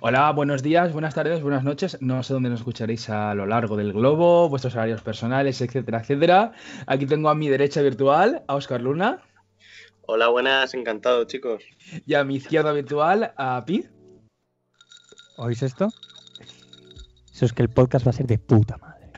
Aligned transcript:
Hola, 0.00 0.30
buenos 0.32 0.62
días, 0.62 0.92
buenas 0.92 1.14
tardes, 1.14 1.42
buenas 1.42 1.64
noches. 1.64 1.98
No 2.00 2.22
sé 2.22 2.32
dónde 2.34 2.50
nos 2.50 2.60
escucharéis 2.60 3.08
a 3.10 3.34
lo 3.34 3.46
largo 3.46 3.76
del 3.76 3.92
globo, 3.92 4.48
vuestros 4.48 4.74
horarios 4.74 5.02
personales, 5.02 5.60
etcétera, 5.60 6.00
etcétera. 6.00 6.52
Aquí 6.86 7.06
tengo 7.06 7.28
a 7.28 7.34
mi 7.34 7.48
derecha 7.48 7.82
virtual 7.82 8.42
a 8.46 8.54
Oscar 8.54 8.80
Luna. 8.80 9.22
Hola, 10.02 10.28
buenas, 10.28 10.74
encantado, 10.74 11.24
chicos. 11.24 11.62
Y 12.06 12.14
a 12.14 12.24
mi 12.24 12.36
izquierda 12.36 12.72
virtual 12.72 13.32
a 13.36 13.64
Pi. 13.64 13.86
¿Oís 15.38 15.62
esto? 15.62 15.88
Eso 17.32 17.44
es 17.44 17.52
que 17.52 17.62
el 17.62 17.68
podcast 17.68 18.06
va 18.06 18.10
a 18.10 18.14
ser 18.14 18.26
de 18.26 18.38
puta 18.38 18.76
madre. 18.78 19.10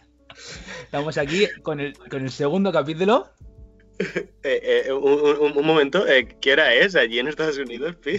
Estamos 0.84 1.18
aquí 1.18 1.46
con 1.62 1.80
el, 1.80 1.96
con 1.98 2.22
el 2.22 2.30
segundo 2.30 2.72
capítulo. 2.72 3.28
Eh, 4.44 4.84
eh, 4.86 4.92
un, 4.92 5.12
un- 5.12 5.58
un 5.58 5.66
momento, 5.66 6.06
eh, 6.06 6.28
¿qué 6.40 6.52
hora 6.52 6.72
es 6.72 6.94
allí 6.94 7.18
en 7.18 7.26
Estados 7.26 7.58
Unidos, 7.58 7.96
Pi? 7.96 8.12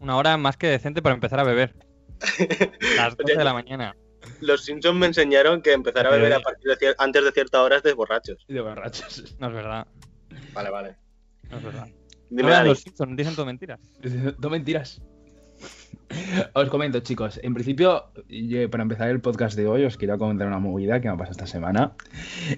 Una 0.00 0.16
hora 0.16 0.36
más 0.36 0.56
que 0.56 0.68
decente 0.68 1.02
para 1.02 1.14
empezar 1.14 1.40
a 1.40 1.44
beber. 1.44 1.74
Las 2.96 3.16
12 3.16 3.36
de 3.36 3.44
la 3.44 3.52
mañana. 3.52 3.96
Los 4.40 4.64
Simpsons 4.64 4.98
me 4.98 5.06
enseñaron 5.06 5.62
que 5.62 5.72
empezar 5.72 6.06
a 6.06 6.10
beber 6.10 6.32
a 6.34 6.40
partir 6.40 6.68
de 6.70 6.76
cier- 6.76 6.94
antes 6.98 7.24
de 7.24 7.32
cierta 7.32 7.62
hora 7.62 7.76
es 7.76 7.82
de 7.82 7.92
borrachos. 7.94 8.44
De 8.48 8.60
borrachos. 8.60 9.36
No 9.38 9.48
es 9.48 9.54
verdad. 9.54 9.86
Vale, 10.52 10.70
vale. 10.70 10.96
No 11.50 11.58
es 11.58 11.64
verdad. 11.64 11.88
Dime, 12.30 12.50
No 12.50 12.64
los 12.64 12.80
Simpsons, 12.80 13.16
dicen 13.16 13.34
todo 13.34 13.46
mentiras. 13.46 13.80
No 14.38 14.50
mentiras. 14.50 15.00
Os 16.54 16.68
comento, 16.68 17.00
chicos. 17.00 17.38
En 17.42 17.54
principio, 17.54 18.10
yo, 18.28 18.68
para 18.70 18.82
empezar 18.82 19.08
el 19.08 19.20
podcast 19.20 19.56
de 19.56 19.66
hoy, 19.66 19.84
os 19.84 19.96
quiero 19.96 20.18
comentar 20.18 20.46
una 20.46 20.58
movida 20.58 21.00
que 21.00 21.08
me 21.08 21.14
ha 21.14 21.16
pasado 21.16 21.32
esta 21.32 21.46
semana. 21.46 21.92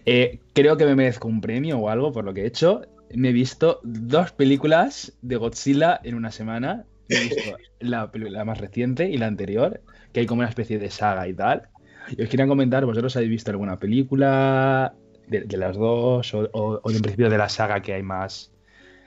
Eh, 0.07 0.41
creo 0.55 0.77
que 0.77 0.85
me 0.87 0.95
merezco 0.95 1.29
un 1.29 1.41
premio 1.41 1.79
o 1.79 1.89
algo 1.89 2.13
por 2.13 2.25
lo 2.25 2.33
que 2.35 2.43
he 2.43 2.47
hecho. 2.47 2.83
Me 3.15 3.31
he 3.31 3.33
visto 3.33 3.81
dos 3.83 4.33
películas 4.33 5.13
de 5.23 5.37
Godzilla 5.37 6.01
en 6.05 6.15
una 6.15 6.31
semana. 6.31 6.85
He 7.11 7.19
visto 7.19 7.57
la, 7.81 8.11
más 8.45 8.59
reciente 8.59 9.09
y 9.09 9.19
la 9.19 9.27
anterior, 9.27 9.81
que 10.13 10.21
hay 10.21 10.27
como 10.27 10.41
una 10.41 10.49
especie 10.49 10.79
de 10.79 10.91
saga 10.91 11.29
y 11.29 11.35
tal. 11.35 11.69
Y 12.17 12.23
os 12.23 12.29
quería 12.29 12.47
comentar, 12.47 12.85
¿vosotros 12.85 13.15
habéis 13.17 13.31
visto 13.31 13.51
alguna 13.51 13.79
película 13.79 14.95
de, 15.27 15.43
de 15.43 15.57
las 15.57 15.77
dos 15.77 16.33
o, 16.35 16.49
o- 16.53 16.81
o 16.83 16.91
en 16.91 17.03
principio 17.03 17.31
de 17.31 17.39
la 17.39 17.49
saga 17.49 17.83
que 17.83 17.95
hay 17.95 18.03
más, 18.03 18.53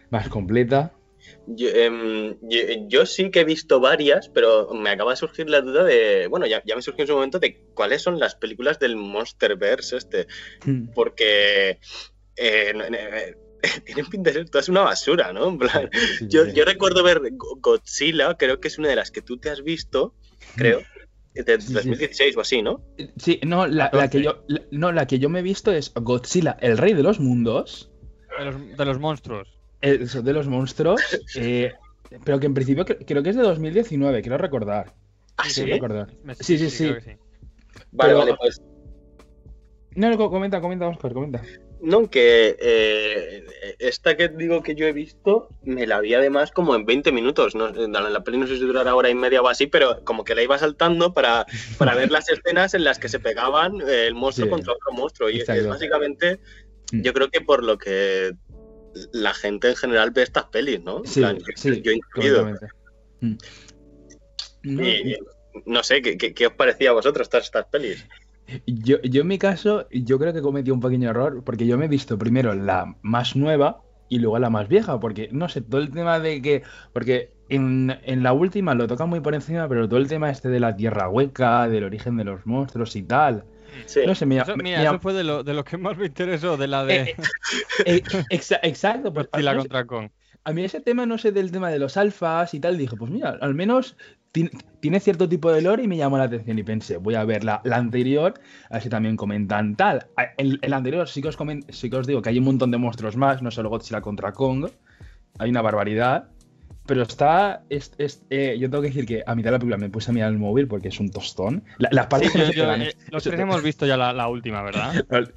más 0.10 0.30
completa? 0.30 0.94
Yo, 1.48 1.70
em, 1.70 2.36
yo, 2.42 2.60
yo 2.88 3.06
sí 3.06 3.32
que 3.32 3.42
he 3.42 3.46
visto 3.46 3.80
varias, 3.80 4.30
pero 4.34 4.74
me 4.74 4.90
acaba 4.90 5.12
de 5.12 5.18
surgir 5.18 5.50
la 5.50 5.62
duda 5.62 5.84
de. 5.84 6.28
Bueno, 6.28 6.46
ya, 6.46 6.62
ya 6.66 6.76
me 6.76 6.82
surgió 6.82 7.04
en 7.04 7.08
su 7.08 7.14
momento 7.14 7.40
de 7.40 7.58
cuáles 7.74 8.02
son 8.02 8.20
las 8.20 8.36
películas 8.36 8.78
del 8.80 8.96
Monsterverse 8.98 9.98
este. 9.98 10.28
Porque. 10.94 11.80
eh, 12.36 12.74
eh, 12.94 13.36
tienen 13.86 14.06
pinta 14.08 14.30
de 14.30 14.36
ser 14.36 14.50
todas 14.50 14.70
una 14.70 14.82
basura, 14.82 15.32
¿no? 15.34 15.50
En 15.50 15.58
plan, 15.58 15.90
Sí, 16.20 16.28
yo, 16.30 16.46
yo 16.48 16.66
recuerdo 16.66 17.04
ver 17.04 17.22
Go- 17.32 17.58
Godzilla, 17.62 18.36
creo 18.38 18.60
que 18.60 18.68
es 18.68 18.78
una 18.78 18.90
de 18.90 18.96
las 18.98 19.12
que 19.12 19.22
tú 19.22 19.38
te 19.38 19.50
has 19.50 19.64
visto, 19.64 20.14
creo, 20.56 20.82
de 21.34 21.60
Sí, 21.62 21.68
sí. 21.68 21.74
2016 21.74 22.38
o 22.38 22.42
así, 22.42 22.62
¿no? 22.62 22.84
Sí, 23.18 23.40
no, 23.46 23.66
la, 23.68 23.90
la 23.94 24.10
que 24.10 24.22
yo, 24.22 24.44
la- 24.48 24.62
no, 24.72 24.92
la 24.92 25.08
que 25.08 25.18
yo 25.20 25.30
me 25.30 25.40
he 25.40 25.44
visto 25.44 25.72
es 25.72 25.94
Godzilla, 25.96 26.58
el 26.62 26.78
rey 26.78 26.94
de 26.94 27.04
los 27.04 27.20
mundos, 27.20 27.92
De 28.38 28.46
los, 28.46 28.78
de 28.78 28.86
los 28.86 29.00
monstruos. 29.00 29.48
el 29.82 30.08
de 30.08 30.34
los 30.34 30.48
monstruos, 30.48 31.02
eh, 31.36 31.72
pero 32.24 32.40
que 32.40 32.46
en 32.46 32.54
principio 32.54 32.86
cre- 32.86 33.04
creo 33.08 33.24
que 33.24 33.30
es 33.32 33.36
de 33.36 33.42
2019, 33.44 34.22
quiero 34.22 34.38
recordar. 34.38 34.94
¿Ah, 35.38 35.44
Quiero 35.52 35.68
sí? 35.68 35.72
recordar. 35.74 36.14
Me- 36.24 36.36
Sí, 36.36 36.58
sí, 36.60 36.70
sí. 36.70 36.94
sí. 37.04 37.12
Vale, 37.92 38.14
Pero- 38.14 38.18
vale, 38.20 38.36
pues. 38.38 38.62
No, 39.96 40.10
no, 40.10 40.18
co- 40.18 40.30
comenta, 40.30 40.60
comenta, 40.62 40.88
Oscar, 40.88 41.14
comenta. 41.14 41.42
No, 41.86 42.10
que 42.10 42.56
eh, 42.62 43.44
esta 43.78 44.16
que 44.16 44.30
digo 44.30 44.64
que 44.64 44.74
yo 44.74 44.88
he 44.88 44.94
visto, 44.94 45.50
me 45.64 45.86
la 45.86 46.00
vi 46.00 46.14
además 46.14 46.52
como 46.52 46.76
en 46.76 46.86
20 46.86 47.12
minutos. 47.12 47.56
¿no? 47.56 47.68
La, 47.72 48.10
la 48.10 48.24
peli 48.24 48.38
no 48.38 48.48
sé 48.48 48.56
si 48.56 48.62
durará 48.62 48.96
hora 48.96 49.10
y 49.10 49.16
media 49.16 49.42
o 49.42 49.50
así, 49.50 49.68
pero 49.68 50.02
como 50.06 50.24
que 50.24 50.34
la 50.34 50.44
iba 50.44 50.58
saltando 50.58 51.14
para, 51.14 51.46
para 51.78 51.94
ver 51.94 52.10
las 52.10 52.30
escenas 52.30 52.74
en 52.74 52.86
las 52.86 53.00
que 53.00 53.10
se 53.10 53.20
pegaban 53.20 53.82
eh, 53.82 54.08
el 54.08 54.14
monstruo 54.16 54.46
Sí. 54.48 54.52
contra 54.52 54.72
otro 54.74 54.94
monstruo. 54.94 55.30
Y 55.30 55.42
es 55.42 55.68
básicamente, 55.68 56.40
Mm. 56.94 57.02
yo 57.02 57.14
creo 57.14 57.30
que 57.30 57.42
por 57.42 57.64
lo 57.64 57.78
que 57.78 58.32
la 59.12 59.34
gente 59.34 59.68
en 59.70 59.76
general 59.76 60.12
ve 60.12 60.22
estas 60.24 60.46
pelis, 60.46 60.82
¿no? 60.82 61.02
Sí, 61.04 61.20
yo- 61.22 61.34
sí, 61.56 61.82
yo 61.82 61.92
incluido. 61.92 62.50
Mm. 63.20 63.34
No, 64.64 64.84
Y, 64.88 65.18
no 65.66 65.84
sé, 65.84 66.02
¿qué, 66.02 66.18
qué, 66.18 66.34
qué 66.34 66.48
os 66.48 66.54
parecía 66.54 66.92
a 66.92 66.94
vosotros 66.94 67.28
todas 67.30 67.46
estas 67.48 67.66
pelis? 67.66 68.06
Yo, 68.68 69.02
yo 69.04 69.22
en 69.22 69.28
mi 69.28 69.38
caso, 69.40 69.88
yo 69.92 70.20
creo 70.20 70.34
que 70.34 70.42
cometí 70.42 70.72
un 70.72 70.80
pequeño 70.82 71.10
error, 71.10 71.44
porque 71.44 71.66
yo 71.66 71.78
me 71.78 71.86
he 71.86 71.88
visto 71.88 72.18
primero 72.18 72.54
la 72.54 72.96
más 73.02 73.36
nueva 73.36 73.82
y 74.10 74.20
luego 74.20 74.38
la 74.40 74.50
más 74.50 74.68
vieja, 74.68 75.00
porque 75.00 75.30
no 75.32 75.48
sé, 75.50 75.62
todo 75.62 75.82
el 75.82 75.92
tema 75.92 76.20
de 76.20 76.42
que, 76.42 76.64
porque 76.92 77.32
en, 77.50 77.98
en 78.04 78.22
la 78.24 78.34
última 78.34 78.76
lo 78.76 78.88
tocan 78.88 79.10
muy 79.10 79.22
por 79.22 79.34
encima, 79.34 79.68
pero 79.70 79.88
todo 79.88 80.00
el 80.00 80.08
tema 80.08 80.30
este 80.30 80.50
de 80.50 80.60
la 80.60 80.76
tierra 80.76 81.10
hueca, 81.10 81.68
del 81.70 81.86
origen 81.86 82.18
de 82.18 82.26
los 82.26 82.46
monstruos 82.46 82.96
y 82.96 83.04
tal, 83.04 83.46
Sí. 83.86 84.02
no 84.04 84.14
sé, 84.16 84.26
me, 84.26 84.36
Eso, 84.42 84.56
me- 84.56 84.64
mira, 84.64 84.86
me- 84.86 84.86
eso 84.86 85.00
fue 85.00 85.14
de 85.14 85.24
lo, 85.24 85.44
de 85.44 85.54
lo 85.54 85.64
que 85.64 85.78
más 85.78 85.98
me 85.98 86.06
interesó, 86.08 86.58
de 86.58 86.68
la 86.68 86.84
de 86.86 86.96
Eh, 86.96 87.16
eh, 87.86 88.04
exa- 88.30 88.60
exacto, 88.64 89.14
pues 89.14 89.28
Godzilla 89.32 89.54
no 89.54 89.60
sé, 89.62 89.70
contra 89.70 89.86
Kong. 89.86 90.12
a 90.46 90.54
mí 90.54 90.64
ese 90.64 90.82
tema, 90.82 91.06
no 91.06 91.18
sé, 91.18 91.32
del 91.32 91.52
tema 91.52 91.70
de 91.72 91.80
los 91.80 91.98
alfas 91.98 92.54
y 92.54 92.60
tal, 92.60 92.78
dije, 92.78 92.96
pues 92.98 93.12
mira, 93.12 93.32
al 93.42 93.56
menos 93.56 93.98
ti- 94.34 94.50
tiene 94.82 95.00
cierto 95.00 95.30
tipo 95.30 95.50
de 95.54 95.62
lore 95.62 95.84
y 95.84 95.88
me 95.88 95.96
llamó 95.96 96.18
la 96.18 96.26
atención 96.26 96.60
y 96.60 96.64
pensé, 96.64 96.98
voy 96.98 97.16
a 97.16 97.24
ver 97.24 97.46
la, 97.46 97.62
la 97.64 97.78
anterior, 97.78 98.34
a 98.70 98.74
ver 98.74 98.84
si 98.84 98.90
también 98.90 99.16
comentan 99.16 99.78
tal. 99.78 100.08
El, 100.38 100.60
el 100.62 100.74
anterior 100.74 101.08
sí 101.08 101.22
que, 101.22 101.30
os 101.30 101.38
sí 101.70 101.90
que 101.90 101.96
os 101.96 102.06
digo 102.06 102.22
que 102.22 102.30
hay 102.30 102.38
un 102.40 102.44
montón 102.44 102.70
de 102.72 102.78
monstruos 102.78 103.16
más, 103.16 103.42
no 103.42 103.50
solo 103.52 103.70
Godzilla 103.70 104.02
contra 104.02 104.34
Kong, 104.34 104.68
hay 105.40 105.50
una 105.50 105.62
barbaridad. 105.62 106.28
Pero 106.86 107.04
está, 107.04 107.64
es, 107.70 107.94
es- 107.98 108.26
eh, 108.30 108.58
yo 108.60 108.70
tengo 108.70 108.82
que 108.82 108.90
decir 108.90 109.06
que 109.06 109.24
a 109.26 109.36
mitad 109.36 109.52
de 109.52 109.54
la 109.54 109.60
película 109.60 109.78
me 109.78 109.90
puse 109.90 110.12
a 110.12 110.14
mirar 110.14 110.30
el 110.34 110.38
móvil 110.38 110.68
porque 110.68 110.90
es 110.90 111.00
un 111.00 111.10
tostón. 111.12 111.64
La- 111.78 111.88
las 111.94 112.04
Sí, 112.06 112.10
partes 112.10 112.34
yo- 112.34 112.52
yo- 112.52 112.64
pegan, 112.64 112.82
eh, 112.82 112.88
es- 112.90 112.98
los 113.10 113.24
tres 113.24 113.40
hemos 113.40 113.64
visto 113.64 113.86
ya 113.86 113.96
la, 113.96 114.12
la 114.12 114.28
última, 114.28 114.62
¿verdad? 114.64 114.94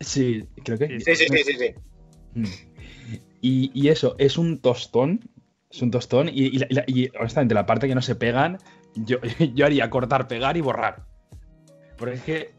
Sí, 0.00 0.44
creo 0.64 0.76
que... 0.78 1.00
Sí, 1.00 1.14
sí, 1.14 1.26
sí, 1.28 1.38
sí, 1.44 1.52
sí. 1.58 1.74
Mm. 2.34 2.44
Y, 3.40 3.70
y 3.74 3.88
eso, 3.88 4.16
es 4.18 4.38
un 4.38 4.58
tostón. 4.58 5.20
Es 5.70 5.82
un 5.82 5.90
tostón. 5.90 6.28
Y, 6.28 6.58
y 6.86 7.10
honestamente, 7.18 7.54
la 7.54 7.66
parte 7.66 7.88
que 7.88 7.94
no 7.94 8.02
se 8.02 8.14
pegan, 8.14 8.58
yo, 8.94 9.18
yo 9.54 9.66
haría 9.66 9.90
cortar, 9.90 10.28
pegar 10.28 10.56
y 10.56 10.60
borrar. 10.60 11.04
Porque 11.96 12.14
es 12.14 12.22
que. 12.22 12.50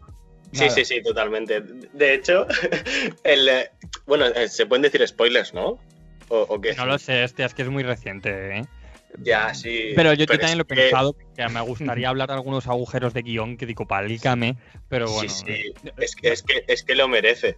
Sí, 0.51 0.61
nada. 0.61 0.69
sí, 0.71 0.85
sí, 0.85 1.01
totalmente. 1.03 1.61
De 1.93 2.13
hecho, 2.15 2.47
el, 3.23 3.47
eh, 3.47 3.69
bueno, 4.07 4.25
eh, 4.25 4.47
se 4.49 4.65
pueden 4.65 4.81
decir 4.81 5.07
spoilers, 5.07 5.53
¿no? 5.53 5.79
¿O, 6.29 6.39
o 6.47 6.61
qué? 6.61 6.73
No 6.75 6.85
lo 6.85 6.97
sé, 6.97 7.23
hostia, 7.23 7.45
es 7.45 7.53
que 7.53 7.61
es 7.63 7.69
muy 7.69 7.83
reciente, 7.83 8.57
¿eh? 8.59 8.65
Ya, 9.23 9.53
sí. 9.55 9.91
Pero 9.95 10.13
yo, 10.13 10.25
también 10.27 10.57
lo 10.57 10.63
he 10.63 10.67
que- 10.67 10.75
pensado, 10.75 11.15
que 11.35 11.47
me 11.49 11.61
gustaría 11.61 12.09
hablar 12.09 12.27
de 12.29 12.35
algunos 12.35 12.67
agujeros 12.67 13.13
de 13.13 13.23
guion 13.23 13.57
que 13.57 13.65
digo, 13.65 13.87
palícame, 13.87 14.55
pero 14.87 15.09
bueno. 15.11 15.29
Sí, 15.29 15.43
sí. 15.47 15.73
Es, 15.97 16.15
que, 16.15 16.31
es, 16.31 16.43
que, 16.43 16.63
es 16.67 16.83
que 16.83 16.93
lo 16.95 17.07
merece. 17.07 17.57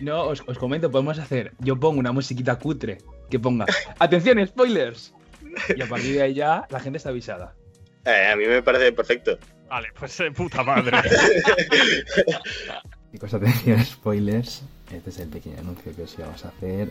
No, 0.00 0.22
os, 0.24 0.42
os 0.46 0.58
comento, 0.58 0.90
podemos 0.90 1.18
hacer. 1.18 1.52
Yo 1.58 1.78
pongo 1.78 2.00
una 2.00 2.12
musiquita 2.12 2.58
cutre 2.58 2.98
que 3.28 3.38
ponga. 3.38 3.66
¡Atención, 3.98 4.44
spoilers! 4.46 5.14
Y 5.76 5.82
a 5.82 5.86
partir 5.86 6.14
de 6.14 6.22
ahí 6.22 6.34
ya 6.34 6.66
la 6.70 6.80
gente 6.80 6.98
está 6.98 7.10
avisada. 7.10 7.54
Eh, 8.04 8.28
a 8.32 8.36
mí 8.36 8.46
me 8.46 8.62
parece 8.62 8.92
perfecto. 8.92 9.38
Vale, 9.68 9.88
pues 9.98 10.18
eh, 10.20 10.30
puta 10.30 10.62
madre. 10.62 10.96
Chicos, 13.12 13.34
atención, 13.34 13.84
spoilers. 13.84 14.62
Este 14.92 15.10
es 15.10 15.18
el 15.18 15.28
pequeño 15.28 15.58
anuncio 15.58 15.94
que 15.94 16.02
os 16.02 16.18
íbamos 16.18 16.44
a 16.44 16.48
hacer. 16.48 16.90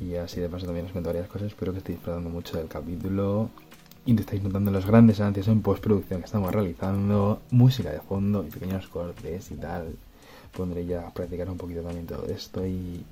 Y 0.00 0.16
así 0.16 0.40
de 0.40 0.48
paso 0.48 0.66
también 0.66 0.86
os 0.86 0.92
cuento 0.92 1.10
varias 1.10 1.28
cosas. 1.28 1.48
Espero 1.48 1.72
que 1.72 1.78
estéis 1.78 1.98
disfrutando 1.98 2.30
mucho 2.30 2.56
del 2.56 2.68
capítulo. 2.68 3.50
Y 4.06 4.14
te 4.14 4.22
estáis 4.22 4.42
notando 4.42 4.70
los 4.70 4.86
grandes 4.86 5.20
avances 5.20 5.46
en 5.46 5.62
postproducción 5.62 6.20
que 6.20 6.26
estamos 6.26 6.52
realizando. 6.52 7.42
Música 7.50 7.90
de 7.90 8.00
fondo 8.00 8.44
y 8.46 8.50
pequeños 8.50 8.88
cortes 8.88 9.50
y 9.50 9.56
tal. 9.56 9.94
Pondré 10.52 10.86
ya 10.86 11.06
a 11.06 11.14
practicar 11.14 11.48
un 11.50 11.58
poquito 11.58 11.82
también 11.82 12.06
todo 12.06 12.26
esto. 12.26 12.66
Y 12.66 13.04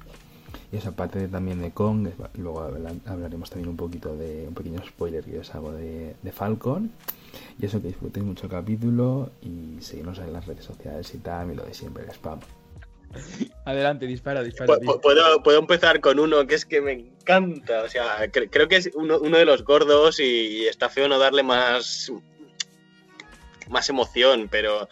esa 0.72 0.92
parte 0.92 1.18
de- 1.18 1.28
también 1.28 1.60
de 1.62 1.70
Kong. 1.72 2.08
Luego 2.36 2.60
habla- 2.62 2.92
hablaremos 3.06 3.50
también 3.50 3.68
un 3.70 3.76
poquito 3.76 4.16
de 4.16 4.46
un 4.48 4.54
pequeño 4.54 4.80
spoiler 4.86 5.24
que 5.24 5.38
os 5.38 5.54
hago 5.54 5.72
de, 5.72 6.14
de 6.22 6.32
Falcon. 6.32 6.90
Y 7.60 7.66
eso 7.66 7.80
que 7.82 7.88
disfrutéis 7.88 8.24
mucho 8.24 8.46
el 8.46 8.50
capítulo 8.52 9.30
y 9.42 9.80
seguirnos 9.82 10.18
en 10.18 10.32
las 10.32 10.46
redes 10.46 10.64
sociales 10.64 11.12
y 11.14 11.18
tal, 11.18 11.50
y 11.52 11.54
lo 11.56 11.64
de 11.64 11.74
siempre, 11.74 12.04
el 12.04 12.10
spam. 12.10 12.38
Adelante, 13.64 14.06
dispara, 14.06 14.42
dispara. 14.42 14.74
Pu- 14.74 14.84
pu- 14.84 15.00
Puedo, 15.00 15.42
puedo 15.42 15.58
empezar 15.58 16.00
con 16.00 16.18
uno 16.18 16.46
que 16.46 16.54
es 16.54 16.64
que 16.66 16.80
me 16.80 16.92
encanta. 16.92 17.82
O 17.82 17.88
sea, 17.88 18.24
cre- 18.30 18.48
creo 18.50 18.68
que 18.68 18.76
es 18.76 18.90
uno, 18.94 19.18
uno 19.18 19.38
de 19.38 19.44
los 19.44 19.64
gordos 19.64 20.20
y 20.20 20.66
está 20.66 20.88
feo 20.88 21.08
no 21.08 21.18
darle 21.18 21.42
más, 21.42 22.12
más 23.68 23.88
emoción, 23.88 24.48
pero 24.50 24.88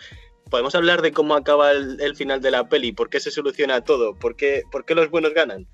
podemos 0.51 0.75
hablar 0.75 1.03
de 1.03 1.13
cómo 1.13 1.35
acaba 1.35 1.73
el, 1.73 2.01
el 2.01 2.15
final 2.17 2.41
de 2.41 2.51
la 2.51 2.69
peli, 2.69 2.93
por 2.93 3.09
qué 3.11 3.21
se 3.21 3.31
soluciona 3.31 3.81
todo, 3.83 4.15
por 4.15 4.37
qué, 4.37 4.63
por 4.71 4.85
qué 4.85 4.95
los 4.95 5.11
buenos 5.11 5.35
ganan. 5.35 5.67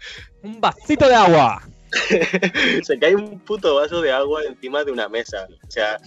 ¡Un 0.43 0.61
vasito 0.61 1.09
de 1.09 1.15
agua! 1.15 1.63
se 2.83 2.99
cae 2.99 3.15
un 3.15 3.39
puto 3.41 3.75
vaso 3.75 4.01
de 4.01 4.13
agua 4.13 4.43
encima 4.45 4.83
de 4.85 4.93
una 4.93 5.09
mesa. 5.09 5.47
O 5.67 5.71
sea, 5.71 5.99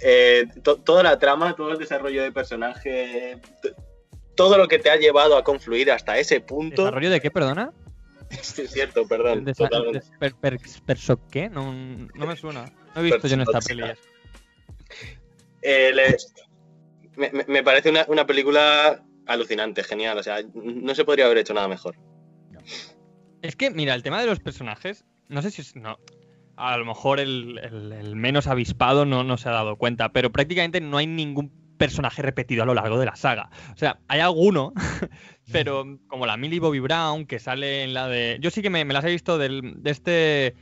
eh, 0.00 0.46
to- 0.62 0.76
toda 0.76 1.02
la 1.02 1.18
trama, 1.18 1.54
todo 1.54 1.72
el 1.72 1.78
desarrollo 1.78 2.22
de 2.22 2.32
personaje, 2.32 3.38
todo 4.34 4.56
lo 4.58 4.68
que 4.68 4.78
te 4.78 4.90
ha 4.90 4.96
llevado 4.96 5.36
a 5.36 5.44
confluir 5.44 5.90
hasta 5.90 6.18
ese 6.18 6.40
punto. 6.40 6.84
¿Desarrollo 6.84 7.10
de 7.10 7.20
qué, 7.20 7.30
perdona? 7.30 7.72
Sí, 8.40 8.62
es 8.62 8.70
cierto, 8.72 9.06
perdón. 9.06 9.44
Totalmente. 9.54 10.00
per- 10.18 10.34
per- 10.34 10.58
¿Perso 10.84 11.20
qué? 11.30 11.48
No, 11.48 11.72
no 11.72 12.26
me 12.26 12.36
suena. 12.36 12.64
No 12.94 13.00
he 13.00 13.04
visto 13.04 13.28
yo 13.28 13.34
en 13.34 13.40
esta 13.42 13.60
peli. 13.60 13.82
Eh, 15.62 15.92
le- 15.94 16.16
me, 17.16 17.30
me- 17.48 17.62
parece 17.62 17.90
una, 17.90 18.04
una 18.08 18.26
película 18.26 19.02
alucinante, 19.26 19.82
genial. 19.84 20.18
O 20.18 20.22
sea, 20.22 20.38
no 20.54 20.94
se 20.94 21.04
podría 21.04 21.26
haber 21.26 21.38
hecho 21.38 21.54
nada 21.54 21.68
mejor. 21.68 21.96
Es 23.42 23.56
que, 23.56 23.70
mira, 23.70 23.94
el 23.94 24.02
tema 24.02 24.20
de 24.20 24.26
los 24.26 24.40
personajes, 24.40 25.04
no 25.28 25.42
sé 25.42 25.50
si 25.50 25.62
es. 25.62 25.76
No, 25.76 25.98
a 26.56 26.76
lo 26.78 26.84
mejor 26.84 27.20
el, 27.20 27.58
el- 27.58 28.16
menos 28.16 28.46
avispado 28.46 29.04
no, 29.04 29.24
no 29.24 29.36
se 29.36 29.48
ha 29.48 29.52
dado 29.52 29.76
cuenta, 29.76 30.10
pero 30.12 30.30
prácticamente 30.32 30.80
no 30.80 30.96
hay 30.96 31.06
ningún 31.06 31.52
personaje 31.76 32.22
repetido 32.22 32.62
a 32.62 32.66
lo 32.66 32.72
largo 32.74 32.98
de 32.98 33.04
la 33.06 33.16
saga. 33.16 33.50
O 33.74 33.76
sea, 33.76 34.00
hay 34.08 34.20
alguno, 34.20 34.72
pero 35.52 35.84
como 36.08 36.24
la 36.26 36.36
Millie 36.38 36.60
Bobby 36.60 36.80
Brown, 36.80 37.26
que 37.26 37.38
sale 37.38 37.84
en 37.84 37.92
la 37.94 38.08
de. 38.08 38.38
Yo 38.40 38.50
sí 38.50 38.62
que 38.62 38.70
me, 38.70 38.84
me 38.84 38.94
las 38.94 39.04
he 39.04 39.10
visto 39.10 39.36
del, 39.38 39.74
de 39.82 39.90
este 39.90 40.54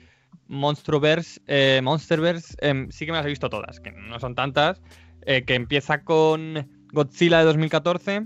Monstroverse, 0.48 1.40
eh, 1.46 1.80
Monsterverse, 1.82 2.56
em, 2.60 2.90
sí 2.90 3.06
que 3.06 3.12
me 3.12 3.18
las 3.18 3.26
he 3.26 3.30
visto 3.30 3.48
todas, 3.48 3.80
que 3.80 3.92
no 3.92 4.18
son 4.18 4.34
tantas, 4.34 4.82
eh, 5.26 5.42
que 5.44 5.54
empieza 5.54 6.02
con 6.04 6.68
Godzilla 6.92 7.38
de 7.38 7.44
2014. 7.44 8.22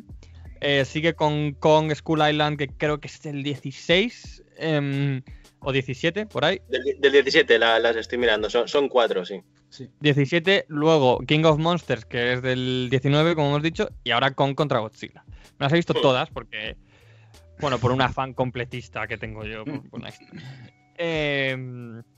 Eh, 0.60 0.84
sigue 0.84 1.14
con 1.14 1.52
Kong 1.52 1.92
School 1.94 2.20
Island, 2.28 2.58
que 2.58 2.66
creo 2.68 2.98
que 3.00 3.06
es 3.08 3.24
el 3.26 3.42
16 3.44 4.42
em, 4.56 5.22
o 5.60 5.70
17, 5.72 6.26
por 6.26 6.44
ahí. 6.44 6.60
Del, 6.68 7.00
del 7.00 7.12
17 7.12 7.58
la- 7.60 7.78
las 7.78 7.94
estoy 7.96 8.18
mirando, 8.18 8.50
son, 8.50 8.66
son 8.66 8.88
cuatro, 8.88 9.24
sí. 9.24 9.40
Sí. 9.70 9.88
17, 10.00 10.64
luego 10.68 11.18
King 11.20 11.44
of 11.44 11.58
Monsters, 11.58 12.04
que 12.06 12.32
es 12.32 12.42
del 12.42 12.88
19, 12.90 13.34
como 13.36 13.48
hemos 13.50 13.62
dicho, 13.62 13.88
y 14.02 14.10
ahora 14.10 14.32
Kong 14.32 14.54
contra 14.54 14.80
Godzilla. 14.80 15.24
Me 15.58 15.66
las 15.66 15.72
he 15.72 15.76
visto 15.76 15.94
todas 15.94 16.28
porque, 16.30 16.76
bueno, 17.60 17.78
por 17.78 17.92
un 17.92 18.00
afán 18.00 18.32
completista 18.34 19.06
que 19.06 19.16
tengo 19.18 19.44
yo 19.44 19.64
por, 19.64 19.88
por 19.90 20.00
la 20.02 20.08
historia. 20.08 20.42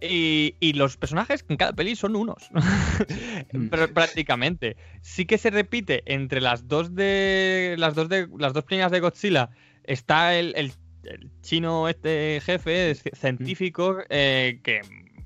Y, 0.00 0.54
y 0.60 0.74
los 0.74 0.96
personajes 0.96 1.44
en 1.48 1.56
cada 1.56 1.72
peli 1.72 1.96
son 1.96 2.14
unos. 2.16 2.48
Pero 3.70 3.92
prácticamente. 3.92 4.76
Sí 5.02 5.26
que 5.26 5.38
se 5.38 5.50
repite 5.50 6.02
entre 6.06 6.40
las 6.40 6.68
dos 6.68 6.94
de. 6.94 7.74
Las 7.78 7.94
dos 7.94 8.08
de. 8.08 8.28
Las 8.38 8.52
dos 8.52 8.64
primeras 8.64 8.92
de 8.92 9.00
Godzilla. 9.00 9.50
Está 9.84 10.34
el, 10.36 10.52
el- 10.56 10.72
el 11.04 11.30
chino 11.40 11.88
este 11.88 12.40
jefe, 12.44 12.94
científico, 12.94 13.96
eh, 14.10 14.60
que, 14.62 14.80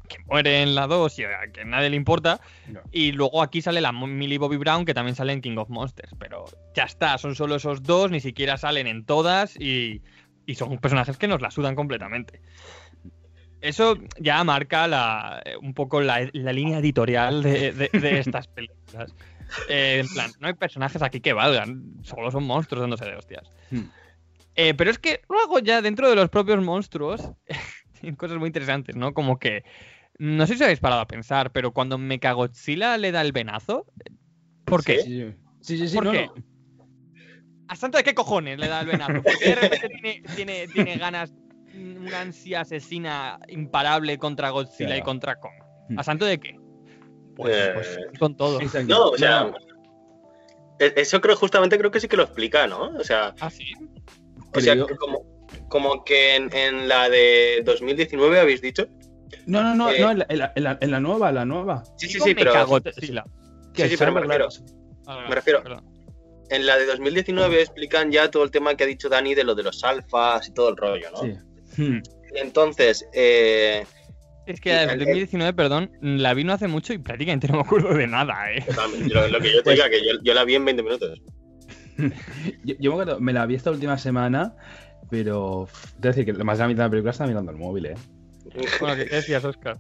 que 0.09 0.19
muere 0.27 0.63
en 0.63 0.75
la 0.77 0.87
2 0.87 1.19
y 1.19 1.25
a 1.25 1.51
que 1.53 1.65
nadie 1.65 1.91
le 1.91 1.97
importa. 1.97 2.41
No. 2.69 2.81
Y 2.93 3.11
luego 3.13 3.43
aquí 3.43 3.63
sale 3.63 3.81
la 3.81 3.91
Millie 3.91 4.39
Bobby 4.39 4.59
Brown, 4.59 4.85
que 4.85 4.95
también 4.95 5.17
sale 5.17 5.33
en 5.33 5.41
King 5.41 5.57
of 5.57 5.71
Monsters. 5.71 6.15
Pero 6.21 6.45
ya 6.77 6.85
está, 6.85 7.19
son 7.19 7.35
solo 7.35 7.57
esos 7.57 7.83
dos, 7.83 8.11
ni 8.13 8.21
siquiera 8.21 8.59
salen 8.59 8.87
en 8.87 9.05
todas 9.05 9.59
y, 9.59 10.03
y 10.47 10.55
son 10.55 10.79
personajes 10.79 11.17
que 11.17 11.27
nos 11.27 11.41
la 11.41 11.51
sudan 11.51 11.75
completamente. 11.75 12.41
Eso 13.63 13.97
ya 14.19 14.43
marca 14.45 14.87
la, 14.89 15.41
eh, 15.45 15.57
un 15.57 15.73
poco 15.73 16.01
la, 16.01 16.29
la 16.33 16.53
línea 16.53 16.79
editorial 16.81 17.43
de, 17.43 17.73
de- 17.73 17.91
de 17.99 18.19
estas 18.19 18.49
películas. 18.49 19.15
Eh, 19.69 19.99
en 20.01 20.09
plan, 20.09 20.35
no 20.41 20.49
hay 20.49 20.55
personajes 20.55 21.01
aquí 21.01 21.21
que 21.21 21.33
valgan, 21.33 21.95
solo 22.03 22.31
son 22.31 22.45
monstruos 22.45 22.83
dándose 22.83 23.05
de 23.05 23.15
hostias. 23.17 23.51
Hmm. 23.71 23.83
Eh, 24.57 24.75
pero 24.75 24.91
es 24.91 24.99
que 24.99 25.21
luego 25.29 25.61
ya 25.61 25.81
dentro 25.81 26.11
de 26.11 26.17
los 26.17 26.29
propios 26.29 26.63
monstruos 26.63 27.31
tienen 28.01 28.17
cosas 28.17 28.37
muy 28.39 28.49
interesantes, 28.49 28.97
¿no? 28.97 29.15
Como 29.15 29.39
que, 29.39 29.65
no 30.19 30.47
sé 30.47 30.57
si 30.57 30.65
habéis 30.65 30.81
parado 30.81 31.01
a 31.01 31.07
pensar, 31.07 31.53
pero 31.53 31.73
cuando 31.73 31.97
Mechagodzilla 31.99 32.99
le 32.99 33.13
da 33.13 33.23
el 33.23 33.33
venazo, 33.33 33.87
¿por 34.65 34.83
qué? 34.85 34.99
Sí, 34.99 35.21
sí, 35.21 35.35
sí, 35.61 35.79
sí, 35.79 35.89
sí, 35.89 35.95
¿Por 35.95 36.05
no, 36.05 36.11
qué? 36.13 36.27
no. 36.27 36.35
¿A 37.69 37.77
santo 37.77 37.97
de 37.97 38.05
qué 38.05 38.15
cojones 38.15 38.59
le 38.59 38.69
da 38.69 38.81
el 38.83 38.87
venazo? 38.89 39.23
Porque 39.23 39.47
de 39.47 39.55
repente 39.55 39.89
tiene, 39.89 40.21
tiene, 40.35 40.69
tiene 40.69 40.99
ganas, 40.99 41.33
una 41.75 42.21
ansia 42.21 42.61
asesina 42.63 43.39
imparable 43.49 44.19
contra 44.19 44.51
Godzilla 44.51 44.97
y 44.97 45.03
contra 45.03 45.37
Kong. 45.37 45.53
Hmm. 45.89 45.99
¿A 45.99 46.03
santo 46.05 46.25
de 46.25 46.39
qué? 46.39 46.59
Pues, 47.37 47.55
Eh, 47.57 47.71
pues 47.75 47.99
con 48.19 48.37
todo. 48.37 48.61
Exacto. 48.61 48.89
No, 48.89 49.09
o 49.11 49.17
sea, 49.19 49.45
No, 49.45 49.55
e- 50.79 50.95
eso 50.97 51.21
creo 51.21 51.37
justamente 51.37 51.79
creo 51.79 51.91
que 51.91 52.01
sí 52.01 52.09
que 52.09 52.17
lo 52.17 52.25
explica, 52.25 52.67
¿no? 52.67 52.89
O 52.99 53.05
sea, 53.05 53.35
¿Ah, 53.41 53.51
sí? 53.51 53.73
o 54.55 54.61
sea 54.61 54.75
que 54.75 54.97
como, 54.97 55.25
como 55.69 56.05
que 56.05 56.37
en, 56.37 56.55
en 56.55 56.89
la 56.89 57.09
de 57.09 57.63
2019 57.65 58.39
habéis 58.41 58.61
dicho. 58.61 58.87
no, 59.47 59.63
no, 59.63 59.75
no, 59.75 59.91
eh, 59.91 60.01
no, 60.01 60.11
en 60.11 60.19
la, 60.19 60.27
en 60.29 60.39
la- 60.39 60.53
en 60.55 60.65
la- 60.65 60.79
en 60.81 60.91
la 60.91 61.01
nueva, 61.01 61.33
la 61.33 61.45
nueva. 61.45 61.83
Sí, 61.97 62.07
sí, 62.09 62.21
sí, 62.21 62.35
pero. 62.35 62.53
Sí, 63.75 63.89
sí, 63.89 63.97
pero 63.99 64.13
me 64.13 64.21
refiero. 64.21 64.49
Ah, 65.07 65.27
Me 65.29 65.35
refiero- 65.35 65.63
en 66.51 66.67
la 66.67 66.77
de 66.77 66.85
2019 66.87 67.63
explican 67.63 68.13
ya 68.13 68.31
todo 68.31 68.45
el 68.45 68.51
tema 68.51 68.75
que 68.75 68.85
ha 68.85 68.87
dicho 68.87 69.09
Dani 69.09 69.35
de 69.35 69.43
lo 69.43 69.55
de 69.55 69.63
los 69.63 69.83
alfas 69.85 70.47
y 70.49 70.53
todo 70.53 70.69
el 70.69 70.77
rollo, 70.77 71.11
¿no? 71.11 71.23
Sí. 71.23 71.33
Hmm. 71.77 71.99
Entonces, 72.35 73.07
eh, 73.13 73.85
Es 74.47 74.61
que 74.61 74.73
la 74.73 74.87
de 74.87 74.93
el- 74.95 74.99
2019, 75.01 75.53
perdón, 75.55 75.91
la 76.01 76.35
vi 76.35 76.45
no 76.45 76.53
hace 76.53 76.67
mucho 76.69 76.93
y 76.93 76.99
prácticamente 76.99 77.47
no 77.49 77.55
me 77.55 77.61
acuerdo 77.61 77.95
de 77.95 78.07
nada, 78.07 78.51
¿eh? 78.53 78.65
lo, 79.09 79.29
lo 79.29 79.41
que 79.41 79.51
yo 79.53 79.59
te 79.59 79.63
Pues- 79.65 79.77
diga, 79.77 79.91
que 79.91 80.01
yo, 80.05 80.13
yo 80.23 80.35
la 80.35 80.45
vi 80.45 80.55
en 80.57 80.65
20 80.65 80.83
minutos. 80.83 81.21
Yo, 82.65 82.75
yo 82.81 82.91
me 82.91 83.03
acuerdo, 83.03 83.21
me 83.21 83.33
la 83.35 83.45
vi 83.47 83.55
esta 83.55 83.71
última 83.71 83.99
semana, 83.99 84.57
pero. 85.11 85.69
Te 86.01 86.09
decir 86.09 86.25
que 86.25 86.33
más 86.33 86.57
de 86.59 86.65
la 86.65 86.69
mitad 86.69 86.79
de 86.85 86.87
la 86.87 86.91
película 86.91 87.11
está 87.11 87.27
mirando 87.27 87.53
el 87.53 87.59
móvil, 87.59 87.87
¿eh? 87.87 87.95
Bueno, 88.81 88.97
¿qué 88.97 89.05
decías, 89.05 89.45
Oscar? 89.45 89.79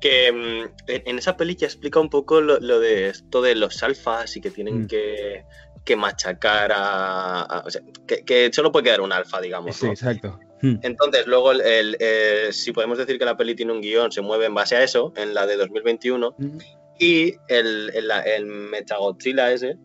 que 0.00 0.30
mm, 0.32 0.90
en, 0.90 1.02
en 1.06 1.18
esa 1.18 1.36
peli 1.36 1.54
ya 1.56 1.66
explica 1.66 2.00
un 2.00 2.08
poco 2.10 2.40
lo, 2.40 2.58
lo 2.60 2.80
de 2.80 3.08
esto 3.10 3.40
de 3.42 3.54
los 3.54 3.82
alfas 3.82 4.36
y 4.36 4.40
que 4.40 4.50
tienen 4.50 4.82
Mm. 4.82 4.86
que, 4.88 5.44
que 5.84 5.96
machacar 5.96 6.72
a, 6.72 7.42
a- 7.42 7.60
o 7.66 7.70
sea, 7.70 7.80
que, 8.06 8.22
que 8.24 8.50
solo 8.52 8.72
puede 8.72 8.84
quedar 8.84 9.00
un 9.02 9.12
alfa, 9.12 9.40
digamos. 9.40 9.76
Sí, 9.76 9.86
¿no? 9.86 9.92
exacto. 9.92 10.38
Hmm. 10.74 10.78
Entonces, 10.82 11.26
luego, 11.26 11.52
el, 11.52 11.60
el, 11.60 11.96
eh, 12.00 12.48
si 12.52 12.72
podemos 12.72 12.98
decir 12.98 13.18
que 13.18 13.24
la 13.24 13.36
peli 13.36 13.54
tiene 13.54 13.72
un 13.72 13.80
guion, 13.80 14.10
se 14.12 14.20
mueve 14.22 14.46
en 14.46 14.54
base 14.54 14.76
a 14.76 14.82
eso, 14.82 15.12
en 15.16 15.34
la 15.34 15.46
de 15.46 15.56
2021, 15.56 16.34
Hmm. 16.38 16.58
y 16.98 17.34
el, 17.48 17.90
el, 17.94 18.10
el 18.26 18.46
Mechagodzilla 18.46 19.52
ese 19.52 19.76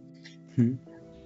Hmm. 0.58 0.74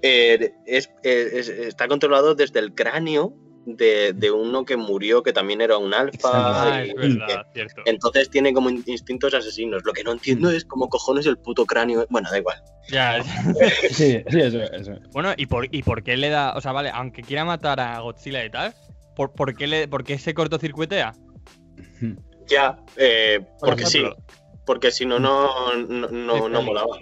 eh, 0.01 0.51
es- 0.65 0.89
es- 1.03 1.49
está 1.49 1.87
controlado 1.87 2.35
desde 2.35 2.59
el 2.59 2.73
cráneo 2.75 3.33
de, 3.65 4.13
de 4.13 4.29
uno 4.29 4.63
que 4.63 4.77
murió, 4.77 5.23
que 5.23 5.33
también 5.33 5.59
era 5.61 5.77
un 5.79 5.91
alfa. 5.93 6.29
Ah, 6.77 6.85
y- 6.85 6.89
es 6.91 6.95
verdad, 7.17 7.43
cierto. 7.51 7.81
entonces 7.85 8.29
tiene 8.29 8.53
como 8.53 8.69
in- 8.69 8.83
instintos 8.85 9.33
asesinos. 9.33 9.81
Lo 9.83 9.91
que 9.93 10.03
no 10.03 10.11
entiendo 10.11 10.51
es 10.51 10.65
cómo 10.65 10.87
cojones 10.89 11.25
el 11.25 11.37
puto 11.39 11.65
cráneo. 11.65 12.05
Bueno, 12.11 12.29
da 12.29 12.37
igual. 12.37 12.61
Ya, 12.87 13.23
Sí, 13.89 14.21
sí, 14.29 14.39
eso, 14.39 14.61
eso. 14.61 14.91
Bueno, 15.11 15.33
¿y 15.37 15.47
por, 15.47 15.65
¿y 15.73 15.81
por 15.81 16.03
qué 16.03 16.15
le 16.17 16.29
da.? 16.29 16.53
O 16.55 16.61
sea, 16.61 16.71
vale, 16.71 16.91
aunque 16.93 17.23
quiera 17.23 17.43
matar 17.43 17.79
a 17.79 17.99
Godzilla 18.01 18.45
y 18.45 18.51
tal, 18.51 18.75
¿por, 19.15 19.33
por, 19.33 19.55
qué, 19.55 19.67
le, 19.67 19.87
por 19.87 20.03
qué 20.03 20.17
se 20.17 20.33
cortocircuitea? 20.33 21.13
Ya, 22.47 22.77
eh, 22.97 23.39
Por 23.59 23.69
porque 23.69 23.85
sí. 23.85 24.03
Porque 24.65 24.91
si 24.91 25.05
no, 25.05 25.19
no, 25.19 25.75
no, 25.87 26.07
no, 26.09 26.49
no 26.49 26.61
molaba. 26.61 26.97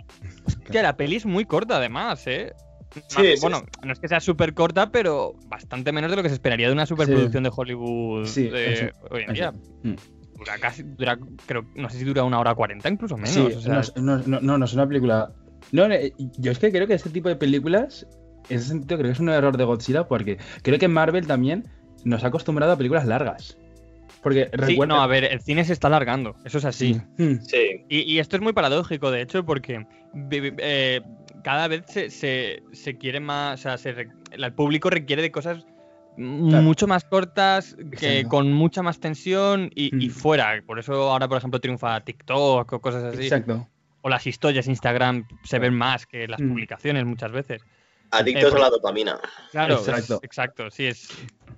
Hostia, 0.46 0.84
la 0.84 0.98
peli 0.98 1.16
es 1.16 1.26
muy 1.26 1.46
corta, 1.46 1.78
además, 1.78 2.26
¿eh? 2.28 2.54
Sí, 2.94 3.02
Más- 3.16 3.26
sí, 3.26 3.36
bueno, 3.42 3.64
no 3.84 3.94
es 3.94 4.00
que 4.00 4.08
sea 4.08 4.20
súper 4.20 4.54
corta, 4.54 4.92
pero 4.92 5.34
bastante 5.48 5.92
menos 5.92 6.12
de 6.12 6.18
lo 6.18 6.24
que 6.24 6.30
se 6.30 6.36
esperaría 6.36 6.68
de 6.68 6.74
una 6.74 6.86
superproducción 6.86 7.44
de 7.44 7.52
Hollywood 7.56 8.26
Sí, 8.26 8.50
de 8.50 8.74
eso, 8.74 8.86
hoy 9.10 9.22
en 9.24 9.32
eso. 9.32 9.34
día. 9.34 9.54
Hmm. 9.84 9.96
Dura 10.38 10.58
casi, 10.60 10.84
dura, 10.84 11.18
creo, 11.46 11.66
no 11.76 11.90
sé 11.90 12.00
si 12.00 12.04
dura 12.04 12.24
una 12.24 12.40
hora 12.40 12.54
cuarenta, 12.54 12.90
incluso 12.90 13.16
menos. 13.16 13.34
Sí, 13.34 13.42
o 13.42 13.62
sea, 13.62 13.82
no, 13.96 14.18
no, 14.18 14.24
no, 14.26 14.42
no, 14.42 14.58
no 14.58 14.66
es 14.66 14.74
una 14.74 14.88
película. 14.88 15.32
No, 15.72 15.88
yo 16.38 16.52
es 16.52 16.60
que 16.60 16.72
creo 16.72 16.86
que 16.86 16.94
este 16.96 17.10
tipo 17.10 17.30
de 17.30 17.36
películas, 17.36 18.06
en 18.50 18.58
ese 18.58 18.68
sentido, 18.68 18.98
creo 18.98 19.10
que 19.10 19.14
es 19.14 19.20
un 19.20 19.30
error 19.30 19.56
de 19.58 19.64
Godzilla 19.64 20.08
porque 20.08 20.38
creo 20.62 20.78
que 20.78 20.88
Marvel 20.88 21.26
también 21.26 21.64
nos 22.04 22.24
ha 22.24 22.28
acostumbrado 22.28 22.74
a 22.74 22.78
películas 22.78 23.06
largas. 23.06 23.58
Porque 24.22 24.50
sí, 24.68 24.78
no, 24.78 25.02
a 25.02 25.08
ver, 25.08 25.26
el 25.26 25.42
cine 25.42 25.66
se 25.66 25.74
está 25.74 25.88
alargando, 25.88 26.36
eso 26.46 26.58
es 26.58 26.66
así. 26.66 26.94
Hmm. 27.18 27.40
Sí. 27.42 27.84
Y, 27.90 28.02
y 28.14 28.20
esto 28.20 28.38
es 28.38 28.42
muy 28.42 28.54
paradójico, 28.54 29.12
de 29.12 29.22
hecho, 29.22 29.44
porque 29.46 29.86
eh, 30.32 31.02
cada 31.44 31.68
vez 31.68 31.84
se, 31.88 32.10
se- 32.10 32.64
se 32.72 32.98
quiere 32.98 33.20
más, 33.20 33.60
o 33.60 33.64
sea, 33.64 33.78
se 33.78 34.08
el 34.32 34.54
público 34.54 34.90
requiere 34.90 35.22
de 35.22 35.32
cosas 35.32 35.66
Claro. 36.16 36.62
mucho 36.62 36.86
más 36.86 37.04
cortas, 37.06 37.76
que 38.00 38.20
Exacto. 38.20 38.30
con 38.30 38.54
mucha 38.54 38.84
más 38.84 39.00
tensión 39.00 39.72
y, 39.74 39.90
y 40.06 40.10
Mm. 40.10 40.12
fuera. 40.12 40.62
Por 40.66 40.78
eso 40.80 40.94
ahora, 41.12 41.28
por 41.28 41.40
ejemplo, 41.40 41.60
triunfa 41.60 42.00
TikTok 42.02 42.72
o 42.72 42.80
cosas 42.80 43.04
así. 43.06 43.24
Exacto. 43.24 43.68
O 44.04 44.10
las 44.10 44.26
historias 44.28 44.66
de 44.66 44.72
Instagram 44.74 45.28
se 45.44 45.58
ven 45.60 45.74
más 45.74 46.06
que 46.06 46.28
las 46.28 46.40
Mm. 46.40 46.50
publicaciones 46.50 47.04
muchas 47.06 47.32
veces. 47.32 47.64
Adictos 48.12 48.54
Eh, 48.54 48.58
a 48.58 48.60
la 48.60 48.70
dopamina. 48.70 49.20
Claro, 49.52 49.74
Exacto. 49.80 50.16
es- 50.18 50.24
exacto, 50.24 50.70
sí, 50.70 50.86
es. 50.86 51.10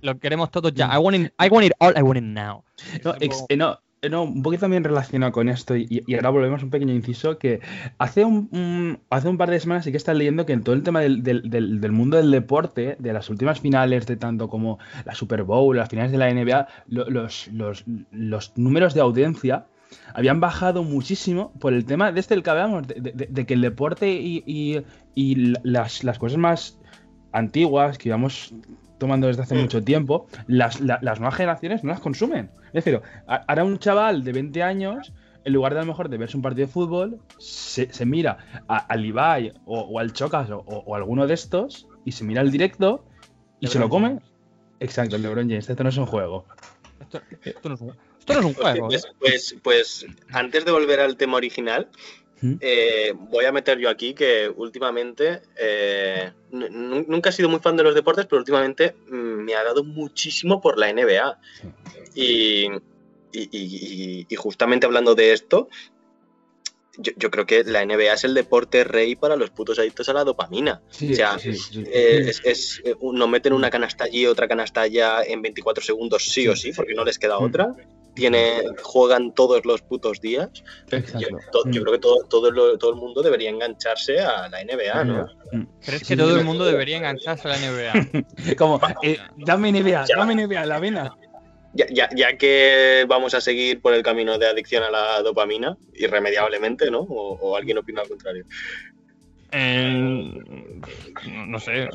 Lo 0.01 0.17
queremos 0.19 0.51
todos 0.51 0.73
ya. 0.73 0.87
Mm. 0.87 0.91
I 0.93 0.97
want 0.99 1.15
it, 1.17 1.33
I 1.43 1.49
want 1.49 1.65
it 1.65 1.73
all, 1.79 1.93
I 1.97 2.01
want 2.01 2.17
it 2.17 2.23
now. 2.23 2.63
No, 3.03 3.15
ex- 3.19 3.45
eh, 3.49 3.57
no, 3.57 3.79
no, 4.09 4.23
un 4.23 4.43
poquito 4.43 4.61
también 4.61 4.83
relacionado 4.83 5.31
con 5.31 5.49
esto, 5.49 5.75
y, 5.75 6.03
y 6.05 6.13
ahora 6.15 6.29
volvemos 6.29 6.61
a 6.61 6.65
un 6.65 6.69
pequeño 6.69 6.93
inciso, 6.93 7.37
que 7.39 7.59
hace 7.97 8.23
un, 8.23 8.49
un- 8.51 8.99
hace 9.09 9.27
un 9.29 9.37
par 9.37 9.49
de 9.49 9.59
semanas 9.59 9.83
sí 9.85 9.91
que 9.91 9.97
estás 9.97 10.15
leyendo 10.15 10.45
que 10.45 10.53
en 10.53 10.63
todo 10.63 10.75
el 10.75 10.83
tema 10.83 10.99
del, 11.01 11.23
del- 11.23 11.49
del- 11.49 11.81
del 11.81 11.91
mundo 11.91 12.17
del 12.17 12.29
deporte, 12.29 12.97
de 12.99 13.13
las 13.13 13.29
últimas 13.29 13.59
finales, 13.59 14.05
de 14.05 14.15
tanto 14.17 14.47
como 14.47 14.77
la 15.05 15.15
Super 15.15 15.43
Bowl, 15.43 15.75
las 15.75 15.89
finales 15.89 16.11
de 16.11 16.17
la 16.19 16.29
NBA, 16.29 16.67
lo- 16.87 17.09
los, 17.09 17.47
los, 17.51 17.83
los 18.11 18.53
números 18.57 18.93
de 18.93 19.01
audiencia 19.01 19.65
habían 20.13 20.39
bajado 20.39 20.83
muchísimo 20.83 21.51
por 21.59 21.73
el 21.73 21.85
tema 21.85 22.11
de 22.11 22.19
este 22.19 22.35
del 22.35 22.43
que 22.43 22.49
hablábamos, 22.51 22.87
de, 22.87 22.95
de- 22.95 23.27
de 23.29 23.45
que 23.45 23.53
el 23.55 23.61
deporte 23.61 24.11
y, 24.11 24.43
y- 24.45 24.83
y 25.15 25.55
las, 25.63 26.03
las 26.03 26.19
cosas 26.19 26.37
más 26.37 26.77
antiguas 27.31 27.97
que 27.97 28.09
íbamos 28.09 28.53
tomando 28.97 29.27
desde 29.27 29.41
hace 29.43 29.55
mucho 29.55 29.83
tiempo, 29.83 30.27
las, 30.47 30.79
la- 30.81 30.99
las 31.01 31.19
nuevas 31.19 31.35
generaciones 31.35 31.83
no 31.83 31.89
las 31.91 31.99
consumen. 31.99 32.49
Es 32.67 32.83
decir, 32.85 33.01
ahora 33.27 33.63
un 33.63 33.77
chaval 33.79 34.23
de 34.23 34.31
20 34.31 34.63
años 34.63 35.11
en 35.43 35.53
lugar 35.53 35.73
de 35.73 35.79
a 35.79 35.83
lo 35.83 35.87
mejor 35.87 36.09
de 36.09 36.17
verse 36.17 36.35
un 36.37 36.41
partido 36.41 36.65
de 36.65 36.73
fútbol, 36.73 37.19
se, 37.37 37.93
se 37.93 38.05
mira 38.05 38.63
a- 38.67 38.77
al 38.77 39.05
Ibai 39.05 39.53
o, 39.65 39.79
o 39.81 39.99
al 39.99 40.11
Chocas 40.11 40.49
o, 40.49 40.57
o 40.65 40.95
alguno 40.95 41.27
de 41.27 41.35
estos 41.35 41.87
y 42.03 42.13
se 42.13 42.23
mira 42.23 42.41
el 42.41 42.51
directo 42.51 43.05
y 43.59 43.67
se 43.67 43.77
lo 43.79 43.87
come. 43.89 44.19
Exacto, 44.79 45.15
el 45.15 45.21
LeBron 45.21 45.47
James. 45.47 45.69
Esto 45.69 45.83
no 45.83 45.89
es 45.89 45.97
un 45.97 46.05
juego. 46.07 46.45
Esto, 46.99 47.21
esto 47.43 47.69
no 47.69 47.75
es 47.75 47.81
un, 47.81 47.89
esto 48.19 48.33
no 48.33 48.39
es 48.39 48.45
un 48.45 48.53
juego. 48.55 48.91
¿eh? 48.91 48.99
Pues, 48.99 49.15
pues, 49.19 49.55
pues, 49.63 50.05
antes 50.31 50.65
de 50.65 50.71
volver 50.71 50.99
al 50.99 51.15
tema 51.15 51.37
original, 51.37 51.89
Eh, 52.61 53.13
voy 53.15 53.45
a 53.45 53.51
meter 53.51 53.77
yo 53.79 53.89
aquí 53.89 54.13
que 54.13 54.49
últimamente, 54.55 55.41
eh, 55.57 56.31
nunca 56.51 57.29
he 57.29 57.33
sido 57.33 57.49
muy 57.49 57.59
fan 57.59 57.75
de 57.77 57.83
los 57.83 57.95
deportes, 57.95 58.25
pero 58.25 58.39
últimamente 58.39 58.95
mm, 59.07 59.13
me 59.43 59.55
ha 59.55 59.63
dado 59.63 59.83
muchísimo 59.83 60.61
por 60.61 60.77
la 60.77 60.89
NBA. 60.89 61.39
Y, 62.15 62.65
y- 62.65 62.69
y- 63.31 63.49
y- 63.51 64.27
y 64.29 64.35
justamente 64.35 64.85
hablando 64.85 65.15
de 65.15 65.33
esto, 65.33 65.67
yo, 66.97 67.11
yo 67.17 67.29
creo 67.29 67.45
que 67.45 67.63
la 67.65 67.81
NBA 67.85 68.13
es 68.13 68.23
el 68.23 68.33
deporte 68.33 68.85
rey 68.85 69.15
para 69.17 69.35
los 69.35 69.49
putos 69.49 69.77
adictos 69.79 70.07
a 70.07 70.13
la 70.13 70.23
dopamina. 70.23 70.81
Sí, 70.89 71.11
O 71.11 71.15
sea, 71.15 71.37
sí, 71.37 71.53
sí. 71.53 71.83
Eh, 71.85 72.23
es, 72.27 72.41
es, 72.45 72.81
eh, 72.85 72.95
nos 73.01 73.27
meten 73.29 73.51
una 73.51 73.69
canasta 73.69 74.05
allí, 74.05 74.25
otra 74.25 74.47
canasta 74.47 74.81
allá 74.81 75.21
en 75.23 75.41
24 75.41 75.83
segundos, 75.83 76.23
sí 76.23 76.47
o 76.47 76.55
sí, 76.55 76.71
porque 76.73 76.93
no 76.93 77.03
les 77.03 77.19
queda 77.19 77.37
Mm. 77.39 77.43
otra. 77.43 77.75
Tiene, 78.15 78.63
juegan 78.81 79.33
todos 79.33 79.65
los 79.65 79.81
putos 79.81 80.21
días. 80.21 80.49
Yo, 80.89 80.97
Exacto. 80.97 81.27
to- 81.51 81.63
yo 81.69 81.81
Mm. 81.81 81.83
creo 81.83 81.91
que 81.93 81.99
todo, 81.99 82.23
todo, 82.29 82.49
lo- 82.49 82.77
todo 82.77 82.91
el 82.91 82.95
mundo 82.97 83.21
debería 83.21 83.49
engancharse 83.49 84.19
a 84.21 84.47
la 84.47 84.61
NBA, 84.61 85.03
¿no? 85.03 85.27
Mm. 85.51 85.63
¿Crees 85.85 85.99
Sí, 86.01 86.07
que 86.07 86.17
todo 86.17 86.37
el 86.39 86.45
mundo 86.45 86.63
debería 86.65 86.97
engancharse 86.97 87.47
a 87.47 87.51
la 87.51 87.57
NBA? 87.57 87.93
Como, 88.57 88.79
eh, 89.03 89.17
dame 89.37 89.69
NBA, 89.69 90.05
Ya. 90.07 90.15
dame 90.17 90.33
NBA, 90.33 90.65
la 90.65 90.79
vena. 90.79 91.11
Ya, 91.73 91.85
ya, 91.89 92.07
ya 92.15 92.37
que 92.37 93.05
vamos 93.05 93.33
a 93.33 93.41
seguir 93.41 93.81
por 93.81 93.93
el 93.93 94.01
camino 94.01 94.37
de 94.37 94.47
adicción 94.47 94.81
a 94.83 94.89
la 94.89 95.21
dopamina, 95.21 95.77
irremediablemente, 95.93 96.89
¿no? 96.89 96.99
O, 97.01 97.33
o 97.33 97.57
alguien 97.57 97.77
opina 97.77 98.01
al 98.01 98.07
contrario. 98.07 98.45
Eh, 99.51 100.31
no, 101.47 101.59
sé. 101.59 101.89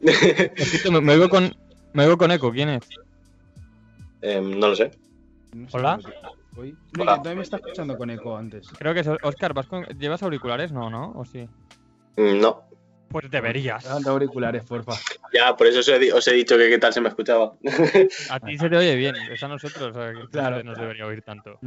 Me, 0.90 1.00
me 1.02 1.12
oigo 1.12 1.28
con, 1.28 1.54
me 1.92 2.04
oigo 2.04 2.16
con 2.16 2.30
eco. 2.32 2.50
¿Quién 2.52 2.70
es? 2.70 2.88
Em, 4.22 4.58
no 4.58 4.68
lo 4.68 4.76
sé. 4.76 4.90
No 5.52 5.68
sé 5.68 5.76
Hola. 5.76 5.98
que 6.02 6.72
todavía 7.04 7.34
me 7.34 7.42
está 7.42 7.56
escuchando 7.56 7.96
con 7.96 8.10
eco 8.10 8.36
antes. 8.36 8.68
Creo 8.78 8.94
que 8.94 9.00
es 9.00 9.08
Oscar. 9.22 9.52
¿vas 9.54 9.66
con- 9.66 9.84
¿Llevas 9.98 10.22
auriculares? 10.22 10.72
No, 10.72 10.88
¿no? 10.90 11.12
¿O 11.12 11.24
sí? 11.24 11.46
Mm, 12.16 12.40
No. 12.40 12.62
Pues 13.08 13.30
deberías. 13.30 13.84
Dame 13.84 14.08
auriculares, 14.08 14.64
porfa. 14.64 14.92
Ya, 15.34 15.54
por 15.54 15.66
eso 15.66 15.80
os 15.80 15.88
he, 15.88 15.98
di- 15.98 16.10
os 16.10 16.26
he 16.28 16.32
dicho 16.32 16.56
que 16.56 16.70
qué 16.70 16.78
tal 16.78 16.94
se 16.94 17.00
me 17.02 17.10
escuchaba. 17.10 17.52
A 18.30 18.40
ti 18.40 18.56
se 18.56 18.70
te 18.70 18.76
oye 18.78 18.94
bien. 18.96 19.14
Es 19.30 19.42
a 19.42 19.48
nosotros. 19.48 19.94
o 19.94 20.00
sea, 20.00 20.12
que 20.14 20.28
Claro. 20.30 20.62
no 20.64 20.74
se 20.74 20.80
debería 20.80 21.04
oír 21.06 21.20
tanto. 21.22 21.58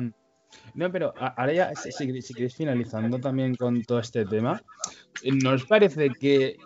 No, 0.74 0.92
pero 0.92 1.14
ahora 1.20 1.54
ya, 1.54 1.76
si, 1.76 1.92
si, 1.92 2.22
si 2.24 2.34
queréis 2.34 2.56
finalizando 2.56 3.20
también 3.20 3.54
con 3.56 3.84
todo 3.84 4.00
este 4.00 4.26
tema, 4.26 4.60
¿nos 5.24 5.66
parece 5.66 6.10
que, 6.20 6.58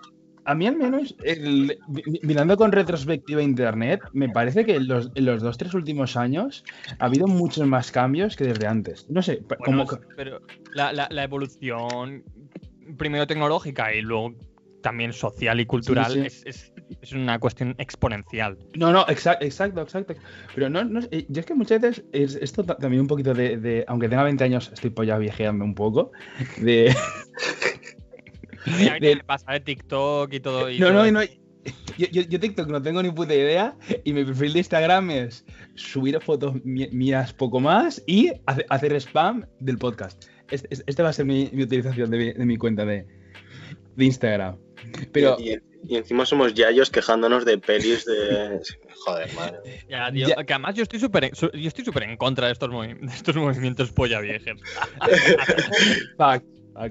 a 0.49 0.55
mí 0.55 0.65
al 0.65 0.75
menos, 0.77 1.15
el- 1.23 1.77
mirando 2.23 2.57
con 2.57 2.71
retrospectiva 2.71 3.41
Internet, 3.43 4.01
me 4.13 4.29
parece 4.29 4.65
que 4.65 4.77
en 4.77 4.87
los, 4.87 5.11
en 5.13 5.25
los 5.25 5.43
dos, 5.43 5.57
tres 5.59 5.75
últimos 5.75 6.17
años 6.17 6.63
ha 6.97 7.05
habido 7.05 7.27
muchos 7.27 7.67
más 7.67 7.91
cambios 7.91 8.35
que 8.35 8.45
desde 8.45 8.65
antes? 8.65 9.07
No 9.09 9.21
sé, 9.21 9.43
Bueno, 9.47 9.85
como... 9.85 10.01
pero 10.15 10.41
la, 10.73 10.91
la- 10.91 11.07
la 11.11 11.23
evolución, 11.23 12.23
primero 12.97 13.27
tecnológica 13.27 13.93
y 13.93 14.01
luego 14.01 14.33
también 14.81 15.13
social 15.13 15.59
y 15.59 15.67
cultural, 15.67 16.13
sí. 16.13 16.19
Es, 16.21 16.41
es- 16.47 16.73
es 17.01 17.11
una 17.13 17.37
cuestión 17.37 17.75
exponencial. 17.77 18.57
No, 18.73 18.91
no, 18.91 19.05
exacto, 19.07 19.45
exacto, 19.45 19.81
exacto. 19.83 20.15
Pero 20.55 20.67
no, 20.69 20.83
no 20.83 20.99
yo 21.01 21.39
es 21.41 21.45
que 21.45 21.53
muchas 21.53 21.79
veces 21.79 22.03
es 22.11 22.35
esto 22.41 22.63
ta- 22.63 22.75
también 22.77 23.01
un 23.01 23.07
poquito 23.07 23.35
de, 23.35 23.57
de- 23.57 23.85
aunque 23.87 24.09
tenga 24.09 24.23
20 24.23 24.43
años, 24.45 24.71
estoy 24.73 24.89
pues 24.89 25.07
ya 25.07 25.17
viejeando 25.19 25.63
un 25.63 25.75
poco, 25.75 26.11
de... 26.57 26.95
De- 28.65 29.23
pasa 29.25 29.51
de 29.53 29.59
TikTok 29.61 30.33
y 30.33 30.39
todo. 30.39 30.69
Y 30.69 30.79
No, 30.79 30.87
todo 30.87 31.05
no, 31.05 31.11
no. 31.11 31.21
Yo, 31.97 32.07
yo, 32.11 32.21
yo 32.23 32.39
TikTok 32.39 32.67
no 32.69 32.81
tengo 32.81 33.03
ni 33.03 33.11
puta 33.11 33.35
idea 33.35 33.75
y 34.05 34.13
mi 34.13 34.23
perfil 34.23 34.53
de 34.53 34.59
Instagram 34.59 35.11
es 35.11 35.45
subir 35.75 36.19
fotos 36.21 36.55
mías 36.63 37.33
poco 37.33 37.59
más 37.59 38.01
y 38.07 38.31
hace- 38.45 38.65
hacer 38.69 38.93
spam 38.95 39.45
del 39.59 39.77
podcast. 39.77 40.23
Este, 40.49 40.67
este- 40.71 40.85
este 40.87 41.03
va 41.03 41.09
a 41.09 41.13
ser 41.13 41.25
mi, 41.25 41.49
mi 41.51 41.63
utilización 41.63 42.09
de 42.09 42.17
mi, 42.17 42.33
de 42.33 42.45
mi 42.45 42.57
cuenta 42.57 42.85
de, 42.85 43.05
de 43.95 44.05
Instagram. 44.05 44.57
Pero 45.11 45.35
Y, 45.39 45.51
y- 45.51 45.59
y 45.87 45.95
encima 45.97 46.25
somos 46.25 46.53
yayos 46.53 46.89
quejándonos 46.89 47.45
de 47.45 47.57
pelis 47.57 48.05
de. 48.05 48.59
Joder, 49.05 49.33
madre. 49.33 49.85
Ya, 49.89 50.11
tío, 50.11 50.27
Ya. 50.27 50.35
Que 50.43 50.53
además 50.53 50.75
yo 50.75 50.83
estoy 50.83 50.99
súper 50.99 51.31
yo 51.33 51.49
estoy 51.53 51.85
súper 51.85 52.03
en 52.03 52.17
contra 52.17 52.47
de 52.47 52.53
estos, 52.53 52.69
movi- 52.69 52.99
de 53.05 53.13
estos 53.13 53.35
movimientos 53.35 53.91
polla 53.91 54.19
viejes. 54.21 54.55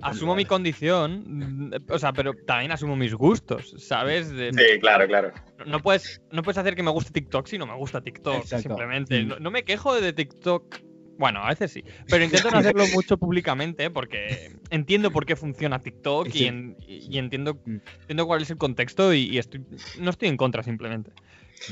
Asumo 0.02 0.34
mi 0.34 0.44
condición, 0.44 1.72
o 1.88 1.98
sea, 1.98 2.12
pero 2.12 2.34
también 2.46 2.72
asumo 2.72 2.94
mis 2.96 3.14
gustos, 3.14 3.74
¿sabes? 3.78 4.30
De- 4.30 4.52
Sí, 4.52 4.80
claro, 4.80 5.06
claro. 5.06 5.32
no, 5.66 5.80
puedes, 5.80 6.20
no 6.30 6.42
puedes 6.42 6.58
hacer 6.58 6.74
que 6.74 6.82
me 6.82 6.90
guste 6.90 7.10
TikTok 7.12 7.46
si 7.46 7.56
no 7.58 7.66
me 7.66 7.74
gusta 7.74 8.00
TikTok, 8.02 8.36
Exacto. 8.42 8.68
simplemente. 8.68 9.22
Mm. 9.22 9.28
No, 9.28 9.38
no 9.38 9.50
me 9.50 9.62
quejo 9.64 9.98
de 10.00 10.12
TikTok. 10.12 10.80
Bueno, 11.18 11.42
a 11.42 11.48
veces 11.48 11.72
sí, 11.72 11.82
pero 12.08 12.22
intento 12.22 12.48
no 12.50 12.58
hacerlo 12.58 12.84
mucho 12.94 13.16
públicamente 13.18 13.90
porque 13.90 14.52
entiendo 14.70 15.10
por 15.10 15.26
qué 15.26 15.34
funciona 15.34 15.80
TikTok 15.80 16.28
Sí. 16.30 16.44
y, 16.44 16.46
en- 16.46 16.76
y- 16.86 17.08
y 17.10 17.18
entiendo, 17.18 17.54
Mm. 17.64 17.78
entiendo 18.02 18.26
cuál 18.26 18.42
es 18.42 18.50
el 18.50 18.56
contexto 18.56 19.12
y, 19.12 19.22
y 19.22 19.38
estoy, 19.38 19.64
no 19.98 20.10
estoy 20.10 20.28
en 20.28 20.36
contra 20.36 20.62
simplemente. 20.62 21.10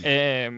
Eh, 0.02 0.50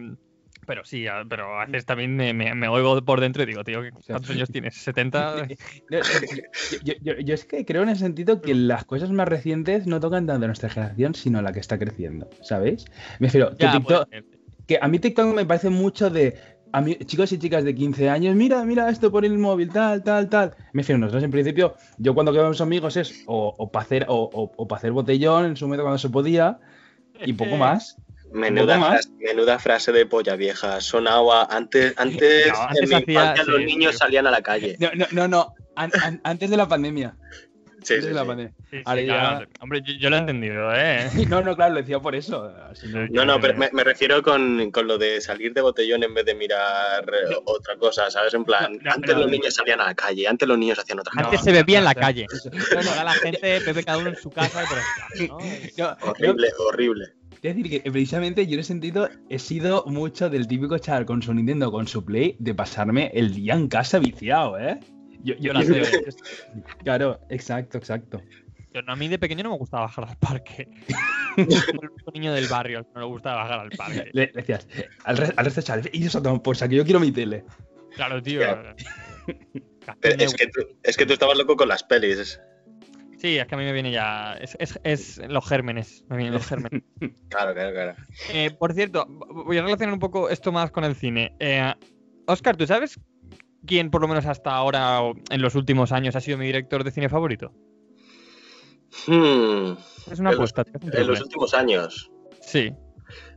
pero 0.69 0.85
sí, 0.85 1.07
pero 1.31 1.59
a 1.59 1.65
veces 1.65 1.87
también 1.87 2.15
me, 2.15 2.35
me- 2.35 2.55
me 2.55 2.69
oigo 2.69 3.03
por 3.03 3.21
dentro 3.23 3.43
y 3.43 3.47
digo, 3.47 3.65
tío, 3.65 3.81
¿cuántos 4.07 4.31
años 4.31 4.51
tienes? 4.51 4.75
¿70? 4.87 5.49
No, 5.49 5.49
yo, 6.71 6.79
yo- 6.85 6.95
yo- 7.01 7.19
yo 7.21 7.35
es 7.35 7.47
que 7.47 7.65
creo 7.65 7.83
en 7.83 7.89
el 7.89 7.97
sentido 7.97 8.43
que 8.43 8.55
las 8.55 8.85
cosas 8.85 9.11
más 9.11 9.27
recientes 9.27 9.87
no 9.87 9.99
tocan 9.99 10.27
tanto 10.27 10.45
a 10.45 10.49
nuestra 10.49 10.69
generación, 10.69 11.15
sino 11.15 11.39
a 11.39 11.43
la 11.43 11.53
que 11.53 11.61
está 11.61 11.79
creciendo, 11.79 12.29
¿sabéis? 12.43 12.85
Me 13.19 13.29
refiero, 13.29 13.57
que 13.57 13.65
Ya, 13.65 13.73
TikTok, 13.73 14.09
ser. 14.11 14.25
que 14.67 14.79
a 14.81 14.87
mí 14.89 14.99
TikTok 14.99 15.35
me 15.35 15.47
parece 15.47 15.71
mucho 15.71 16.11
de 16.11 16.39
a 16.71 16.83
mí, 16.83 16.97
chicos 16.97 17.33
y 17.33 17.39
chicas 17.39 17.65
de 17.65 17.75
15 17.75 18.11
años, 18.11 18.37
mira, 18.37 18.63
mira 18.67 18.91
esto 18.91 19.11
por 19.11 19.25
el 19.25 19.39
móvil, 19.39 19.71
tal, 19.71 20.03
tal, 20.05 20.29
tal. 20.29 20.55
Me 20.75 20.83
refiero, 20.83 20.99
nosotros 20.99 21.23
en 21.25 21.31
principio, 21.31 21.77
yo 21.97 22.13
cuando 22.15 22.31
quedamos 22.31 22.61
amigos 22.61 22.99
es 22.99 23.25
o, 23.27 23.71
para 23.73 23.85
hacer, 23.85 24.05
o, 24.09 24.15
o, 24.31 24.53
o 24.55 24.69
pa' 24.69 24.77
hacer 24.77 24.93
botellón 24.93 25.47
en 25.47 25.57
su 25.57 25.65
momento 25.65 25.85
cuando 25.85 25.97
se 25.99 26.11
podía, 26.11 26.61
y 27.25 27.33
poco 27.33 27.57
más. 27.57 27.97
Menuda, 28.33 28.79
frase, 28.79 29.09
menuda 29.19 29.59
frase 29.59 29.93
de 29.93 30.07
polla 30.07 30.37
vieja. 30.37 30.81
Sonaba 30.81 31.45
antes, 31.51 31.95
antes, 31.97 32.49
No, 32.49 32.61
antes 32.63 32.83
en 32.83 32.89
mi 32.89 32.95
hacía- 32.97 33.13
infancia 33.15 33.45
sí, 33.45 33.51
los 33.51 33.61
niños 33.63 33.93
sí. 33.93 33.99
salían 33.99 34.27
a 34.27 34.31
la 34.31 34.43
calle. 34.43 34.77
No, 34.79 34.91
no, 34.95 35.07
no, 35.13 35.29
no, 35.29 35.55
an- 35.77 35.93
an- 36.03 36.21
antes 36.25 36.51
de 36.51 36.57
la 36.57 36.69
pandemia. 36.69 37.15
Sí, 37.81 37.95
antes 37.95 38.05
sí, 38.05 38.09
de 38.09 38.15
la 38.15 38.23
sí. 38.23 38.27
pandemia. 38.27 38.53
Sí, 38.59 38.77
sí, 38.77 38.83
Ahora 38.85 39.01
ya- 39.01 39.15
claro. 39.21 39.47
Hombre, 39.61 39.83
yo, 39.83 39.95
yo 39.95 40.11
lo 40.11 40.17
he 40.17 40.19
entendido, 40.19 40.71
¿eh? 40.75 41.09
No, 41.29 41.41
no, 41.41 41.57
claro, 41.57 41.75
lo 41.75 41.81
decía 41.81 42.01
por 42.01 42.15
eso. 42.15 42.53
así 42.71 42.87
no- 42.89 43.25
No, 43.25 43.41
pero 43.41 43.57
me, 43.57 43.71
me 43.73 43.83
refiero 43.85 44.23
con, 44.23 44.71
con 44.73 44.87
lo 44.89 44.99
de 44.99 45.21
salir 45.23 45.55
de 45.55 45.61
botellón 45.63 46.03
en 46.03 46.13
vez 46.13 46.27
de 46.27 46.35
mirar 46.35 47.05
eh, 47.09 47.35
otra 47.47 47.77
cosa, 47.77 48.11
¿sabes? 48.11 48.35
En 48.35 48.45
plan, 48.45 48.73
No, 48.75 48.79
no, 48.83 48.93
antes 48.93 49.15
no. 49.15 49.23
los 49.23 49.31
niños 49.31 49.55
salían 49.55 49.81
a 49.81 49.87
la 49.87 49.95
calle, 49.95 50.27
antes 50.29 50.47
los 50.47 50.59
niños 50.59 50.79
hacían 50.79 50.99
otra 51.01 51.13
Antes 51.17 51.41
cosa. 51.41 51.45
se 51.45 51.53
bebía 51.53 51.79
en 51.79 51.85
la 51.85 51.95
no, 51.95 52.01
calle. 52.01 52.27
Ahora 52.77 53.05
la 53.05 53.13
gente 53.15 53.61
bebe 53.61 53.85
cada 53.85 53.99
uno 53.99 54.09
en 54.11 54.17
su 54.17 54.29
casa 54.31 54.65
Horrible, 56.03 56.49
horrible. 56.59 57.05
Es 57.43 57.55
decir, 57.57 57.71
que 57.83 57.91
precisamente 57.91 58.47
yo 58.47 58.55
en 58.55 58.61
ese 58.61 58.69
sentido 58.69 59.09
he 59.29 59.39
sido 59.39 59.85
mucho 59.87 60.29
del 60.29 60.49
típico 60.49 60.77
chaval 60.79 61.07
con 61.07 61.23
su 61.23 61.33
Nintendo, 61.33 61.71
con 61.71 61.87
su 61.87 62.05
Play, 62.05 62.37
de 62.39 62.55
pasarme 62.55 63.11
el 63.15 63.33
día 63.35 63.55
en 63.55 63.69
casa 63.69 63.99
viciado, 63.99 64.59
¿eh? 64.59 64.79
Yo, 65.23 65.35
yo, 65.37 65.53
Yo 65.53 65.63
yo- 65.63 65.85
sé. 65.85 66.17
Claro, 66.85 67.21
exacto, 67.29 67.79
exacto. 67.79 68.23
Yo, 68.73 68.83
no, 68.83 68.93
a 68.93 68.97
mí 68.97 69.09
de 69.09 69.19
pequeño 69.19 69.45
no 69.45 69.51
me 69.51 69.57
gustaba 69.59 69.85
bajar 69.85 70.09
al 70.09 70.17
parque. 70.17 70.69
Soy 71.37 71.45
el 71.47 71.91
único 71.91 72.11
niño 72.13 72.33
del 72.35 72.47
barrio 72.49 72.87
no 72.95 73.01
le 73.01 73.07
gustaba 73.07 73.43
bajar 73.43 73.61
al 73.61 73.71
parque. 73.71 74.11
Le, 74.13 74.27
le 74.27 74.33
decías 74.35 74.67
al, 75.05 75.17
re- 75.17 75.33
al 75.37 75.45
resto 75.45 75.77
de 75.77 75.91
y 75.93 76.05
eso 76.07 76.23
por 76.43 76.57
saco, 76.57 76.75
yo 76.75 76.85
quiero 76.85 77.01
mi 77.01 77.11
tele. 77.13 77.45
Claro, 77.95 78.23
tío. 78.23 78.41
Pero 80.01 80.23
es, 80.23 80.35
que 80.35 80.47
tú, 80.49 80.61
es 80.83 80.97
que 80.97 81.07
tú 81.07 81.13
estabas 81.15 81.37
loco 81.39 81.57
con 81.57 81.69
las 81.69 81.83
pelis. 81.83 82.41
Sí, 83.19 83.37
es 83.37 83.47
que 83.47 83.55
a 83.55 83.59
mí 83.59 83.65
me 83.65 83.73
viene 83.73 83.91
ya. 83.91 84.35
Es, 84.35 84.57
es- 84.61 84.81
es 84.85 85.21
los 85.29 85.45
gérmenes. 85.47 86.05
Me 86.09 86.17
vienen 86.17 86.35
los 86.35 86.47
gérmenes. 86.47 86.83
Claro, 87.29 87.53
claro, 87.53 87.73
claro. 87.73 87.95
Eh, 88.33 88.51
por 88.53 88.73
cierto, 88.73 89.05
voy 89.09 89.59
a 89.59 89.63
relacionar 89.63 89.93
un 89.93 90.01
poco 90.01 90.29
esto 90.31 90.51
más 90.53 90.71
con 90.71 90.85
el 90.85 90.95
cine. 90.95 91.35
Eh, 91.41 91.75
Oscar, 92.27 92.57
¿tú 92.57 92.67
sabes 92.67 92.99
quién, 93.67 93.91
por 93.91 94.01
lo 94.01 94.09
menos 94.09 94.25
hasta 94.27 94.51
ahora 94.55 95.03
o 95.03 95.15
en 95.31 95.43
los 95.43 95.55
últimos 95.55 95.93
años, 95.93 96.17
ha 96.17 96.21
sido 96.21 96.39
mi 96.39 96.47
director 96.47 96.85
de 96.85 96.91
cine 96.91 97.09
favorito? 97.09 97.53
Hmm, 99.07 99.73
Es 100.11 100.19
una 100.21 100.31
En 100.31 100.37
los- 100.39 100.51
apuesta. 100.53 100.65
un 100.83 100.97
en 100.97 101.07
los 101.07 101.21
últimos 101.21 101.55
años. 101.55 102.11
Sí. 102.41 102.73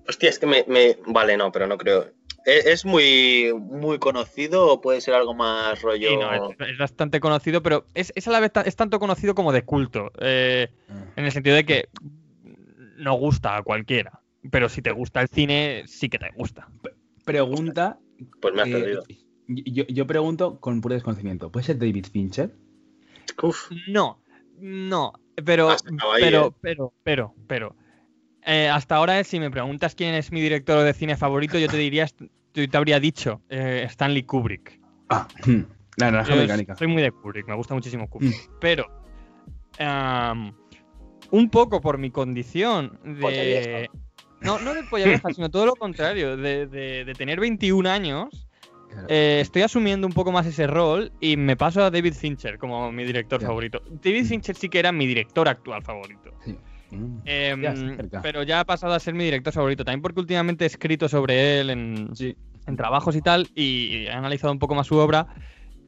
Hostia, 0.08 0.30
es 0.30 0.40
que 0.40 0.46
me, 0.48 0.66
me- 0.68 0.98
Vale, 1.08 1.38
no, 1.38 1.52
pero 1.52 1.68
no 1.68 1.78
creo. 1.78 2.12
¿Es, 2.46 2.66
es 2.66 2.86
muy, 2.86 3.54
muy 3.56 4.00
conocido 4.00 4.68
o 4.68 4.82
puede 4.82 5.02
ser 5.02 5.14
algo 5.14 5.34
más 5.34 5.82
rollo...? 5.82 6.10
Sí, 6.10 6.18
no, 6.18 6.34
es, 6.34 6.70
es 6.72 6.78
bastante 6.78 7.20
conocido, 7.20 7.62
pero 7.62 7.86
es, 7.94 8.12
es 8.16 8.28
a 8.28 8.32
la 8.32 8.40
vez 8.40 8.52
es 8.66 8.76
tanto 8.76 9.00
conocido 9.00 9.36
como 9.36 9.52
de 9.52 9.64
culto. 9.64 10.12
eh, 10.20 10.70
en 11.16 11.26
el 11.26 11.32
sentido 11.32 11.56
de 11.56 11.66
que 11.66 11.90
no 12.98 13.14
gusta 13.14 13.58
a 13.58 13.64
cualquiera. 13.64 14.22
Pero 14.50 14.70
si 14.70 14.82
te 14.82 14.92
gusta 14.92 15.22
el 15.22 15.28
cine, 15.28 15.84
sí 15.86 16.10
que 16.10 16.18
te 16.18 16.30
gusta. 16.32 16.68
Pregunta. 17.26 18.00
Pues 18.40 18.54
me 18.56 18.62
has 18.64 18.68
eh, 18.70 18.72
perdido. 18.72 19.04
yo, 19.48 19.84
yo 19.86 20.08
pregunto 20.08 20.60
con 20.60 20.82
puro 20.82 20.96
desconocimiento, 20.96 21.52
¿puede 21.52 21.66
ser 21.68 21.78
David 21.78 22.08
Fincher? 22.12 22.56
Uf, 23.42 23.72
No, 23.88 24.20
no, 24.58 25.14
pero, 25.46 25.70
acabado 25.70 26.14
ahí, 26.14 26.22
pero, 26.24 26.48
eh. 26.48 26.52
pero, 26.62 26.94
pero, 27.04 27.36
pero. 27.48 27.76
Eh, 28.46 28.70
hasta 28.70 28.96
ahora, 28.96 29.24
si 29.24 29.40
me 29.40 29.52
preguntas 29.52 29.96
quién 29.96 30.14
es 30.16 30.32
mi 30.32 30.42
director 30.42 30.84
de 30.84 30.94
cine 30.94 31.16
favorito, 31.18 31.58
yo 31.60 31.68
te 31.68 31.78
diría, 31.78 32.08
yo 32.54 32.70
te 32.70 32.78
habría 32.78 33.00
dicho 33.00 33.42
eh, 33.50 33.84
Stanley 33.90 34.24
Kubrick. 34.24 34.80
Ah, 35.10 35.28
hmm, 35.46 35.62
la 35.98 36.12
naranja 36.12 36.36
mecánica. 36.36 36.76
soy 36.76 36.88
muy 36.88 37.02
de 37.02 37.12
Kubrick, 37.12 37.48
me 37.48 37.56
gusta 37.56 37.74
muchísimo 37.74 38.10
Kubrick. 38.10 38.50
Pero, 38.60 38.86
am, 39.80 40.54
un 41.32 41.50
poco 41.50 41.82
por 41.82 41.98
mi 41.98 42.12
condición 42.12 43.00
de. 43.04 43.90
No, 44.42 44.58
no 44.60 44.74
de 44.74 44.84
polla 44.84 45.06
vieja, 45.06 45.32
sino 45.34 45.50
todo 45.50 45.66
lo 45.68 45.76
contrario, 45.76 46.36
de, 46.36 46.66
de- 46.66 47.06
de 47.06 47.14
tener 47.16 47.40
21 47.40 47.86
años. 47.88 48.48
Claro. 48.90 49.08
eh, 49.08 49.40
estoy 49.40 49.62
asumiendo 49.62 50.06
un 50.06 50.12
poco 50.12 50.34
más 50.34 50.46
ese 50.46 50.68
rol 50.68 51.14
y 51.22 51.38
me 51.38 51.56
paso 51.56 51.82
a 51.82 51.90
David 51.90 52.14
Fincher 52.14 52.58
como 52.58 52.92
mi 52.92 53.06
director 53.06 53.40
favorito. 53.42 53.82
David 54.04 54.26
Fincher 54.26 54.54
sí 54.54 54.68
que 54.68 54.80
era 54.80 54.92
mi 54.92 55.08
director 55.08 55.48
actual 55.48 55.82
favorito. 55.82 56.32
Sí. 56.44 56.58
Mm. 56.92 57.18
Em, 57.26 57.62
Ya, 57.62 57.76
cerca. 57.76 58.22
pero 58.22 58.44
ya 58.44 58.60
ha 58.62 58.66
pasado 58.66 58.94
a 58.94 59.00
ser 59.00 59.14
mi 59.14 59.24
director 59.26 59.54
favorito. 59.54 59.84
También 59.86 60.02
porque 60.02 60.20
últimamente 60.20 60.66
he 60.66 60.68
escrito 60.68 61.08
sobre 61.10 61.60
él 61.62 61.70
en, 61.70 62.10
Sí. 62.16 62.36
en 62.68 62.76
trabajos 62.76 63.16
y 63.16 63.22
tal, 63.22 63.48
y 63.56 64.06
he 64.06 64.12
analizado 64.12 64.52
un 64.54 64.60
poco 64.60 64.76
más 64.76 64.88
su 64.88 64.96
obra. 64.98 65.28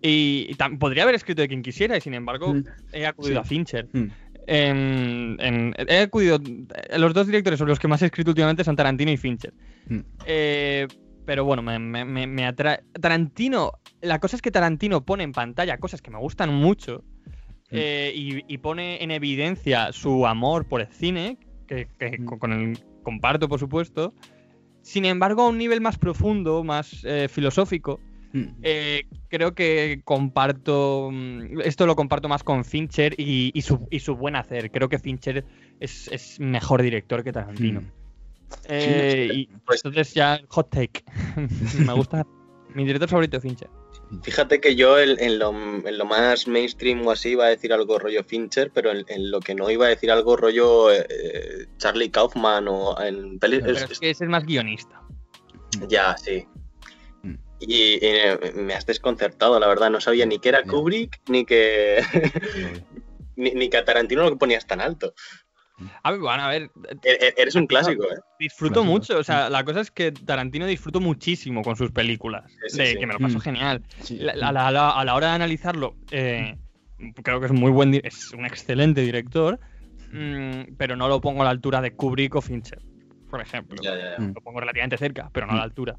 Y, 0.01 0.47
y 0.49 0.55
tam- 0.55 0.77
podría 0.79 1.03
haber 1.03 1.15
escrito 1.15 1.41
de 1.41 1.47
quien 1.47 1.61
quisiera, 1.61 1.95
y 1.95 2.01
sin 2.01 2.13
embargo, 2.13 2.53
Mm. 2.53 2.63
he 2.91 3.05
acudido 3.05 3.35
Sí. 3.35 3.39
a 3.39 3.43
Fincher. 3.43 3.87
Mm. 3.93 4.07
En- 4.47 5.37
en- 5.39 5.73
he 5.87 5.99
acudido. 6.01 6.37
Los 6.97 7.13
dos 7.13 7.25
directores 7.27 7.57
sobre 7.57 7.69
los 7.71 7.79
que 7.79 7.87
más 7.87 8.01
he 8.01 8.05
escrito 8.07 8.31
últimamente 8.31 8.63
son 8.65 8.75
Tarantino 8.75 9.11
y 9.11 9.17
Fincher. 9.17 9.53
Mm. 9.87 9.99
Eh, 10.25 10.87
pero 11.25 11.45
bueno, 11.45 11.61
me, 11.61 11.79
me- 11.79 12.03
me- 12.03 12.27
me 12.27 12.45
atrae. 12.45 12.81
Tarantino. 12.99 13.71
La 14.01 14.19
cosa 14.19 14.35
es 14.35 14.41
que 14.41 14.51
Tarantino 14.51 15.05
pone 15.05 15.23
en 15.23 15.31
pantalla 15.31 15.77
cosas 15.77 16.01
que 16.01 16.11
me 16.11 16.17
gustan 16.19 16.53
mucho. 16.53 17.03
Mm. 17.73 17.77
eh, 17.77 18.11
y, 18.15 18.53
y 18.53 18.57
pone 18.59 19.03
en 19.03 19.11
evidencia 19.11 19.91
su 19.91 20.25
amor 20.27 20.65
por 20.67 20.81
el 20.81 20.87
cine, 20.87 21.37
que, 21.67 21.87
que 21.99 22.17
Mm. 22.19 22.25
con, 22.25 22.39
con 22.39 22.53
el 22.53 22.77
comparto, 23.03 23.47
por 23.49 23.59
supuesto. 23.59 24.13
Sin 24.81 25.05
embargo, 25.05 25.43
a 25.43 25.49
un 25.49 25.57
nivel 25.57 25.81
más 25.81 25.97
profundo, 25.97 26.63
más 26.63 27.03
eh, 27.05 27.27
filosófico, 27.29 27.99
Mm. 28.35 28.45
eh, 28.63 29.03
creo 29.27 29.53
que 29.53 30.01
comparto. 30.03 31.11
Esto 31.63 31.85
lo 31.85 31.95
comparto 31.95 32.27
más 32.27 32.43
con 32.43 32.65
Fincher 32.65 33.13
y, 33.15 33.51
y 33.53 33.61
su, 33.61 33.87
y 33.91 33.99
su 33.99 34.15
buen 34.15 34.35
hacer. 34.35 34.71
Creo 34.71 34.89
que 34.89 34.97
Fincher 34.97 35.45
es, 35.79 36.07
es 36.11 36.39
mejor 36.39 36.81
director 36.81 37.23
que 37.23 37.31
Tarantino. 37.31 37.81
Mm. 37.81 37.85
Eh, 38.69 39.29
y 39.33 39.45
pues- 39.65 39.81
entonces 39.85 40.13
ya, 40.15 40.39
hot 40.49 40.69
take. 40.71 41.03
Me 41.85 41.93
gusta. 41.93 42.25
Mi 42.73 42.85
director 42.85 43.07
favorito 43.07 43.37
es 43.37 43.43
Fincher. 43.43 43.69
Fíjate 44.21 44.61
que 44.61 44.75
yo 44.75 44.99
en, 44.99 45.19
en 45.19 45.39
lo, 45.39 45.49
en 45.51 45.97
lo 45.97 46.05
más 46.05 46.47
mainstream 46.47 47.05
o 47.07 47.11
así 47.11 47.29
iba 47.29 47.45
a 47.45 47.49
decir 47.49 47.73
algo 47.73 47.97
rollo 47.97 48.23
Fincher, 48.23 48.69
pero 48.71 48.91
en, 48.91 49.03
en 49.07 49.31
lo 49.31 49.39
que 49.39 49.55
no 49.55 49.69
iba 49.71 49.87
a 49.87 49.89
decir 49.89 50.11
algo 50.11 50.35
rollo 50.37 50.91
eh, 50.91 51.67
Charlie 51.77 52.11
Kaufman 52.11 52.67
o 52.67 52.99
en 53.01 53.39
pelis... 53.39 53.61
Pero 53.63 53.77
es- 53.77 53.89
es 53.91 53.99
que 53.99 54.09
es 54.11 54.21
más 54.21 54.45
guionista. 54.45 55.01
Ya, 55.87 56.15
sí. 56.17 56.45
Mm. 57.23 57.33
Y, 57.59 57.73
y, 57.73 57.99
eh, 58.01 58.37
me 58.55 58.75
has 58.75 58.85
desconcertado, 58.85 59.59
la 59.59 59.67
verdad. 59.67 59.89
No 59.89 59.99
sabía 59.99 60.25
ni 60.27 60.37
que 60.37 60.49
era. 60.49 60.63
Kubrick, 60.63 61.19
ni 61.27 61.45
que, 61.45 62.03
ni, 63.35 63.51
ni 63.51 63.69
que 63.69 63.77
a 63.77 63.85
Tarantino 63.85 64.29
lo 64.29 64.37
ponías 64.37 64.67
tan 64.67 64.81
alto. 64.81 65.13
A 66.03 66.11
ver, 66.11 66.19
bueno, 66.19 66.43
a 66.43 66.49
ver, 66.49 66.69
E- 67.03 67.17
e- 67.27 67.33
Eres 67.37 67.55
un 67.55 67.65
clásico, 67.67 68.03
¿eh? 68.05 68.17
disfruto 68.39 68.75
Clásico. 68.81 68.91
mucho. 68.91 69.17
O 69.17 69.23
sea, 69.23 69.49
la 69.49 69.63
cosa 69.63 69.81
es 69.81 69.91
que 69.91 70.11
Tarantino 70.11 70.65
disfruto 70.65 70.99
muchísimo 70.99 71.61
con 71.63 71.75
sus 71.75 71.91
películas. 71.91 72.51
Sí, 72.51 72.57
sí, 72.69 72.77
de 72.77 72.85
sí. 72.91 72.97
que 72.99 73.07
me 73.07 73.13
lo 73.13 73.19
paso 73.19 73.37
Mm. 73.39 73.41
genial. 73.41 73.83
Sí. 74.01 74.17
La- 74.19 74.51
la- 74.51 74.67
a 74.67 75.03
la 75.05 75.15
hora 75.15 75.27
de 75.29 75.33
analizarlo, 75.33 75.95
eh, 76.11 76.55
creo 77.23 77.39
que 77.39 77.47
es 77.47 77.51
muy 77.51 77.71
buen, 77.71 77.93
es 77.95 78.31
un 78.33 78.45
excelente 78.45 79.01
director, 79.01 79.59
mm, 80.11 80.75
pero 80.77 80.95
no 80.95 81.07
lo 81.07 81.19
pongo 81.19 81.41
a 81.41 81.45
la 81.45 81.51
altura 81.51 81.81
de 81.81 81.91
Kubrick 81.95 82.35
o 82.35 82.41
Fincher, 82.41 82.79
por 83.29 83.41
ejemplo. 83.41 83.81
Ya, 83.81 83.95
ya, 83.97 84.11
ya. 84.17 84.23
Mm. 84.23 84.33
Lo 84.35 84.41
pongo 84.41 84.59
relativamente 84.59 84.97
cerca, 84.97 85.29
pero 85.33 85.47
no 85.47 85.53
a 85.53 85.57
la 85.57 85.63
altura. 85.63 85.95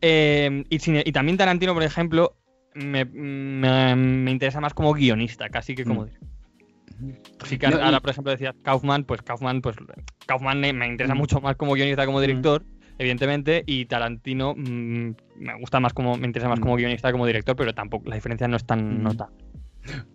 Eh, 0.00 0.64
y, 0.68 0.78
sin- 0.78 1.02
y 1.04 1.12
también 1.12 1.36
Tarantino, 1.36 1.74
por 1.74 1.82
ejemplo, 1.82 2.36
me, 2.74 3.04
me- 3.04 3.94
me 3.94 4.30
interesa 4.30 4.60
más 4.60 4.72
como 4.74 4.94
guionista, 4.94 5.48
casi 5.50 5.74
que 5.74 5.84
como 5.84 6.02
Mm. 6.02 6.06
director. 6.06 6.28
Así 7.42 7.58
que 7.58 7.66
ahora, 7.66 8.00
por 8.00 8.10
ejemplo, 8.10 8.30
decías 8.32 8.54
Kaufman, 8.62 9.04
pues 9.04 9.22
Kaufman, 9.22 9.60
pues 9.62 9.76
Kaufman 10.26 10.60
me, 10.60 10.68
interesa 10.86 11.14
Mm. 11.14 11.18
mucho 11.18 11.40
más 11.40 11.56
como 11.56 11.72
guionista, 11.74 12.06
como 12.06 12.20
director, 12.20 12.64
evidentemente, 12.98 13.64
y 13.66 13.86
Tarantino 13.86 14.54
mm, 14.56 15.14
me 15.36 15.58
gusta 15.60 15.80
más 15.80 15.92
como, 15.92 16.16
me 16.16 16.26
interesa 16.26 16.48
más 16.48 16.58
Mm. 16.60 16.62
como 16.62 16.76
guionista 16.76 17.10
como 17.12 17.26
director, 17.26 17.56
pero 17.56 17.74
tampoco, 17.74 18.08
la 18.08 18.14
diferencia 18.14 18.46
no 18.48 18.56
es 18.56 18.64
tan 18.64 19.00
Mm. 19.00 19.02
nota. 19.02 19.28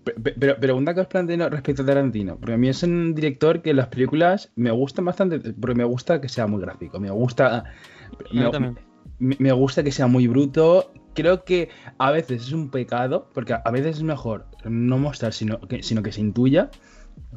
Pe- 0.05 0.13
pe- 0.13 0.31
Pero 0.39 0.57
pregunta 0.57 0.93
que 0.93 1.01
os 1.01 1.07
planteo 1.07 1.49
respecto 1.49 1.81
a 1.81 1.85
Tarantino. 1.85 2.37
Porque 2.37 2.53
a 2.53 2.57
mí 2.57 2.69
es 2.69 2.83
un 2.83 3.13
director 3.13 3.61
que 3.61 3.73
las 3.73 3.87
películas 3.87 4.49
me 4.55 4.71
gustan 4.71 5.03
bastante. 5.03 5.39
Porque 5.39 5.75
me 5.75 5.83
gusta 5.83 6.21
que 6.21 6.29
sea 6.29 6.47
muy 6.47 6.61
gráfico. 6.61 7.01
Me 7.01 7.11
gusta. 7.11 7.65
Me- 9.19 9.35
me 9.39 9.51
gusta 9.51 9.83
que 9.83 9.91
sea 9.91 10.07
muy 10.07 10.27
bruto. 10.27 10.93
Creo 11.21 11.43
que 11.43 11.69
a 11.97 12.11
veces 12.11 12.43
es 12.43 12.51
un 12.53 12.69
pecado. 12.69 13.29
Porque 13.33 13.53
a 13.53 13.71
veces 13.71 13.97
es 13.97 14.03
mejor 14.03 14.45
no 14.63 14.97
mostrar, 14.97 15.33
sino 15.33 15.59
que, 15.61 15.83
sino 15.83 16.01
que 16.03 16.11
se 16.11 16.21
intuya. 16.21 16.69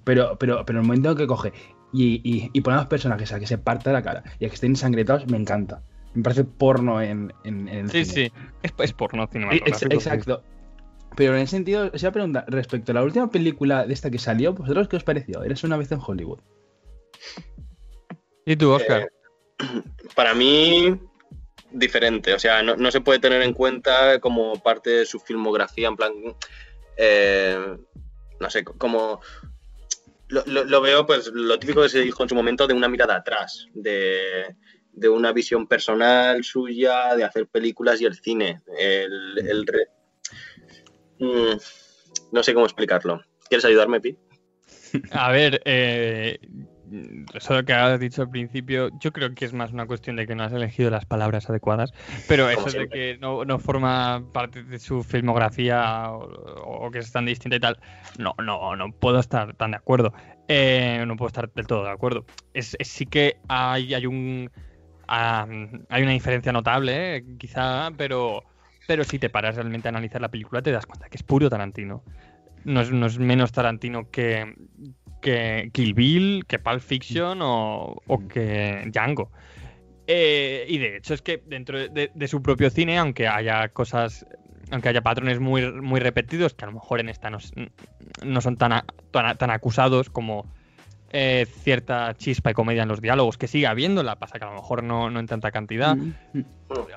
Pero, 0.05 0.39
pero, 0.39 0.65
pero 0.65 0.81
el 0.81 0.87
momento 0.87 1.11
en 1.13 1.17
que 1.17 1.27
coge 1.27 1.53
y, 1.93 2.21
y, 2.23 2.51
y 2.53 2.61
pone 2.61 2.77
a 2.77 2.81
los 2.81 2.87
personajes 2.89 3.33
a 3.33 3.41
que 3.41 3.47
se 3.47 3.59
parta 3.59 3.93
la 3.93 4.03
cara 4.03 4.23
y 4.39 4.45
a 4.45 4.49
que 4.49 4.55
estén 4.55 4.73
ensangretados, 4.73 5.27
me 5.27 5.37
encanta. 5.39 5.83
Me 6.15 6.23
parece 6.23 6.45
porno 6.45 7.01
en, 7.01 7.33
en, 7.45 7.69
en 7.69 7.79
el 7.87 7.91
Sí, 7.91 8.05
cine. 8.05 8.29
sí, 8.29 8.33
es, 8.63 8.73
es 8.79 8.93
porno 8.93 9.23
Ex- 9.25 9.33
cinematográfico. 9.33 9.95
Exacto. 9.95 10.43
Pero 11.17 11.35
en 11.35 11.41
ese 11.43 11.57
sentido, 11.57 11.91
os 11.93 12.03
iba 12.03 12.11
a 12.11 12.13
preguntar, 12.13 12.45
respecto 12.49 12.93
a 12.93 12.95
la 12.97 13.03
última 13.03 13.31
película 13.31 13.85
de 13.87 13.93
esta 13.93 14.11
que 14.11 14.19
salió, 14.19 14.53
¿vosotros 14.55 14.87
qué 14.89 14.97
os 14.97 15.05
pareció? 15.05 15.43
Eres 15.43 15.65
una 15.65 15.77
vez 15.77 15.91
en 15.91 16.01
Hollywood. 16.05 16.39
¿Y 18.47 18.57
tú, 18.57 18.71
Oscar? 18.73 19.03
Eh, 19.03 19.83
para 20.15 20.35
mí, 20.35 20.99
diferente. 21.73 22.35
O 22.35 22.39
sea, 22.39 22.63
no, 22.63 22.77
no 22.77 22.91
se 22.91 23.01
puede 23.01 23.19
tener 23.19 23.43
en 23.43 23.55
cuenta 23.55 24.19
como 24.21 24.61
parte 24.63 24.91
de 24.91 25.07
su 25.07 25.21
filmografía, 25.21 25.89
en 25.89 25.97
plan. 25.97 26.13
eh, 26.97 27.77
no 28.39 28.51
sé, 28.51 28.65
como. 28.65 29.21
Lo, 30.29 30.81
veo, 30.81 31.07
pues, 31.07 31.27
lo 31.35 31.59
típico 31.59 31.83
que 31.83 31.89
se 31.89 32.03
dijo 32.03 32.23
en 32.23 32.29
su 32.29 32.37
momento 32.37 32.69
de 32.69 32.75
una 32.75 32.89
mirada 32.89 33.17
atrás, 33.17 33.67
de, 33.75 34.55
de 34.93 35.09
una 35.09 35.33
visión 35.33 35.67
personal 35.67 36.45
suya, 36.45 37.17
de 37.17 37.25
hacer 37.25 37.49
películas 37.49 38.01
y 38.01 38.05
el 38.05 38.15
cine. 38.15 38.61
El, 38.79 39.39
el 39.39 39.67
Mm, 41.21 41.53
no 42.33 42.43
sé 42.43 42.55
cómo 42.55 42.67
explicarlo. 42.67 43.23
¿Quieres 43.49 43.65
ayudarme, 43.65 44.01
Pi? 44.01 44.17
A 45.13 45.31
ver, 45.31 45.61
eh, 45.65 46.39
eso 47.35 47.65
que 47.65 47.73
has 47.73 48.01
dicho 48.01 48.23
al 48.23 48.31
principio, 48.31 48.91
yo 48.99 49.13
creo 49.13 49.35
que 49.35 49.45
es 49.45 49.53
más 49.53 49.73
una 49.73 49.87
cuestión 49.87 50.17
de 50.17 50.27
que 50.27 50.35
no 50.35 50.43
has 50.45 50.53
elegido 50.53 50.91
las 50.91 51.05
palabras 51.07 51.49
adecuadas, 51.49 51.93
pero 52.27 52.49
eso 52.51 52.71
de 52.71 52.89
que 52.89 53.19
no, 53.21 53.45
no 53.45 53.59
forma 53.59 54.23
parte 54.33 54.63
de 54.65 54.79
su 54.79 55.03
filmografía 55.03 56.11
o, 56.11 56.87
o 56.87 56.91
que 56.91 56.99
es 56.99 57.13
tan 57.13 57.27
distinta 57.27 57.57
y 57.57 57.61
tal, 57.61 57.79
no, 58.19 58.35
no, 58.43 58.75
no 58.77 58.93
puedo 58.93 59.21
estar 59.21 59.55
tan 59.55 59.71
de 59.73 59.77
acuerdo. 59.77 60.13
Eh, 60.49 61.05
no 61.07 61.17
puedo 61.17 61.29
estar 61.29 61.51
del 61.53 61.67
todo 61.67 61.85
de 61.85 61.91
acuerdo. 61.91 62.25
Es, 62.55 62.77
es- 62.81 62.89
sí 62.89 63.07
que 63.07 63.37
hay, 63.49 63.95
hay 63.95 64.07
un 64.07 64.51
hay 65.13 66.03
una 66.03 66.13
diferencia 66.13 66.53
notable, 66.53 67.17
eh, 67.17 67.25
quizá, 67.37 67.91
pero, 67.97 68.45
pero 68.87 69.03
si 69.03 69.19
te 69.19 69.29
paras 69.29 69.57
realmente 69.57 69.89
a 69.89 69.91
analizar 69.91 70.21
la 70.21 70.29
película 70.29 70.63
te 70.63 70.71
das 70.71 70.87
cuenta 70.87 71.09
que 71.09 71.17
es 71.17 71.23
puro 71.23 71.51
Tarantino. 71.51 72.05
No 72.65 72.81
es, 72.83 72.93
no 72.93 73.07
es 73.07 73.19
menos 73.19 73.53
Tarantino 73.53 74.11
que, 74.11 74.55
que 75.21 75.71
Kill 75.73 75.95
Bill, 75.95 76.45
que 76.47 76.59
Pulp 76.59 76.81
Fiction 76.81 77.41
o, 77.43 77.97
o 78.07 78.29
que 78.29 78.85
Django. 78.87 79.31
Eh, 80.07 80.65
y 80.69 80.79
de 80.79 80.97
hecho 80.97 81.15
es 81.15 81.23
que 81.23 81.43
dentro 81.47 81.79
de, 81.89 82.11
de 82.13 82.29
su 82.29 82.43
propio 82.43 82.69
cine, 82.71 82.99
aunque 82.99 83.29
haya 83.29 83.69
cosas, 83.69 84.27
aunque 84.71 84.89
haya 84.89 85.03
patrones 85.03 85.39
muy, 85.39 85.71
muy 85.73 86.01
repetidos, 86.01 86.55
que 86.55 86.65
a 86.65 86.69
lo 86.69 86.73
mejor 86.75 87.01
en 87.01 87.09
esta 87.09 87.31
no, 87.31 87.39
no 88.25 88.41
son 88.41 88.57
tan, 88.57 88.73
a- 88.73 88.85
tan, 89.13 89.37
tan 89.39 89.51
acusados 89.51 90.11
como 90.11 90.47
eh, 91.13 91.47
cierta 91.63 92.15
chispa 92.15 92.51
y 92.51 92.55
comedia 92.55 92.83
en 92.83 92.89
los 92.89 93.01
diálogos, 93.01 93.37
que 93.39 93.47
sigue 93.49 93.67
habiéndola, 93.67 94.17
pasa 94.17 94.39
que 94.39 94.45
a 94.45 94.49
lo 94.49 94.55
mejor 94.55 94.83
no, 94.83 95.11
no 95.11 95.21
en 95.21 95.27
tanta 95.27 95.51
cantidad 95.53 95.97
Mm, 95.97 96.13
mm. 96.35 96.45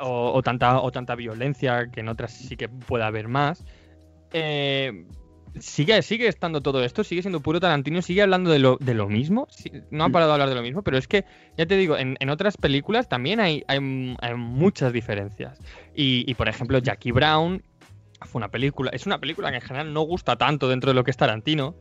o, 0.01 0.31
o 0.33 0.41
tanta, 0.43 0.79
o 0.81 0.91
tanta 0.91 1.15
violencia 1.15 1.87
que 1.91 1.99
en 1.99 2.09
otras 2.09 2.31
sí 2.33 2.55
que 2.57 2.69
puede 2.69 3.03
haber 3.03 3.27
más. 3.27 3.63
Eh, 4.31 5.05
sigue, 5.59 6.01
sigue 6.01 6.27
estando 6.27 6.61
todo 6.61 6.83
esto, 6.83 7.03
sigue 7.03 7.21
siendo 7.21 7.39
puro 7.41 7.59
Tarantino, 7.59 8.01
sigue 8.01 8.21
hablando 8.21 8.51
de 8.51 8.59
lo, 8.59 8.77
de 8.79 8.93
lo 8.93 9.07
mismo. 9.07 9.47
sí, 9.49 9.71
no 9.91 10.03
ha 10.03 10.09
parado 10.09 10.31
de 10.31 10.33
hablar 10.33 10.49
de 10.49 10.55
lo 10.55 10.61
mismo, 10.61 10.81
pero 10.81 10.97
es 10.97 11.07
que, 11.07 11.25
ya 11.57 11.65
te 11.65 11.77
digo, 11.77 11.97
en, 11.97 12.17
en 12.19 12.29
otras 12.29 12.57
películas 12.57 13.07
también 13.07 13.39
hay, 13.39 13.63
hay, 13.67 14.15
hay 14.19 14.35
muchas 14.35 14.93
diferencias. 14.93 15.59
Y, 15.95 16.29
y, 16.29 16.33
por 16.35 16.49
ejemplo, 16.49 16.79
Jackie 16.79 17.11
Brown 17.11 17.61
fue 18.21 18.39
una 18.39 18.49
película, 18.49 18.89
es 18.93 19.05
una 19.05 19.19
película 19.19 19.49
que 19.49 19.57
en 19.57 19.61
general 19.61 19.93
no 19.93 20.01
gusta 20.01 20.35
tanto 20.37 20.69
dentro 20.69 20.91
de 20.91 20.95
lo 20.95 21.03
que 21.03 21.11
es 21.11 21.17
Tarantino, 21.17 21.75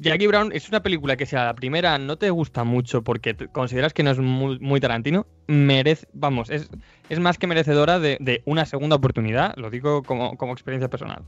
Jackie 0.00 0.26
Brown 0.26 0.50
es 0.52 0.68
una 0.68 0.82
película 0.82 1.16
que 1.16 1.24
si 1.26 1.36
a 1.36 1.44
la 1.44 1.54
primera 1.54 1.98
no 1.98 2.16
te 2.16 2.30
gusta 2.30 2.64
mucho 2.64 3.02
porque 3.02 3.34
te- 3.34 3.46
consideras 3.48 3.92
que 3.92 4.02
no 4.02 4.10
es 4.10 4.18
muy, 4.18 4.58
muy 4.58 4.80
Tarantino, 4.80 5.26
merece, 5.46 6.08
vamos, 6.12 6.50
es, 6.50 6.68
es 7.08 7.20
más 7.20 7.38
que 7.38 7.46
merecedora 7.46 8.00
de, 8.00 8.16
de 8.20 8.42
una 8.44 8.66
segunda 8.66 8.96
oportunidad, 8.96 9.54
lo 9.56 9.70
digo 9.70 10.02
como, 10.02 10.36
como 10.36 10.52
experiencia 10.52 10.88
personal. 10.88 11.22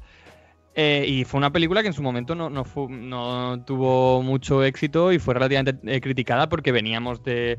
Eh, 0.81 1.05
y 1.09 1.25
fue 1.25 1.39
una 1.39 1.51
película 1.51 1.83
que 1.83 1.89
en 1.89 1.93
su 1.93 2.03
momento 2.03 2.37
no, 2.37 2.49
no, 2.51 2.65
fu- 2.65 2.89
no 2.89 3.65
tuvo 3.67 4.23
mucho 4.23 4.63
éxito 4.63 5.11
y 5.13 5.19
fue 5.19 5.35
relativamente 5.35 5.77
eh, 5.93 6.01
criticada 6.01 6.49
porque 6.49 6.71
veníamos 6.71 7.25
de... 7.25 7.59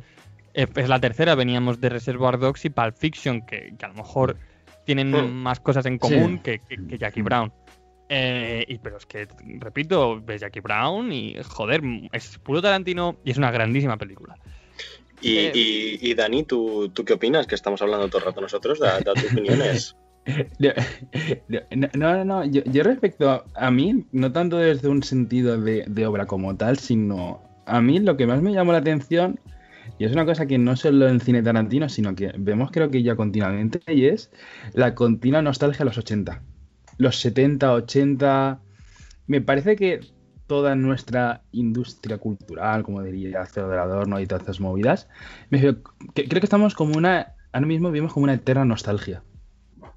eh, 0.53 0.67
es 0.73 0.88
la 0.88 1.01
tercera, 1.01 1.36
veníamos 1.36 1.82
de 1.82 1.89
Reservoir 1.89 2.39
Dogs 2.39 2.63
y 2.63 2.69
Pulp 2.69 2.95
Fiction, 2.95 3.41
que, 3.45 3.73
que 3.77 3.86
a 3.86 3.89
lo 3.89 3.95
mejor 3.95 4.38
tienen 4.86 5.12
Hmm. 5.12 5.34
más 5.34 5.60
cosas 5.60 5.86
en 5.86 5.97
común 5.97 6.39
que, 6.39 6.60
que- 6.60 6.77
que 6.88 6.97
Jackie 6.97 7.21
Brown. 7.21 7.51
Eh, 8.08 8.63
y, 8.69 8.77
pero 8.77 8.95
es 8.97 9.05
que, 9.05 9.27
repito, 9.60 10.21
ves 10.21 10.39
Jackie 10.39 10.62
Brown 10.62 11.12
y, 11.12 11.36
joder, 11.43 11.82
es 12.13 12.39
puro 12.39 12.62
Tarantino 12.62 13.17
y 13.25 13.32
es 13.32 13.38
una 13.38 13.51
grandísima 13.51 13.97
película. 13.97 14.38
Y, 15.21 15.38
y, 15.53 15.99
y 16.01 16.13
Dani, 16.13 16.43
¿tú, 16.45 16.89
¿tú 16.93 17.03
qué 17.03 17.13
opinas? 17.13 17.45
Que 17.47 17.55
estamos 17.55 17.82
hablando 17.82 18.08
todo 18.08 18.19
el 18.19 18.25
rato 18.27 18.39
nosotros, 18.39 18.79
da, 18.79 19.01
da 19.01 19.13
tus 19.13 19.25
opiniones. 19.34 19.95
No, 20.60 21.88
no, 21.95 22.25
no, 22.25 22.45
yo, 22.45 22.84
respecto 22.84 23.43
a, 23.55 23.71
mí, 23.71 24.05
no 24.12 24.32
tanto 24.32 24.58
desde 24.58 24.88
un 24.88 25.01
sentido 25.01 25.60
de, 25.60 25.86
de 25.88 26.05
obra 26.05 26.27
como 26.27 26.55
tal, 26.55 26.77
sino 26.77 27.41
a 27.65 27.82
mí 27.82 27.99
lo 27.99 28.17
que 28.17 28.27
más 28.27 28.41
me 28.41 28.53
llamó 28.53 28.71
la 28.71 28.79
atención, 28.79 29.39
y 29.97 30.05
es 30.05 30.12
una 30.12 30.25
cosa 30.25 30.45
que 30.45 30.58
no 30.58 30.75
solo 30.75 31.08
en 31.08 31.19
cine 31.19 31.43
tarantino, 31.43 31.89
sino 31.89 32.15
que 32.15 32.32
vemos 32.38 32.71
creo 32.71 32.89
que 32.89 33.03
ya 33.03 33.15
continuamente, 33.15 33.82
y 33.88 34.05
es 34.05 34.32
la 34.73 34.95
continua 34.95 35.41
nostalgia 35.41 35.84
a 35.84 35.86
los 35.86 35.97
80. 35.97 36.41
Los 36.97 37.19
70, 37.19 37.73
80... 37.73 38.62
Me 39.27 39.41
parece 39.41 39.75
que 39.75 39.99
toda 40.47 40.75
nuestra 40.75 41.43
industria 41.51 42.17
cultural, 42.17 42.84
como 42.84 43.03
diría 43.03 43.45
Cero 43.45 43.79
Adorno 43.79 44.19
y 44.19 44.25
todas 44.25 44.43
esas 44.43 44.60
movidas, 44.60 45.08
me 45.49 45.60
creo 45.60 45.82
que 46.13 46.39
estamos 46.41 46.75
como 46.75 46.97
una... 46.97 47.36
Ahora 47.51 47.67
mismo 47.67 47.91
vivimos 47.91 48.13
como 48.13 48.23
una 48.23 48.34
eterna 48.34 48.65
nostalgia. 48.65 49.23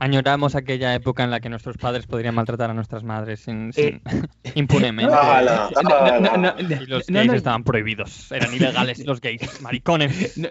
Añoramos 0.02 0.56
aquella 0.56 0.92
época 0.96 1.22
en 1.22 1.30
la 1.30 1.38
que 1.38 1.48
nuestros 1.48 1.76
padres 1.76 2.06
podrían 2.08 2.34
maltratar 2.34 2.70
a 2.70 2.74
nuestras 2.74 3.04
madres 3.04 3.38
sin, 3.38 3.72
sin- 3.72 4.02
Eh, 4.04 4.22
impunemente. 4.56 5.12
No, 5.12 5.22
no, 5.22 5.30
¡Hala! 5.32 6.18
no, 6.20 6.36
no, 6.38 6.54
Y 6.58 6.86
los 6.86 7.08
no, 7.08 7.18
gays 7.20 7.30
no, 7.30 7.34
estaban 7.36 7.62
prohibidos. 7.62 8.32
Eran 8.32 8.52
ilegales 8.52 9.06
los 9.06 9.20
gays, 9.20 9.60
maricones. 9.62 10.36
No, 10.36 10.48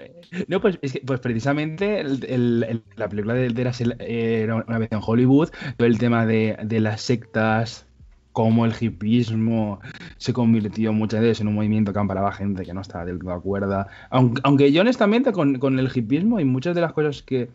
no, 0.47 0.61
pues, 0.61 0.79
es 0.81 0.93
que, 0.93 1.01
pues 1.05 1.19
precisamente 1.19 1.99
el- 1.99 2.23
el- 2.29 2.65
el- 2.69 2.83
la 2.95 3.09
película 3.09 3.33
de, 3.33 3.49
de 3.49 3.63
las- 3.65 3.81
era 3.99 4.55
una 4.55 4.77
vez 4.77 4.89
en 4.91 4.99
Hollywood, 5.05 5.49
todo 5.75 5.85
el 5.85 5.97
tema 5.97 6.25
de, 6.25 6.57
de 6.63 6.79
las 6.79 7.01
sectas, 7.01 7.85
cómo 8.41 8.65
el 8.65 8.73
hipismo 8.79 9.79
se 10.17 10.33
convirtió 10.33 10.93
muchas 10.93 11.21
veces 11.21 11.41
en 11.41 11.47
un 11.49 11.53
movimiento 11.53 11.93
que 11.93 11.99
amparaba 11.99 12.31
gente 12.31 12.63
que 12.65 12.73
no 12.73 12.81
estaba 12.81 13.05
del 13.05 13.19
todo 13.19 13.29
de 13.29 13.35
acuerdo. 13.35 13.85
Aunque, 14.09 14.41
aunque 14.43 14.71
yo 14.71 14.81
honestamente 14.81 15.31
con, 15.31 15.79
el 15.79 15.91
hipismo 15.93 16.39
y 16.39 16.45
muchas 16.45 16.73
de 16.73 16.81
las 16.81 16.93
cosas 16.93 17.21
que 17.21 17.49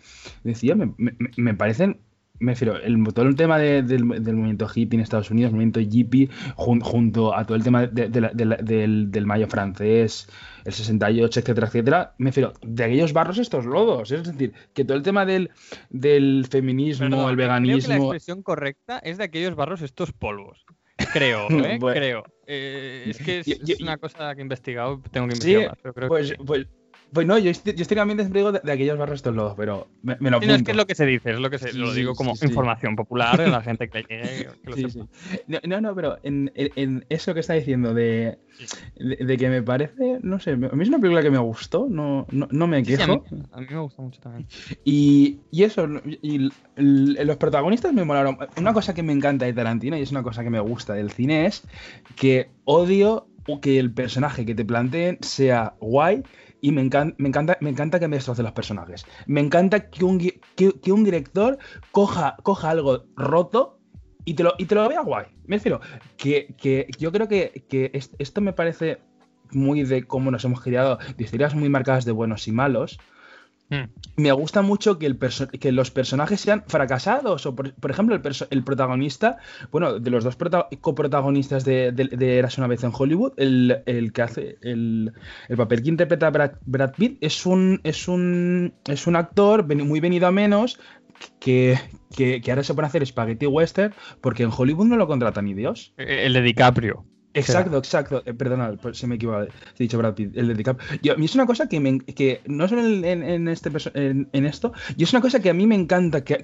decía 0.44 0.76
me 0.76 1.54
parecen... 1.54 1.98
Me 2.38 2.52
refiero, 2.52 2.76
el, 2.76 3.02
todo 3.14 3.26
el 3.26 3.34
tema 3.36 3.58
de- 3.58 3.82
del, 3.82 4.08
del 4.22 4.34
movimiento 4.36 4.66
hippie 4.74 4.96
en 4.96 5.02
Estados 5.02 5.30
Unidos, 5.30 5.50
el 5.50 5.54
movimiento 5.56 5.80
hippie, 5.80 6.28
jun- 6.56 6.80
junto 6.82 7.34
a 7.34 7.44
todo 7.44 7.56
el 7.56 7.62
tema 7.64 7.86
de- 7.86 8.08
de 8.08 8.30
del, 8.62 9.10
del 9.10 9.26
mayo 9.26 9.46
francés, 9.46 10.28
el 10.64 10.72
68, 10.72 11.40
etcétera, 11.40 11.66
etcétera, 11.68 12.14
me 12.18 12.30
refiero, 12.30 12.52
de 12.62 12.84
aquellos 12.84 13.12
barros 13.12 13.38
estos 13.38 13.64
lodos. 13.66 14.10
Es 14.10 14.24
decir, 14.24 14.52
que 14.74 14.84
todo 14.84 14.96
el 14.96 15.02
tema 15.02 15.24
del, 15.24 15.50
del 15.90 16.46
feminismo, 16.50 17.06
Perdón, 17.08 17.30
el 17.30 17.36
Creo 17.36 17.36
que 17.36 17.42
la 17.42 17.48
veganismo. 17.54 17.94
expresión 18.04 18.42
correcta 18.42 18.98
es 18.98 19.18
de 19.18 19.24
aquellos 19.24 19.54
barros 19.54 19.82
estos 19.82 20.12
polvos. 20.12 20.64
Creo, 21.12 21.46
¿eh? 21.50 21.78
Bueno. 21.80 21.94
Creo. 21.98 22.24
Eh, 22.46 23.04
es 23.08 23.18
que 23.18 23.38
es, 23.40 23.46
Yo- 23.46 23.56
yo- 23.64 23.74
es 23.74 23.80
una 23.80 23.96
cosa 23.98 24.34
que 24.34 24.40
he 24.40 24.42
investigado, 24.42 25.00
tengo 25.10 25.28
que 25.28 25.36
Sí, 25.36 25.52
investigar 25.52 25.68
más, 25.70 25.78
pero 25.82 25.94
creo 25.94 26.08
Pues, 26.08 26.30
que 26.32 26.36
pues, 26.44 26.66
pues 27.12 27.26
no, 27.26 27.38
yo, 27.38 27.50
estoy- 27.50 27.74
yo 27.74 27.82
estrictamente 27.82 28.22
siempre 28.24 28.40
digo 28.40 28.52
de, 28.52 28.60
de 28.62 28.72
aquellos 28.72 28.98
barros 28.98 29.16
estos 29.16 29.34
lodos, 29.34 29.54
pero 29.56 29.86
me, 30.02 30.16
me 30.20 30.30
lo 30.30 30.40
Sí, 30.40 30.46
no, 30.46 30.52
es 30.54 30.62
apunto. 30.62 30.64
que 30.66 30.70
es 30.72 30.76
lo 30.76 30.86
que 30.86 30.94
se 30.94 31.06
dice, 31.06 31.30
es 31.30 31.38
lo 31.40 31.50
que 31.50 31.58
se, 31.58 31.72
lo 31.72 31.92
digo 31.94 32.14
como 32.14 32.32
sí, 32.34 32.38
sí. 32.40 32.46
información 32.46 32.96
popular 32.96 33.40
en 33.40 33.52
la 33.52 33.62
gente 33.62 33.88
que 33.88 34.02
llegue, 34.02 34.48
que 34.62 34.70
lo 34.70 34.76
Sí, 34.76 34.90
sepa. 34.90 35.06
sí. 35.48 35.58
No, 35.66 35.80
no, 35.80 35.94
pero 35.94 36.18
en, 36.22 36.52
eso 37.08 37.32
que 37.34 37.40
está 37.40 37.54
diciendo 37.54 37.94
de, 37.94 38.38
de, 38.96 39.16
de 39.16 39.36
que 39.36 39.48
me 39.48 39.62
parece, 39.62 40.18
no 40.22 40.38
sé, 40.40 40.52
a 40.52 40.56
mí 40.56 40.82
es 40.82 40.88
una 40.88 40.98
película 40.98 41.22
que 41.22 41.30
me 41.30 41.38
gustó, 41.38 41.86
no, 41.88 42.26
no, 42.30 42.48
no 42.50 42.66
me 42.66 42.78
a, 42.78 42.82
quejo. 42.82 43.06
mí, 43.30 43.40
a 43.52 43.60
mí 43.60 43.66
me 43.70 43.78
gusta 43.78 44.02
mucho 44.02 44.20
también. 44.20 44.46
Y, 44.84 45.38
y 45.50 45.62
eso, 45.62 45.88
y 46.22 46.50
los 46.76 47.36
protagonistas 47.36 47.92
me 47.92 48.04
molaron. 48.04 48.36
Una 48.56 48.72
cosa 48.72 48.94
que 48.94 49.02
me 49.02 49.12
encanta 49.12 49.44
de 49.46 49.52
Tarantino 49.52 49.96
y 49.96 50.02
es 50.02 50.10
una 50.10 50.22
cosa 50.22 50.42
que 50.42 50.50
me 50.50 50.60
gusta 50.60 50.94
del 50.94 51.10
cine 51.10 51.46
es 51.46 51.62
que 52.16 52.50
odio 52.64 53.28
que 53.62 53.78
el 53.78 53.92
personaje 53.92 54.44
que 54.44 54.54
te 54.56 54.64
planteen 54.64 55.18
sea 55.20 55.74
guay 55.80 56.22
y 56.60 56.72
me, 56.72 56.82
encan- 56.82 57.14
me 57.18 57.28
encanta, 57.28 57.56
me 57.60 57.70
encanta 57.70 58.00
que 58.00 58.08
me 58.08 58.16
destrocen 58.16 58.44
los 58.44 58.52
personajes. 58.54 59.04
Me 59.26 59.40
encanta 59.40 59.90
que 59.90 60.04
un, 60.04 60.18
que, 60.18 60.92
un 60.92 61.04
director 61.04 61.58
coja, 61.92 62.36
coja 62.42 62.70
algo 62.70 63.04
roto 63.16 63.78
y 64.24 64.34
te 64.34 64.42
lo, 64.42 64.54
y 64.58 64.64
te 64.64 64.74
lo 64.74 64.88
vea 64.88 65.00
guay. 65.02 65.26
Me 65.44 65.56
refiero 65.56 65.80
que, 66.16 66.54
que 66.58 66.88
yo 66.98 67.12
creo 67.12 67.28
que, 67.28 67.64
que 67.68 67.90
es- 67.94 68.10
esto 68.18 68.40
me 68.40 68.52
parece 68.52 68.98
muy 69.52 69.84
de 69.84 70.02
cómo 70.04 70.30
nos 70.30 70.44
hemos 70.44 70.60
criado, 70.60 70.98
de 71.16 71.22
historias 71.24 71.54
muy 71.54 71.68
marcadas 71.68 72.04
de 72.04 72.12
buenos 72.12 72.48
y 72.48 72.52
malos 72.52 72.98
Hmm. 73.68 73.86
Me 74.16 74.32
gusta 74.32 74.62
mucho 74.62 74.98
que, 74.98 75.72
los 75.72 75.90
personajes 75.90 76.40
sean 76.40 76.64
fracasados. 76.66 77.46
O 77.46 77.54
por, 77.54 77.74
por 77.74 77.90
ejemplo, 77.90 78.18
el, 78.50 78.64
protagonista, 78.64 79.38
bueno, 79.70 79.98
de 79.98 80.10
los 80.10 80.24
dos 80.24 80.36
prota- 80.36 80.68
coprotagonistas 80.80 81.64
de, 81.64 81.92
Eras 82.20 82.58
una 82.58 82.66
vez 82.66 82.82
en 82.84 82.92
Hollywood, 82.96 83.32
el, 83.36 83.82
el 83.86 84.12
que 84.12 84.22
hace 84.22 84.58
el, 84.62 85.12
el 85.48 85.56
papel 85.56 85.82
que 85.82 85.88
interpreta 85.90 86.30
Brad, 86.30 86.52
Brad 86.64 86.92
Pitt 86.96 87.18
es 87.20 87.46
un, 87.46 87.80
es 87.84 88.08
un, 88.08 88.74
es 88.88 89.06
un 89.06 89.16
actor 89.16 89.64
muy 89.84 90.00
venido 90.00 90.26
a 90.26 90.32
menos. 90.32 90.78
Que, 91.40 91.78
que, 92.14 92.42
que 92.42 92.50
ahora 92.50 92.62
se 92.62 92.74
pone 92.74 92.84
a 92.84 92.88
hacer 92.88 93.06
spaghetti 93.06 93.46
western 93.46 93.94
porque 94.20 94.42
en 94.42 94.50
Hollywood 94.54 94.84
no 94.84 94.96
lo 94.96 95.06
contrata 95.06 95.40
ni 95.40 95.54
Dios. 95.54 95.94
Eh, 95.96 96.26
El 96.26 96.34
de 96.34 96.42
DiCaprio. 96.42 97.06
Exacto, 97.40 97.78
exacto. 97.78 98.22
Eh, 98.26 98.34
perdona, 98.34 98.72
pues 98.80 98.98
se 98.98 99.06
me 99.06 99.16
equivoca. 99.16 99.44
He 99.44 99.48
dicho 99.78 99.98
Brad 99.98 100.14
Pitt, 100.14 100.36
el 100.36 100.48
de 100.48 100.54
DiCaprio. 100.54 101.12
A 101.12 101.16
mí 101.16 101.24
es 101.26 101.34
una 101.34 101.46
cosa 101.46 101.68
que, 101.68 101.80
me, 101.80 101.98
que 102.00 102.40
no 102.46 102.66
solo 102.68 102.82
en, 102.82 103.48
este, 103.48 103.70
en, 103.94 104.46
esto, 104.46 104.72
y 104.96 105.02
es 105.04 105.12
una 105.12 105.20
cosa 105.22 105.40
que 105.40 105.50
a 105.50 105.54
mí 105.54 105.66
me 105.66 105.74
encanta, 105.74 106.24
que, 106.24 106.42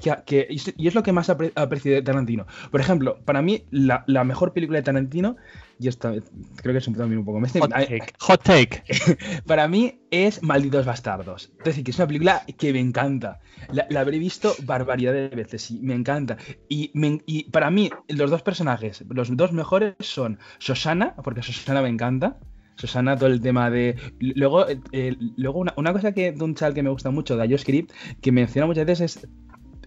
y 0.50 0.86
es- 0.86 0.94
lo 0.94 1.02
que 1.02 1.12
más 1.12 1.28
apre- 1.30 1.52
aprecio 1.54 1.92
de 1.92 2.02
Tarantino. 2.02 2.46
Por 2.70 2.80
ejemplo, 2.80 3.18
para 3.24 3.42
mí, 3.42 3.64
la 3.70 4.24
mejor 4.24 4.52
película 4.52 4.78
de 4.78 4.82
Tarantino, 4.82 5.36
y 5.82 5.88
esta 5.88 6.10
vez 6.10 6.30
creo 6.56 6.72
que 6.72 6.78
es 6.78 6.88
un, 6.88 6.94
también 6.94 7.18
un 7.18 7.24
poco... 7.24 7.40
me- 7.40 7.48
Hot 7.48 7.70
take. 7.70 8.02
Hot 8.20 8.42
take. 8.42 8.82
para 9.46 9.68
mí 9.68 10.00
es 10.10 10.42
Malditos 10.42 10.86
Bastardos. 10.86 11.52
Es 11.58 11.64
decir, 11.64 11.84
que 11.84 11.90
es 11.90 11.98
una 11.98 12.06
película 12.06 12.42
que 12.58 12.72
me 12.72 12.80
encanta. 12.80 13.40
La, 13.72 13.86
la 13.90 14.00
habré 14.00 14.18
visto 14.18 14.54
barbaridad 14.64 15.12
de 15.12 15.28
veces 15.28 15.70
y 15.70 15.80
me 15.80 15.94
encanta. 15.94 16.36
Y, 16.68 16.90
me- 16.94 17.20
y 17.26 17.50
para 17.50 17.70
mí, 17.70 17.90
los 18.08 18.30
dos 18.30 18.42
personajes, 18.42 19.04
los 19.08 19.36
dos 19.36 19.52
mejores 19.52 19.94
son 20.00 20.38
Susana, 20.58 21.14
porque 21.22 21.42
Susana 21.42 21.82
me 21.82 21.88
encanta. 21.88 22.38
Susana, 22.76 23.16
todo 23.16 23.28
el 23.28 23.40
tema 23.40 23.70
de. 23.70 23.96
Luego, 24.18 24.68
eh, 24.68 24.80
eh, 24.92 25.16
luego 25.36 25.58
una, 25.60 25.74
una 25.76 25.92
cosa 25.92 26.12
que 26.12 26.32
de 26.32 26.42
un 26.44 26.54
chaval 26.54 26.74
que 26.74 26.82
me 26.82 26.90
gusta 26.90 27.10
mucho, 27.10 27.36
de 27.36 27.58
Script, 27.58 27.92
que 28.20 28.32
menciona 28.32 28.66
muchas 28.66 28.86
veces 28.86 29.16
es 29.16 29.28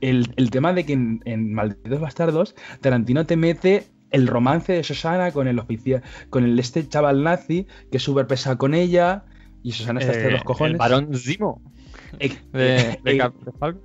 el, 0.01 0.31
el 0.37 0.51
tema 0.51 0.71
de 0.71 0.85
que 0.85 0.93
en, 0.93 1.21
en 1.25 1.51
Malditos 1.53 1.99
Bastardos, 1.99 2.55
Tarantino 2.81 3.25
te 3.25 3.37
mete 3.37 3.87
el 4.11 4.27
romance 4.27 4.73
de 4.73 4.83
Susana 4.83 5.31
con 5.31 5.47
el 5.47 5.59
oficial, 5.59 6.01
con 6.29 6.43
el 6.43 6.57
este 6.59 6.87
chaval 6.87 7.23
nazi, 7.23 7.67
que 7.91 7.97
es 7.97 8.03
súper 8.03 8.27
pesado 8.27 8.57
con 8.57 8.73
ella, 8.73 9.23
y 9.63 9.71
Susana 9.71 9.99
está 9.99 10.11
hasta 10.13 10.27
Eh, 10.27 10.31
los 10.31 10.43
cojones. 10.43 10.73
El 10.73 10.77
varón 10.77 11.13
Zimo 11.15 11.61
Ex- 12.19 12.51
de, 12.51 12.59
de 12.63 12.91
eh, 12.91 12.99
de. 13.03 13.75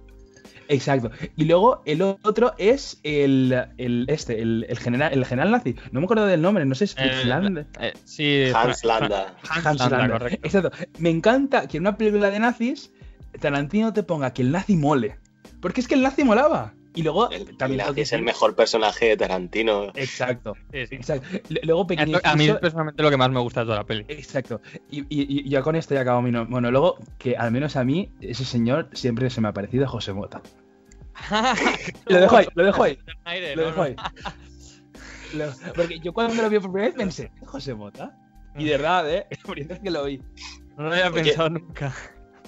Exacto. 0.69 1.11
Y 1.37 1.47
luego 1.47 1.83
el 1.85 2.01
otro 2.03 2.55
es 2.57 3.01
el, 3.03 3.53
el 3.77 4.05
este, 4.09 4.41
el, 4.41 4.67
el 4.69 4.79
general, 4.79 5.13
el 5.13 5.25
general 5.25 5.51
nazi. 5.51 5.75
No 5.91 5.99
me 5.99 6.05
acuerdo 6.05 6.27
del 6.27 6.43
nombre, 6.43 6.65
no 6.65 6.77
sé, 6.77 6.85
es 6.85 6.95
Fritz 6.95 7.25
Land. 7.25 7.67
Eh, 7.81 7.93
sí, 8.05 8.45
Hans 8.55 8.85
Landa. 8.85 9.35
Hans 9.49 9.67
Hans 9.67 9.81
Landa, 9.81 9.99
Landa. 9.99 10.19
correcto. 10.19 10.47
Exacto. 10.47 10.71
Me 10.99 11.11
encanta 11.11 11.67
que 11.67 11.79
en 11.79 11.83
una 11.83 11.97
película 11.97 12.31
de 12.31 12.39
nazis 12.39 12.93
Tarantino 13.41 13.93
te 13.93 14.05
ponga 14.05 14.33
que 14.33 14.43
el 14.43 14.53
nazi 14.53 14.77
mole. 14.77 15.19
Porque 15.61 15.81
es 15.81 15.89
que 15.89 15.95
el 15.97 16.03
nazi 16.03 16.23
molaba. 16.23 16.73
Y 16.95 17.03
luego 17.05 17.31
El, 17.31 17.57
también 17.57 17.81
el 17.81 17.85
tengo 17.87 17.95
que 17.95 18.01
es 18.03 18.13
el 18.13 18.23
mejor 18.23 18.57
personaje 18.57 19.07
de 19.11 19.17
Tarantino. 19.17 19.93
Exacto. 19.95 20.55
Sí, 20.73 20.87
sí. 20.89 20.95
Exacto. 20.97 21.29
Le- 21.49 21.61
Luego 21.63 21.87
pequeño 21.87 22.19
a 22.25 22.35
mí 22.35 22.47
es 22.49 22.57
personalmente 22.57 23.03
lo 23.03 23.11
que 23.11 23.17
más 23.17 23.31
me 23.31 23.39
gusta 23.41 23.61
de 23.61 23.67
toda 23.67 23.79
la 23.79 23.85
peli. 23.85 24.05
Exacto. 24.09 24.61
Y, 24.91 25.01
y- 25.03 25.47
y 25.47 25.49
ya 25.49 25.63
con 25.63 25.77
esto 25.77 25.95
ya 25.95 26.01
acabo 26.01 26.21
mi 26.21 26.33
no- 26.33 26.47
monólogo, 26.47 26.99
que 27.19 27.37
al 27.37 27.53
menos 27.53 27.77
a 27.77 27.85
mí, 27.85 28.11
ese 28.21 28.45
señor 28.45 28.89
siempre 28.93 29.31
se 29.31 29.41
me 29.41 29.49
ha 29.49 29.53
parecido 29.53 29.85
a 29.85 29.89
José 29.89 30.13
Mota. 30.13 30.43
Lo 32.07 32.21
dejo 32.21 32.37
ahí, 32.37 32.47
lo 32.55 32.65
dejo 32.65 32.83
ahí. 32.83 32.99
Lo 33.57 33.67
dejo 33.67 33.83
ahí. 33.83 33.97
Lo- 35.35 35.53
porque 35.77 36.01
yo 36.01 36.13
cuando 36.13 36.43
lo 36.43 36.51
vi 36.51 36.59
por 36.59 36.73
primera 36.73 36.89
vez 36.89 36.97
pensé, 36.97 37.31
¿es 37.41 37.49
José 37.49 37.75
Mota? 37.75 38.17
Y 38.59 38.65
de 38.65 38.71
verdad, 38.73 39.09
¿eh? 39.15 39.27
Por 39.45 39.61
es 39.61 39.79
que 39.79 39.91
lo 39.91 40.05
vi. 40.07 40.21
No 40.77 40.85
lo 40.85 40.91
había 40.93 41.07
Oye, 41.09 41.23
pensado 41.23 41.51
nunca. 41.51 41.95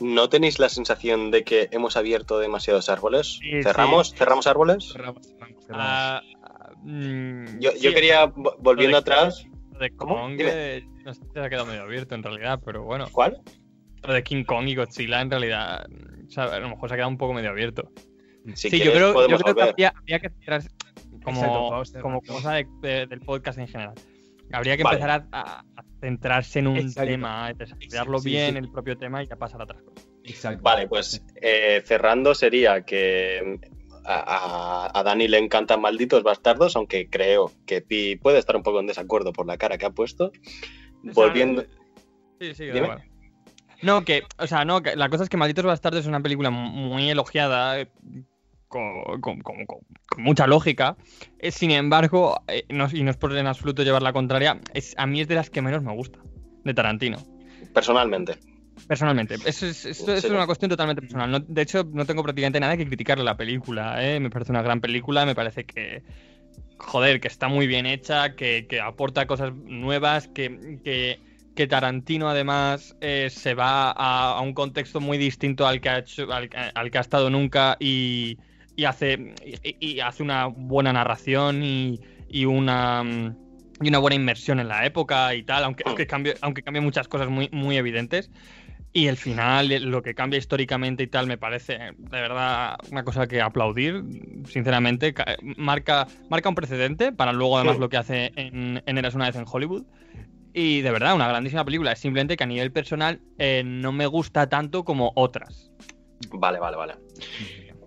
¿No 0.00 0.28
tenéis 0.28 0.59
la 0.59 0.68
sensación 0.68 1.31
de 1.31 1.44
que 1.44 1.68
hemos 1.70 1.96
abierto 1.96 2.38
demasiados 2.38 2.88
árboles? 2.88 3.38
Sí, 3.40 3.62
¿Cerramos? 3.62 4.14
¿Cerramos 4.14 4.46
árboles? 4.46 4.90
Cerramos, 4.92 5.26
cerramos, 5.28 5.64
cerramos. 5.64 5.87
Ah, 5.87 6.22
mm, 6.83 7.59
Yo, 7.61 7.72
quería, 7.94 8.26
vo- 8.26 8.57
volviendo 8.59 8.96
atrás, 8.98 9.46
lo 9.72 9.78
de 9.78 9.90
¿Cómo? 9.96 10.14
Kong 10.16 10.37
eh, 10.40 10.85
no 11.05 11.14
sé, 11.14 11.22
se 11.33 11.40
ha 11.40 11.48
quedado 11.48 11.66
medio 11.66 11.83
abierto 11.83 12.14
en 12.14 12.22
realidad, 12.22 12.61
pero 12.64 12.83
bueno. 12.85 13.07
¿Cuál? 13.12 13.40
Lo 14.02 14.12
de 14.14 14.22
King 14.24 14.44
Kong 14.44 14.66
y 14.68 14.74
Godzilla 14.74 15.20
en 15.20 15.31
realidad 15.31 15.87
o 16.26 16.31
sea, 16.31 16.44
a 16.44 16.59
lo 16.59 16.70
mejor 16.70 16.88
se 16.88 16.94
ha 16.94 16.96
quedado 16.96 17.11
un 17.11 17.18
poco 17.18 17.35
medio 17.35 17.50
abierto. 17.50 17.90
Si 18.55 18.70
sí, 18.70 18.78
yo 18.81 18.92
creo, 18.92 19.28
yo 19.28 19.38
creo 19.38 19.55
que 19.55 19.87
habría 19.87 20.18
que 20.20 20.31
centrarse 20.31 20.70
como, 21.22 21.78
Exacto, 21.78 22.00
como 22.02 22.20
cosa 22.22 22.55
de- 22.55 22.66
de- 22.81 23.07
del 23.07 23.20
podcast 23.20 23.59
en 23.59 23.68
general. 23.68 23.94
Habría 24.52 24.76
que 24.76 24.82
Vale. 24.84 24.96
empezar 24.98 25.26
a, 25.32 25.64
centrarse 26.00 26.58
en 26.58 26.66
un 26.66 26.76
Exacto. 26.78 27.08
tema, 27.10 27.46
a 27.46 27.52
desarrollarlo 27.54 28.18
Sí, 28.18 28.30
bien, 28.30 28.52
sí. 28.52 28.58
el 28.58 28.70
propio 28.70 28.96
tema 28.96 29.22
y 29.22 29.26
ya 29.28 29.36
pasar 29.36 29.60
a 29.60 29.64
otras 29.64 29.82
cosas. 29.82 30.08
Exacto. 30.24 30.62
Vale, 30.62 30.88
pues 30.88 31.24
eh, 31.40 31.82
cerrando 31.84 32.34
sería 32.34 32.82
que 32.82 33.58
a, 34.04 34.14
a- 34.86 34.98
a 34.98 35.02
Dani 35.02 35.28
le 35.28 35.38
encantan 35.38 35.80
malditos 35.80 36.22
bastardos, 36.22 36.74
aunque 36.76 37.08
creo 37.08 37.52
que 37.66 37.80
Pi 37.82 38.16
puede 38.16 38.38
estar 38.38 38.56
un 38.56 38.62
poco 38.62 38.80
en 38.80 38.86
desacuerdo 38.88 39.32
por 39.32 39.46
la 39.46 39.56
cara 39.56 39.78
que 39.78 39.86
ha 39.86 39.90
puesto. 39.90 40.32
Volviendo. 41.02 41.64
Sí, 42.40 42.54
sí, 42.54 42.64
igual. 42.64 43.02
No, 43.82 44.04
que, 44.04 44.22
o 44.38 44.46
sea, 44.46 44.64
no, 44.64 44.80
que 44.82 44.94
la 44.94 45.08
cosa 45.08 45.24
es 45.24 45.28
que 45.28 45.36
Malditos 45.36 45.64
Bastardos 45.64 46.00
es 46.02 46.06
una 46.06 46.20
película 46.20 46.50
muy 46.50 47.10
elogiada, 47.10 47.84
con, 48.72 49.20
con- 49.20 49.40
con- 49.42 49.66
con- 49.66 49.80
con 50.08 50.24
mucha 50.24 50.46
lógica. 50.46 50.96
Eh, 51.38 51.50
sin 51.52 51.70
embargo, 51.70 52.42
eh, 52.48 52.64
no, 52.70 52.88
y 52.92 53.02
no 53.02 53.11
es 53.11 53.16
por 53.16 53.37
en 53.37 53.46
absoluto 53.46 53.82
llevar 53.82 54.02
la 54.02 54.12
contraria, 54.12 54.58
es, 54.74 54.94
a 54.96 55.06
mí 55.06 55.20
es 55.20 55.28
de 55.28 55.35
las 55.37 55.50
que 55.50 55.62
menos 55.62 55.82
me 55.82 55.92
gusta, 55.92 56.18
de 56.64 56.74
Tarantino. 56.74 57.18
Personalmente. 57.72 58.38
Personalmente, 58.88 59.37
eso 59.44 59.66
es, 59.66 59.85
esto 59.85 60.14
es 60.14 60.24
una 60.24 60.46
cuestión 60.46 60.70
totalmente 60.70 61.02
personal. 61.02 61.30
No- 61.30 61.40
de 61.40 61.62
hecho, 61.62 61.85
no 61.92 62.04
tengo 62.06 62.22
prácticamente 62.22 62.58
nada 62.58 62.76
que 62.76 62.87
criticarle 62.87 63.22
a 63.22 63.26
la 63.26 63.37
película. 63.37 64.04
¿eh? 64.04 64.18
Me 64.18 64.30
parece 64.30 64.50
una 64.50 64.62
gran 64.62 64.80
película, 64.80 65.24
me 65.26 65.35
parece 65.35 65.64
que, 65.64 66.02
joder, 66.78 67.20
que 67.20 67.28
está 67.28 67.48
muy 67.48 67.66
bien 67.66 67.87
hecha, 67.87 68.35
que, 68.35 68.66
que 68.68 68.80
aporta 68.80 69.26
cosas 69.26 69.52
nuevas, 69.54 70.28
que, 70.28 70.80
que, 70.82 71.20
que 71.54 71.66
Tarantino 71.66 72.28
además 72.28 72.96
se 73.00 73.54
va 73.54 73.90
a, 73.92 74.38
a 74.38 74.40
un 74.40 74.54
contexto 74.54 75.00
muy 75.00 75.18
distinto 75.18 75.66
al 75.66 75.80
que 75.80 75.88
ha, 75.90 75.98
hecho, 75.98 76.32
al, 76.32 76.48
al 76.74 76.90
que 76.90 76.98
ha 76.98 77.02
estado 77.02 77.28
nunca 77.30 77.76
y, 77.78 78.38
y 78.76 78.85
hace, 78.85 79.35
y, 79.62 79.87
y 79.94 80.00
hace 80.00 80.22
una 80.22 80.46
buena 80.46 80.92
narración 80.92 81.62
y, 81.62 82.00
y 82.28 82.44
una... 82.44 83.35
y 83.80 83.88
una 83.88 83.98
buena 83.98 84.14
inmersión 84.16 84.61
en 84.61 84.68
la 84.68 84.87
época 84.87 85.35
y 85.35 85.42
tal, 85.42 85.64
aunque, 85.64 85.85
aunque 85.87 86.06
cambie, 86.06 86.35
aunque 86.40 86.62
cambie 86.62 86.80
muchas 86.80 87.08
cosas 87.08 87.28
muy, 87.28 87.48
muy 87.52 87.76
evidentes. 87.76 88.30
Y 88.94 89.06
el 89.06 89.16
final, 89.16 89.72
eh, 89.72 89.80
lo 89.80 90.02
que 90.02 90.14
cambia 90.14 90.38
históricamente 90.38 91.02
y 91.02 91.06
tal, 91.06 91.26
me 91.26 91.38
parece 91.38 91.78
de 91.96 92.20
verdad 92.20 92.76
una 92.90 93.04
cosa 93.04 93.26
que 93.26 93.40
aplaudir, 93.40 94.02
sinceramente. 94.46 95.14
Ca- 95.14 95.37
Marca, 95.56 96.06
marca 96.28 96.50
un 96.50 96.54
precedente 96.54 97.11
para 97.11 97.32
luego, 97.32 97.56
además, 97.56 97.76
Sí. 97.76 97.80
lo 97.80 97.88
que 97.88 97.96
hace 97.96 98.32
en, 98.37 98.82
en 98.85 98.98
Eras 98.98 99.14
una 99.14 99.26
vez 99.26 99.37
en 99.37 99.46
Hollywood. 99.50 99.85
Y 100.52 100.82
de 100.82 100.90
verdad, 100.90 101.14
una 101.14 101.26
grandísima 101.26 101.64
película. 101.64 101.92
Es 101.92 102.00
simplemente 102.00 102.37
que 102.37 102.44
a 102.44 102.46
nivel 102.46 102.70
personal 102.70 103.20
eh, 103.38 103.62
no 103.64 103.92
me 103.92 104.06
gusta 104.06 104.46
tanto 104.50 104.85
como 104.85 105.12
otras. 105.16 105.72
Vale, 106.30 106.58
vale, 106.58 106.76
vale. 106.76 106.94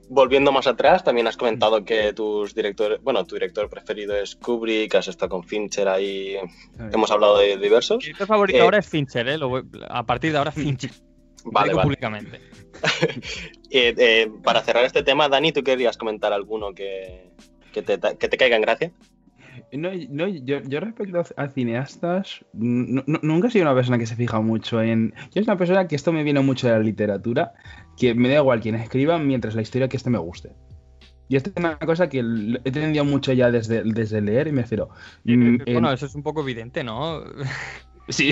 Volviendo 0.08 0.52
más 0.52 0.68
atrás, 0.68 1.04
también 1.04 1.26
has 1.28 1.36
comentado 1.38 1.84
que 1.84 2.14
tus 2.14 2.54
directores, 2.54 3.00
bueno, 3.02 3.26
tu 3.26 3.36
director 3.36 3.70
preferido 3.70 4.16
es 4.16 4.36
Kubrick, 4.36 4.94
has 4.96 5.08
estado 5.08 5.30
con 5.30 5.44
Fincher 5.44 5.88
ahí, 5.88 6.36
hemos 6.94 7.10
hablado 7.12 7.40
de 7.40 7.58
diversos. 7.58 7.98
Mi 7.98 8.04
director 8.06 8.28
favorito 8.28 8.60
Eh, 8.60 8.62
ahora 8.62 8.78
es 8.80 8.88
Fincher, 8.88 9.28
¿eh? 9.28 9.38
Lo 9.38 9.50
voy- 9.50 9.64
a 9.90 10.06
partir 10.06 10.32
de 10.32 10.38
ahora, 10.38 10.52
Fincher. 10.52 10.92
Vale, 11.46 11.74
vale. 11.74 11.84
públicamente. 11.84 12.40
Eh, 13.72 13.94
eh, 13.98 14.32
para 14.44 14.62
cerrar 14.62 14.86
este 14.86 15.04
tema, 15.04 15.28
Dani, 15.28 15.52
¿tú 15.52 15.62
querías 15.62 15.98
comentar 15.98 16.32
alguno 16.32 16.74
que, 16.74 17.30
que, 17.74 17.82
te, 17.82 18.00
que 18.18 18.30
te 18.30 18.38
caiga 18.38 18.56
en 18.56 18.62
gracia? 18.62 18.92
No, 19.74 19.90
no, 20.10 20.28
yo, 20.28 20.62
yo 20.62 20.80
respecto 20.80 21.20
a, 21.20 21.44
a 21.44 21.50
cineastas, 21.50 22.46
no- 22.54 23.04
nunca 23.22 23.48
he 23.48 23.52
sido 23.52 23.64
una 23.66 23.76
persona 23.76 23.98
que 23.98 24.06
se 24.06 24.16
fija 24.16 24.40
mucho 24.40 24.82
en... 24.82 25.14
Yo 25.34 25.42
soy 25.42 25.44
una 25.44 25.58
persona 25.58 25.88
que 25.88 25.96
esto 25.96 26.14
me 26.14 26.24
viene 26.24 26.40
mucho 26.40 26.68
de 26.68 26.74
la 26.74 26.80
literatura, 26.80 27.54
que 27.98 28.14
me 28.14 28.30
da 28.30 28.36
igual 28.36 28.60
quien 28.62 28.76
escriba 28.76 29.18
mientras 29.18 29.56
la 29.56 29.62
historia 29.62 29.88
que 29.88 29.98
este 29.98 30.10
me 30.10 30.18
guste. 30.18 30.52
Y 31.28 31.36
esto 31.38 31.50
es 31.50 31.56
una 31.58 31.78
cosa 31.80 32.08
que 32.08 32.20
he 32.64 32.72
tenido 32.72 33.04
mucho 33.04 33.34
ya 33.34 33.50
desde, 33.50 33.84
desde 33.84 34.22
leer 34.22 34.48
y 34.48 34.52
me 34.52 34.62
refiero... 34.62 34.90
mm, 35.24 35.32
en- 35.66 35.74
Bueno, 35.74 35.92
eso 35.92 36.06
es 36.06 36.14
un 36.14 36.22
poco 36.22 36.42
evidente, 36.42 36.84
¿no? 36.84 37.24
sí, 38.10 38.32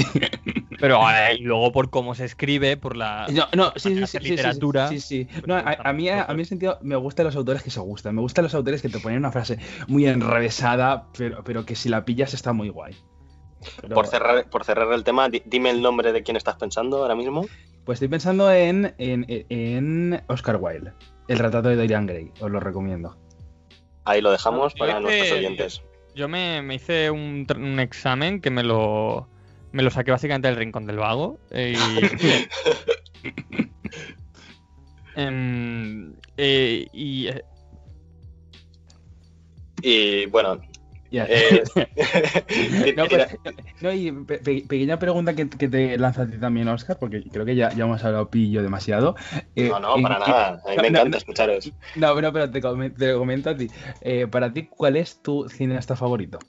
Pero 0.80 1.00
eh, 1.10 1.38
y 1.40 1.44
luego 1.44 1.72
por 1.72 1.90
cómo 1.90 2.14
se 2.14 2.26
escribe, 2.26 2.78
por 2.78 2.96
la... 2.96 3.26
No, 3.32 3.48
no, 3.56 3.74
sí, 3.78 4.06
sí, 4.06 4.20
literatura. 4.20 4.90
Sí, 4.90 5.00
sí. 5.00 5.28
No, 5.48 5.56
a, 5.56 5.62
a 5.84 5.94
mí, 5.94 6.08
a 6.10 6.26
mí 6.28 6.34
en 6.34 6.40
ese 6.42 6.50
sentido 6.50 6.78
me 6.82 6.96
gustan 6.96 7.26
los 7.26 7.36
autores 7.36 7.64
que 7.64 7.72
se 7.72 7.80
gustan. 7.80 8.14
Me 8.14 8.22
gustan 8.22 8.44
los 8.44 8.54
autores 8.54 8.82
que 8.84 8.90
te 8.90 9.00
ponen 9.00 9.18
una 9.18 9.32
frase 9.32 9.58
muy 9.88 10.06
enrevesada, 10.06 11.08
pero, 11.18 11.44
pero 11.44 11.66
que 11.66 11.76
si 11.76 11.90
la 11.90 12.06
pillas 12.06 12.34
está 12.36 12.54
muy 12.54 12.70
guay. 12.70 12.96
Pero- 13.82 13.96
Por, 13.96 14.08
cerrar, 14.08 14.50
por 14.50 14.64
cerrar 14.64 14.92
el 14.94 15.04
tema, 15.04 15.30
di- 15.30 15.42
dime 15.46 15.70
el 15.70 15.82
nombre 15.82 16.12
de 16.14 16.24
quién 16.24 16.38
estás 16.38 16.56
pensando 16.56 16.98
ahora 16.98 17.16
mismo. 17.16 17.46
Pues 17.86 17.98
estoy 17.98 18.08
pensando 18.08 18.52
en, 18.52 18.94
en, 18.98 19.26
en 19.28 20.22
Oscar 20.28 20.58
Wilde, 20.60 20.94
el 21.28 21.40
retrato 21.40 21.70
de 21.70 21.76
Dorian 21.76 22.06
Gray. 22.06 22.32
Os 22.40 22.50
lo 22.50 22.60
recomiendo. 22.60 23.18
Ahí 24.06 24.22
lo 24.22 24.32
dejamos 24.32 24.74
para 24.74 25.00
nuestros 25.00 25.32
oyentes. 25.32 25.82
Yo 26.16 26.28
me, 26.28 26.62
me 26.62 26.76
hice 26.76 27.10
un, 27.10 27.46
examen 27.80 28.40
que 28.40 28.50
me 28.52 28.64
lo, 28.64 29.28
me 29.72 29.82
lo 29.84 29.90
saqué 29.90 30.12
básicamente 30.12 30.48
del 30.48 30.58
rincón 30.58 30.86
del 30.86 30.98
vago. 30.98 31.40
eh, 31.52 31.76
y, 33.24 33.24
Em, 35.16 36.14
eh, 36.38 36.88
y 36.92 37.28
eh, 37.28 37.44
Y 39.82 40.26
bueno, 40.28 40.60
Eh, 41.14 41.64
No, 42.98 43.06
pues, 43.08 43.28
no, 43.82 43.94
y 43.94 44.12
pe- 44.12 44.40
pe- 44.40 44.66
pequeña 44.68 44.98
pregunta 44.98 45.36
que, 45.36 45.48
que 45.50 45.68
te 45.68 45.98
lanza 45.98 46.24
a 46.24 46.28
ti 46.28 46.38
también, 46.38 46.68
Oscar, 46.68 46.98
porque 47.00 47.24
creo 47.32 47.46
que 47.46 47.56
ya, 47.56 47.72
ya 47.74 47.84
hemos 47.84 48.04
hablado 48.04 48.30
pillo 48.30 48.62
demasiado. 48.64 49.16
Eh, 49.56 49.70
no, 49.70 49.80
no, 49.80 50.02
para 50.02 50.20
nada. 50.20 50.62
A 50.66 50.70
mí 50.72 50.76
me 50.78 50.90
no, 50.90 51.00
encanta 51.00 51.10
no. 51.10 51.18
escucharos. 51.18 51.72
No, 51.96 52.20
no, 52.20 52.34
pero 52.34 52.50
te, 52.50 52.60
lo 52.62 53.20
comento 53.20 53.50
a 53.52 53.56
ti. 53.58 53.70
Eh, 54.02 54.28
para 54.28 54.52
ti, 54.52 54.68
¿cuál 54.68 54.98
es 54.98 55.22
tu 55.22 55.48
cineasta 55.50 55.96
favorito? 55.96 56.40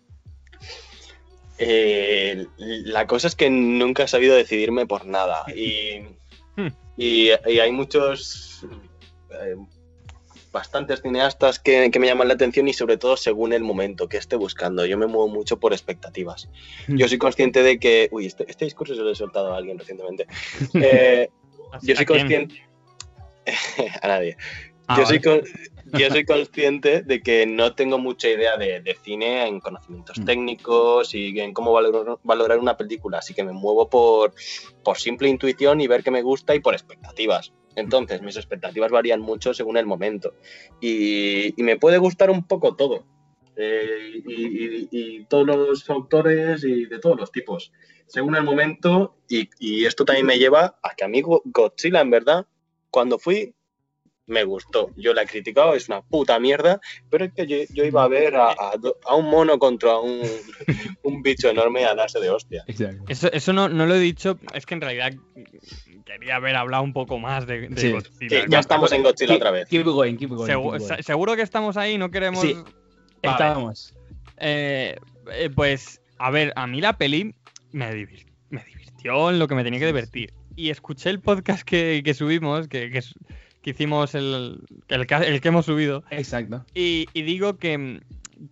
Eh, 1.58 2.46
la 2.56 3.06
cosa 3.06 3.28
es 3.28 3.36
que 3.36 3.48
nunca 3.50 4.04
he 4.04 4.08
sabido 4.08 4.34
decidirme 4.34 4.86
por 4.86 5.06
nada. 5.06 5.44
Y, 5.54 6.00
Hmm. 6.56 6.68
y, 6.96 7.30
y 7.46 7.58
hay 7.58 7.72
muchos. 7.72 8.64
Bastantes 10.54 11.02
cineastas 11.02 11.58
que, 11.58 11.90
que 11.90 11.98
me 11.98 12.06
llaman 12.06 12.28
la 12.28 12.34
atención 12.34 12.66
y 12.68 12.72
sobre 12.72 12.96
todo 12.96 13.18
según 13.18 13.52
el 13.52 13.62
momento 13.62 14.08
que 14.08 14.16
esté 14.16 14.36
buscando. 14.36 14.86
Yo 14.86 14.96
me 14.96 15.06
muevo 15.06 15.28
mucho 15.28 15.58
por 15.60 15.72
expectativas. 15.74 16.48
Yo 16.88 17.06
soy 17.08 17.18
consciente 17.18 17.62
de 17.62 17.78
que... 17.78 18.08
Uy, 18.12 18.24
este, 18.26 18.46
este 18.48 18.64
discurso 18.64 18.94
se 18.94 19.02
lo 19.02 19.10
he 19.10 19.14
soltado 19.14 19.52
a 19.52 19.58
alguien 19.58 19.78
recientemente. 19.78 20.26
Eh, 20.74 21.28
yo 21.82 21.96
soy 21.96 22.06
consciente... 22.06 22.62
a 24.02 24.08
nadie. 24.08 24.36
Ah, 24.86 24.96
yo, 24.98 25.06
soy 25.06 25.20
con- 25.20 25.42
yo 25.98 26.08
soy 26.10 26.24
consciente 26.24 27.02
de 27.02 27.20
que 27.22 27.46
no 27.46 27.74
tengo 27.74 27.98
mucha 27.98 28.28
idea 28.28 28.56
de, 28.56 28.80
de 28.80 28.94
cine 29.02 29.46
en 29.48 29.58
conocimientos 29.60 30.18
Mm. 30.18 30.24
técnicos 30.24 31.14
y 31.14 31.40
en 31.40 31.52
cómo 31.52 31.72
valorar, 31.72 32.18
valorar 32.22 32.58
una 32.58 32.76
película, 32.76 33.18
así 33.18 33.34
que 33.34 33.42
me 33.44 33.52
muevo 33.52 33.88
por, 33.88 34.34
por 34.84 34.98
simple 34.98 35.28
intuición 35.28 35.80
y 35.80 35.86
ver 35.88 36.02
qué 36.04 36.10
me 36.10 36.22
gusta 36.22 36.54
y 36.54 36.60
por 36.60 36.74
expectativas. 36.74 37.52
Entonces, 37.76 38.22
mis 38.22 38.36
expectativas 38.36 38.90
varían 38.90 39.20
mucho 39.20 39.52
según 39.54 39.76
el 39.76 39.86
momento 39.86 40.34
y, 40.80 41.54
me 41.58 41.76
puede 41.76 41.98
gustar 41.98 42.30
un 42.30 42.46
poco 42.46 42.76
todo. 42.76 43.04
Eh, 43.56 44.22
y, 44.26 44.88
y- 44.90 45.24
todos 45.26 45.46
los 45.46 45.88
autores 45.88 46.64
y 46.64 46.86
de 46.86 46.98
todos 46.98 47.18
los 47.18 47.30
tipos, 47.32 47.72
según 48.06 48.36
el 48.36 48.42
momento. 48.42 49.16
Y, 49.28 49.84
esto 49.84 50.04
también 50.04 50.26
me 50.26 50.38
lleva 50.38 50.78
a 50.82 50.94
que 50.94 51.04
a 51.04 51.08
mí 51.08 51.20
Go- 51.22 51.42
Godzilla, 51.44 52.00
en 52.00 52.10
verdad, 52.10 52.46
cuando 52.90 53.18
fui, 53.18 53.54
me 54.26 54.44
gustó. 54.44 54.90
Yo 54.96 55.12
la 55.12 55.22
he 55.22 55.26
criticado, 55.26 55.74
es 55.74 55.88
una 55.88 56.00
puta 56.02 56.38
mierda, 56.38 56.80
pero 57.10 57.24
es 57.26 57.32
que 57.32 57.46
yo, 57.46 57.56
yo 57.74 57.84
iba 57.84 58.04
a 58.04 58.08
ver 58.08 58.36
a, 58.36 58.52
a 58.52 59.14
un 59.14 59.26
mono 59.30 59.58
contra 59.58 59.98
un, 59.98 60.20
un 61.02 61.22
bicho 61.22 61.48
enorme 61.50 61.84
a 61.84 61.94
darse 61.94 62.20
de 62.20 62.30
hostia. 62.30 62.64
Exacto. 62.66 63.04
Eso, 63.08 63.30
eso 63.32 63.52
no, 63.52 63.68
no 63.68 63.86
lo 63.86 63.94
he 63.94 64.00
dicho, 64.00 64.38
es 64.54 64.64
que 64.66 64.74
en 64.74 64.80
realidad 64.80 65.12
quería 66.04 66.36
haber 66.36 66.56
hablado 66.56 66.82
un 66.84 66.92
poco 66.92 67.18
más 67.18 67.46
de, 67.46 67.68
de 67.68 67.80
Sí. 67.80 67.92
Godzilla. 67.92 68.40
Sí, 68.42 68.46
ya 68.48 68.60
estamos 68.60 68.92
en 68.92 69.02
Godzilla 69.02 69.34
otra 69.34 69.50
vez. 69.50 69.68
Keep 69.68 69.84
going, 69.84 70.16
keep 70.16 70.30
going. 70.30 70.48
Segu- 70.50 71.02
seguro 71.02 71.36
que 71.36 71.42
estamos 71.42 71.76
ahí, 71.76 71.98
no 71.98 72.10
queremos... 72.10 72.40
Sí. 72.42 72.56
Estábamos. 73.22 73.94
Eh, 74.36 74.96
eh, 75.32 75.50
pues, 75.54 76.00
a 76.18 76.30
ver, 76.30 76.52
a 76.56 76.66
mí 76.66 76.80
la 76.80 76.96
peli 76.98 77.34
me, 77.72 77.90
divir- 77.92 78.26
me 78.50 78.62
divirtió 78.64 79.30
en 79.30 79.38
lo 79.38 79.48
que 79.48 79.54
me 79.54 79.64
tenía 79.64 79.80
que 79.80 79.86
divertir. 79.86 80.32
Y 80.56 80.70
escuché 80.70 81.10
el 81.10 81.20
podcast 81.20 81.62
que, 81.62 82.02
que 82.04 82.14
subimos, 82.14 82.68
que, 82.68 82.90
que 82.90 83.00
que 83.64 83.70
hicimos 83.70 84.14
el, 84.14 84.60
el, 84.88 85.06
ca- 85.08 85.24
el 85.24 85.40
que 85.40 85.48
hemos 85.48 85.66
subido, 85.66 86.04
Exacto. 86.10 86.64
y, 86.74 87.06
y 87.14 87.22
digo 87.22 87.56
que, 87.56 88.00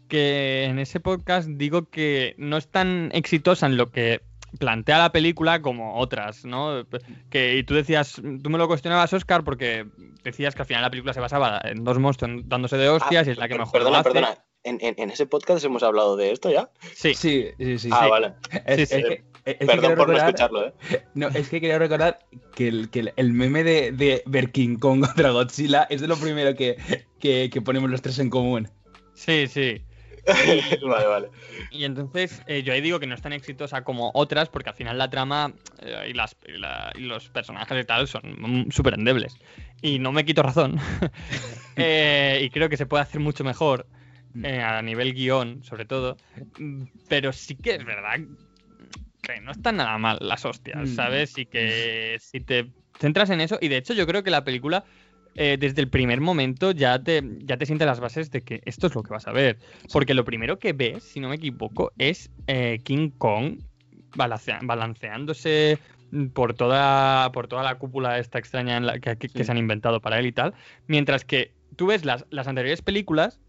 que 0.08 0.64
en 0.64 0.78
ese 0.78 0.98
podcast 0.98 1.48
digo 1.48 1.88
que 1.90 2.34
no 2.38 2.56
es 2.56 2.66
tan 2.68 3.10
exitosa 3.12 3.66
en 3.66 3.76
lo 3.76 3.90
que 3.90 4.22
plantea 4.58 4.98
la 4.98 5.12
película 5.12 5.62
como 5.62 5.96
otras, 5.98 6.44
¿no? 6.44 6.84
Que 7.30 7.56
y 7.56 7.62
tú 7.64 7.74
decías, 7.74 8.20
tú 8.42 8.50
me 8.50 8.58
lo 8.58 8.68
cuestionabas, 8.68 9.12
Oscar, 9.12 9.44
porque 9.44 9.86
decías 10.24 10.54
que 10.54 10.62
al 10.62 10.66
final 10.66 10.82
la 10.82 10.90
película 10.90 11.14
se 11.14 11.20
basaba 11.20 11.60
en 11.64 11.84
dos 11.84 11.98
monstruos 11.98 12.42
dándose 12.46 12.76
de 12.76 12.88
hostias 12.88 13.26
y 13.26 13.30
es 13.30 13.38
la 13.38 13.48
que 13.48 13.56
mejor 13.58 13.72
Perdona, 13.72 13.90
lo 13.90 14.00
hace. 14.00 14.10
perdona. 14.10 14.34
¿En, 14.64 14.78
en, 14.80 14.94
en 14.98 15.10
ese 15.10 15.26
podcast 15.26 15.64
hemos 15.64 15.82
hablado 15.82 16.16
de 16.16 16.30
esto 16.32 16.50
ya? 16.50 16.70
Sí. 16.94 17.14
Sí, 17.14 17.48
sí, 17.58 17.78
sí. 17.78 17.88
ah, 17.92 18.02
sí. 18.04 18.10
vale. 18.10 18.32
Es, 18.66 18.76
sí, 18.76 18.82
es 18.82 18.88
sí. 18.90 19.02
que- 19.02 19.22
es 19.44 19.56
Perdón 19.66 19.96
por 19.96 20.08
no 20.08 20.16
escucharlo, 20.16 20.68
¿eh? 20.68 20.72
No, 21.14 21.26
es 21.28 21.48
que 21.48 21.60
quería 21.60 21.76
recordar 21.76 22.20
que 22.54 22.68
el, 22.68 22.90
que 22.90 23.00
el- 23.00 23.12
el 23.16 23.32
meme 23.32 23.64
de, 23.64 23.90
de 23.90 24.22
ver 24.24 24.52
King 24.52 24.76
Kong 24.78 25.04
contra 25.04 25.30
Godzilla 25.32 25.82
es 25.90 26.00
de 26.00 26.06
lo 26.06 26.16
primero 26.16 26.54
que, 26.54 26.76
que, 27.18 27.50
que 27.52 27.60
ponemos 27.60 27.90
los 27.90 28.00
tres 28.02 28.20
en 28.20 28.30
común. 28.30 28.68
Sí, 29.14 29.48
sí. 29.48 29.82
vale, 30.86 31.06
vale. 31.06 31.30
Y 31.72 31.82
entonces 31.82 32.40
eh, 32.46 32.62
yo 32.62 32.72
ahí 32.72 32.80
digo 32.80 33.00
que 33.00 33.08
no 33.08 33.16
es 33.16 33.22
tan 33.22 33.32
exitosa 33.32 33.82
como 33.82 34.12
otras, 34.14 34.48
porque 34.48 34.68
al 34.70 34.76
final 34.76 34.96
la 34.96 35.10
trama 35.10 35.52
eh, 35.80 36.06
y, 36.10 36.12
las, 36.12 36.36
y 36.46 36.52
la- 36.58 36.92
y 36.94 37.00
los 37.00 37.28
personajes 37.30 37.82
y 37.82 37.84
tal 37.84 38.06
son 38.06 38.22
mm, 38.38 38.70
súper 38.70 38.94
endebles. 38.94 39.34
Y 39.82 39.98
no 39.98 40.12
me 40.12 40.24
quito 40.24 40.44
razón. 40.44 40.78
Eh, 41.76 42.40
y 42.44 42.50
creo 42.50 42.68
que 42.68 42.76
se 42.76 42.84
puede 42.86 43.02
hacer 43.02 43.18
mucho 43.20 43.44
mejor 43.44 43.86
eh, 44.42 44.60
a 44.60 44.80
nivel 44.82 45.14
guion, 45.14 45.62
sobre 45.62 45.84
todo. 45.84 46.16
Mm, 46.58 46.84
Pero 47.08 47.32
sí 47.32 47.56
que 47.56 47.74
es 47.76 47.84
verdad 47.84 48.20
que 49.22 49.40
no 49.40 49.52
están 49.52 49.76
nada 49.76 49.96
mal 49.98 50.18
las 50.20 50.44
hostias, 50.44 50.88
Mm. 50.90 50.94
¿sabes? 50.96 51.38
Y 51.38 51.46
que 51.46 52.16
si 52.20 52.40
te 52.40 52.70
centras 52.98 53.30
en 53.30 53.40
eso, 53.40 53.58
y 53.60 53.68
de 53.68 53.76
hecho 53.76 53.94
yo 53.94 54.06
creo 54.06 54.22
que 54.22 54.30
la 54.30 54.44
película... 54.44 54.84
eh, 55.34 55.56
desde 55.58 55.80
el 55.80 55.88
primer 55.88 56.20
momento 56.20 56.72
ya 56.72 57.02
te, 57.02 57.22
ya 57.44 57.56
te 57.56 57.64
siente 57.64 57.86
las 57.86 58.00
bases 58.00 58.30
de 58.30 58.42
que 58.42 58.60
esto 58.66 58.88
es 58.88 58.94
lo 58.94 59.02
que 59.02 59.14
vas 59.14 59.26
a 59.26 59.32
ver. 59.32 59.56
Porque 59.90 60.12
lo 60.12 60.26
primero 60.26 60.58
que 60.58 60.74
ves, 60.74 61.04
si 61.04 61.20
no 61.20 61.30
me 61.30 61.36
equivoco, 61.36 61.90
es 61.96 62.28
eh, 62.48 62.80
King 62.84 63.08
Kong 63.16 63.58
balanceándose 64.60 65.78
por 66.34 66.54
toda, 66.54 67.32
por 67.32 67.48
toda 67.48 67.62
la 67.62 67.76
cúpula 67.76 68.18
esta 68.18 68.38
extraña 68.38 68.76
en 68.76 68.86
la- 68.86 68.98
que, 69.00 69.16
que- 69.16 69.44
se 69.44 69.50
han 69.50 69.56
inventado 69.58 70.00
para 70.00 70.18
él 70.18 70.26
y 70.26 70.32
tal. 70.32 70.52
Mientras 70.86 71.24
que 71.24 71.54
tú 71.76 71.86
ves 71.86 72.04
las, 72.04 72.26
las 72.30 72.46
anteriores 72.46 72.82
películas, 72.82 73.40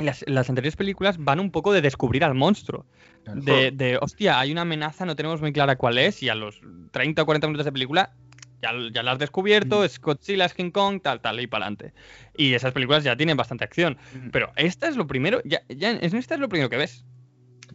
las, 0.00 0.24
las 0.26 0.48
anteriores 0.48 0.76
películas 0.76 1.16
van 1.18 1.40
un 1.40 1.50
poco 1.50 1.72
de 1.72 1.80
descubrir 1.82 2.24
al 2.24 2.34
monstruo. 2.34 2.86
De, 3.34 3.70
de, 3.70 3.98
hostia, 4.00 4.38
hay 4.40 4.50
una 4.52 4.62
amenaza, 4.62 5.04
no 5.06 5.14
tenemos 5.16 5.40
muy 5.40 5.52
clara 5.52 5.76
cuál 5.76 5.98
es, 5.98 6.22
y 6.22 6.28
a 6.28 6.34
los 6.34 6.60
30 6.90 7.22
o 7.22 7.26
40 7.26 7.46
minutos 7.46 7.64
de 7.66 7.72
película 7.72 8.12
ya, 8.60 8.70
ya 8.92 9.02
la 9.02 9.12
has 9.12 9.18
descubierto, 9.18 9.80
Mm. 9.80 9.84
es 9.84 10.00
Godzilla, 10.00 10.44
es 10.44 10.54
King 10.54 10.70
Kong, 10.70 11.00
tal, 11.02 11.20
tal, 11.20 11.40
y 11.40 11.46
para 11.46 11.64
adelante. 11.66 11.92
Y 12.36 12.54
esas 12.54 12.72
películas 12.72 13.02
ya 13.04 13.16
tienen 13.16 13.36
bastante 13.36 13.64
acción. 13.64 13.96
Pero 14.32 14.52
esta 14.56 14.88
es 14.88 14.96
lo 14.96 15.06
primero, 15.06 15.40
ya, 15.44 15.62
ya 15.68 15.90
en 15.90 16.16
esta 16.16 16.34
es 16.34 16.40
lo 16.40 16.48
primero 16.48 16.70
que 16.70 16.76
ves. 16.76 17.04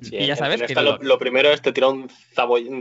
Sí, 0.02 0.16
Y 0.16 0.28
ya 0.28 0.36
sabes 0.36 0.62
que 0.62 0.76
lo- 0.76 1.18
primero 1.20 1.50
es 1.50 1.62
te 1.62 1.72
tira 1.74 1.88
un, 1.88 2.08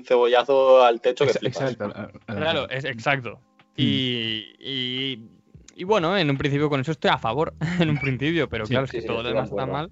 cebollazo 0.05 0.85
al 0.85 1.01
techo 1.01 1.27
que 1.27 1.33
flipas. 1.35 1.73
Exacto. 1.73 2.11
Claro, 2.27 2.69
es 2.69 2.85
exacto. 2.85 3.41
Mm. 3.77 3.83
Y, 3.83 4.55
y, 4.61 5.21
y 5.77 5.85
bueno, 5.85 6.17
en 6.17 6.29
un 6.31 6.37
principio 6.39 6.69
con 6.69 6.81
eso 6.81 6.93
estoy 6.93 7.11
a 7.11 7.19
favor, 7.19 7.55
en 7.81 7.91
un 7.91 7.99
principio, 7.99 8.49
pero 8.49 8.67
Sí, 8.67 8.73
claro, 8.73 8.87
sí, 8.87 9.01
sí, 9.01 9.07
todo 9.07 9.23
lo 9.23 9.29
demás 9.29 9.51
está 9.51 9.67
mal. 9.67 9.91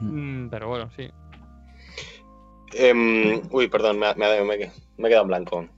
Mm. 0.00 0.44
Mm, 0.46 0.50
Pero 0.50 0.68
bueno, 0.68 0.90
sí. 0.96 1.08
Em, 2.74 3.40
uy, 3.50 3.68
perdón, 3.68 3.98
me, 3.98 4.06
ha- 4.06 4.14
me, 4.14 4.26
me, 4.44 4.54
he- 4.54 4.70
me 4.96 5.08
he 5.08 5.10
quedado 5.10 5.22
en 5.22 5.28
blanco. 5.28 5.62
No, 5.62 5.68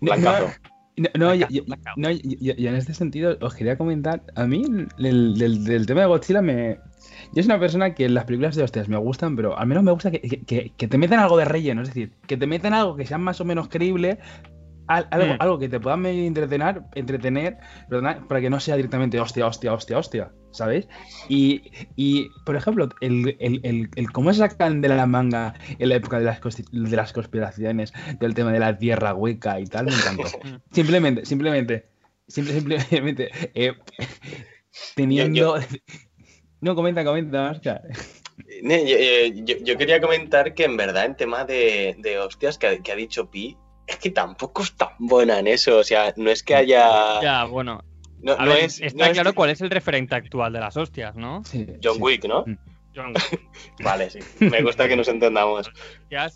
Blancazo. 0.00 0.52
No, 0.96 1.08
no, 1.18 1.32
en 1.32 2.74
este 2.76 2.92
sentido 2.92 3.38
os 3.40 3.54
quería 3.54 3.78
comentar, 3.78 4.22
a 4.36 4.44
mí 4.46 4.62
el, 4.98 5.34
del, 5.38 5.64
del 5.64 5.86
tema 5.86 6.02
de 6.02 6.06
Godzilla 6.06 6.42
me... 6.42 6.78
Yo 7.32 7.42
soy 7.42 7.46
una 7.46 7.58
persona 7.58 7.94
que 7.94 8.08
las 8.10 8.26
películas 8.26 8.56
de 8.56 8.62
hostias 8.62 8.88
me 8.90 8.98
gustan, 8.98 9.34
pero 9.34 9.58
al 9.58 9.66
menos 9.66 9.82
me 9.82 9.90
gusta 9.92 10.10
que- 10.10 10.70
que 10.76 10.88
te 10.88 10.98
metan 10.98 11.18
algo 11.18 11.38
de 11.38 11.46
relleno, 11.46 11.80
es 11.80 11.88
decir, 11.88 12.12
que 12.26 12.36
te 12.36 12.46
metan 12.46 12.74
algo 12.74 12.94
que 12.94 13.06
sea 13.06 13.16
más 13.16 13.40
o 13.40 13.44
menos 13.46 13.68
creíble, 13.68 14.18
al- 14.86 15.08
algo, 15.10 15.34
Mm. 15.34 15.36
algo 15.40 15.58
que 15.58 15.68
te 15.68 15.80
pueda 15.80 15.96
medio 15.96 16.24
entretener, 16.26 16.82
entretener 16.94 17.58
perdona, 17.88 18.26
para 18.28 18.40
que 18.40 18.50
no 18.50 18.60
sea 18.60 18.76
directamente 18.76 19.18
hostia, 19.20 19.46
hostia, 19.46 19.72
hostia, 19.72 19.98
hostia, 19.98 20.32
¿sabes? 20.50 20.88
Y, 21.28 21.62
y, 21.96 22.28
por 22.44 22.56
ejemplo, 22.56 22.88
el, 23.00 23.36
el, 23.40 23.60
el, 23.62 23.90
el 23.94 24.12
cómo 24.12 24.32
sacan 24.34 24.80
de 24.80 24.88
la 24.88 25.06
manga 25.06 25.54
en 25.78 25.88
la 25.88 25.94
época 25.96 26.18
de 26.18 26.24
las, 26.24 26.40
de 26.70 26.96
las 26.96 27.12
conspiraciones, 27.12 27.92
del 28.20 28.34
tema 28.34 28.52
de 28.52 28.58
la 28.58 28.76
tierra 28.78 29.14
hueca 29.14 29.60
y 29.60 29.66
tal, 29.66 29.86
me 29.86 29.92
encantó. 29.94 30.24
Simplemente, 30.72 31.24
simplemente, 31.26 31.86
simple- 32.28 32.80
simplemente, 32.80 33.30
eh, 33.54 33.72
teniendo... 34.94 35.56
No, 36.60 36.76
comenta, 36.76 37.02
comenta, 37.04 37.50
Oscar. 37.50 37.82
Yo, 38.62 38.70
eh, 38.70 39.32
yo- 39.44 39.56
yo 39.64 39.76
quería 39.76 40.00
comentar 40.00 40.54
que 40.54 40.62
en 40.64 40.76
verdad 40.76 41.06
en 41.06 41.16
tema 41.16 41.44
de, 41.44 41.96
de 41.98 42.20
hostias 42.20 42.56
que, 42.56 42.66
ha- 42.68 42.78
que 42.78 42.92
ha 42.92 42.94
dicho 42.94 43.28
Pi, 43.32 43.56
es 43.86 43.96
que 43.96 44.10
tampoco 44.10 44.62
es 44.62 44.72
tan 44.76 44.90
buena 44.98 45.38
en 45.38 45.46
eso. 45.46 45.78
O 45.78 45.84
sea, 45.84 46.12
no 46.16 46.30
es 46.30 46.42
que 46.42 46.54
haya. 46.54 47.20
Ya, 47.22 47.44
bueno. 47.44 47.82
no, 48.20 48.36
no 48.36 48.44
ver, 48.46 48.64
es, 48.64 48.80
está 48.80 48.98
no 48.98 49.10
es 49.10 49.12
claro 49.12 49.34
cuál 49.34 49.50
es 49.50 49.60
el 49.60 49.70
referente 49.70 50.14
actual 50.14 50.52
de 50.52 50.60
las 50.60 50.76
hostias, 50.76 51.16
¿no? 51.16 51.42
Sí, 51.44 51.66
John 51.82 51.96
sí. 51.96 52.00
Wick, 52.02 52.24
¿no? 52.24 52.44
Mm. 52.46 52.56
John 52.94 53.14
Vale, 53.82 54.10
sí. 54.10 54.18
Me 54.38 54.62
gusta 54.62 54.86
que 54.86 54.96
nos 54.96 55.08
entendamos. 55.08 55.70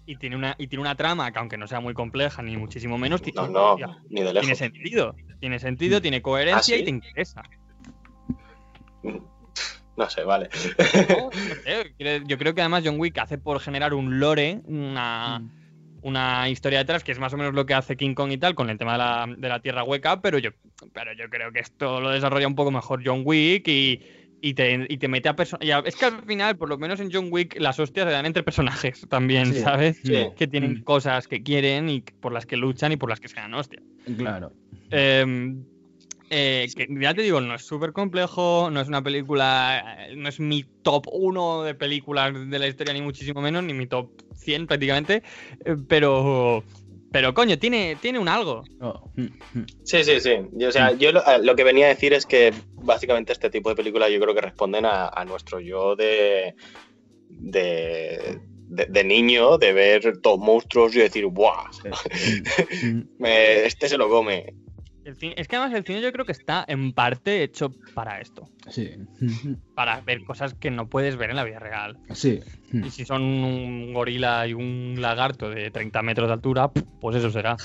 Y 0.07 0.17
tiene 0.17 0.37
una 0.37 0.55
y 0.59 0.69
tiene 0.69 0.81
una 0.81 0.95
trama 0.95 1.31
que 1.31 1.39
aunque 1.39 1.59
no 1.59 1.67
sea 1.67 1.81
muy 1.81 1.93
compleja 1.93 2.41
ni 2.43 2.57
muchísimo 2.57 2.97
menos, 2.97 3.21
ti- 3.21 3.31
No, 3.35 3.47
no, 3.47 3.79
ya, 3.79 3.89
ni 4.09 4.23
de 4.23 4.31
tiene 4.31 4.33
lejos. 4.33 4.57
sentido. 4.59 5.15
Tiene 5.39 5.59
sentido, 5.59 6.01
tiene 6.01 6.23
coherencia 6.23 6.75
¿Ah, 6.75 6.79
sí? 6.79 6.83
y 6.83 6.85
te 6.85 6.91
interesa. 6.91 7.43
No 9.97 10.11
sé, 10.11 10.25
vale. 10.25 10.49
No, 11.09 11.25
no 11.25 11.31
sé, 11.31 11.95
quiere- 11.97 12.23
Yo 12.27 12.37
creo 12.39 12.55
que 12.55 12.61
además 12.61 12.83
John 12.85 12.99
Wick 12.99 13.19
hace 13.19 13.39
por 13.39 13.61
generar 13.61 13.95
un 13.95 14.19
lore, 14.21 14.61
una, 14.65 15.39
Mm. 15.41 15.51
Una 16.03 16.49
historia 16.49 16.79
detrás, 16.79 17.03
que 17.05 17.13
es 17.13 17.19
más 17.19 17.33
o 17.33 17.37
menos 17.37 17.55
lo 17.55 17.67
que 17.67 17.75
hace 17.75 17.97
King 17.97 18.15
Kong 18.15 18.33
y 18.33 18.39
tal, 18.39 18.55
con 18.55 18.71
el 18.71 18.79
tema 18.79 18.93
de 18.93 18.99
la, 18.99 19.35
de 19.37 19.49
la 19.49 19.61
tierra 19.61 19.83
hueca, 19.85 20.21
pero 20.21 20.39
yo, 20.39 20.51
pero 20.93 21.13
yo 21.15 21.29
creo 21.29 21.53
que 21.53 21.61
esto 21.61 22.01
lo 22.01 22.11
desarrolla 22.11 22.47
un 22.47 22.55
poco 22.55 22.71
mejor 22.71 23.03
John 23.05 23.23
Wick 23.25 23.67
y, 23.69 24.01
y, 24.41 24.55
te, 24.55 24.87
y 24.89 24.99
te 24.99 25.09
mete 25.09 25.29
a 25.29 25.35
personas. 25.37 25.67
Es 25.85 25.97
que 25.97 26.05
al 26.05 26.23
final, 26.25 26.57
por 26.57 26.69
lo 26.69 26.79
menos 26.79 27.01
en 27.01 27.11
John 27.13 27.29
Wick, 27.31 27.59
las 27.59 27.81
hostias 27.81 28.07
se 28.07 28.13
dan 28.13 28.27
entre 28.27 28.43
personajes 28.43 29.07
también, 29.11 29.47
Sí. 29.53 29.61
¿sabes? 29.61 30.01
Sí. 30.05 30.27
Que 30.37 30.47
tienen 30.47 30.75
Mm. 30.81 30.83
cosas 30.85 31.27
que 31.27 31.43
quieren 31.43 31.89
y 31.89 32.01
por 32.03 32.33
las 32.33 32.47
que 32.47 32.57
luchan 32.57 32.93
y 32.93 32.97
por 32.97 33.09
las 33.11 33.19
que 33.21 33.29
se 33.29 33.37
dan 33.37 33.55
hostias. 33.55 33.83
Claro. 34.17 34.53
Eh, 34.91 35.55
eh, 36.31 36.67
que 36.75 36.89
ya 37.01 37.15
te 37.15 37.23
digo, 37.23 37.41
no 37.41 37.55
es 37.55 37.63
súper 37.63 37.93
complejo, 37.93 38.69
no 38.71 38.81
es 38.81 38.89
una 38.89 39.03
película, 39.03 40.07
eh, 40.09 40.17
no 40.17 40.29
es 40.29 40.41
mi 40.41 40.65
top 40.83 41.07
1 41.13 41.63
de 41.63 41.75
películas 41.75 42.33
de 42.51 42.59
la 42.59 42.67
historia, 42.67 42.93
ni 42.95 43.01
muchísimo 43.01 43.41
menos, 43.41 43.63
ni 43.63 43.75
mi 43.75 43.87
top 43.87 44.11
100 44.35 44.67
prácticamente, 44.67 45.23
eh, 45.65 45.77
pero, 45.89 46.65
pero 47.13 47.33
coño, 47.33 47.59
tiene, 47.59 47.97
tiene 48.01 48.19
un 48.19 48.29
algo. 48.29 48.65
Oh. 48.81 49.11
Sí, 49.85 50.03
sí, 50.03 50.21
sí. 50.21 50.33
Yo, 50.53 50.69
o 50.69 50.73
sea, 50.73 50.93
yo 50.93 51.13
lo, 51.13 51.57
que 51.57 51.65
venía 51.65 51.87
a 51.87 51.91
decir 51.91 52.13
es 52.13 52.27
que 52.27 52.53
básicamente 52.75 53.33
este 53.33 53.51
tipo 53.51 53.69
de 53.69 53.77
películas 53.77 54.11
yo 54.11 54.21
creo 54.21 54.35
que 54.35 54.41
responden 54.41 54.85
a, 54.85 55.09
a 55.09 55.25
nuestro 55.25 55.61
yo 55.61 55.95
de, 55.95 56.57
de, 57.29 58.41
de, 58.69 58.87
de 58.87 59.05
niño, 59.05 59.59
de 59.59 59.73
ver 59.73 60.19
todos 60.23 60.41
monstruos 60.41 60.97
y 60.97 61.01
decir, 61.01 61.27
¡buah! 61.27 61.71
Este 63.21 63.89
se 63.89 63.97
lo 63.97 64.09
come. 64.09 64.66
El 65.07 65.17
cine- 65.17 65.35
es 65.37 65.47
que 65.47 65.55
además 65.55 65.73
el 65.79 65.85
cine 65.85 66.01
yo 66.03 66.13
creo 66.13 66.25
que 66.27 66.33
está 66.33 66.65
en 66.67 66.93
parte 66.93 67.45
hecho 67.45 67.71
para 67.95 68.21
esto, 68.21 68.49
Sí. 68.69 68.91
Para 69.77 70.01
ver 70.01 70.25
cosas 70.25 70.55
que 70.55 70.71
no 70.73 70.89
puedes 70.89 71.17
ver 71.17 71.31
en 71.31 71.37
la 71.37 71.45
vida 71.45 71.61
real. 71.61 71.97
Sí. 72.13 72.41
Y 72.73 72.91
si 72.91 73.05
son 73.05 73.23
un 73.23 73.95
gorila 73.95 74.47
y 74.49 74.53
un 74.55 74.97
lagarto 74.99 75.49
de 75.49 75.71
30 75.71 76.03
metros 76.03 76.27
de 76.29 76.35
altura, 76.35 76.69
pues 77.01 77.17
eso 77.17 77.31
será. 77.31 77.57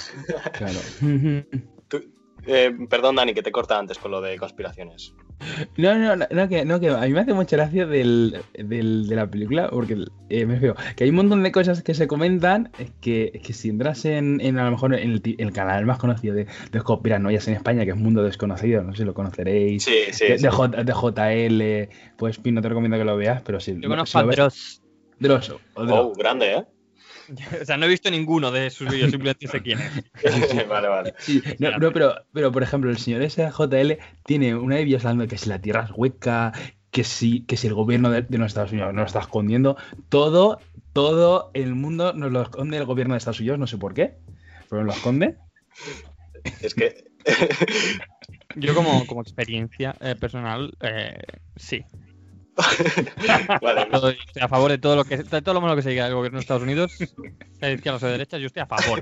Claro. 0.53 0.79
Eh, 2.47 2.71
perdón, 2.89 3.17
Dani, 3.17 3.35
que 3.35 3.43
te 3.43 3.51
corta 3.51 3.77
antes 3.77 3.99
con 3.99 4.09
lo 4.09 4.19
de 4.19 4.35
conspiraciones. 4.35 5.13
No, 5.77 5.95
no, 5.97 6.15
no, 6.15 6.25
no, 6.29 6.49
que, 6.49 6.65
no, 6.65 6.79
que 6.79 6.89
a 6.89 6.99
mí 7.01 7.09
me 7.13 7.19
hace 7.21 7.33
mucha 7.33 7.55
gracia 7.57 7.85
del, 7.85 8.37
del- 8.53 9.07
de 9.07 9.15
la 9.15 9.29
película 9.29 9.69
porque 9.69 9.97
eh, 10.29 10.45
me 10.45 10.59
veo 10.59 10.75
que 10.95 11.03
hay 11.03 11.09
un 11.09 11.15
montón 11.17 11.43
de 11.43 11.51
cosas 11.51 11.81
que 11.83 11.93
se 11.93 12.07
comentan 12.07 12.71
que, 13.01 13.41
que 13.43 13.53
si 13.53 13.69
entras 13.69 14.05
en, 14.05 14.39
en 14.41 14.57
a 14.59 14.65
lo 14.65 14.71
mejor 14.71 14.93
en 14.95 15.11
el, 15.11 15.35
el 15.37 15.51
canal 15.51 15.85
más 15.85 15.97
conocido 15.97 16.35
de, 16.35 16.47
de 16.71 16.81
conspiranoias 16.81 17.47
en 17.47 17.55
España, 17.55 17.83
que 17.85 17.91
es 17.91 17.97
Mundo 17.97 18.23
Desconocido, 18.23 18.83
no 18.83 18.91
sé 18.93 18.99
si 18.99 19.05
lo 19.05 19.13
conoceréis, 19.13 19.83
Sí, 19.83 19.93
sí. 20.11 20.25
de, 20.27 20.37
sí. 20.37 20.43
de 20.43 20.49
J- 20.49 20.83
de 20.83 20.93
JL, 20.93 21.89
pues 22.17 22.37
Pin, 22.39 22.55
no 22.55 22.61
te 22.61 22.69
recomiendo 22.69 22.97
que 22.97 23.05
lo 23.05 23.17
veas, 23.17 23.41
pero 23.41 23.59
si, 23.59 23.79
Yo 23.79 23.89
conozco 23.89 24.19
si 24.19 24.25
a 24.25 24.27
Dross. 24.27 24.81
Dross. 25.19 25.55
Oh, 25.75 26.13
grande, 26.15 26.53
¿eh? 26.53 26.63
O 27.61 27.65
sea, 27.65 27.77
no 27.77 27.85
he 27.85 27.89
visto 27.89 28.09
ninguno 28.09 28.51
de 28.51 28.69
sus 28.69 28.89
vídeos, 28.89 29.11
simplemente 29.11 29.47
sé 29.47 29.61
quién 29.61 29.79
es. 29.79 30.67
vale, 30.67 30.87
vale. 30.87 31.13
Sí, 31.19 31.41
no, 31.59 31.77
no, 31.77 31.91
pero, 31.91 32.15
pero 32.33 32.51
por 32.51 32.63
ejemplo, 32.63 32.89
el 32.89 32.97
señor 32.97 33.29
SJL 33.29 33.93
tiene 34.25 34.55
una 34.55 34.77
de 34.77 34.85
vídeos 34.85 35.05
hablando 35.05 35.23
de 35.23 35.27
que 35.27 35.37
si 35.37 35.49
la 35.49 35.59
tierra 35.59 35.85
es 35.85 35.91
hueca, 35.95 36.53
que 36.91 37.03
si, 37.03 37.43
que 37.45 37.57
si 37.57 37.67
el 37.67 37.73
gobierno 37.73 38.09
de, 38.09 38.21
de 38.21 38.37
los 38.37 38.47
Estados 38.47 38.71
Unidos 38.71 38.93
nos 38.93 39.01
lo 39.01 39.07
está 39.07 39.19
escondiendo, 39.19 39.77
todo, 40.09 40.59
todo 40.93 41.51
el 41.53 41.75
mundo 41.75 42.13
nos 42.13 42.31
lo 42.31 42.41
esconde 42.41 42.77
el 42.77 42.85
gobierno 42.85 43.13
de 43.13 43.19
Estados 43.19 43.39
Unidos, 43.39 43.59
no 43.59 43.67
sé 43.67 43.77
por 43.77 43.93
qué, 43.93 44.15
pero 44.69 44.83
lo 44.83 44.91
esconde. 44.91 45.37
Es 46.61 46.73
que. 46.73 47.05
Yo 48.55 48.75
como, 48.75 49.05
como 49.05 49.21
experiencia 49.21 49.95
eh, 50.01 50.15
personal, 50.15 50.73
eh, 50.81 51.19
sí. 51.55 51.85
vale. 53.61 53.85
Todo- 53.91 54.09
estoy 54.09 54.41
a 54.41 54.47
favor 54.47 54.71
de 54.71 54.77
todo 54.77 54.95
lo 54.95 55.03
que 55.05 55.17
de 55.17 55.41
todo 55.41 55.53
lo 55.53 55.61
malo 55.61 55.75
que 55.75 55.81
se 55.81 55.89
diga 55.89 56.05
del 56.05 56.13
gobierno 56.15 56.37
de 56.37 56.41
Estados 56.41 56.63
Unidos, 56.63 56.97
de 57.59 57.73
izquierda 57.73 57.97
o 57.97 58.05
de 58.05 58.11
derecha, 58.11 58.37
yo 58.37 58.47
estoy 58.47 58.61
a 58.61 58.65
favor. 58.67 59.01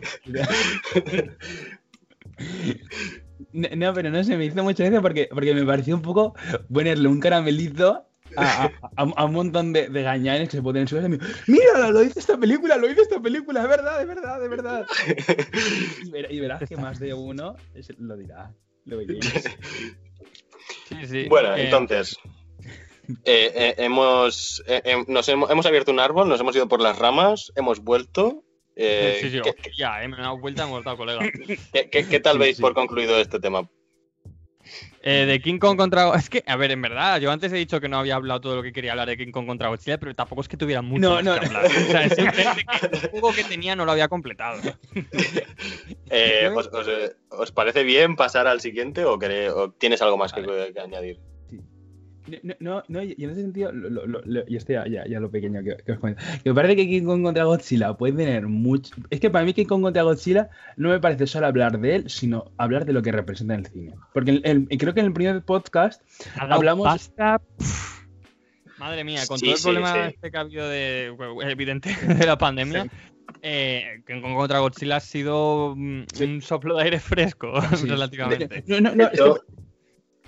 No, 3.54 3.94
pero 3.94 4.10
no 4.10 4.24
sé, 4.24 4.38
me 4.38 4.46
hizo 4.46 4.64
mucha 4.64 4.84
gracia 4.84 5.02
porque, 5.02 5.30
porque 5.32 5.54
me 5.54 5.64
pareció 5.66 5.96
un 5.96 6.02
poco 6.02 6.36
ponerle 6.72 7.08
un 7.08 7.20
caramelito 7.20 8.06
a, 8.36 8.70
a- 8.96 9.26
un 9.26 9.34
montón 9.34 9.74
de, 9.74 9.90
de 9.90 10.04
gañanes 10.04 10.50
que 10.50 10.58
se 10.58 10.62
ponen 10.62 10.84
en 10.84 10.88
su 10.88 10.96
casa 10.96 11.08
y 11.08 11.12
me 11.12 11.20
mira, 11.48 11.90
lo 11.90 12.02
dice 12.02 12.20
esta 12.20 12.38
película, 12.38 12.78
lo 12.78 12.88
dice 12.88 13.02
esta 13.02 13.20
película, 13.20 13.64
es 13.64 13.70
verdad, 13.70 14.02
es 14.02 14.08
verdad, 14.08 14.44
es 14.44 14.50
verdad. 14.50 14.86
Y, 16.06 16.10
ver- 16.12 16.32
y 16.32 16.40
verás 16.40 16.64
que 16.68 16.78
más 16.78 17.00
de 17.00 17.14
uno 17.14 17.56
es- 17.74 17.98
lo 17.98 18.16
dirá. 18.18 18.52
Lo. 18.86 19.00
Sí, 20.90 20.96
sí. 21.08 21.26
Bueno, 21.30 21.56
Eh, 21.56 21.66
entonces. 21.66 22.18
Eh, 23.26 23.52
eh, 23.56 23.76
hemos, 23.78 24.64
eh, 24.68 24.82
eh, 24.86 25.04
nos 25.08 25.28
hemos, 25.30 25.50
hemos 25.50 25.66
abierto 25.66 25.92
un 25.92 26.00
árbol, 26.00 26.30
nos 26.30 26.40
hemos 26.40 26.56
ido 26.56 26.68
por 26.68 26.82
las 26.82 26.98
ramas, 26.98 27.52
hemos 27.56 27.80
vuelto. 27.80 28.44
eh, 28.76 29.18
Sí, 29.22 29.30
sí, 29.30 29.42
¿qué, 29.42 29.50
hostia, 29.50 29.72
ya, 29.78 30.04
eh, 30.04 30.08
me 30.08 30.18
he 30.18 30.22
dado 30.22 30.38
vuelta, 30.38 30.64
hemos 30.64 30.84
dado 30.84 30.98
colega. 30.98 31.20
qué- 31.74 31.90
qué- 31.90 32.08
qué 32.08 32.20
tal 32.20 32.34
Sí, 32.34 32.40
veis 32.40 32.56
sí. 32.58 32.62
por 32.62 32.74
concluido 32.74 33.18
este 33.20 33.40
tema? 33.40 33.68
Eh, 35.02 35.26
de 35.26 35.42
King 35.42 35.58
Kong 35.58 35.78
contra. 35.78 36.14
Es 36.16 36.30
que, 36.30 36.44
a 36.46 36.56
ver, 36.58 36.72
en 36.72 36.82
verdad, 36.82 37.20
yo 37.22 37.32
antes 37.32 37.52
he 37.54 37.56
dicho 37.56 37.80
que 37.80 37.88
no 37.88 37.98
había 38.00 38.16
hablado 38.16 38.42
todo 38.42 38.56
lo 38.58 38.62
que 38.62 38.74
quería 38.74 38.92
hablar 38.92 39.08
de 39.08 39.18
King 39.18 39.32
Kong 39.32 39.48
contra 39.48 39.70
Godzilla, 39.70 39.98
pero 39.98 40.14
tampoco 40.14 40.42
es 40.42 40.48
que 40.50 40.58
tuviera 40.58 40.82
mucho 40.82 41.02
No, 41.02 41.16
más 41.16 41.24
no, 41.24 41.34
que 41.40 41.40
no. 41.40 41.46
hablar. 41.58 41.66
O 41.66 41.92
sea, 41.92 42.04
es 42.04 42.14
simplemente 42.16 42.66
que 42.66 42.86
el 43.06 43.10
juego 43.10 43.34
que 43.34 43.44
tenía 43.46 43.76
no 43.76 43.86
lo 43.86 43.92
había 43.94 44.08
completado. 44.10 44.62
Eh, 46.12 46.50
¿os, 46.56 46.68
os, 46.68 46.88
os 47.30 47.52
parece 47.52 47.84
bien 47.84 48.16
pasar 48.16 48.48
al 48.48 48.62
siguiente 48.62 49.06
o, 49.06 49.20
tienes 49.78 50.02
algo 50.02 50.18
más 50.18 50.34
que, 50.34 50.42
que 50.74 50.80
añadir? 50.80 51.20
No, 52.44 52.54
no, 52.60 52.84
no, 52.88 53.02
y 53.02 53.16
en 53.18 53.30
ese 53.32 53.42
sentido, 53.42 53.72
lo, 53.72 53.90
lo- 53.90 54.06
lo- 54.06 54.22
lo- 54.24 54.44
y 54.48 54.56
esto 54.56 54.74
ya, 54.74 54.86
ya, 54.88 55.08
ya 55.08 55.20
lo 55.20 55.32
pequeño 55.32 55.64
que, 55.64 55.78
que 55.84 55.92
os 55.94 56.00
cuento. 56.00 56.22
Que 56.44 56.50
me 56.50 56.56
parece 56.56 56.76
que 56.76 56.88
King 56.88 57.04
Kong 57.06 57.24
contra 57.24 57.44
Godzilla 57.46 57.94
puede 57.94 58.14
tener 58.14 58.46
mucho. 58.48 58.94
Es 59.10 59.20
que 59.20 59.30
para 59.30 59.46
mí, 59.46 59.54
King 59.54 59.66
Kong 59.66 59.82
contra 59.82 60.04
Godzilla 60.04 60.50
no 60.78 60.90
me 60.90 61.00
parece 61.00 61.26
solo 61.28 61.48
hablar 61.48 61.80
de 61.80 61.96
él, 61.96 62.10
sino 62.10 62.52
hablar 62.58 62.86
de 62.86 62.94
lo 62.94 63.02
que 63.02 63.12
representa 63.12 63.56
en 63.56 63.62
el 63.62 63.66
cine. 63.68 63.94
Porque 64.14 64.32
el- 64.32 64.68
el- 64.70 64.78
creo 64.78 64.94
que 64.94 65.00
en 65.00 65.08
el 65.08 65.14
primer 65.14 65.42
podcast 65.44 66.02
Hablamos- 66.38 66.86
pasta, 66.86 67.42
Madre 68.78 69.04
mía, 69.04 69.22
con 69.28 69.38
Sí, 69.40 69.46
todo 69.46 69.52
el 69.54 69.58
sí, 69.58 69.64
problema 69.64 69.94
sí. 69.94 70.00
este 70.16 70.32
que 70.32 70.38
ha 70.38 70.42
habido 70.42 70.70
de, 70.70 71.14
bueno, 71.16 71.42
evidente 71.50 71.90
de 72.24 72.26
la 72.26 72.38
pandemia, 72.38 72.88
eh, 73.42 74.02
King 74.08 74.22
Kong 74.22 74.36
contra 74.36 74.60
Godzilla 74.60 74.98
ha 74.98 75.00
sido 75.02 75.74
mm, 75.76 76.04
Sí. 76.14 76.24
un 76.24 76.42
soplo 76.42 76.78
de 76.78 76.84
aire 76.84 77.00
fresco, 77.00 77.52
Sí. 77.76 77.88
relativamente. 77.88 78.64
No, 78.68 78.80
no, 78.82 78.96
no, 78.96 79.04
es 79.06 79.10
que- 79.12 79.18
Yo 79.18 79.40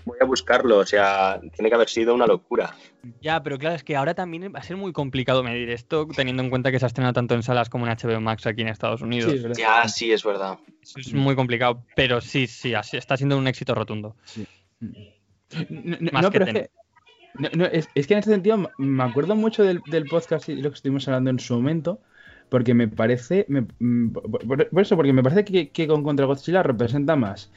voy 0.05 0.17
a 0.21 0.25
buscarlo, 0.25 0.77
o 0.79 0.85
sea, 0.85 1.39
tiene 1.55 1.69
que 1.69 1.75
haber 1.75 1.89
sido 1.89 2.13
una 2.13 2.25
locura. 2.27 2.75
Ya, 3.21 3.41
pero 3.41 3.57
claro, 3.57 3.75
es 3.75 3.83
que 3.83 3.95
ahora 3.95 4.13
también 4.13 4.51
va 4.53 4.59
a 4.59 4.63
ser 4.63 4.77
muy 4.77 4.93
complicado 4.93 5.43
medir 5.43 5.69
esto, 5.69 6.07
teniendo 6.07 6.43
en 6.43 6.49
cuenta 6.49 6.71
que 6.71 6.79
se 6.79 6.85
ha 6.85 6.87
estrenado 6.87 7.13
tanto 7.13 7.35
en 7.35 7.43
salas 7.43 7.69
como 7.69 7.85
en 7.87 7.91
HBO 7.91 8.21
Max 8.21 8.45
aquí 8.45 8.61
en 8.61 8.67
Estados 8.67 9.01
Unidos. 9.01 9.31
sí, 9.31 9.37
es 9.37 9.43
verdad. 9.43 9.57
Ya, 9.57 9.87
sí, 9.87 10.11
es 10.11 10.23
verdad. 10.23 10.59
Eso 10.81 10.99
es 10.99 11.13
muy 11.13 11.35
complicado, 11.35 11.83
pero 11.95 12.21
sí, 12.21 12.47
sí, 12.47 12.73
así- 12.73 12.97
está 12.97 13.17
siendo 13.17 13.37
un 13.37 13.47
éxito 13.47 13.73
rotundo. 13.75 14.15
No, 15.69 15.97
no, 15.99 16.09
Más 16.11 16.23
no, 16.23 16.31
que 16.31 16.39
pero 16.39 16.45
es 16.45 16.53
que, 16.53 16.69
no, 17.35 17.49
no, 17.55 17.65
es, 17.65 17.89
es 17.93 18.07
que 18.07 18.13
en 18.13 18.19
este 18.19 18.31
sentido 18.31 18.73
me 18.77 19.03
acuerdo 19.03 19.35
mucho 19.35 19.63
del, 19.63 19.81
del 19.85 20.05
podcast 20.07 20.49
y 20.49 20.55
lo 20.61 20.69
que 20.69 20.75
estuvimos 20.75 21.07
hablando 21.07 21.29
en 21.29 21.39
su 21.39 21.53
momento, 21.55 22.01
porque 22.51 22.73
me 22.73 22.89
parece, 22.89 23.45
me- 23.47 23.65
mm, 23.79 24.09
por, 24.11 24.81
eso, 24.81 24.97
porque 24.97 25.13
me 25.13 25.23
parece 25.23 25.45
que, 25.45 25.69
que 25.69 25.87
con 25.87 26.03
Contra 26.03 26.25
Godzilla 26.25 26.61
representa 26.63 27.15
más 27.15 27.49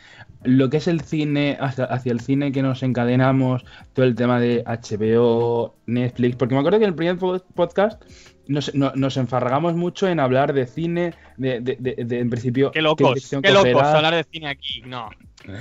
lo 0.44 0.70
que 0.70 0.76
es 0.76 0.86
el 0.86 1.00
cine, 1.00 1.56
hacia, 1.60 1.86
hacia 1.86 2.12
el 2.12 2.20
cine 2.20 2.52
que 2.52 2.62
nos 2.62 2.84
encadenamos, 2.84 3.64
todo 3.92 4.06
el 4.06 4.14
tema 4.14 4.38
de 4.38 4.62
HBO, 4.64 5.74
Netflix, 5.86 6.36
porque 6.36 6.54
me 6.54 6.60
acuerdo 6.60 6.78
que 6.78 6.84
en 6.84 6.90
el 6.90 6.94
primer 6.94 7.18
po- 7.18 7.40
podcast 7.56 8.00
nos, 8.46 8.72
no- 8.72 8.92
nos 8.94 9.16
enfarragamos 9.16 9.74
mucho 9.74 10.06
en 10.06 10.20
hablar 10.20 10.52
de 10.52 10.64
cine, 10.66 11.12
de, 11.38 11.60
de- 11.60 11.76
de- 11.80 12.04
de- 12.04 12.20
en 12.20 12.30
principio... 12.30 12.70
Qué 12.70 12.80
locos, 12.80 13.30
qué 13.30 13.50
locos 13.50 13.72
cogerá. 13.72 13.96
hablar 13.96 14.14
de 14.14 14.24
cine 14.30 14.46
aquí. 14.48 14.80
No. 14.86 15.10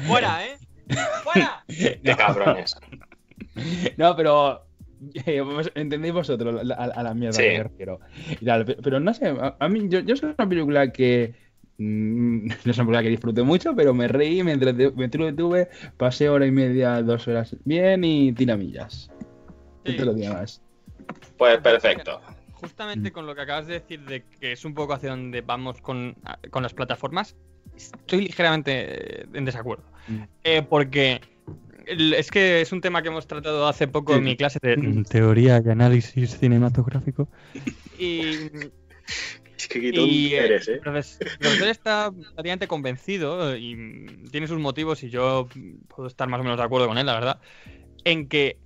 ¡Fuera, 0.05 0.45
eh! 0.45 0.57
¡Fuera! 1.23 1.63
De 1.67 2.15
cabrones. 2.15 2.77
No, 3.97 4.15
pero. 4.15 4.65
Entendéis 5.75 6.13
vosotros 6.13 6.63
la- 6.65 6.75
a, 6.75 6.83
a 6.85 7.03
la 7.03 7.13
mierda 7.13 7.37
Sí. 7.37 7.43
que 7.43 7.57
me 7.57 7.63
refiero. 7.63 7.99
Y 8.39 8.45
tal, 8.45 8.65
pe- 8.65 8.77
pero, 8.83 8.99
no 8.99 9.13
sé, 9.13 9.27
a, 9.27 9.55
a 9.59 9.69
mí, 9.69 9.87
yo, 9.89 9.99
yo 9.99 10.15
soy 10.15 10.33
una 10.37 10.47
película 10.49 10.91
que. 10.91 11.33
mm, 11.77 12.47
no 12.65 12.71
es 12.71 12.77
una 12.77 12.85
película 12.85 13.03
que 13.03 13.09
disfrute 13.09 13.43
mucho, 13.43 13.75
pero 13.75 13.93
me 13.93 14.07
reí, 14.07 14.43
me, 14.43 14.53
entretuve, 14.53 15.69
pasé 15.97 16.29
hora 16.29 16.45
y 16.45 16.51
media, 16.51 17.01
dos 17.01 17.27
horas 17.27 17.55
bien 17.65 18.03
y 18.03 18.31
tiramillas. 18.33 19.11
Sí. 19.85 19.91
No 19.91 19.97
te 19.97 20.05
lo 20.05 20.13
digo 20.13 20.33
más. 20.33 20.61
Pues 21.37 21.57
perfecto. 21.59 22.21
Justamente 22.53 23.11
con 23.11 23.25
lo 23.25 23.35
que 23.35 23.41
acabas 23.41 23.67
de 23.67 23.73
decir 23.73 23.99
de 24.05 24.23
que 24.39 24.53
es 24.53 24.63
un 24.63 24.73
poco 24.73 24.93
hacia 24.93 25.09
donde 25.09 25.41
vamos 25.41 25.81
con, 25.81 26.15
con 26.49 26.63
las 26.63 26.73
plataformas, 26.73 27.35
estoy 27.75 28.21
ligeramente 28.21 29.21
eh, 29.23 29.25
en 29.33 29.43
desacuerdo. 29.43 29.83
Mm. 30.07 30.21
Eh, 30.45 30.61
porque 30.69 31.19
es 31.85 32.31
que 32.31 32.61
es 32.61 32.71
un 32.71 32.81
tema 32.81 33.01
que 33.01 33.09
hemos 33.09 33.27
tratado 33.27 33.67
hace 33.67 33.87
poco 33.87 34.15
en 34.15 34.23
mi 34.23 34.35
clase 34.37 34.59
de 34.61 34.77
Mm. 34.77 35.03
teoría 35.03 35.61
y 35.63 35.69
análisis 35.69 36.37
cinematográfico. 36.37 37.27
Y 37.97 38.49
Es 39.57 39.67
que 39.67 39.79
Y 39.79 40.33
eh, 40.33 40.45
eres, 40.45 40.67
el 40.67 40.75
¿eh? 40.75 40.81
profes- 40.81 41.17
el 41.21 41.37
profesor 41.37 41.67
está 41.67 42.11
prácticamente 42.11 42.67
convencido 42.67 43.55
y 43.55 43.75
tiene 44.31 44.47
sus 44.47 44.59
motivos 44.59 45.03
y 45.03 45.09
yo 45.09 45.47
puedo 45.87 46.07
estar 46.07 46.27
más 46.27 46.39
o 46.39 46.43
menos 46.43 46.57
de 46.57 46.63
acuerdo 46.63 46.87
con 46.87 46.97
él, 46.97 47.05
la 47.05 47.13
verdad, 47.13 47.39
en 48.03 48.27
que 48.27 48.57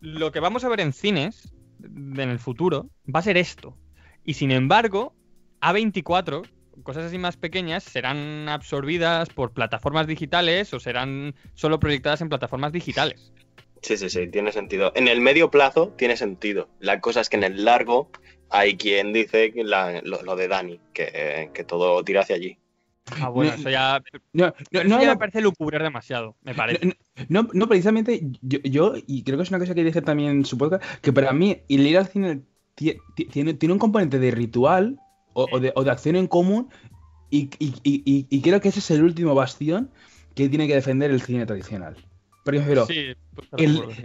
lo 0.00 0.30
que 0.32 0.40
vamos 0.40 0.64
a 0.64 0.68
ver 0.68 0.80
en 0.80 0.92
cines 0.92 1.52
de- 1.78 2.22
en 2.22 2.30
el 2.30 2.38
futuro 2.38 2.88
va 3.12 3.20
a 3.20 3.22
ser 3.22 3.36
esto. 3.36 3.76
Y 4.24 4.34
sin 4.34 4.50
embargo, 4.50 5.14
A24, 5.60 6.42
cosas 6.82 7.04
así 7.06 7.18
más 7.18 7.36
pequeñas, 7.36 7.84
serán 7.84 8.48
absorbidas 8.48 9.28
por 9.30 9.52
plataformas 9.52 10.06
digitales 10.06 10.72
o 10.74 10.80
serán 10.80 11.34
solo 11.54 11.78
proyectadas 11.80 12.20
en 12.20 12.28
plataformas 12.28 12.72
digitales. 12.72 13.32
Sí, 13.82 13.96
sí, 13.96 14.10
sí, 14.10 14.26
tiene 14.28 14.52
sentido. 14.52 14.92
En 14.94 15.06
el 15.08 15.20
medio 15.20 15.50
plazo 15.50 15.94
tiene 15.96 16.16
sentido. 16.16 16.68
La 16.80 17.00
cosa 17.00 17.20
es 17.20 17.28
que 17.28 17.36
en 17.36 17.44
el 17.44 17.64
largo 17.64 18.10
hay 18.50 18.76
quien 18.76 19.12
dice 19.12 19.52
que 19.52 19.64
la- 19.64 20.00
lo, 20.02 20.22
lo 20.22 20.36
de 20.36 20.48
Dani, 20.48 20.80
que, 20.92 21.50
que 21.54 21.64
todo 21.64 22.02
tira 22.04 22.22
hacia 22.22 22.36
allí. 22.36 22.58
Ah, 23.20 23.28
bueno, 23.28 23.52
No, 23.52 23.56
eso 23.56 23.70
ya, 23.70 24.02
No, 24.32 24.52
no, 24.72 24.80
eso 24.80 24.88
no, 24.88 24.98
ya 25.00 25.06
no, 25.06 25.12
me 25.12 25.16
parece 25.16 25.40
lucubrar 25.40 25.82
demasiado, 25.82 26.36
me 26.42 26.54
parece. 26.54 26.86
no, 26.86 26.92
no, 27.28 27.48
no, 27.52 27.68
precisamente 27.68 28.20
yo, 28.42 28.58
yo, 28.64 28.94
y 29.06 29.22
creo 29.22 29.36
que 29.36 29.44
es 29.44 29.50
una 29.50 29.58
cosa 29.58 29.74
que 29.74 29.84
dije 29.84 30.02
también 30.02 30.30
en 30.30 30.44
su 30.44 30.58
podcast, 30.58 30.84
que 31.00 31.12
para 31.12 31.32
mí 31.32 31.62
el 31.68 31.86
ir 31.86 31.98
al 31.98 32.08
cine 32.08 32.42
ti- 32.74 32.96
ti- 33.14 33.26
tiene, 33.26 33.54
tiene 33.54 33.72
un 33.72 33.78
componente 33.78 34.18
de 34.18 34.30
ritual 34.32 34.98
o, 35.36 35.46
o 35.52 35.60
de, 35.60 35.72
o 35.76 35.84
de 35.84 35.90
acción 35.90 36.16
en 36.16 36.26
común 36.26 36.68
y, 37.30 37.50
y- 37.58 37.74
y- 37.82 38.02
y- 38.04 38.26
y 38.30 38.40
creo 38.40 38.60
que 38.60 38.68
ese 38.70 38.78
es 38.80 38.90
el 38.90 39.02
último 39.02 39.34
bastión 39.34 39.90
que 40.34 40.48
tiene 40.48 40.66
que 40.66 40.74
defender 40.74 41.10
el 41.10 41.20
cine 41.20 41.44
tradicional. 41.46 41.96
Pero 42.44 42.86
sí, 42.86 43.14
pues, 43.34 43.44
estar 43.44 43.58
de 43.58 43.64
el- 43.66 43.76
acuerdo, 43.76 43.94
sí. 43.94 44.02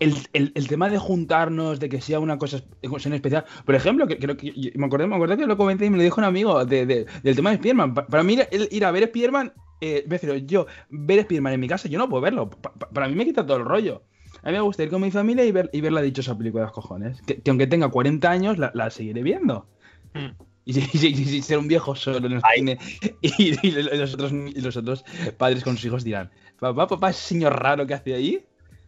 el, 0.00 0.14
el- 0.32 0.52
el 0.54 0.68
tema 0.68 0.88
de 0.88 0.98
juntarnos, 0.98 1.78
de 1.78 1.88
que 1.88 2.00
sea 2.00 2.18
una 2.20 2.38
cosa 2.38 2.60
en 2.82 3.12
especial. 3.12 3.44
Por 3.64 3.74
ejemplo, 3.74 4.06
que 4.06 4.18
creo 4.18 4.36
que 4.36 4.52
yo- 4.56 4.70
me 4.74 4.86
acordé, 4.86 5.06
me 5.06 5.14
acordé 5.16 5.36
que 5.36 5.46
lo 5.46 5.56
comenté 5.56 5.86
y 5.86 5.90
me 5.90 5.98
lo 5.98 6.02
dijo 6.02 6.20
un 6.20 6.24
amigo 6.24 6.64
de- 6.64 6.84
de- 6.86 7.06
del 7.22 7.36
tema 7.36 7.50
de 7.50 7.56
Spiderman. 7.58 7.94
Pa- 7.94 8.06
Para 8.06 8.22
mí, 8.22 8.36
ir, 8.70 8.84
a 8.84 8.90
ver 8.90 9.08
Spiderman, 9.08 9.52
eh, 9.80 10.04
yo 10.46 10.66
ver 10.90 11.22
Spiderman 11.22 11.52
en 11.52 11.60
mi 11.60 11.68
casa, 11.68 11.88
yo 11.88 11.98
no 11.98 12.08
puedo 12.08 12.22
verlo. 12.22 12.50
Pa- 12.50 12.72
pa- 12.72 12.88
para 12.90 13.08
mí 13.08 13.14
me 13.14 13.24
quita 13.24 13.46
todo 13.46 13.58
el 13.58 13.64
rollo. 13.64 14.02
A 14.42 14.48
mí 14.48 14.52
me 14.52 14.60
gusta 14.60 14.82
ir 14.82 14.90
con 14.90 15.02
mi 15.02 15.10
familia 15.10 15.44
y 15.44 15.52
ver, 15.52 15.68
y 15.72 15.80
ver 15.80 15.92
la 15.92 16.02
dichosa 16.02 16.36
película 16.36 16.62
de 16.62 16.66
los 16.66 16.74
cojones. 16.74 17.20
Que, 17.22 17.40
que 17.40 17.50
aunque 17.50 17.66
tenga 17.66 17.88
40 17.88 18.30
años, 18.30 18.58
la, 18.58 18.70
la 18.74 18.90
seguiré 18.90 19.22
viendo. 19.22 19.66
Mm. 20.14 20.28
Y, 20.68 20.80
y 20.80 21.36
y 21.36 21.42
ser 21.42 21.58
un 21.58 21.68
viejo 21.68 21.94
solo 21.94 22.26
en 22.26 22.32
el 22.32 22.42
cine 22.54 22.78
y, 23.22 23.66
y 23.66 23.70
los 23.70 24.14
otros, 24.14 24.32
y 24.32 24.60
los 24.60 24.76
otros 24.76 25.04
padres 25.38 25.62
con 25.62 25.76
sus 25.76 25.86
hijos 25.86 26.02
dirán, 26.02 26.30
papá, 26.58 26.88
papá, 26.88 27.10
ese 27.10 27.20
señor 27.20 27.62
raro 27.62 27.86
que 27.86 27.94
hace 27.94 28.14
ahí. 28.14 28.44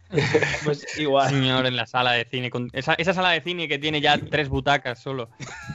pues 0.63 0.85
igual. 0.99 1.29
señor 1.29 1.65
en 1.65 1.75
la 1.75 1.85
sala 1.85 2.13
de 2.13 2.25
cine. 2.25 2.49
Con 2.49 2.69
esa, 2.73 2.93
esa 2.95 3.13
sala 3.13 3.31
de 3.31 3.41
cine 3.41 3.67
que 3.67 3.77
tiene 3.79 4.01
ya 4.01 4.17
tres 4.17 4.49
butacas 4.49 5.01
solo. 5.01 5.29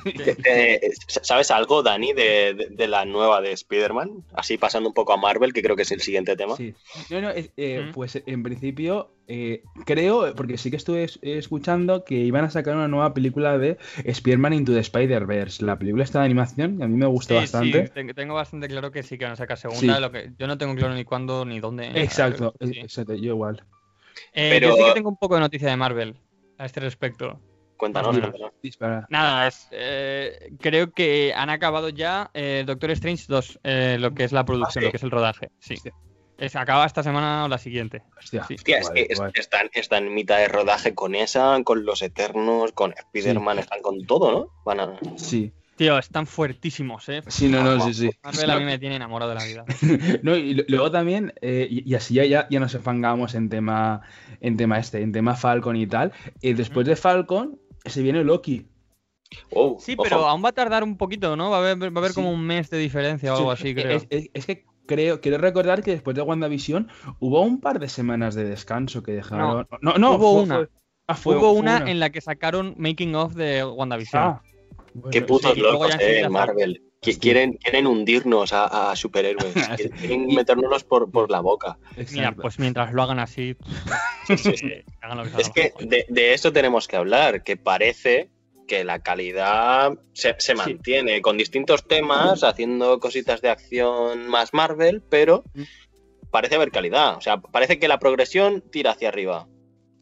Eh, 0.04 0.80
¿Sabes 1.06 1.50
algo, 1.50 1.82
Dani, 1.82 2.12
de, 2.12 2.54
de- 2.54 2.68
de 2.70 2.88
la 2.88 3.04
nueva 3.04 3.40
de 3.40 3.52
Spider-Man? 3.52 4.24
Así 4.34 4.58
pasando 4.58 4.88
un 4.88 4.94
poco 4.94 5.12
a 5.12 5.16
Marvel, 5.16 5.52
que 5.52 5.62
creo 5.62 5.76
que 5.76 5.82
es 5.82 5.92
el 5.92 6.00
siguiente 6.00 6.36
tema. 6.36 6.56
Sí. 6.56 6.74
No, 7.10 7.20
no, 7.20 7.30
eh, 7.34 7.86
Mm. 7.88 7.92
pues 7.92 8.22
en 8.26 8.42
principio 8.42 9.10
eh, 9.26 9.62
creo, 9.86 10.34
porque 10.34 10.58
sí 10.58 10.70
que 10.70 10.76
estuve 10.76 11.04
es- 11.04 11.18
escuchando 11.22 12.04
que 12.04 12.14
iban 12.16 12.44
a 12.44 12.50
sacar 12.50 12.74
una 12.76 12.88
nueva 12.88 13.14
película 13.14 13.56
de 13.56 13.78
Spider-Man 14.04 14.52
Into 14.52 14.72
the 14.74 14.80
Spider-Verse. 14.80 15.64
La 15.64 15.78
película 15.78 16.04
está 16.04 16.18
de 16.20 16.26
animación, 16.26 16.76
que 16.78 16.84
a 16.84 16.88
mí 16.88 16.96
me 16.96 17.06
gustó 17.06 17.34
Sí, 17.34 17.40
bastante. 17.40 17.86
sí, 17.86 17.92
te- 17.94 18.14
tengo 18.14 18.34
bastante 18.34 18.68
claro 18.68 18.90
que 18.90 19.02
sí 19.02 19.16
que 19.16 19.24
van 19.24 19.32
a 19.32 19.36
sacar 19.36 19.56
segunda. 19.56 19.94
Sí. 19.94 20.00
Lo 20.00 20.10
que, 20.12 20.32
yo 20.38 20.46
no 20.46 20.58
tengo 20.58 20.74
claro 20.74 20.94
ni 20.94 21.04
cuándo 21.04 21.44
ni 21.46 21.58
dónde. 21.60 21.86
Exacto, 21.94 22.54
Sí. 22.60 22.78
exacto, 22.80 23.14
yo 23.14 23.32
igual. 23.32 23.64
Eh, 24.32 24.48
Pero- 24.50 24.68
Yo 24.70 24.76
sí 24.76 24.84
que 24.84 24.92
tengo 24.94 25.08
un 25.08 25.16
poco 25.16 25.34
de 25.34 25.40
noticia 25.40 25.68
de 25.68 25.76
Marvel 25.76 26.16
a 26.58 26.66
este 26.66 26.80
respecto. 26.80 27.40
Cuéntanos. 27.76 28.16
Nada, 29.08 29.48
es, 29.48 29.68
eh, 29.72 30.52
creo 30.60 30.92
que 30.92 31.32
han 31.34 31.50
acabado 31.50 31.88
ya 31.88 32.30
eh, 32.32 32.62
Doctor 32.66 32.90
Strange 32.92 33.24
2, 33.28 33.60
eh, 33.64 33.96
lo 33.98 34.14
que 34.14 34.24
es 34.24 34.32
la 34.32 34.44
producción, 34.44 34.82
sí? 34.82 34.86
lo 34.86 34.90
que 34.92 34.96
es 34.96 35.02
el 35.02 35.10
rodaje. 35.10 35.50
Sí. 35.58 35.74
Hostia. 35.74 35.92
Acaba 36.60 36.84
esta 36.86 37.02
semana 37.02 37.44
o 37.44 37.48
la 37.48 37.58
siguiente. 37.58 38.02
Hostia, 38.18 38.44
Sí. 38.44 38.54
Hostia, 38.54 38.78
es 38.78 38.88
guay, 38.90 39.06
que 39.08 39.14
guay. 39.14 39.30
están, 39.34 39.70
están 39.72 40.06
en 40.06 40.14
mitad 40.14 40.38
de 40.38 40.48
rodaje 40.48 40.94
con 40.94 41.14
esa, 41.14 41.60
con 41.64 41.84
los 41.84 42.02
Eternos, 42.02 42.72
con 42.72 42.92
Spider-Man, 42.92 43.58
están 43.60 43.82
con 43.82 44.04
todo, 44.06 44.32
¿no? 44.32 44.46
Van 44.64 44.80
a... 44.80 44.98
Sí. 45.16 45.52
Tío, 45.76 45.98
están 45.98 46.26
fuertísimos, 46.26 47.08
¿eh? 47.08 47.22
Sí, 47.26 47.48
no, 47.48 47.62
no, 47.64 47.80
sí, 47.86 47.94
sí. 47.94 48.10
Marvel 48.22 48.50
a 48.50 48.58
mí 48.58 48.64
me 48.64 48.78
tiene 48.78 48.94
enamorado 48.96 49.30
de 49.32 49.36
la 49.38 49.44
vida. 49.44 49.64
No, 50.22 50.36
y 50.36 50.54
luego 50.68 50.90
también, 50.90 51.32
eh, 51.40 51.66
y, 51.68 51.90
y 51.90 51.94
así 51.96 52.14
ya, 52.14 52.24
ya, 52.24 52.46
ya 52.48 52.60
nos 52.60 52.74
enfangamos 52.74 53.34
en 53.34 53.48
tema, 53.48 54.02
en 54.40 54.56
tema 54.56 54.78
este, 54.78 55.02
en 55.02 55.10
tema 55.12 55.34
Falcon 55.34 55.74
y 55.76 55.86
tal. 55.86 56.12
Y 56.40 56.52
después 56.52 56.86
de 56.86 56.94
Falcon 56.96 57.58
se 57.84 58.02
viene 58.02 58.22
Loki. 58.22 58.66
Wow, 59.50 59.78
Sí, 59.80 59.94
ojo. 59.94 60.04
pero 60.04 60.28
aún 60.28 60.44
va 60.44 60.50
a 60.50 60.52
tardar 60.52 60.84
un 60.84 60.96
poquito, 60.96 61.34
¿no? 61.34 61.50
Va 61.50 61.56
a 61.56 61.60
haber, 61.60 61.76
va 61.92 61.96
a 61.96 61.98
haber 61.98 62.10
Sí. 62.10 62.14
como 62.14 62.30
un 62.30 62.46
mes 62.46 62.70
de 62.70 62.78
diferencia 62.78 63.34
o 63.34 63.36
algo 63.38 63.50
así, 63.50 63.68
Sí, 63.68 63.74
creo. 63.74 63.96
Es, 63.96 64.06
es- 64.10 64.30
es 64.32 64.46
que 64.46 64.64
creo, 64.86 65.20
quiero 65.20 65.38
recordar 65.38 65.82
que 65.82 65.90
después 65.90 66.14
de 66.14 66.22
WandaVision 66.22 66.88
hubo 67.18 67.40
un 67.40 67.60
par 67.60 67.80
de 67.80 67.88
semanas 67.88 68.36
de 68.36 68.44
descanso 68.44 69.02
que 69.02 69.10
dejaron. 69.12 69.66
No, 69.80 69.94
no, 69.98 70.12
Hubo 70.12 70.34
fue- 70.34 70.42
una. 70.44 70.54
fue- 70.56 70.68
ah, 71.08 71.14
fue- 71.16 71.36
Hubo 71.36 71.50
fue 71.50 71.60
una 71.60 71.78
en 71.90 71.98
la 71.98 72.10
que 72.10 72.20
sacaron 72.20 72.74
Making 72.78 73.16
of 73.16 73.34
de 73.34 73.64
WandaVision. 73.64 74.22
Ah, 74.22 74.42
bueno, 74.94 75.10
Qué 75.10 75.20
putos 75.22 75.54
sí, 75.54 75.60
locos, 75.60 75.96
eh, 76.00 76.28
Marvel. 76.28 76.82
Sí. 77.04 77.18
Quieren, 77.18 77.52
quieren 77.58 77.86
hundirnos 77.86 78.54
a, 78.54 78.90
a 78.90 78.96
superhéroes. 78.96 79.52
Quieren 80.00 80.26
metérnoslos 80.28 80.84
por, 80.84 81.10
por 81.10 81.30
la 81.30 81.40
boca. 81.40 81.76
Mira, 82.12 82.32
pues 82.32 82.58
mientras 82.58 82.94
lo 82.94 83.02
hagan 83.02 83.18
así. 83.18 83.54
Sí, 84.26 84.38
sí, 84.38 84.56
sí. 84.56 84.72
hagan 85.02 85.18
lo 85.18 85.24
que 85.24 85.42
Es 85.42 85.50
que 85.50 85.74
de, 85.80 86.06
de 86.08 86.32
eso 86.32 86.50
tenemos 86.50 86.88
que 86.88 86.96
hablar, 86.96 87.42
que 87.42 87.58
parece 87.58 88.30
que 88.66 88.84
la 88.84 89.00
calidad 89.00 89.92
se, 90.14 90.34
se 90.38 90.54
mantiene 90.54 91.20
con 91.20 91.36
distintos 91.36 91.86
temas, 91.86 92.42
haciendo 92.42 92.98
cositas 93.00 93.42
de 93.42 93.50
acción 93.50 94.26
más 94.28 94.54
Marvel, 94.54 95.02
pero 95.02 95.44
Mm. 95.52 95.64
parece 96.30 96.54
haber 96.54 96.70
calidad. 96.70 97.18
O 97.18 97.20
sea, 97.20 97.36
parece 97.36 97.78
que 97.78 97.86
la 97.86 97.98
progresión 97.98 98.64
tira 98.72 98.92
hacia 98.92 99.08
arriba. 99.10 99.46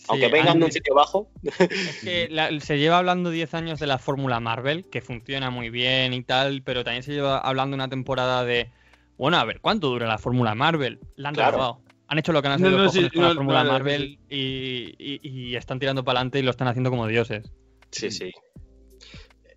Aunque 0.08 0.26
Sí, 0.26 0.32
vengan 0.32 0.58
de 0.58 0.64
un 0.66 0.72
sitio 0.72 0.94
bajo, 0.94 1.30
Es 1.42 1.98
que 2.02 2.28
la- 2.30 2.58
se 2.60 2.78
lleva 2.78 2.98
hablando 2.98 3.30
10 3.30 3.54
años 3.54 3.78
de 3.78 3.86
la 3.86 3.98
fórmula 3.98 4.40
Marvel, 4.40 4.84
que 4.90 5.00
funciona 5.00 5.50
muy 5.50 5.70
bien 5.70 6.12
y 6.12 6.22
tal, 6.22 6.62
pero 6.62 6.84
también 6.84 7.02
se 7.02 7.12
lleva 7.12 7.38
hablando 7.38 7.74
una 7.74 7.88
temporada 7.88 8.44
de. 8.44 8.70
Bueno, 9.16 9.36
a 9.38 9.44
ver, 9.44 9.60
¿cuánto 9.60 9.88
dura 9.88 10.06
la 10.06 10.18
fórmula 10.18 10.54
Marvel? 10.54 11.00
La 11.16 11.28
han 11.30 11.34
Claro. 11.34 11.82
Han 12.08 12.18
hecho 12.18 12.32
lo 12.32 12.42
que 12.42 12.48
han 12.48 12.60
hecho 12.60 12.70
no, 12.76 12.88
sí, 12.90 13.08
con 13.10 13.22
no, 13.22 13.28
la 13.28 13.34
fórmula 13.34 13.58
no, 13.60 13.64
no, 13.64 13.72
Marvel 13.72 14.18
y, 14.28 14.94
y- 14.98 15.20
y 15.22 15.56
están 15.56 15.78
tirando 15.78 16.04
para 16.04 16.18
adelante 16.18 16.40
y 16.40 16.42
lo 16.42 16.50
están 16.50 16.68
haciendo 16.68 16.90
como 16.90 17.06
dioses. 17.06 17.50
sí, 17.90 18.10
sí. 18.10 18.30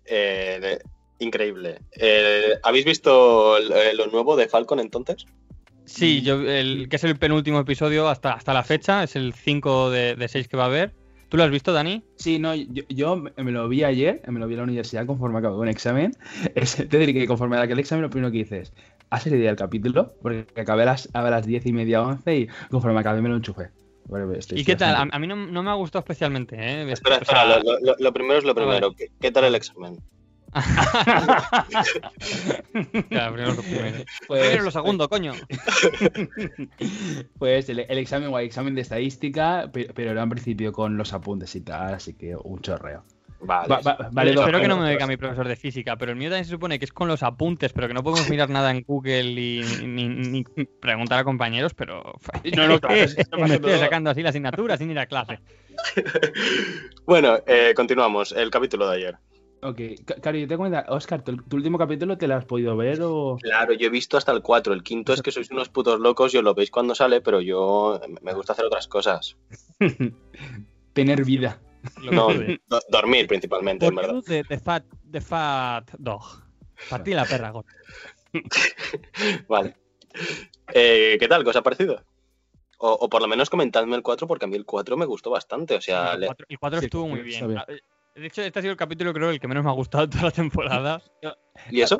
Eh, 0.06 0.78
increíble. 1.18 1.80
Eh, 1.98 2.54
¿Habéis 2.62 2.84
visto 2.84 3.58
eh, 3.58 3.92
lo 3.94 4.06
nuevo 4.06 4.36
de 4.36 4.48
Falcon 4.48 4.80
entonces? 4.80 5.26
Sí, 5.86 6.22
yo, 6.22 6.40
el, 6.42 6.88
que 6.88 6.96
es 6.96 7.04
el 7.04 7.16
penúltimo 7.16 7.60
episodio 7.60 8.08
hasta, 8.08 8.32
hasta 8.32 8.52
la 8.52 8.62
fecha, 8.64 9.02
es 9.04 9.16
el 9.16 9.32
5 9.32 9.90
de, 9.90 10.16
de 10.16 10.28
6 10.28 10.48
que 10.48 10.56
va 10.56 10.64
a 10.64 10.66
haber. 10.66 10.92
¿Tú 11.28 11.36
lo 11.36 11.42
has 11.44 11.50
visto, 11.50 11.72
Dani? 11.72 12.04
Sí, 12.16 12.38
no, 12.38 12.54
yo, 12.54 12.82
yo 12.88 13.16
me 13.16 13.50
lo 13.52 13.68
vi 13.68 13.82
ayer, 13.84 14.20
me 14.28 14.38
lo 14.38 14.46
vi 14.46 14.54
en 14.54 14.58
la 14.58 14.64
universidad 14.64 15.06
conforme 15.06 15.38
acabé 15.38 15.56
un 15.56 15.68
examen. 15.68 16.12
Es- 16.54 16.76
te 16.76 16.98
diré 16.98 17.12
que 17.12 17.26
conforme 17.26 17.56
a 17.56 17.62
aquel 17.62 17.78
examen 17.78 18.02
lo 18.02 18.10
primero 18.10 18.30
que 18.30 18.38
dices, 18.38 18.72
¿has 19.10 19.26
leído 19.26 19.48
el 19.50 19.56
capítulo? 19.56 20.14
Porque 20.22 20.60
acabé 20.60 20.82
a 20.82 20.86
las, 20.86 21.08
a 21.14 21.22
las 21.30 21.46
10 21.46 21.66
y 21.66 21.72
media, 21.72 22.02
11 22.02 22.36
y 22.36 22.46
conforme 22.70 23.00
acabé 23.00 23.22
me 23.22 23.28
lo 23.28 23.36
enchufé. 23.36 23.70
Bueno, 24.06 24.32
estoy- 24.34 24.58
¿Y 24.58 24.60
estoy 24.60 24.74
qué 24.74 24.76
tal? 24.78 24.94
A, 24.94 25.08
a 25.16 25.18
mí 25.18 25.26
no, 25.26 25.34
no 25.34 25.62
me 25.64 25.70
ha 25.70 25.74
gustado 25.74 26.00
especialmente, 26.00 26.54
¿eh? 26.56 26.92
Espera, 26.92 27.16
O 27.16 27.22
espera, 27.22 27.42
sea, 27.44 27.58
lo, 27.58 27.80
lo- 27.80 27.96
lo 27.98 28.12
primero 28.12 28.38
es 28.38 28.44
lo 28.44 28.52
Ah, 28.52 28.54
primero. 28.54 28.92
¿Qué, 28.92 29.06
qué 29.20 29.32
tal 29.32 29.44
el 29.44 29.56
examen? 29.56 29.98
ya, 33.10 33.32
primero 33.32 33.54
lo 33.54 33.62
primero. 33.62 34.04
Pues- 34.26 34.40
Primero 34.42 34.64
lo 34.64 34.70
segundo, 34.70 35.08
coño. 35.08 35.32
Pues 37.38 37.68
el, 37.68 37.80
el 37.80 37.98
examen, 37.98 38.30
guay, 38.30 38.46
examen 38.46 38.74
de 38.74 38.80
estadística, 38.82 39.70
pe- 39.72 39.90
pero, 39.94 40.10
era 40.12 40.22
en 40.22 40.30
principio 40.30 40.72
con 40.72 40.96
los 40.96 41.12
apuntes 41.12 41.54
y 41.54 41.60
tal, 41.60 41.94
así 41.94 42.14
que 42.14 42.34
un 42.36 42.60
chorreo. 42.60 43.04
Vale. 43.40 43.68
Va- 43.68 43.80
va- 43.80 44.08
vale 44.12 44.32
dos 44.32 44.40
Espero 44.46 44.60
que 44.60 44.68
no 44.68 44.78
me 44.78 44.88
oiga 44.88 45.06
mi 45.06 45.16
profesor 45.18 45.46
de 45.46 45.56
física, 45.56 45.96
pero 45.96 46.12
el 46.12 46.18
mío 46.18 46.30
también 46.30 46.46
se 46.46 46.50
supone 46.52 46.78
que 46.78 46.86
es 46.86 46.92
con 46.92 47.06
los 47.08 47.22
apuntes, 47.22 47.72
pero 47.74 47.86
que 47.86 47.92
no 47.94 48.02
podemos 48.02 48.28
mirar 48.30 48.48
nada 48.48 48.70
en 48.70 48.82
Google 48.82 49.22
y 49.40 49.62
ni, 49.86 50.08
ni 50.08 50.42
preguntar 50.80 51.18
a 51.18 51.24
compañeros, 51.24 51.74
pero 51.74 52.14
No, 52.56 52.66
no, 52.66 52.80
claro, 52.80 52.94
me 52.94 53.02
estoy 53.04 53.58
todo. 53.60 53.78
sacando 53.78 54.10
así 54.10 54.22
la 54.22 54.30
asignatura 54.30 54.76
sin 54.78 54.90
ir 54.90 54.98
a 54.98 55.06
clase. 55.06 55.38
Bueno, 57.06 57.38
eh, 57.46 57.72
continuamos. 57.76 58.32
El 58.32 58.50
capítulo 58.50 58.88
de 58.88 58.96
ayer. 58.96 59.16
Ok, 59.68 59.80
Cari, 60.22 60.42
yo 60.42 60.46
te 60.48 60.56
cuento, 60.56 60.78
Oscar, 60.88 61.22
¿tu, 61.24 61.36
tu 61.36 61.56
último 61.56 61.76
capítulo 61.76 62.16
te 62.16 62.28
lo 62.28 62.36
has 62.36 62.44
podido 62.44 62.76
ver 62.76 63.00
o...? 63.02 63.36
Claro, 63.42 63.72
yo 63.72 63.86
he 63.88 63.90
visto 63.90 64.16
hasta 64.16 64.30
el 64.30 64.40
4. 64.42 64.72
El 64.72 64.82
quinto 64.84 65.12
es 65.12 65.22
que 65.22 65.32
sois 65.32 65.50
unos 65.50 65.68
putos 65.68 65.98
locos 65.98 66.32
y 66.34 66.36
os 66.38 66.44
lo 66.44 66.54
veis 66.54 66.70
cuando 66.70 66.94
sale, 66.94 67.20
pero 67.20 67.40
yo 67.40 68.00
me 68.22 68.32
gusta 68.32 68.52
hacer 68.52 68.64
otras 68.64 68.86
cosas. 68.86 69.36
Tener 70.92 71.24
vida. 71.24 71.60
No, 72.12 72.28
do- 72.68 72.80
dormir 72.88 73.26
principalmente, 73.26 73.86
en 73.86 73.94
verdad. 73.94 74.22
de, 74.26 74.42
de 74.48 74.58
fat, 74.58 74.84
de 75.02 75.20
fat 75.20 75.90
dog. 75.98 76.22
Partí 76.88 77.12
la 77.12 77.24
perra, 77.26 77.50
gordo. 77.50 77.68
Vale. 79.48 79.74
Eh, 80.74 81.16
¿Qué 81.18 81.28
tal? 81.28 81.42
¿Qué 81.44 81.50
os 81.50 81.56
ha 81.56 81.62
parecido? 81.62 82.02
O, 82.78 82.92
o 82.92 83.08
por 83.08 83.22
lo 83.22 83.28
menos 83.28 83.48
comentadme 83.50 83.96
el 83.96 84.02
4 84.02 84.26
porque 84.26 84.44
a 84.44 84.48
mí 84.48 84.56
el 84.56 84.64
4 84.64 84.96
me 84.96 85.06
gustó 85.06 85.30
bastante. 85.30 85.74
O 85.76 85.80
sea, 85.80 86.14
el 86.14 86.20
le- 86.20 86.26
4, 86.26 86.46
el 86.48 86.58
cuatro 86.58 86.78
sí, 86.80 86.86
estuvo 86.86 87.08
muy 87.08 87.22
bien. 87.22 87.56
De 88.16 88.26
hecho, 88.26 88.42
este 88.42 88.58
ha 88.58 88.62
sido 88.62 88.72
el 88.72 88.78
capítulo, 88.78 89.12
creo, 89.12 89.30
el 89.30 89.38
que 89.40 89.46
menos 89.48 89.62
me 89.64 89.70
ha 89.70 89.74
gustado 89.74 90.06
de 90.06 90.10
toda 90.12 90.24
la 90.24 90.30
temporada. 90.30 91.02
¿y 91.70 91.80
eso? 91.82 91.98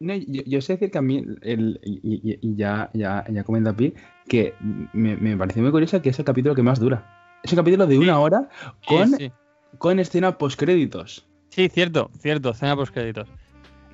No, 0.00 0.14
yo, 0.14 0.42
yo 0.46 0.60
sé 0.60 0.72
decir 0.74 0.90
que 0.90 0.98
a 0.98 1.02
mí, 1.02 1.24
el, 1.42 1.80
y, 1.84 2.00
y- 2.32 2.38
y 2.40 2.56
ya, 2.56 2.90
ya, 2.92 3.24
ya 3.30 3.44
comenta 3.44 3.72
Pi, 3.76 3.94
que 4.26 4.54
me, 4.92 5.16
me 5.16 5.36
pareció 5.36 5.62
muy 5.62 5.70
curioso 5.70 6.02
que 6.02 6.08
es 6.08 6.18
el 6.18 6.24
capítulo 6.24 6.54
que 6.54 6.62
más 6.62 6.80
dura. 6.80 7.06
Es 7.44 7.52
un 7.52 7.56
capítulo 7.56 7.86
de 7.86 7.98
una 7.98 8.18
hora 8.18 8.48
con, 8.86 9.08
Sí, 9.10 9.16
sí. 9.18 9.32
con 9.78 10.00
escena 10.00 10.38
postcréditos. 10.38 11.26
Sí, 11.50 11.68
cierto, 11.68 12.10
cierto, 12.18 12.50
escena 12.50 12.74
post 12.74 12.92
créditos. 12.92 13.28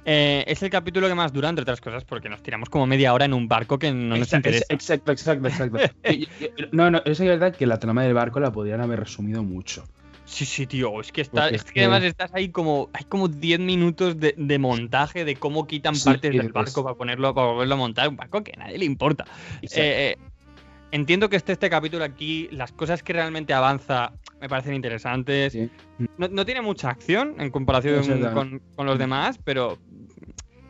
Eh, 0.07 0.45
es 0.47 0.62
el 0.62 0.71
capítulo 0.71 1.09
que 1.09 1.14
más 1.14 1.33
dura, 1.33 1.51
entre 1.51 1.62
otras 1.64 1.83
cosas, 1.83 2.05
porque 2.05 2.31
nos 2.31 2.43
tiramos 2.43 2.71
como 2.71 2.87
media 2.87 3.12
hora 3.12 3.27
en 3.27 3.35
un 3.35 3.47
barco 3.49 3.79
que 3.79 3.93
no 3.93 4.16
nos 4.16 4.33
interesa. 4.33 4.64
exacto, 4.71 5.12
exacto, 5.12 5.49
exacto. 5.49 5.79
No, 6.73 6.91
no, 6.91 7.03
es 7.05 7.21
verdad 7.21 7.55
que 7.55 7.66
la 7.66 7.79
trama 7.79 8.05
del 8.05 8.14
barco 8.14 8.41
la 8.41 8.51
podrían 8.51 8.81
haber 8.81 9.01
resumido 9.01 9.43
mucho. 9.43 9.85
Sí, 10.31 10.45
sí, 10.45 10.66
tío. 10.66 11.01
Es 11.01 11.11
que 11.11 11.22
está, 11.22 11.43
Porque 11.45 11.57
es 11.57 11.62
es 11.62 11.68
que 11.68 11.72
que- 11.72 11.81
además 11.81 12.03
estás 12.05 12.31
ahí 12.35 12.51
como. 12.51 12.91
Hay 12.93 13.05
como 13.05 13.29
10 13.29 13.59
minutos 13.61 14.20
de, 14.20 14.35
de 14.37 14.59
montaje 14.59 15.24
de 15.24 15.37
cómo 15.37 15.66
quitan 15.66 15.95
Sí, 15.95 16.05
partes 16.05 16.33
del 16.33 16.53
barco 16.53 16.83
para 16.85 16.95
ponerlo, 16.97 17.35
para 17.35 17.47
volverlo 17.49 17.74
a 17.74 17.79
montar. 17.79 18.09
Un 18.11 18.16
barco 18.16 18.45
que 18.45 18.53
a 18.55 18.59
nadie 18.59 18.76
le 18.76 18.85
importa. 18.85 19.24
Eh, 19.62 19.68
eh, 19.72 20.16
entiendo 20.91 21.31
que 21.31 21.37
esté 21.37 21.53
este 21.53 21.70
capítulo 21.70 22.05
aquí. 22.05 22.47
Las 22.53 22.72
cosas 22.72 23.03
que 23.03 23.14
realmente 23.14 23.55
avanza 23.55 24.12
me 24.41 24.51
parecen 24.51 24.74
interesantes. 24.74 25.55
Sí. 25.55 25.70
No, 26.18 26.29
no 26.29 26.45
tiene 26.45 26.61
mucha 26.61 26.91
acción 26.91 27.35
en 27.39 27.51
comparación 27.51 28.05
con, 28.35 28.61
con 28.76 28.85
los 28.87 28.99
demás, 28.99 29.39
pero 29.43 29.79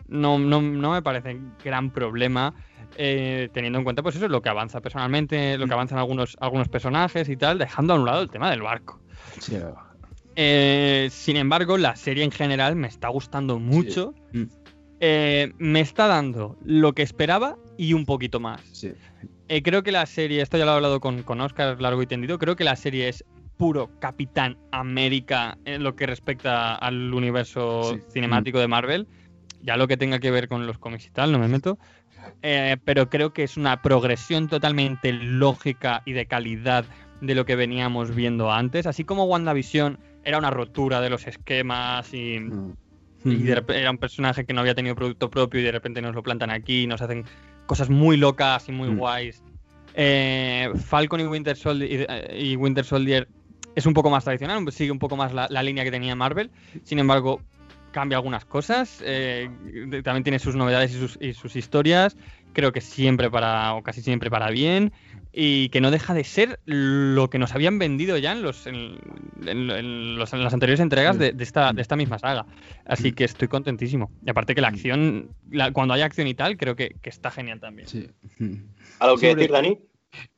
no, 0.07 0.39
no, 0.39 0.63
no 0.63 0.93
me 0.93 1.03
parece 1.03 1.37
gran 1.65 1.91
problema. 1.91 2.55
eh, 2.97 3.49
teniendo 3.53 3.79
en 3.79 3.85
cuenta, 3.85 4.03
pues 4.03 4.15
eso 4.17 4.25
es 4.25 4.31
lo 4.31 4.41
que 4.41 4.49
avanza 4.49 4.81
personalmente, 4.81 5.59
lo 5.59 5.67
que 5.67 5.73
avanzan 5.75 5.99
algunos, 5.99 6.37
algunos 6.41 6.69
personajes 6.69 7.29
y 7.29 7.37
tal, 7.37 7.59
dejando 7.59 7.93
a 7.95 7.97
un 7.97 8.07
lado 8.07 8.23
el 8.23 8.31
tema 8.31 8.51
del 8.51 8.63
barco. 8.63 9.01
Sí, 9.41 9.57
Eh, 10.37 11.09
sin 11.11 11.37
embargo, 11.37 11.77
la 11.79 11.97
serie 11.97 12.23
en 12.25 12.31
general 12.31 12.77
me 12.77 12.87
está 12.89 13.09
gustando 13.09 13.59
mucho. 13.59 14.15
Mm. 14.33 14.43
Eh, 15.01 15.53
me 15.59 15.81
está 15.81 16.07
dando 16.07 16.57
lo 16.65 16.93
que 16.93 17.03
esperaba 17.03 17.57
y 17.77 17.93
un 17.93 18.05
poquito 18.05 18.41
más. 18.41 18.61
sí. 18.73 18.93
Eh, 19.51 19.63
creo 19.63 19.83
que 19.83 19.93
la 19.93 20.05
serie, 20.05 20.43
esto 20.43 20.59
ya 20.59 20.67
lo 20.67 20.73
he 20.73 20.75
hablado 20.75 21.01
con, 21.01 21.23
con 21.23 21.41
Oscar 21.41 21.81
largo 21.81 22.03
y 22.03 22.07
tendido, 22.07 22.39
creo 22.39 22.55
que 22.55 22.65
la 22.65 22.77
serie 22.77 23.09
es 23.09 23.25
puro 23.57 23.89
Capitán 23.99 24.59
América 24.73 25.57
en 25.65 25.83
lo 25.83 25.97
que 25.97 26.07
respecta 26.07 26.75
al 26.75 27.15
universo 27.15 27.95
Sí. 27.95 28.01
cinemático 28.13 28.59
de 28.59 28.69
Marvel. 28.69 29.09
Ya 29.63 29.77
lo 29.79 29.89
que 29.89 29.97
tenga 29.97 30.19
que 30.19 30.31
ver 30.31 30.49
con 30.49 30.67
los 30.67 30.79
cómics 30.79 31.07
y 31.07 31.11
tal, 31.11 31.33
no 31.33 31.39
me 31.39 31.49
meto. 31.49 31.79
Pero 32.43 33.09
creo 33.09 33.33
que 33.33 33.43
es 33.45 33.57
una 33.57 33.81
progresión 33.83 34.49
totalmente 34.49 35.13
lógica 35.13 36.03
y 36.05 36.13
de 36.13 36.27
calidad 36.27 36.85
de 37.21 37.35
lo 37.35 37.45
que 37.45 37.57
veníamos 37.57 38.15
viendo 38.15 38.51
antes. 38.53 38.87
Así 38.87 39.05
como 39.05 39.25
WandaVision 39.25 39.99
era 40.25 40.39
una 40.39 40.51
rotura 40.51 41.01
de 41.01 41.11
los 41.11 41.27
esquemas 41.27 42.13
y, 42.15 42.39
Mm. 42.41 42.75
y 43.25 43.35
de 43.43 43.65
era 43.69 43.91
un 43.91 43.99
personaje 43.99 44.45
que 44.45 44.53
no 44.53 44.61
había 44.61 44.75
tenido 44.75 44.95
producto 44.95 45.29
propio 45.31 45.61
y 45.61 45.65
de 45.65 45.73
repente 45.73 46.01
nos 46.01 46.15
lo 46.15 46.23
plantan 46.23 46.51
aquí 46.51 46.83
y 46.83 46.87
nos 46.87 47.03
hacen 47.03 47.25
cosas 47.67 47.91
muy 47.91 48.17
locas 48.17 48.69
y 48.69 48.73
muy 48.73 48.89
Mm. 48.91 48.97
guays. 48.99 49.43
Eh, 49.95 50.71
Falcon 50.87 51.21
y 51.21 51.25
Winter, 51.25 51.57
Soldier, 51.57 52.07
y, 52.33 52.53
y 52.53 52.57
Winter 52.57 52.85
Soldier 52.85 53.27
es 53.75 53.87
un 53.87 53.95
poco 53.95 54.11
más 54.11 54.25
tradicional, 54.25 54.71
sigue 54.73 54.93
un 54.93 54.99
poco 54.99 55.17
más 55.17 55.33
la, 55.35 55.49
la 55.51 55.63
línea 55.63 55.83
que 55.85 55.91
tenía 55.91 56.15
Marvel. 56.15 56.51
Sin 56.85 56.99
embargo, 56.99 57.41
cambia 57.91 58.17
algunas 58.19 58.45
cosas. 58.45 59.03
eh, 59.05 59.49
también 60.05 60.23
tiene 60.23 60.39
sus 60.39 60.55
novedades 60.55 60.95
y 60.95 60.99
sus, 60.99 61.19
y 61.21 61.33
sus 61.33 61.57
historias. 61.57 62.17
Creo 62.53 62.71
que 62.73 62.81
siempre 62.81 63.31
para, 63.31 63.75
o 63.75 63.83
casi 63.83 64.03
siempre 64.03 64.31
para 64.31 64.51
bien. 64.51 64.93
Y 65.41 65.69
que 65.69 65.81
no 65.81 65.93
deja 65.93 66.15
de 66.15 66.25
ser 66.25 66.59
lo 66.65 67.31
que 67.31 67.39
nos 67.39 67.55
habían 67.55 67.79
vendido 67.79 68.19
ya 68.19 68.33
en, 68.33 68.43
los, 68.43 68.67
en, 68.67 68.99
en- 69.47 69.71
en 69.71 70.19
los- 70.19 70.33
en 70.33 70.43
las 70.43 70.53
anteriores 70.53 70.81
entregas 70.81 71.17
de, 71.17 71.31
de 71.33 71.45
esta, 71.45 71.73
de 71.73 71.81
esta 71.81 71.95
misma 71.95 72.19
saga. 72.19 72.45
Así 72.85 73.13
que 73.13 73.23
estoy 73.23 73.47
contentísimo. 73.47 74.11
Y 74.27 74.31
aparte 74.31 74.57
que 74.57 74.61
la 74.61 74.67
acción, 74.69 75.29
la- 75.49 75.71
cuando 75.71 75.95
hay 75.95 76.01
acción 76.01 76.27
y 76.27 76.35
tal, 76.35 76.57
creo 76.57 76.75
que, 76.75 76.97
que 77.01 77.09
está 77.09 77.31
genial 77.31 77.61
también. 77.61 77.87
Sí. 77.87 78.09
¿Algo 78.99 79.17
que 79.17 79.31
Sobre- 79.31 79.35
decir, 79.37 79.53
Dani? 79.53 79.79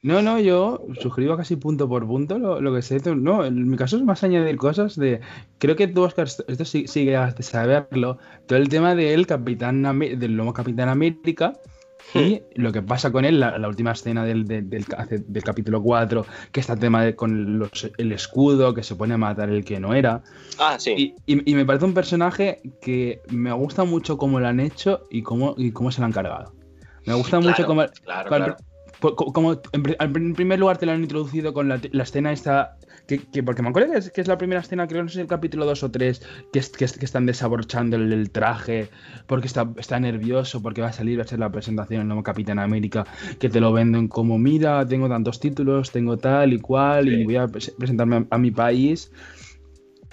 No, 0.03 0.21
no, 0.21 0.39
yo 0.39 0.85
suscribo 1.01 1.35
casi 1.37 1.57
punto 1.57 1.89
por 1.89 2.07
punto 2.07 2.39
lo, 2.39 2.61
lo 2.61 2.75
que 2.75 2.83
sé. 2.83 3.01
No, 3.15 3.45
en 3.47 3.71
mi 3.71 3.77
caso 3.79 3.97
es 3.97 4.03
más 4.03 4.23
añadir 4.23 4.57
cosas 4.57 4.97
de. 4.97 5.21
Creo 5.59 5.77
que 5.77 5.87
tú, 5.87 6.03
Oscar, 6.03 6.27
esto 6.27 6.65
sí, 6.67 6.87
sigue 6.89 7.13
de 7.17 7.43
saberlo. 7.43 8.19
Todo 8.47 8.59
el 8.59 8.69
tema 8.69 8.95
del 8.95 9.27
Capitán 9.27 9.87
Amé- 9.87 10.17
del 10.17 10.37
nuevo 10.37 10.53
Capitán 10.53 10.89
América 10.91 11.55
y 12.15 12.43
lo 12.55 12.73
que 12.73 12.83
pasa 12.83 13.13
con 13.13 13.25
él, 13.25 13.39
la, 13.41 13.59
la 13.59 13.69
última 13.69 13.93
escena 13.93 14.25
del, 14.25 14.47
del, 14.47 14.69
del, 14.69 14.85
capítulo 15.45 15.83
4, 15.83 16.27
que 16.53 16.61
está 16.61 16.73
el 16.75 16.79
tema 16.81 17.05
de, 17.05 17.15
con 17.15 17.59
los- 17.59 17.91
el 17.99 18.13
escudo, 18.13 18.75
que 18.75 18.83
se 18.83 18.97
pone 18.97 19.15
a 19.15 19.19
matar 19.19 19.49
el 19.51 19.65
que 19.65 19.79
no 19.81 19.95
era. 19.95 20.23
Ah, 20.59 20.77
sí. 20.79 21.15
Y, 21.27 21.35
y- 21.35 21.51
y 21.51 21.55
me 21.55 21.65
parece 21.65 21.85
un 21.85 21.95
personaje 21.95 22.61
que 22.81 23.21
me 23.29 23.53
gusta 23.53 23.85
mucho 23.85 24.17
cómo 24.19 24.41
lo 24.41 24.49
han 24.49 24.61
hecho 24.61 25.07
y 25.11 25.23
cómo, 25.23 25.55
y 25.57 25.71
cómo 25.73 25.91
se 25.93 26.01
lo 26.01 26.07
han 26.07 26.13
cargado. 26.13 26.53
Me 27.07 27.15
gusta 27.15 27.39
mucho 27.41 27.65
cómo. 27.67 27.85
claro, 28.05 28.29
claro. 28.29 28.57
como 29.33 29.61
en 29.73 30.35
primer 30.35 30.59
lugar 30.59 30.77
te 30.79 30.87
lo 30.87 30.93
han 30.93 31.01
introducido 31.03 31.53
con 31.55 31.69
la, 31.69 31.81
la 31.93 32.03
escena 32.03 32.33
esta. 32.33 32.77
Que, 33.07 33.19
que- 33.19 33.43
porque 33.43 33.63
me 33.63 33.69
acuerdo 33.71 33.93
que 33.93 33.99
es, 33.99 34.11
que 34.11 34.21
es 34.21 34.29
la 34.29 34.39
primera 34.39 34.61
escena, 34.61 34.87
creo 34.87 35.01
que 35.01 35.03
no 35.05 35.09
sé 35.09 35.15
si 35.17 35.21
el 35.21 35.27
capítulo 35.27 35.67
2 35.67 35.83
o 35.83 35.91
3, 35.91 36.23
que, 36.53 36.59
es- 36.61 36.71
que, 36.71 36.85
es- 36.85 36.97
que 36.99 37.05
están 37.05 37.27
desabrochando 37.27 37.97
el, 37.97 38.13
el 38.13 38.31
traje, 38.31 38.89
porque 39.27 39.47
está, 39.47 39.69
está 39.79 39.99
nervioso, 39.99 40.63
porque 40.63 40.81
va 40.81 40.89
a 40.89 40.93
salir, 40.93 41.19
va 41.19 41.25
a 41.25 41.27
ser 41.27 41.39
la 41.41 41.51
presentación 41.51 42.01
del 42.01 42.09
nuevo 42.09 42.23
Capitán 42.23 42.59
América, 42.59 43.05
que 43.39 43.49
te 43.49 43.61
lo 43.61 43.73
venden 43.73 44.09
como, 44.09 44.39
mira, 44.39 44.87
tengo 44.87 45.09
tantos 45.09 45.41
títulos, 45.41 45.91
tengo 45.91 46.17
tal 46.19 46.53
y 46.53 46.61
cual, 46.61 47.09
y 47.09 47.25
voy 47.25 47.37
a 47.37 47.47
pres- 47.47 47.75
presentarme 47.77 48.17
a, 48.17 48.27
a 48.31 48.39
mi 48.39 48.51
país. 48.51 49.11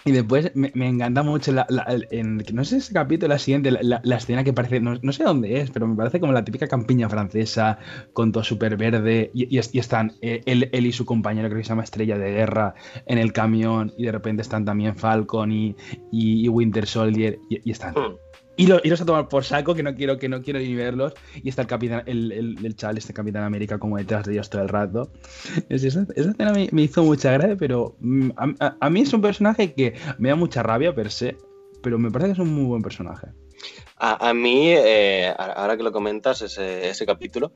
Y 0.08 0.14
después 0.14 0.52
me, 0.56 0.72
me 0.74 0.88
encanta 0.88 1.22
mucho, 1.22 1.52
la, 1.52 1.68
en, 2.12 2.38
no 2.54 2.64
sé 2.64 2.78
ese 2.78 2.94
capítulo, 2.94 3.34
la 3.34 3.40
siguiente, 3.40 3.72
la, 3.72 4.02
escena 4.16 4.44
que 4.46 4.54
parece, 4.54 4.80
no, 4.80 4.98
no 5.02 5.12
sé 5.12 5.26
dónde 5.26 5.60
es, 5.60 5.70
pero 5.70 5.86
me 5.86 5.96
parece 5.98 6.22
como 6.22 6.32
la 6.32 6.46
típica 6.46 6.66
campiña 6.70 7.10
francesa, 7.10 7.78
con 8.14 8.32
todo 8.32 8.44
súper 8.46 8.78
verde, 8.78 9.32
y, 9.34 9.54
y 9.54 9.58
es- 9.60 9.76
y 9.76 9.80
están 9.80 10.14
eh, 10.22 10.42
él, 10.46 10.70
él 10.72 10.86
y 10.86 10.94
su 10.94 11.04
compañero, 11.06 11.50
que 11.50 11.56
se 11.58 11.64
llama 11.64 11.84
Estrella 11.84 12.18
de 12.18 12.32
Guerra, 12.32 12.74
en 13.06 13.18
el 13.18 13.34
camión, 13.34 13.92
y 13.98 14.06
de 14.06 14.14
repente 14.14 14.42
están 14.44 14.64
también 14.64 14.96
Falcon 14.96 15.52
y, 15.52 15.76
y- 16.12 16.48
Winter 16.48 16.88
Soldier, 16.88 17.38
y, 17.50 17.60
y 17.68 17.72
están... 17.72 17.94
Hmm. 17.94 18.16
Y 18.58 18.68
lo- 18.68 18.82
iros 18.84 19.00
a 19.02 19.06
tomar 19.06 19.30
por 19.30 19.44
saco, 19.46 19.74
que 19.76 19.84
no 19.84 19.94
quiero, 19.96 20.18
que 20.18 20.28
no 20.28 20.42
quiero 20.42 20.60
ni 20.60 20.74
verlos. 20.76 21.14
Y 21.36 21.48
está 21.50 21.62
el 21.62 21.68
capitán, 21.68 22.04
el, 22.08 22.32
el, 22.32 22.76
chaval, 22.76 22.98
este 22.98 23.14
Capitán 23.14 23.44
América, 23.44 23.78
como 23.78 23.98
detrás 23.98 24.26
de 24.26 24.34
ellos 24.34 24.50
todo 24.50 24.64
el 24.64 24.70
rato. 24.70 25.12
Es- 25.70 25.84
esa, 25.84 26.06
esa 26.16 26.32
escena 26.32 26.52
me, 26.54 26.68
me 26.72 26.82
hizo 26.82 27.04
mucha 27.04 27.32
gracia, 27.32 27.56
pero 27.56 27.96
mm, 28.00 28.30
a, 28.36 28.54
a- 28.66 28.78
a 28.82 28.90
mí 28.90 29.02
es 29.02 29.14
un 29.14 29.22
personaje 29.22 29.74
que 29.74 29.94
me 30.18 30.30
da 30.30 30.36
mucha 30.36 30.64
rabia 30.64 30.94
per 30.96 31.12
se, 31.12 31.38
pero 31.84 32.00
me 32.00 32.10
parece 32.12 32.30
que 32.30 32.34
es 32.34 32.40
un 32.40 32.54
muy 32.54 32.66
buen 32.66 32.82
personaje. 32.82 33.28
A, 34.00 34.30
a 34.30 34.34
mí, 34.36 34.70
eh, 34.76 35.34
ahora 35.38 35.76
que 35.76 35.82
lo 35.82 35.92
comentas, 35.92 36.42
ese, 36.44 36.90
ese 36.90 37.06
capítulo, 37.08 37.52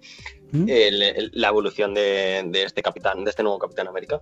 ¿Mm? 0.51 0.65
el- 0.67 1.01
el- 1.03 1.31
la 1.35 1.49
evolución 1.49 1.93
de, 1.93 2.41
de 2.47 2.63
este 2.63 2.81
capitán, 2.81 3.23
de 3.23 3.29
este 3.29 3.43
nuevo 3.43 3.59
Capitán 3.59 3.87
América, 3.87 4.21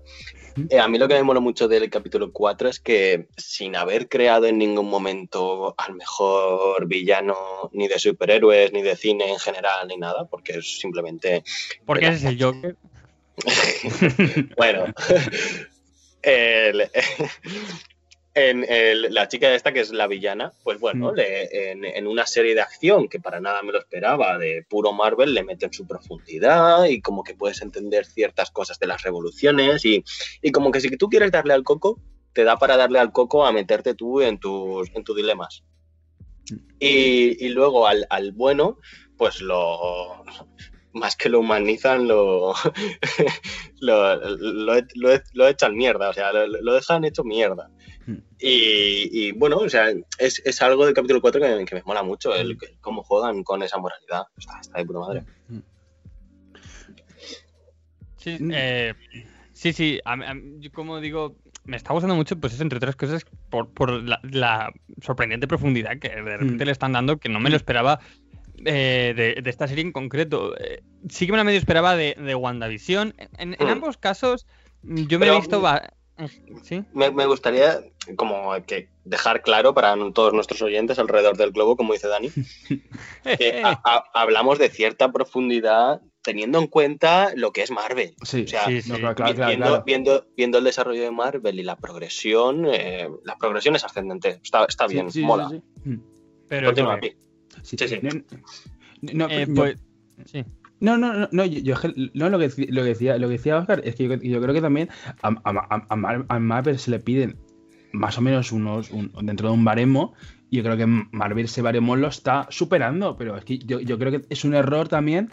¿Mm? 0.57 0.65
eh, 0.69 0.79
a 0.79 0.87
mí 0.89 0.97
lo 0.97 1.07
que 1.07 1.13
me 1.13 1.23
mola 1.23 1.39
mucho 1.39 1.69
del 1.69 1.89
capítulo 1.89 2.31
4 2.33 2.67
es 2.67 2.81
que 2.81 3.27
sin 3.37 3.77
haber 3.77 4.09
creado 4.09 4.47
en 4.47 4.57
ningún 4.57 4.89
momento 4.89 5.73
al 5.77 5.95
mejor 5.95 6.87
villano 6.87 7.35
ni 7.71 7.87
de 7.87 7.97
superhéroes, 7.99 8.73
ni 8.73 8.81
de 8.81 8.97
cine 8.97 9.29
en 9.31 9.39
general, 9.39 9.87
ni 9.87 9.95
nada, 9.95 10.25
porque 10.25 10.57
es 10.57 10.77
simplemente 10.77 11.43
Porque 11.85 12.07
ese 12.07 12.15
es 12.17 12.23
el 12.25 12.43
Joker. 12.43 12.75
Bueno, 14.57 14.85
el- 16.21 16.89
en 18.39 18.65
el- 18.67 19.13
la 19.13 19.27
chica 19.27 19.53
esta 19.53 19.71
que 19.73 19.81
es 19.81 19.91
la 19.91 20.07
villana, 20.07 20.53
pues 20.63 20.79
bueno, 20.79 21.11
Mm. 21.11 21.15
le- 21.15 21.71
en, 21.71 21.85
en 21.85 22.07
una 22.07 22.25
serie 22.25 22.55
de 22.55 22.61
acción 22.61 23.07
que 23.07 23.19
para 23.19 23.39
nada 23.39 23.61
me 23.61 23.71
lo 23.71 23.79
esperaba, 23.79 24.37
de 24.37 24.63
puro 24.69 24.93
Marvel, 24.93 25.33
le 25.33 25.43
meten 25.43 25.73
su 25.73 25.85
profundidad 25.85 26.85
y 26.85 27.01
como 27.01 27.23
que 27.23 27.35
puedes 27.35 27.61
entender 27.61 28.05
ciertas 28.05 28.51
cosas 28.51 28.79
de 28.79 28.87
las 28.87 29.01
revoluciones 29.03 29.83
y, 29.85 30.03
y 30.41 30.51
como 30.51 30.71
que 30.71 30.81
si 30.81 30.89
tú 30.97 31.07
quieres 31.09 31.31
darle 31.31 31.53
al 31.53 31.63
coco, 31.63 31.99
te 32.33 32.43
da 32.43 32.57
para 32.57 32.77
darle 32.77 32.99
al 32.99 33.11
coco 33.11 33.45
a 33.45 33.51
meterte 33.51 33.93
tú 33.95 34.21
en 34.21 34.39
tus, 34.39 34.89
en 34.95 35.03
tus 35.03 35.15
dilemas. 35.15 35.63
Y, 36.79 37.45
y 37.45 37.49
luego 37.49 37.85
al, 37.87 38.07
al 38.09 38.31
bueno, 38.31 38.79
pues 39.17 39.41
lo 39.41 40.23
más 40.93 41.15
que 41.15 41.29
lo 41.29 41.39
humanizan, 41.41 42.07
lo, 42.07 42.53
lo, 43.79 44.15
lo, 44.15 44.75
lo- 44.95 45.21
lo 45.33 45.47
echan 45.47 45.75
mierda, 45.75 46.09
o 46.09 46.13
sea, 46.13 46.33
lo, 46.33 46.47
lo 46.47 46.73
dejan 46.73 47.05
hecho 47.05 47.23
mierda. 47.23 47.69
Mm. 48.07 48.13
Y, 48.39 49.09
y, 49.27 49.31
bueno, 49.33 49.57
o 49.57 49.69
sea, 49.69 49.91
es, 50.17 50.41
es 50.43 50.61
algo 50.61 50.85
del 50.85 50.95
capítulo 50.95 51.21
4 51.21 51.39
que, 51.41 51.65
que 51.65 51.75
me 51.75 51.83
mola 51.83 52.01
mucho, 52.03 52.33
el, 52.35 52.51
el 52.51 52.57
cómo 52.81 53.03
juegan 53.03 53.43
con 53.43 53.61
esa 53.61 53.77
moralidad. 53.77 54.23
Está, 54.37 54.59
está 54.61 54.77
de 54.79 54.85
puta 54.85 54.99
madre. 54.99 55.23
Sí, 58.17 58.37
Mm. 58.39 58.51
eh, 58.53 58.93
sí, 59.53 59.73
sí. 59.73 59.99
a 60.03 60.15
mí- 60.15 60.25
a 60.25 60.33
mí, 60.33 60.57
yo 60.59 60.71
como 60.71 60.99
digo, 60.99 61.37
me 61.63 61.77
está 61.77 61.93
gustando 61.93 62.15
mucho, 62.15 62.37
pues 62.37 62.53
es 62.53 62.61
entre 62.61 62.77
otras 62.77 62.95
cosas, 62.95 63.25
por, 63.49 63.69
por 63.69 63.91
la, 64.03 64.19
la 64.23 64.71
sorprendente 65.01 65.47
profundidad 65.47 65.99
que 65.99 66.09
de 66.09 66.37
repente 66.37 66.63
Mm. 66.63 66.67
le 66.67 66.71
están 66.71 66.93
dando, 66.93 67.17
que 67.17 67.29
no 67.29 67.39
me 67.39 67.49
lo 67.49 67.55
esperaba 67.55 67.99
eh, 68.65 69.13
de, 69.15 69.41
de 69.41 69.49
esta 69.49 69.67
serie 69.67 69.83
en 69.83 69.91
concreto. 69.91 70.57
Eh, 70.57 70.81
sí 71.09 71.25
que 71.25 71.31
me 71.31 71.37
la 71.37 71.43
medio 71.43 71.59
esperaba 71.59 71.95
de, 71.95 72.15
de 72.17 72.35
WandaVision. 72.35 73.13
En, 73.37 73.53
en 73.59 73.67
Mm. 73.67 73.71
ambos 73.71 73.97
casos, 73.97 74.45
mm, 74.83 75.07
yo 75.07 75.19
me 75.19 75.25
he 75.25 75.29
Pero- 75.29 75.39
visto. 75.39 75.61
va- 75.61 75.93
¿Sí? 76.63 76.83
Me, 76.93 77.11
me 77.11 77.25
gustaría 77.27 77.79
como 78.17 78.51
que 78.67 78.89
dejar 79.05 79.41
claro 79.41 79.73
para 79.73 79.95
todos 80.13 80.33
nuestros 80.33 80.61
oyentes 80.61 80.99
alrededor 80.99 81.37
del 81.37 81.51
globo, 81.51 81.77
como 81.77 81.93
dice 81.93 82.09
Dani, 82.09 82.29
que 83.37 83.61
a- 83.63 83.79
a- 83.83 84.03
hablamos 84.13 84.59
de 84.59 84.69
cierta 84.69 85.11
profundidad 85.13 86.01
teniendo 86.21 86.59
en 86.59 86.67
cuenta 86.67 87.31
lo 87.35 87.53
que 87.53 87.61
es 87.63 87.71
Marvel. 87.71 88.13
Sí, 88.23 88.43
O 88.43 88.47
sea, 88.49 88.65
Sí, 88.65 88.81
sí. 88.81 88.91
no, 88.91 88.97
claro, 88.97 89.15
claro, 89.15 89.31
Vi- 89.31 89.35
claro, 89.37 89.47
viendo, 89.47 89.65
claro. 89.67 89.83
Viendo, 89.85 90.27
viendo 90.35 90.57
el 90.57 90.63
desarrollo 90.65 91.01
de 91.03 91.11
Marvel 91.11 91.57
y 91.57 91.63
la 91.63 91.77
progresión, 91.77 92.65
eh, 92.69 93.07
la 93.23 93.37
progresión 93.37 93.77
es 93.77 93.85
ascendente. 93.85 94.41
Está, 94.43 94.65
está 94.65 94.87
bien, 94.87 95.09
sí, 95.11 95.21
sí, 95.21 95.25
mola. 95.25 95.47
sí. 95.49 95.61
Mm. 95.85 95.99
Pero 96.49 96.67
Continúa, 96.67 96.99
que-. 96.99 97.15
Sí, 97.77 97.87
Sí, 97.87 97.87
sí. 97.87 98.09
No, 99.01 99.13
no, 99.13 99.27
eh, 99.29 99.45
yo- 99.47 99.53
pues, 99.55 99.77
sí. 100.25 100.43
No, 100.81 100.97
no, 100.97 101.27
yo, 101.45 101.59
yo- 101.59 101.75
no, 102.13 102.29
lo, 102.29 102.39
que, 102.39 102.49
lo, 102.69 102.81
que 102.83 102.87
decía, 102.87 103.17
lo 103.17 103.27
que 103.27 103.33
decía 103.33 103.57
Oscar 103.57 103.81
es 103.83 103.95
que 103.95 104.07
yo, 104.07 104.15
yo 104.15 104.41
creo 104.41 104.53
que 104.53 104.61
también 104.61 104.87
a, 105.21 105.27
a, 105.27 105.41
a, 105.43 105.85
a 105.89 105.95
Mar- 105.97 106.25
a 106.29 106.39
Marvel 106.39 106.79
se 106.79 106.91
le 106.91 106.99
piden 106.99 107.37
más 107.91 108.17
o 108.17 108.21
menos 108.21 108.51
unos, 108.51 108.89
un- 108.91 109.11
dentro 109.23 109.49
de 109.49 109.53
un 109.55 109.65
baremo, 109.65 110.13
y 110.49 110.57
yo 110.57 110.63
creo 110.63 110.77
que 110.77 110.85
Marvel 110.85 111.45
ese 111.45 111.61
baremo 111.61 111.95
lo 111.95 112.07
está 112.07 112.47
superando, 112.49 113.17
pero 113.17 113.35
es 113.37 113.43
que 113.45 113.57
yo, 113.59 113.79
yo 113.81 113.99
creo 113.99 114.11
que 114.11 114.21
es 114.29 114.45
un 114.45 114.53
error 114.55 114.87
también 114.87 115.29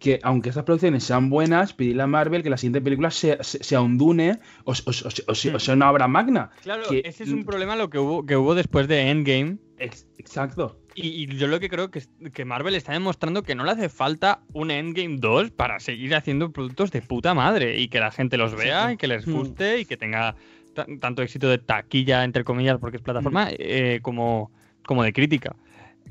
que 0.00 0.18
aunque 0.24 0.48
estas 0.48 0.64
producciones 0.64 1.04
sean 1.04 1.30
buenas, 1.30 1.74
pedirle 1.74 2.02
a 2.02 2.06
Marvel 2.08 2.42
que 2.42 2.50
la 2.50 2.56
siguiente 2.56 2.80
película 2.80 3.12
sea, 3.12 3.40
sea, 3.44 3.62
sea 3.62 3.80
un 3.82 3.98
Dune 3.98 4.40
o, 4.64 4.72
o- 4.72 4.74
o- 4.74 5.08
o- 5.28 5.32
o 5.54 5.58
sea 5.60 5.74
una 5.74 5.90
obra 5.92 6.08
magna. 6.08 6.50
Claro, 6.62 6.82
que- 6.88 7.02
ese 7.04 7.22
es 7.22 7.30
un 7.30 7.44
problema 7.44 7.76
lo 7.76 7.88
que 7.88 7.98
hubo, 8.00 8.26
que 8.26 8.36
hubo 8.36 8.56
después 8.56 8.88
de 8.88 9.10
Endgame. 9.10 9.58
Ex- 9.78 10.08
Exacto. 10.18 10.80
Y, 10.94 11.24
y 11.24 11.26
yo 11.38 11.46
lo 11.46 11.58
que 11.60 11.68
creo 11.68 11.90
que, 11.90 12.00
es- 12.00 12.10
que 12.34 12.44
Marvel 12.44 12.74
está 12.74 12.92
demostrando 12.92 13.42
que 13.42 13.54
no 13.54 13.64
le 13.64 13.70
hace 13.72 13.88
falta 13.88 14.40
un 14.52 14.70
Endgame 14.70 15.16
2 15.18 15.50
para 15.50 15.80
seguir 15.80 16.14
haciendo 16.14 16.52
productos 16.52 16.90
de 16.90 17.02
puta 17.02 17.34
madre 17.34 17.78
y 17.80 17.88
que 17.88 18.00
la 18.00 18.10
gente 18.10 18.36
los 18.36 18.54
vea 18.54 18.92
y 18.92 18.96
que 18.96 19.06
les 19.06 19.26
Mm. 19.26 19.32
guste 19.32 19.80
y 19.80 19.84
que 19.84 19.96
tenga 19.96 20.34
ta- 20.74 20.86
tanto 21.00 21.22
éxito 21.22 21.48
de 21.48 21.58
taquilla, 21.58 22.24
entre 22.24 22.44
comillas, 22.44 22.78
porque 22.78 22.96
es 22.98 23.02
plataforma, 23.02 23.48
eh, 23.58 24.00
como, 24.02 24.50
como 24.84 25.02
de 25.02 25.12
crítica. 25.12 25.54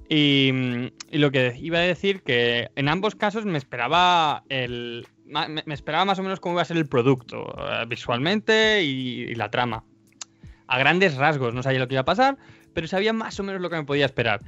Y, 0.10 0.52
mm, 0.54 0.86
y 1.12 1.18
lo 1.20 1.32
que 1.32 1.56
iba 1.60 1.78
a 1.78 1.82
decir 1.82 2.22
que 2.22 2.70
en 2.76 2.90
ambos 2.90 3.16
casos 3.16 3.46
me 3.46 3.58
esperaba 3.58 4.44
el 4.50 5.08
me, 5.26 5.64
me 5.66 5.74
esperaba 5.74 6.04
más 6.04 6.20
o 6.20 6.24
menos 6.24 6.42
cómo 6.42 6.56
iba 6.56 6.62
a 6.62 6.66
ser 6.66 6.76
el 6.78 6.88
producto, 6.88 7.56
eh, 7.58 7.86
visualmente 7.88 8.84
y, 8.84 9.22
y 9.22 9.36
la 9.36 9.50
trama. 9.50 9.86
A 10.68 10.78
grandes 10.78 11.16
rasgos, 11.16 11.54
no 11.54 11.64
sabía 11.64 11.80
lo 11.80 11.88
que 11.88 11.94
iba 11.96 12.02
a 12.02 12.06
pasar, 12.06 12.38
pero 12.74 12.88
sabía 12.88 13.14
más 13.14 13.40
o 13.40 13.44
menos 13.44 13.62
lo 13.62 13.70
que 13.70 13.78
me 13.78 13.84
podía 13.86 14.06
esperar. 14.06 14.42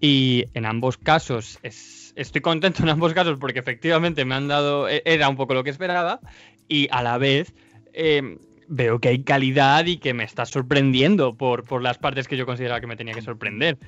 Y 0.00 0.46
en 0.54 0.66
ambos 0.66 0.98
casos, 0.98 1.58
es- 1.62 2.12
estoy 2.16 2.40
contento 2.40 2.82
en 2.82 2.88
ambos 2.88 3.12
casos 3.14 3.38
porque 3.38 3.60
efectivamente 3.60 4.24
me 4.24 4.34
han 4.34 4.48
dado, 4.48 4.88
e- 4.88 5.02
era 5.04 5.28
un 5.28 5.36
poco 5.36 5.54
lo 5.54 5.62
que 5.64 5.70
esperaba, 5.70 6.20
y 6.68 6.88
a 6.90 7.02
la 7.02 7.18
vez 7.18 7.54
eh, 7.92 8.36
veo 8.68 8.98
que 8.98 9.08
hay 9.08 9.22
calidad 9.22 9.86
y 9.86 9.98
que 9.98 10.12
me 10.12 10.24
está 10.24 10.44
sorprendiendo 10.44 11.34
por, 11.36 11.64
por 11.64 11.82
las 11.82 11.98
partes 11.98 12.26
que 12.28 12.36
yo 12.36 12.44
consideraba 12.46 12.80
que 12.80 12.86
me 12.88 12.96
tenía 12.96 13.14
que 13.14 13.22
sorprender. 13.22 13.78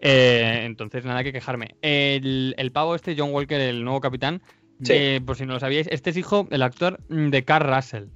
Eh, 0.00 0.62
entonces, 0.64 1.04
nada 1.04 1.22
que 1.22 1.32
quejarme. 1.32 1.76
El, 1.82 2.54
el 2.58 2.72
pavo 2.72 2.94
este, 2.94 3.14
John 3.16 3.30
Walker, 3.32 3.60
el 3.60 3.84
nuevo 3.84 4.00
capitán, 4.00 4.42
Sí. 4.82 4.92
eh, 4.92 5.20
por 5.24 5.36
si 5.36 5.46
no 5.46 5.52
lo 5.54 5.60
sabíais, 5.60 5.86
este 5.90 6.10
es 6.10 6.16
hijo 6.16 6.44
del 6.50 6.62
actor 6.62 6.98
de 7.08 7.44
Carl 7.44 7.72
Russell. 7.72 8.06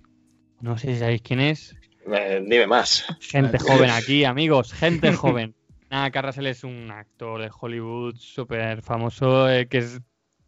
No 0.61 0.76
sé 0.76 0.93
si 0.95 0.99
sabéis 0.99 1.22
quién 1.22 1.39
es. 1.41 1.76
Dime 2.05 2.66
más. 2.66 3.05
Gente 3.20 3.59
joven 3.61 3.91
aquí, 3.91 4.24
amigos, 4.24 4.72
gente 4.72 5.12
joven. 5.12 5.55
Nada, 5.91 6.11
Carl 6.11 6.26
Russell 6.26 6.47
es 6.47 6.64
un 6.64 6.91
actor 6.91 7.41
de 7.41 7.51
Hollywood 7.59 8.14
súper 8.16 8.82
famoso, 8.82 9.49
eh, 9.51 9.68
que 9.68 9.78
es 9.78 10.01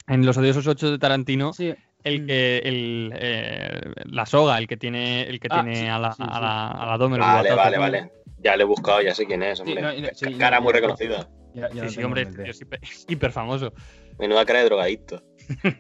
en 0.07 0.27
Los 0.27 0.37
Odiosos 0.37 0.67
8 0.67 0.91
de 0.91 0.99
Tarantino, 0.99 1.53
Sí. 1.53 1.75
el 2.05 2.27
que, 2.27 2.59
el, 2.59 3.13
eh, 3.15 3.81
la 4.05 4.27
soga, 4.27 4.59
el 4.59 4.67
que 4.67 4.77
tiene, 4.77 5.23
el 5.23 5.41
que 5.41 5.49
Ah, 5.51 5.63
tiene 5.63 5.77
sí, 5.77 5.87
a 5.87 5.99
la, 5.99 6.13
sí, 6.13 6.23
a 6.23 6.27
sí. 6.35 6.41
la, 6.41 6.69
a 6.69 6.87
la 6.87 6.99
Dahmer 6.99 7.21
Vale, 7.21 7.55
vale, 7.55 7.79
vale. 7.79 8.13
Ya 8.39 8.57
le 8.57 8.63
he 8.63 8.67
buscado, 8.67 9.01
ya 9.03 9.15
sé 9.15 9.27
quién 9.27 9.43
es, 9.43 9.61
hombre. 9.61 9.81
no, 9.81 9.93
no, 9.93 10.39
cara 10.39 10.59
no, 10.59 10.65
muy 10.65 10.73
no. 10.73 10.77
reconocida. 10.79 11.29
Ya- 11.55 11.69
ya 11.71 11.89
Sí, 11.89 11.97
sí, 11.97 12.03
hombre, 12.03 12.29
es 12.45 12.61
hiper, 12.63 12.81
hiper 13.09 13.33
famoso. 13.33 13.73
Menuda 14.19 14.45
cara 14.45 14.61
de 14.61 14.65
drogadicto. 14.67 15.23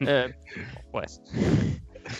Eh, 0.00 0.34
pues. 0.92 1.20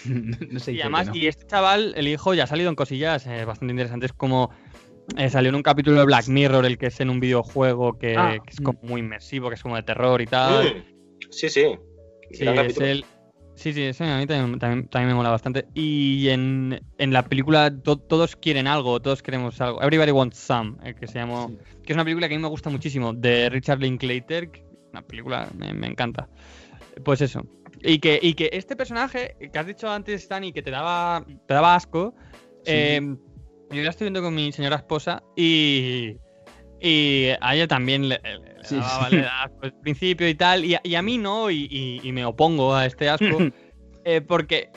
no 0.06 0.60
sé 0.60 0.72
Y 0.72 0.80
además, 0.80 1.08
¿no? 1.08 1.14
y 1.16 1.26
este 1.26 1.46
chaval, 1.46 1.94
el 1.96 2.08
hijo, 2.08 2.34
ya 2.34 2.44
ha 2.44 2.46
salido 2.46 2.68
en 2.68 2.76
cosillas 2.76 3.26
eh, 3.26 3.44
bastante 3.44 3.72
interesantes, 3.72 4.12
como 4.12 4.50
eh, 5.16 5.28
salió 5.30 5.48
en 5.50 5.54
un 5.56 5.62
capítulo 5.62 5.98
de 5.98 6.04
Black 6.06 6.28
Mirror, 6.28 6.64
el 6.66 6.78
que 6.78 6.86
es 6.86 7.00
en 7.00 7.10
un 7.10 7.20
videojuego 7.20 7.98
que, 7.98 8.16
Ah, 8.16 8.36
que 8.44 8.50
es 8.50 8.60
como 8.60 8.78
muy 8.82 9.00
inmersivo, 9.00 9.48
que 9.48 9.54
es 9.56 9.62
como 9.62 9.76
de 9.76 9.82
terror 9.82 10.20
y 10.20 10.26
tal. 10.26 10.84
Sí, 11.30 11.48
sí. 11.48 11.64
Sí, 12.32 12.46
es 12.46 12.78
el- 12.78 13.04
sí, 13.56 13.72
sí, 13.72 13.82
ese 13.82 14.04
a 14.04 14.18
mí 14.18 14.26
también, 14.26 14.58
también- 14.58 14.88
también 14.88 15.08
me 15.08 15.14
mola 15.14 15.30
bastante. 15.30 15.66
Y 15.74 16.28
en, 16.28 16.80
en 16.98 17.12
la 17.12 17.24
película 17.24 17.70
to- 17.76 17.96
todos 17.98 18.36
quieren 18.36 18.66
algo, 18.68 19.00
todos 19.00 19.22
queremos 19.22 19.60
algo. 19.60 19.82
Everybody 19.82 20.12
Wants 20.12 20.38
Some, 20.38 20.76
eh, 20.84 20.94
que 20.94 21.06
se 21.08 21.18
llamó, 21.18 21.48
Sí. 21.48 21.58
que 21.84 21.92
es 21.92 21.94
una 21.96 22.04
película 22.04 22.28
que 22.28 22.34
a 22.34 22.38
mí 22.38 22.42
me 22.42 22.48
gusta 22.48 22.70
muchísimo, 22.70 23.12
de 23.12 23.50
Richard 23.50 23.80
Linklater, 23.80 24.48
una 24.92 25.02
película 25.02 25.48
me, 25.56 25.74
me 25.74 25.88
encanta. 25.88 26.28
Pues 27.04 27.20
eso. 27.20 27.44
Y 27.82 27.98
que, 27.98 28.18
y 28.22 28.34
que 28.34 28.50
este 28.52 28.76
personaje 28.76 29.34
que 29.52 29.58
has 29.58 29.66
dicho 29.66 29.88
antes, 29.90 30.28
Dani, 30.28 30.52
que 30.52 30.62
te 30.62 30.70
daba, 30.70 31.24
te 31.46 31.54
daba 31.54 31.74
asco, 31.74 32.14
Sí. 32.64 32.72
eh, 32.72 33.16
yo 33.70 33.82
la 33.82 33.90
estoy 33.90 34.06
viendo 34.06 34.22
con 34.22 34.34
mi 34.34 34.52
señora 34.52 34.76
esposa 34.76 35.22
y, 35.36 36.16
y 36.80 37.28
a 37.40 37.54
ella 37.54 37.66
también 37.68 38.08
le, 38.08 38.20
le 38.22 38.62
Sí, 38.64 38.76
daba, 38.76 39.06
al 39.62 39.72
principio 39.80 40.28
y 40.28 40.34
tal, 40.34 40.64
y, 40.64 40.74
a- 40.74 40.80
y 40.84 40.94
a 40.94 41.02
mí 41.02 41.18
no, 41.18 41.50
y, 41.50 41.66
y- 41.70 42.00
y 42.02 42.12
me 42.12 42.24
opongo 42.24 42.74
a 42.74 42.86
este 42.86 43.08
asco, 43.08 43.38
eh, 44.04 44.20
porque, 44.20 44.70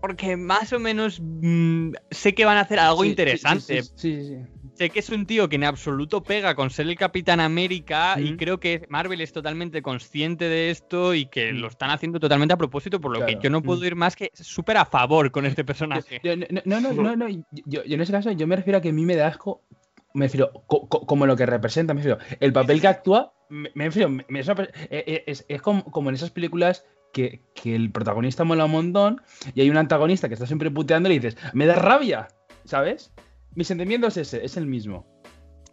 porque 0.00 0.36
más 0.36 0.72
o 0.72 0.78
menos 0.78 1.20
mm, 1.20 1.92
sé 2.10 2.34
que 2.34 2.44
van 2.44 2.56
a 2.58 2.62
hacer 2.62 2.78
algo 2.78 3.04
Sí, 3.04 3.10
interesante. 3.10 3.82
Sí, 3.82 4.24
sí. 4.24 4.36
Sé 4.74 4.90
que 4.90 4.98
es 4.98 5.08
un 5.10 5.24
tío 5.24 5.48
que 5.48 5.54
en 5.56 5.62
absoluto 5.64 6.22
pega 6.24 6.56
con 6.56 6.68
ser 6.68 6.88
el 6.88 6.96
Capitán 6.96 7.38
América 7.38 8.16
y 8.18 8.32
Mm. 8.32 8.36
creo 8.36 8.58
que 8.58 8.84
Marvel 8.88 9.20
es 9.20 9.32
totalmente 9.32 9.82
consciente 9.82 10.48
de 10.48 10.70
esto 10.70 11.14
y 11.14 11.26
que 11.26 11.52
Mm. 11.52 11.56
lo 11.58 11.68
están 11.68 11.90
haciendo 11.90 12.18
totalmente 12.18 12.54
a 12.54 12.56
propósito, 12.56 13.00
por 13.00 13.16
lo 13.16 13.24
que 13.24 13.38
yo 13.40 13.50
no 13.50 13.62
puedo 13.62 13.82
mm. 13.82 13.84
ir 13.84 13.94
más 13.94 14.16
que 14.16 14.30
súper 14.34 14.76
a 14.78 14.84
favor 14.84 15.30
con 15.30 15.46
este 15.46 15.64
personaje. 15.64 16.20
Yo- 16.24 16.34
No, 16.36 16.80
no, 16.80 16.92
no, 16.92 17.02
no, 17.02 17.16
no, 17.16 17.28
yo, 17.28 17.84
yo 17.84 17.94
en 17.94 18.00
ese 18.00 18.10
caso 18.12 18.32
yo 18.32 18.46
me 18.48 18.56
refiero 18.56 18.78
a 18.78 18.80
que 18.82 18.88
a 18.88 18.92
mí 18.92 19.04
me 19.04 19.14
da 19.14 19.28
asco, 19.28 19.62
me 20.12 20.26
refiero 20.26 20.50
co- 20.66 20.88
co- 20.88 21.06
como 21.06 21.24
lo 21.26 21.36
que 21.36 21.46
representa, 21.46 21.94
me 21.94 22.00
refiero, 22.02 22.18
el 22.40 22.52
papel 22.52 22.80
que 22.80 22.88
actúa, 22.88 23.32
me, 23.50 23.70
me 23.74 23.84
refiero, 23.84 24.08
me- 24.08 24.24
me- 24.28 24.40
es, 24.40 24.48
eh, 24.48 24.64
eh, 24.90 25.24
es- 25.26 25.62
como, 25.62 25.84
como 25.84 26.08
en 26.08 26.16
esas 26.16 26.30
películas 26.30 26.84
que, 27.12 27.42
que 27.54 27.76
el 27.76 27.92
protagonista 27.92 28.42
mola 28.42 28.64
un 28.64 28.72
montón 28.72 29.22
y 29.54 29.60
hay 29.60 29.70
un 29.70 29.76
antagonista 29.76 30.26
que 30.26 30.34
está 30.34 30.46
siempre 30.46 30.68
puteando 30.72 31.08
y 31.08 31.14
le 31.14 31.20
dices, 31.20 31.40
me 31.52 31.66
da 31.66 31.76
rabia, 31.76 32.26
¿sabes? 32.64 33.12
Mi 33.54 33.64
sentimiento 33.64 34.06
es 34.08 34.16
ese, 34.16 34.44
es 34.44 34.56
el 34.56 34.66
mismo. 34.66 35.06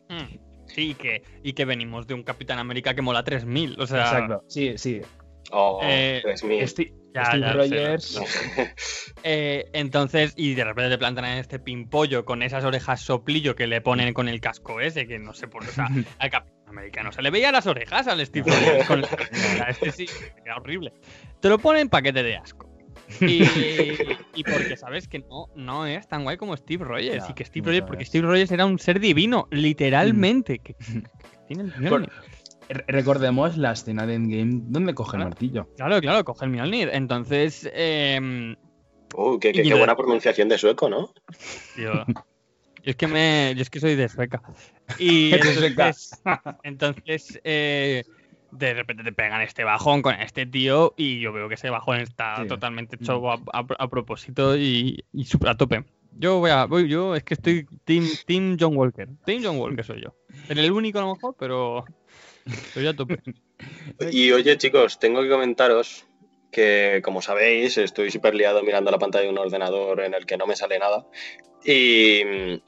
Mm. 0.10 0.38
Sí, 0.68 0.92
y 0.92 0.94
que, 0.94 1.24
y 1.44 1.54
que 1.54 1.66
venimos 1.66 2.08
de 2.08 2.14
un 2.14 2.24
Capitán 2.24 2.60
América 2.60 2.94
que 2.94 3.02
mola 3.02 3.24
3000. 3.24 3.80
O 3.80 3.88
sea, 3.88 4.04
Exacto, 4.04 4.44
sí, 4.48 4.78
sí. 4.78 5.02
Oh, 5.52 5.80
Eh, 5.84 6.22
Dios 6.24 6.44
mío. 6.44 6.66
Steve, 6.68 6.94
Ya, 7.14 7.26
Steve 7.26 7.42
ya, 7.42 7.54
Rogers, 7.54 8.22
eh, 9.24 9.70
entonces, 9.74 10.34
y 10.38 10.54
de 10.54 10.64
repente 10.64 10.92
te 10.92 10.98
plantan 10.98 11.26
en 11.26 11.40
este 11.40 11.60
pimpollo 11.60 12.24
con 12.24 12.42
esas 12.42 12.64
orejas 12.64 13.02
soplillo 13.02 13.54
que 13.54 13.68
le 13.68 13.82
ponen 13.82 14.14
con 14.14 14.30
el 14.30 14.40
casco 14.40 14.80
ese, 14.80 15.08
que 15.08 15.20
no 15.20 15.34
sé 15.34 15.48
por 15.50 15.64
qué. 15.64 15.72
O 15.72 15.74
sea, 15.74 15.88
al 16.20 16.30
Capitán 16.30 16.70
Americano 16.70 17.12
se 17.12 17.22
le 17.22 17.32
veía 17.32 17.52
las 17.52 17.68
orejas 17.68 18.08
al 18.08 18.26
Steve 18.26 18.50
Rogers 18.50 18.88
con 18.88 19.04
sea, 19.04 19.64
este 19.70 19.92
sí, 19.92 20.06
era 20.46 20.56
horrible. 20.56 20.94
Te 21.42 21.50
lo 21.50 21.60
ponen 21.60 21.90
para 21.90 22.04
que 22.04 22.14
te 22.14 22.24
dé 22.24 22.38
asco. 22.38 22.71
Y, 23.20 23.43
y 24.36 24.43
porque 24.43 24.78
sabes 24.78 25.07
que 25.07 25.20
no, 25.20 25.47
no 25.55 25.86
es 25.86 26.07
tan 26.07 26.24
guay 26.24 26.38
como 26.38 26.55
Steve 26.55 26.86
Rogers. 26.86 27.26
Ya, 27.26 27.32
y 27.32 27.34
que 27.34 27.45
Steve 27.45 27.68
Rogers, 27.68 27.86
porque 27.88 28.05
Steve 28.05 28.28
Rogers 28.28 28.51
era 28.51 28.66
un 28.66 28.80
ser 28.80 28.99
divino, 28.99 29.47
literalmente. 29.51 30.59
Que, 30.59 30.74
que 30.76 31.03
tiene 31.47 31.64
el 31.64 31.72
Por- 31.89 32.01
Mjolnir. 32.01 32.09
Re- 32.70 32.86
recordemos 32.88 33.57
la 33.57 33.74
escena 33.74 34.05
de 34.05 34.16
Endgame 34.16 34.62
donde 34.68 34.93
coge 34.93 35.18
el 35.18 35.24
martillo. 35.26 35.68
Claro, 35.76 35.99
claro, 35.99 36.24
coge 36.24 36.45
el 36.45 36.51
Mjolnir. 36.51 36.89
Entonces, 36.93 37.70
em, 37.74 38.55
Uh, 39.14 39.38
qué, 39.39 39.51
qué- 39.51 39.74
buena 39.76 39.97
pronunciación 39.97 40.47
de 40.47 40.57
sueco, 40.57 40.89
¿no? 40.89 41.12
Yo, 41.76 41.91
yo 42.05 42.14
es 42.86 42.95
que 42.95 43.07
me, 43.07 43.53
yo 43.57 43.62
es 43.62 43.70
que 43.70 43.82
soy 43.82 43.95
de 43.95 44.07
Sueca. 44.07 44.41
Y 44.97 45.32
De 45.32 45.53
Sueca. 45.53 45.91
entonces, 45.91 46.22
entonces 46.64 47.39
eh, 47.43 48.03
de 48.52 48.74
repente 48.74 49.04
te 49.04 49.12
pegan 49.14 49.41
este 49.41 49.64
bajón 49.64 50.02
con 50.02 50.14
este 50.16 50.45
tío 50.45 50.93
y 50.97 51.20
yo 51.20 51.32
veo 51.34 51.47
que 51.47 51.56
ese 51.56 51.70
bajón 51.70 52.02
está 52.02 52.41
Sí. 52.41 52.47
totalmente 52.47 52.97
hecho 52.97 53.30
a, 53.32 53.36
a- 53.54 53.66
a 53.80 53.88
propósito 53.89 54.58
y, 54.58 55.04
a 55.47 55.56
tope. 55.56 55.86
Yo 56.18 56.39
voy 56.39 56.52
a, 56.52 56.66
voy, 56.66 56.89
yo 56.89 57.16
es 57.16 57.24
que 57.24 57.34
estoy 57.36 57.66
team, 57.86 58.06
team 58.26 58.58
John 58.60 58.76
Walker. 58.76 59.08
Team 59.26 59.41
John 59.43 59.58
Walker 59.58 59.84
soy 59.86 60.02
yo. 60.04 60.16
Era 60.49 60.62
el 60.62 60.72
único 60.72 60.99
a 60.99 61.04
lo 61.04 61.14
mejor, 61.16 61.36
pero 61.39 61.86
estoy 62.45 62.88
a 62.88 62.95
tope. 62.95 63.20
Y 64.12 64.32
oye, 64.32 64.58
chicos, 64.58 64.97
tengo 64.99 65.22
que 65.22 65.30
comentaros 65.30 66.06
que, 66.52 66.99
como 67.04 67.22
sabéis, 67.22 67.78
estoy 67.78 68.10
súper 68.10 68.34
liado 68.34 68.64
mirando 68.64 68.89
la 68.89 68.97
pantalla 68.97 69.26
de 69.26 69.30
un 69.30 69.38
ordenador 69.38 70.02
en 70.02 70.16
el 70.16 70.26
que 70.26 70.36
no 70.38 70.47
me 70.47 70.56
sale 70.56 70.80
nada. 70.80 71.06
Y, 71.64 72.22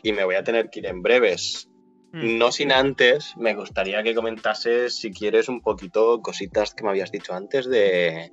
y 0.07 0.13
me 0.13 0.23
voy 0.23 0.35
a 0.35 0.43
tener 0.43 0.69
que 0.69 0.79
ir 0.81 0.85
en 0.85 1.01
breves. 1.01 1.67
Mm. 2.13 2.37
No 2.37 2.51
sin 2.51 2.71
antes, 2.71 3.35
me 3.37 3.55
gustaría 3.55 4.03
que 4.03 4.13
comentases, 4.13 4.95
si 4.95 5.11
quieres, 5.11 5.49
un 5.49 5.61
poquito 5.61 6.21
cositas 6.21 6.75
que 6.75 6.83
me 6.83 6.91
habías 6.91 7.11
dicho 7.11 7.33
antes 7.33 7.67
de, 7.67 8.31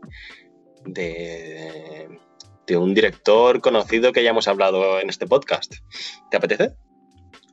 de, 0.84 2.18
de 2.66 2.76
un 2.76 2.92
director 2.92 3.60
conocido 3.62 4.12
que 4.12 4.22
ya 4.22 4.30
hemos 4.30 4.48
hablado 4.48 5.00
en 5.00 5.08
este 5.08 5.26
podcast. 5.26 5.76
¿Te 6.30 6.36
apetece? 6.36 6.74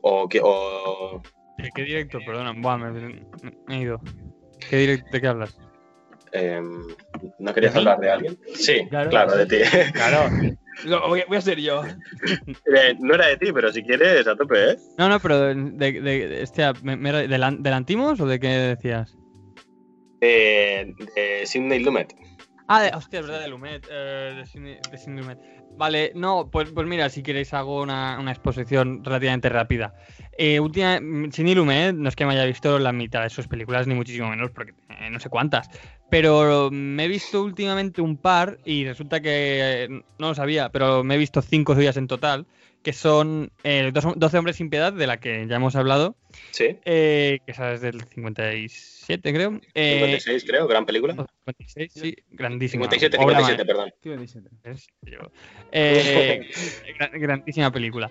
¿O, 0.02 0.28
que, 0.28 0.42
o 0.44 1.22
¿De 1.58 1.72
qué 1.74 1.84
directo? 1.84 2.20
Perdona, 2.26 2.54
buah, 2.56 2.78
me, 2.78 3.26
he 3.70 3.78
ido. 3.80 4.02
¿Qué 4.70 4.78
directo, 4.78 5.10
¿De 5.12 5.22
qué 5.22 5.28
hablas? 5.28 5.58
em, 6.34 6.84
no 7.40 7.54
querías 7.54 7.76
hablar 7.76 8.00
de 8.00 8.12
alguien? 8.12 8.38
Sí, 8.54 8.86
Claro, 8.90 9.10
claro, 9.10 9.38
de 9.38 9.46
ti. 9.46 9.58
Claro. 9.94 10.30
Lo- 10.86 11.08
voy, 11.08 11.22
a- 11.22 11.26
voy 11.28 11.38
a 11.38 11.42
ser 11.42 11.60
yo. 11.60 11.84
Eh, 11.84 12.96
no 13.00 13.16
era 13.16 13.28
de 13.28 13.38
ti, 13.38 13.52
pero 13.52 13.72
si 13.72 13.84
quieres, 13.84 14.28
a 14.28 14.36
tope, 14.36 14.72
¿eh? 14.72 14.78
No, 14.98 15.10
no, 15.10 15.20
pero 15.20 15.40
de, 15.54 15.56
de, 15.56 16.02
de- 16.02 16.44
hostia, 16.44 16.74
me- 16.84 16.96
me- 16.98 17.28
¿del, 17.28 17.44
an- 17.44 17.64
del 17.64 17.74
Antimos 17.74 18.20
o 18.20 18.26
de 18.28 18.40
qué 18.40 18.48
decías? 18.48 19.18
Eh, 20.22 20.94
de 21.16 21.46
Sidney 21.46 21.80
Lumet. 21.84 22.14
Ah, 22.68 22.82
de, 22.82 22.90
hostia, 22.96 23.20
es 23.22 23.26
verdad, 23.28 23.42
de 23.42 23.48
Lumet. 23.48 23.88
eh, 23.90 24.34
de, 24.38 24.46
Sidney- 24.46 24.80
de 24.92 24.98
Sidney 24.98 25.22
Lumet. 25.22 25.40
Vale, 25.78 26.12
no, 26.16 26.50
pues, 26.52 26.72
pues 26.72 26.88
mira, 26.88 27.08
si 27.10 27.22
queréis 27.22 27.54
hago 27.54 27.82
una, 27.84 28.18
una 28.20 28.32
exposición 28.32 29.04
relativamente 29.06 29.48
rápida. 29.48 29.94
Eh, 30.38 30.60
última, 30.60 31.00
mm, 31.00 31.32
Sidney 31.32 31.54
Lumet 31.56 31.94
no 31.96 32.10
es 32.10 32.16
que 32.16 32.26
me 32.26 32.34
haya 32.34 32.46
visto 32.46 32.80
la 32.80 32.92
mitad 32.92 33.22
de 33.24 33.30
sus 33.30 33.48
películas, 33.48 33.86
ni 33.88 33.94
muchísimo 33.94 34.28
menos, 34.30 34.52
porque 34.52 34.74
eh, 34.90 35.10
no 35.12 35.20
sé 35.20 35.30
cuántas. 35.30 35.70
Pero 36.10 36.70
me 36.72 37.06
he 37.06 37.08
visto 37.08 37.44
últimamente 37.44 38.02
un 38.02 38.16
par 38.18 38.60
y 38.66 38.86
resulta 38.86 39.20
que 39.20 39.84
eh, 39.84 39.88
no 39.90 40.30
lo 40.30 40.36
sabía, 40.36 40.70
pero 40.70 41.04
me 41.04 41.16
he 41.16 41.18
visto 41.18 41.42
cinco 41.42 41.76
suyas 41.76 41.98
en 41.98 42.08
total, 42.08 42.46
que 42.82 42.94
son 42.94 43.52
eh, 43.66 43.92
dos- 43.94 44.14
12 44.16 44.38
hombres 44.38 44.56
sin 44.56 44.70
piedad, 44.70 44.94
de 44.94 45.06
la 45.06 45.18
que 45.20 45.46
ya 45.50 45.58
hemos 45.58 45.76
hablado. 45.76 46.16
Sí, 46.52 46.78
Eh, 46.86 47.40
que 47.46 47.52
esa 47.52 47.74
es 47.74 47.82
del 47.82 48.02
57, 48.04 49.34
creo. 49.34 49.60
Eh, 49.74 49.96
56 49.96 50.46
creo, 50.46 50.68
gran 50.68 50.86
película. 50.86 51.14
56, 51.46 51.92
sí, 51.94 52.16
grandísima. 52.30 52.86
57, 52.86 53.18
obra 53.18 53.40
57, 53.40 53.66
perdón. 53.66 53.94
57. 54.02 54.50
maestra, 54.64 54.94
yo. 55.04 55.32
Eh, 55.74 56.48
gran- 56.98 57.20
grandísima 57.20 57.72
película. 57.72 58.10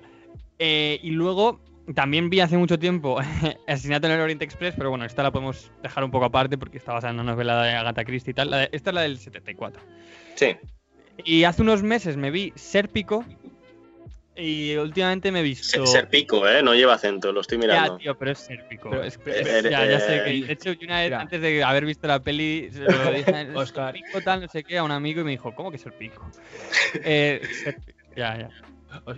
Eh, 0.59 0.99
y 1.03 1.11
luego 1.11 1.61
también 1.95 2.29
vi 2.31 2.41
hace 2.41 2.57
mucho 2.57 2.79
tiempo 2.79 3.19
Asesinato 3.67 4.07
en 4.07 4.15
el 4.15 4.21
Oriente 4.21 4.45
Express, 4.45 4.75
pero 4.77 4.91
bueno, 4.91 5.05
esta 5.05 5.23
la 5.23 5.31
podemos 5.31 5.71
dejar 5.83 6.05
un 6.05 6.11
poco 6.11 6.25
aparte 6.27 6.59
porque 6.59 6.79
está 6.79 6.93
basada 6.93 7.13
en 7.13 7.21
una 7.21 7.33
novela 7.33 7.63
de 7.63 7.71
Agatha 7.73 8.05
Christie 8.05 8.33
y 8.33 8.35
tal. 8.35 8.51
La 8.51 8.57
de- 8.59 8.69
esta 8.73 8.91
es 8.91 8.95
la 8.95 9.03
del 9.03 9.19
74. 9.19 9.81
Sí, 10.35 10.57
Y 11.25 11.45
hace 11.45 11.63
unos 11.63 11.83
meses 11.83 12.17
me 12.17 12.31
vi 12.31 12.53
Sérpico 12.57 13.25
y 14.39 14.75
últimamente 14.77 15.33
me 15.33 15.41
he 15.41 15.43
visto... 15.43 15.65
ser, 15.65 15.87
ser 15.87 16.09
pico, 16.11 16.47
¿eh? 16.47 16.63
No 16.63 16.75
lleva 16.75 16.93
acento, 16.95 17.33
lo 17.33 17.41
estoy 17.41 17.57
Ya, 17.57 17.61
mirando. 17.63 17.97
tío, 17.97 18.19
pero 18.19 18.33
es 18.33 18.39
sérpico. 18.39 18.91
Pero- 18.91 19.03
Es- 19.05 19.17
eh, 19.25 19.61
es- 19.61 19.63
ya, 19.71 19.87
ya 19.87 19.99
sé 20.01 20.17
eh, 20.17 20.25
que. 20.41 20.47
De 20.47 20.53
hecho, 20.53 20.73
yo 20.75 20.85
una 20.87 20.97
vez, 20.99 21.07
mira. 21.07 21.21
antes 21.23 21.41
de 21.41 21.65
haber 21.65 21.87
visto 21.87 22.07
la 22.07 22.21
peli, 22.21 22.69
se 22.71 22.81
lo 22.81 23.13
dije, 23.13 23.25
"Es 23.51 23.57
Oscar. 23.57 23.95
Sérpico, 23.95 24.21
tal, 24.21 24.43
no 24.43 24.49
sé 24.49 24.63
qué, 24.63 24.77
a 24.77 24.83
un 24.85 24.91
amigo 24.91 25.23
y 25.23 25.25
me 25.25 25.31
dijo, 25.31 25.55
¿cómo 25.55 25.71
que 25.71 25.77
es 25.79 25.87
el 25.87 25.95
pico? 25.95 26.31
eh, 27.03 27.41
sérpico, 27.65 27.99
ya, 28.15 28.37
ya. 28.37 28.51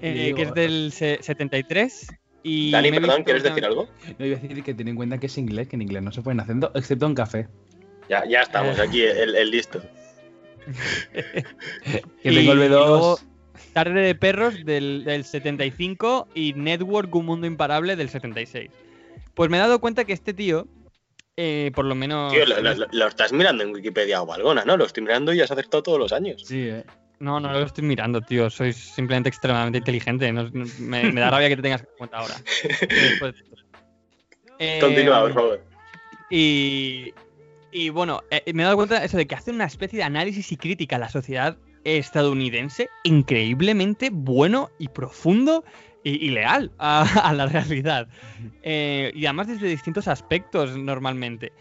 Eh, 0.01 0.35
que 0.37 0.43
es 0.43 0.55
del 0.55 0.93
se- 0.93 1.19
73. 1.21 2.07
Y 2.43 2.71
Dani, 2.71 2.91
perdón, 2.93 3.25
¿quieres 3.25 3.43
decir 3.43 3.65
algo? 3.65 3.89
No 4.19 4.25
iba 4.27 4.37
a 4.37 4.41
decir 4.41 4.63
que 4.63 4.75
ten 4.75 4.89
en 4.89 4.97
cuenta 4.97 5.19
que 5.19 5.27
es 5.27 5.37
inglés, 5.39 5.69
que 5.69 5.77
en 5.77 5.83
inglés 5.83 6.03
no 6.03 6.13
se 6.13 6.23
pueden 6.23 6.41
acento, 6.41 6.71
excepto 6.75 7.07
en 7.07 7.15
café. 7.15 7.49
Ya, 8.09 8.25
ya 8.27 8.41
estamos, 8.43 8.79
aquí 8.81 9.03
el, 9.03 9.35
el 9.35 9.51
listo. 9.51 9.83
Que 12.23 12.31
Y 12.31 12.35
tengo 12.35 12.53
el 12.53 12.69
luego 12.69 13.17
B2. 13.19 13.21
Tarde 13.73 14.01
de 14.01 14.15
perros 14.15 14.65
del, 14.65 15.05
del 15.05 15.25
75 15.25 16.29
y 16.35 16.53
Network 16.55 17.15
Un 17.15 17.27
Mundo 17.27 17.47
Imparable 17.47 17.97
del 17.97 18.09
76. 18.09 18.71
Pues 19.35 19.51
me 19.51 19.57
he 19.57 19.61
dado 19.61 19.81
cuenta 19.81 20.05
que 20.05 20.13
este 20.13 20.35
tío, 20.35 20.67
eh, 21.37 21.71
por 21.75 21.85
lo 21.85 21.95
menos. 21.95 22.33
Tío, 22.33 22.45
lo, 22.47 22.61
lo- 22.61 22.75
lo- 22.75 22.87
lo 22.91 23.07
estás 23.07 23.33
mirando 23.33 23.63
en 23.63 23.73
Wikipedia 23.75 24.23
o 24.23 24.33
algo, 24.33 24.55
¿no? 24.55 24.77
Lo 24.77 24.85
estoy 24.85 25.03
mirando 25.03 25.33
y 25.33 25.41
has 25.41 25.51
acertado 25.51 25.83
todos 25.83 25.99
los 25.99 26.13
años. 26.13 26.43
Sí, 26.47 26.69
eh. 26.69 26.85
No, 27.21 27.41
no 27.41 27.53
lo 27.53 27.63
estoy 27.65 27.85
mirando, 27.85 28.21
tío. 28.21 28.49
Soy 28.51 28.73
simplemente 28.73 29.29
extremadamente 29.29 29.79
inteligente. 29.79 30.33
no- 30.33 30.45
no- 30.53 30.67
me, 30.79 31.13
me 31.13 31.21
da 31.21 31.31
rabia 31.31 31.49
que 31.49 31.57
te 31.57 31.63
tengas 31.63 31.83
que 31.83 31.89
cuenta 31.99 32.19
ahora. 32.19 32.35
Después 32.81 33.35
de 33.35 33.41
esto. 33.41 33.57
Eh, 34.61 34.79
Continúa, 34.81 35.21
por 35.23 35.35
favor. 35.35 35.65
Y, 36.31 37.13
Y 37.73 37.91
bueno, 37.91 38.23
eh, 38.31 38.43
me 38.55 38.63
he 38.63 38.65
dado 38.65 38.77
cuenta 38.77 38.99
de 39.01 39.07
eso 39.07 39.17
de 39.17 39.27
que 39.27 39.35
hace 39.35 39.51
una 39.51 39.65
especie 39.67 39.99
de 39.99 40.05
análisis 40.05 40.51
y 40.53 40.57
crítica 40.57 40.97
a 40.97 40.99
la 40.99 41.09
sociedad 41.09 41.57
estadounidense 41.85 42.89
increíblemente 43.05 44.11
bueno 44.13 44.71
y 44.79 44.89
profundo 44.89 45.65
y, 46.05 46.25
y 46.27 46.31
leal 46.31 46.71
a, 46.79 47.03
a 47.29 47.33
la 47.35 47.47
realidad. 47.47 48.09
Eh, 48.63 49.11
y 49.15 49.27
además 49.27 49.49
desde 49.49 49.69
distintos 49.69 50.09
aspectos 50.09 50.77
normalmente. 50.77 51.53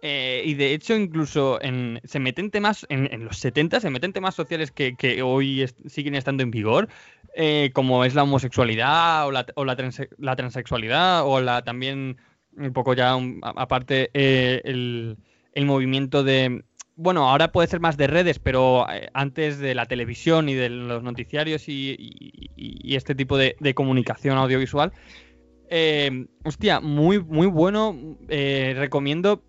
Eh, 0.00 0.42
y 0.44 0.54
de 0.54 0.74
hecho, 0.74 0.94
incluso 0.94 1.60
en, 1.60 2.00
se 2.04 2.20
meten 2.20 2.50
temas, 2.50 2.86
en, 2.88 3.24
los 3.24 3.38
70 3.38 3.80
se 3.80 3.90
meten 3.90 4.12
temas 4.12 4.34
sociales 4.34 4.70
que, 4.70 5.22
hoy 5.22 5.66
siguen 5.86 6.14
estando 6.14 6.42
en 6.42 6.50
vigor, 6.50 6.88
eh, 7.34 7.70
como 7.74 8.04
es 8.04 8.14
la 8.14 8.22
homosexualidad 8.22 9.26
o 9.26 9.32
la, 9.32 9.46
la, 9.56 9.76
transe 9.76 10.08
transexualidad 10.36 11.26
o 11.26 11.40
la 11.40 11.62
también, 11.62 12.16
un 12.56 12.72
poco 12.72 12.94
ya 12.94 13.18
aparte, 13.42 14.10
eh, 14.14 14.60
el, 14.64 15.16
el, 15.52 15.66
movimiento 15.66 16.22
de... 16.22 16.62
Bueno, 16.94 17.28
ahora 17.28 17.52
puede 17.52 17.68
ser 17.68 17.78
más 17.78 17.96
de 17.96 18.08
redes, 18.08 18.40
pero 18.40 18.84
antes 19.14 19.58
de 19.60 19.74
la 19.76 19.86
televisión 19.86 20.48
y 20.48 20.54
de 20.54 20.68
los 20.68 21.02
noticiarios 21.02 21.68
y, 21.68 21.96
este 22.84 23.14
tipo 23.14 23.36
de, 23.36 23.56
comunicación 23.74 24.36
audiovisual. 24.36 24.92
Hostia, 26.44 26.80
muy, 26.80 27.22
muy 27.22 27.46
bueno. 27.46 28.18
recomiendo 28.28 29.44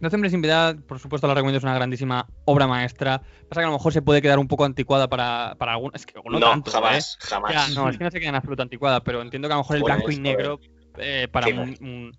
12 0.00 0.16
hombres 0.16 0.32
sin 0.32 0.42
piedad, 0.42 0.76
por 0.86 0.98
supuesto, 0.98 1.26
la 1.26 1.34
recomiendo, 1.34 1.58
es 1.58 1.64
una 1.64 1.74
grandísima 1.74 2.28
obra 2.44 2.66
maestra. 2.66 3.20
Pasa 3.48 3.60
que 3.60 3.64
a 3.64 3.68
lo 3.68 3.72
mejor 3.72 3.92
se 3.92 4.02
puede 4.02 4.22
quedar 4.22 4.38
un 4.38 4.46
poco 4.46 4.64
anticuada 4.64 5.08
para, 5.08 5.56
para 5.58 5.72
algunos. 5.72 5.96
Es 5.96 6.06
que 6.06 6.14
no, 6.14 6.38
no 6.38 6.40
tanto, 6.40 6.70
jamás, 6.70 7.14
¿eh? 7.14 7.26
jamás. 7.26 7.52
Ya, 7.52 7.74
no, 7.74 7.88
es 7.88 7.98
que 7.98 8.04
no 8.04 8.10
se 8.10 8.20
queda 8.20 8.28
en 8.28 8.34
absoluto 8.36 8.62
anticuada, 8.62 9.02
pero 9.02 9.22
entiendo 9.22 9.48
que 9.48 9.54
a 9.54 9.56
lo 9.56 9.62
mejor 9.62 9.76
el 9.76 9.82
blanco 9.82 10.10
y 10.10 10.18
negro 10.18 10.60
eh, 10.98 11.26
para 11.30 11.48
un, 11.48 11.76
un, 11.80 12.12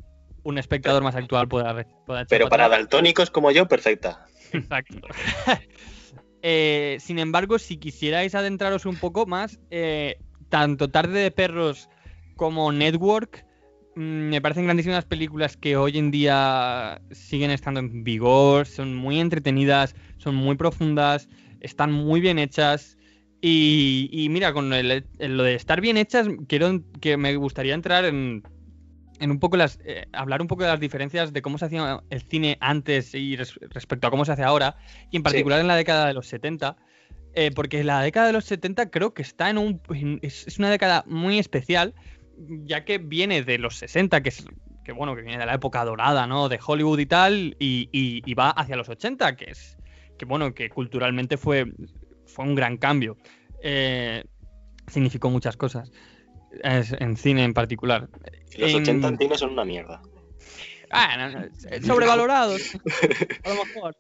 un, 0.43 0.57
espectador 0.57 1.03
más 1.03 1.15
actual 1.15 1.47
pueda, 1.47 1.85
pueda 2.05 2.25
Pero 2.25 2.49
para 2.49 2.67
daltónicos 2.67 3.29
como 3.29 3.51
yo, 3.51 3.67
perfecta. 3.67 4.25
Exacto. 4.51 5.07
eh, 6.41 6.97
sin 6.99 7.19
embargo, 7.19 7.59
si 7.59 7.77
quisierais 7.77 8.35
adentraros 8.35 8.85
un 8.85 8.97
poco 8.97 9.25
más, 9.25 9.59
tanto 10.49 10.89
Tarde 10.89 11.21
de 11.21 11.31
Perros 11.31 11.89
como 12.35 12.71
Network 12.73 13.45
me 13.99 14.39
parecen 14.39 14.63
grandísimas 14.63 15.03
películas 15.03 15.57
que 15.57 15.75
hoy 15.75 15.97
en 15.97 16.09
día 16.09 17.01
siguen 17.11 17.51
estando 17.51 17.81
en 17.81 18.05
vigor, 18.05 18.65
son 18.65 18.95
muy 18.95 19.19
entretenidas, 19.19 19.93
son 20.17 20.35
muy 20.35 20.55
profundas, 20.55 21.27
están 21.59 21.91
muy 21.91 22.21
bien 22.21 22.39
hechas. 22.39 22.97
Y, 23.41 24.09
y 24.09 24.29
mira, 24.29 24.53
con 24.53 24.71
el, 24.71 25.05
el, 25.19 25.37
lo 25.37 25.43
de 25.43 25.55
estar 25.55 25.81
bien 25.81 25.97
hechas, 25.97 26.27
quiero 26.47 26.81
que 27.01 27.17
me 27.17 27.35
gustaría 27.35 27.73
entrar 27.73 28.05
en, 28.05 28.43
en 29.19 29.31
un 29.31 29.39
poco 29.39 29.57
las. 29.57 29.79
Eh, 29.83 30.05
hablar 30.13 30.41
un 30.41 30.47
poco 30.47 30.63
de 30.63 30.69
las 30.69 30.79
diferencias 30.79 31.33
de 31.33 31.41
cómo 31.41 31.57
se 31.57 31.65
hacía 31.65 32.01
el 32.09 32.21
cine 32.21 32.57
antes 32.61 33.13
y 33.13 33.35
res, 33.35 33.59
respecto 33.69 34.07
a 34.07 34.11
cómo 34.11 34.23
se 34.23 34.31
hace 34.31 34.43
ahora, 34.43 34.77
y 35.11 35.17
en 35.17 35.23
particular 35.23 35.59
sí. 35.59 35.61
en 35.61 35.67
la 35.67 35.75
década 35.75 36.07
de 36.07 36.13
los 36.13 36.25
70. 36.27 36.77
Eh, 37.35 37.51
porque 37.53 37.83
la 37.83 38.01
década 38.01 38.27
de 38.27 38.33
los 38.33 38.45
70 38.45 38.89
creo 38.89 39.13
que 39.13 39.23
está 39.23 39.49
en 39.49 39.57
un. 39.57 39.81
Es, 40.21 40.47
es 40.47 40.57
una 40.57 40.69
década 40.69 41.03
muy 41.05 41.37
especial 41.37 41.93
ya 42.65 42.85
que 42.85 42.97
viene 42.97 43.43
de 43.43 43.57
los 43.57 43.77
60, 43.77 44.21
que 44.21 44.29
es 44.29 44.45
que 44.83 44.91
bueno, 44.93 45.15
que 45.15 45.21
viene 45.21 45.37
de 45.37 45.45
la 45.45 45.53
época 45.53 45.85
dorada, 45.85 46.25
¿no? 46.25 46.49
De 46.49 46.59
Hollywood 46.65 46.99
y 46.99 47.05
tal, 47.05 47.55
y, 47.59 47.89
y, 47.91 48.23
y, 48.25 48.33
va 48.33 48.49
hacia 48.49 48.75
los 48.75 48.89
80, 48.89 49.35
que 49.35 49.51
es 49.51 49.77
que 50.17 50.25
bueno, 50.25 50.53
que 50.53 50.69
culturalmente 50.69 51.37
fue, 51.37 51.65
fue 52.25 52.45
un 52.45 52.53
gran 52.53 52.77
cambio. 52.77 53.17
Eh, 53.63 54.23
significó 54.87 55.29
muchas 55.29 55.57
cosas. 55.57 55.91
Es, 56.63 56.91
en 56.99 57.15
cine 57.17 57.43
en 57.43 57.53
particular. 57.53 58.09
Los 58.57 58.71
en... 58.71 58.81
80 58.81 59.07
en 59.07 59.17
cine 59.17 59.37
son 59.37 59.51
una 59.51 59.65
mierda. 59.65 60.01
Ah, 60.91 61.15
no, 61.17 61.39
no, 61.39 61.47
sobrevalorados. 61.85 62.75
a 63.43 63.49
lo 63.49 63.65
mejor. 63.65 63.95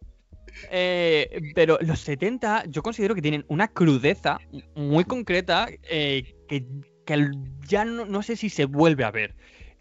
Eh, 0.71 1.53
pero 1.55 1.77
los 1.81 1.99
70 2.01 2.65
yo 2.67 2.83
considero 2.83 3.15
que 3.15 3.21
tienen 3.21 3.45
una 3.47 3.69
crudeza 3.69 4.39
muy 4.75 5.05
concreta 5.05 5.67
eh, 5.83 6.35
que 6.47 6.65
que 7.09 7.31
ya 7.67 7.85
no, 7.85 8.05
no, 8.05 8.21
sé 8.21 8.35
si 8.35 8.49
se 8.49 8.65
vuelve 8.65 9.03
a 9.03 9.09
ver. 9.09 9.33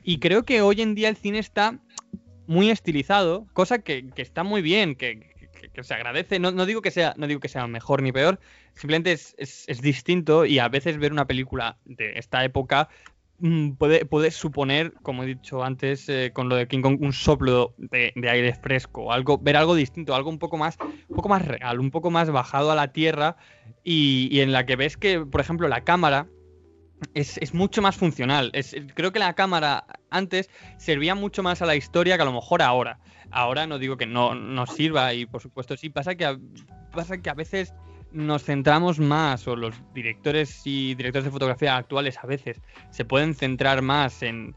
Y 0.03 0.19
creo 0.19 0.45
que 0.45 0.63
hoy 0.63 0.81
en 0.81 0.95
día 0.95 1.11
el 1.11 1.17
cine 1.17 1.39
está 1.39 1.79
muy 2.47 2.71
estilizado, 2.71 3.47
cosa 3.53 3.81
que, 3.81 4.09
que 4.11 4.23
está 4.23 4.45
muy 4.45 4.63
bien, 4.63 4.95
que, 4.95 5.37
que, 5.75 5.83
se 5.85 5.93
agradece. 5.93 6.39
No, 6.39 6.51
no, 6.51 6.65
digo 6.65 6.81
que 6.81 6.91
sea, 6.91 7.13
no 7.19 7.27
digo 7.27 7.41
que 7.41 7.49
sea 7.49 7.67
mejor 7.67 8.03
ni 8.03 8.13
peor, 8.13 8.41
simplemente 8.75 9.13
es, 9.13 9.35
es, 9.37 9.83
distinto 9.83 10.47
y 10.47 10.59
a 10.59 10.69
veces 10.69 10.97
ver 10.97 11.13
una 11.13 11.27
película 11.27 11.77
de 11.85 12.19
esta 12.19 12.43
época 12.45 12.89
puede, 13.77 14.07
puede, 14.07 14.31
suponer, 14.31 14.95
como 15.03 15.23
he 15.23 15.27
dicho 15.27 15.63
antes, 15.63 16.09
eh, 16.09 16.31
con 16.33 16.49
lo 16.49 16.57
de 16.57 16.67
King 16.67 16.81
Kong, 16.81 16.99
un 17.03 17.13
soplo 17.13 17.75
de, 17.77 18.13
de, 18.17 18.31
aire 18.31 18.55
fresco, 18.55 19.13
algo, 19.13 19.37
ver 19.37 19.59
algo 19.59 19.75
distinto, 19.75 20.15
algo 20.15 20.31
un 20.31 20.39
poco 20.39 20.57
más, 20.57 20.79
un 21.09 21.17
poco 21.17 21.29
más 21.29 21.45
real, 21.45 21.79
un 21.79 21.91
poco 21.91 22.11
más 22.11 22.31
bajado 22.31 22.73
a 22.73 22.75
la 22.75 22.93
tierra 22.93 23.37
y, 23.85 24.29
y 24.33 24.41
en 24.41 24.53
la 24.53 24.65
que 24.65 24.77
ves 24.77 24.97
que, 24.97 25.21
por 25.21 25.43
ejemplo, 25.43 25.69
la 25.69 25.85
cámara 25.85 26.27
es, 27.15 27.39
es, 27.39 27.55
mucho 27.55 27.83
más 27.83 27.97
funcional. 27.97 28.51
Es, 28.55 28.75
creo 28.95 29.13
que 29.13 29.19
la 29.19 29.35
cámara 29.35 29.85
antes 30.11 30.51
servía 30.79 31.15
mucho 31.15 31.43
más 31.43 31.63
a 31.63 31.67
la 31.67 31.77
historia 31.77 32.17
que 32.17 32.23
a 32.23 32.27
lo 32.27 32.33
mejor 32.33 32.63
ahora. 32.63 32.99
Ahora 33.31 33.67
no 33.67 33.79
digo 33.79 33.97
que 33.97 34.07
no, 34.07 34.35
no 34.35 34.67
sirva 34.67 35.13
y 35.15 35.27
por 35.27 35.43
supuesto 35.43 35.77
sí, 35.77 35.91
pasa 35.91 36.15
que, 36.15 36.25
a, 36.25 36.39
pasa 36.93 37.19
que 37.19 37.31
a 37.31 37.35
veces 37.35 37.75
nos 38.11 38.45
centramos 38.45 38.99
más, 38.99 39.47
o 39.47 39.55
los 39.55 39.75
directores 39.95 40.63
y 40.65 40.95
directores 40.95 41.27
de 41.27 41.31
fotografía 41.31 41.77
actuales 41.77 42.19
a 42.23 42.27
veces 42.27 42.61
se 42.91 43.05
pueden 43.05 43.35
centrar 43.35 43.83
más 43.83 44.23
en, 44.23 44.57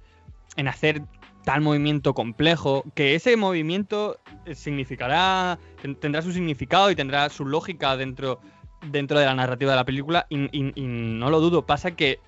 en 0.55 0.67
hacer 0.69 1.01
tal 1.43 1.61
movimiento 1.61 2.13
complejo, 2.13 2.85
que 2.95 3.15
ese 3.15 3.35
movimiento 3.35 4.19
significará, 4.53 5.59
tendrá 5.99 6.21
su 6.21 6.31
significado 6.31 6.91
y 6.91 6.95
tendrá 6.95 7.27
su 7.29 7.45
lógica 7.45 7.97
dentro, 7.97 8.39
dentro 8.85 9.19
de 9.19 9.25
la 9.25 9.33
narrativa 9.33 9.71
de 9.71 9.77
la 9.77 9.85
película 9.85 10.27
y 10.29 10.37
no 10.61 11.29
lo 11.29 11.41
dudo, 11.41 11.65
pasa 11.65 11.91
que 11.91 12.19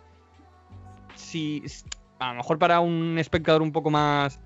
si 1.16 1.64
a 2.20 2.30
lo 2.30 2.36
mejor 2.36 2.60
para 2.60 2.80
un 2.80 3.18
espectador 3.18 3.62
un 3.62 3.72
poco 3.72 3.90
más 3.90 4.40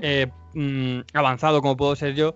eh, 0.00 0.26
mmm, 0.54 1.00
avanzado 1.14 1.60
como 1.60 1.76
puedo 1.76 1.96
ser 1.96 2.14
yo, 2.14 2.34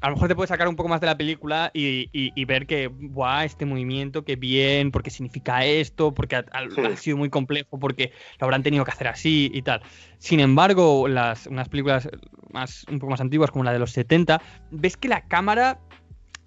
a 0.00 0.08
lo 0.08 0.16
mejor 0.16 0.28
te 0.28 0.34
puede 0.34 0.48
sacar 0.48 0.68
un 0.68 0.76
poco 0.76 0.88
más 0.88 1.00
de 1.00 1.06
la 1.06 1.16
película 1.16 1.70
y, 1.72 2.08
y, 2.12 2.32
y 2.34 2.44
ver 2.44 2.66
que, 2.66 2.88
¡buah! 2.88 3.44
Este 3.44 3.64
movimiento, 3.64 4.24
qué 4.24 4.36
bien, 4.36 4.90
porque 4.90 5.10
significa 5.10 5.64
esto, 5.64 6.12
porque 6.12 6.36
ha, 6.36 6.44
ha, 6.52 6.96
sido 6.96 7.16
muy 7.16 7.30
complejo, 7.30 7.78
porque 7.78 8.12
lo 8.38 8.44
habrán 8.44 8.62
tenido 8.62 8.84
que 8.84 8.90
hacer 8.90 9.08
así 9.08 9.50
y 9.54 9.62
tal. 9.62 9.80
Sin 10.18 10.40
embargo, 10.40 11.08
las, 11.08 11.46
unas 11.46 11.68
películas 11.68 12.08
más, 12.52 12.84
un 12.90 12.98
poco 12.98 13.12
más 13.12 13.20
antiguas, 13.20 13.50
como 13.50 13.64
la 13.64 13.72
de 13.72 13.78
los 13.78 13.92
70, 13.92 14.42
ves 14.70 14.96
que 14.96 15.08
la 15.08 15.22
cámara 15.26 15.80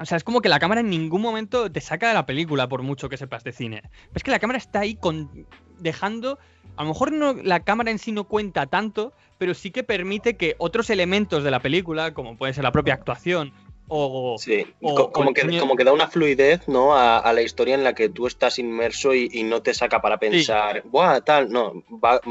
o 0.01 0.05
sea, 0.05 0.15
es 0.15 0.23
como 0.23 0.39
que 0.39 0.47
la 0.47 0.59
cámara 0.59 0.79
en 0.79 0.89
ningún 0.89 1.21
momento 1.21 1.69
te 1.69 1.81
saca 1.81 2.07
de 2.07 2.13
la 2.13 2.25
película, 2.25 2.69
por 2.69 2.83
mucho 2.83 3.09
que 3.09 3.17
sepas 3.17 3.43
de 3.43 3.51
cine. 3.51 3.81
Es 4.15 4.23
que 4.23 4.31
la 4.31 4.39
cámara 4.39 4.57
está 4.57 4.79
ahí 4.79 4.95
con, 4.95 5.45
dejando. 5.77 6.39
A 6.79 6.83
lo 6.83 6.89
mejor 6.89 7.11
no, 7.11 7.33
la 7.33 7.59
cámara 7.59 7.91
en 7.91 7.99
sí 7.99 8.13
no 8.13 8.23
cuenta 8.23 8.65
tanto, 8.65 9.11
pero 9.37 9.53
sí 9.53 9.69
que 9.69 9.83
permite 9.83 10.37
que 10.37 10.55
otros 10.59 10.89
elementos 10.89 11.43
de 11.43 11.51
la 11.51 11.59
película, 11.59 12.13
como 12.13 12.37
puede 12.37 12.53
ser 12.53 12.63
la 12.63 12.71
propia 12.71 12.93
actuación, 12.93 13.51
o. 13.89 14.37
Sí, 14.39 14.65
o, 14.79 15.11
como, 15.11 15.31
o 15.31 15.33
que, 15.33 15.59
como 15.59 15.75
que 15.75 15.83
da 15.83 15.91
una 15.91 16.07
fluidez, 16.07 16.69
¿no? 16.69 16.95
A, 16.95 17.17
a, 17.17 17.33
la 17.33 17.41
historia 17.41 17.75
en 17.75 17.83
la 17.83 17.93
que 17.93 18.07
tú 18.07 18.27
estás 18.27 18.59
inmerso 18.59 19.13
y, 19.13 19.29
y 19.29 19.43
no 19.43 19.61
te 19.61 19.73
saca 19.73 20.01
para 20.01 20.19
pensar, 20.19 20.81
sí. 20.81 20.87
¡buah! 20.89 21.19
Tal, 21.19 21.51
no. 21.51 21.83
Va, 22.01 22.21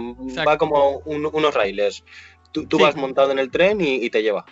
va 0.47 0.57
como 0.57 1.01
un, 1.05 1.29
unos 1.31 1.53
raíles. 1.53 2.03
Tú, 2.51 2.65
tú 2.65 2.79
sí. 2.79 2.85
vas 2.85 2.97
montado 2.97 3.33
en 3.33 3.41
el 3.41 3.51
tren 3.51 3.83
y, 3.83 3.97
y 3.97 4.09
te 4.09 4.23
lleva. 4.23 4.47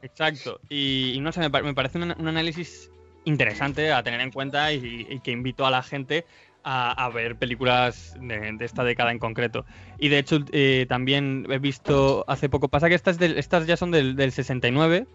Exacto. 0.00 0.60
Y, 0.70 1.12
y, 1.14 1.20
no 1.20 1.30
sé, 1.30 1.46
me, 1.46 1.62
me 1.62 1.74
parece 1.74 1.98
un, 1.98 2.04
un, 2.04 2.26
análisis 2.26 2.90
interesante 3.26 3.92
a 3.92 4.02
tener 4.02 4.22
en 4.22 4.30
cuenta 4.30 4.72
y, 4.72 5.06
y 5.10 5.20
que 5.20 5.30
invito 5.30 5.66
a 5.66 5.70
la 5.70 5.82
gente 5.82 6.24
a, 6.64 7.10
ver 7.12 7.36
películas 7.36 8.16
de, 8.20 8.56
esta 8.60 8.84
década 8.84 9.10
en 9.10 9.18
concreto. 9.18 9.64
Y 9.98 10.08
de 10.08 10.18
hecho, 10.18 10.38
eh, 10.52 10.86
también 10.88 11.46
he 11.50 11.58
visto 11.58 12.24
hace 12.28 12.48
poco, 12.48 12.68
pasa 12.68 12.88
que 12.88 12.94
estas, 12.94 13.20
estas 13.20 13.66
ya 13.66 13.76
son 13.76 13.90
del, 13.90 14.16
del 14.16 14.32
69. 14.32 15.06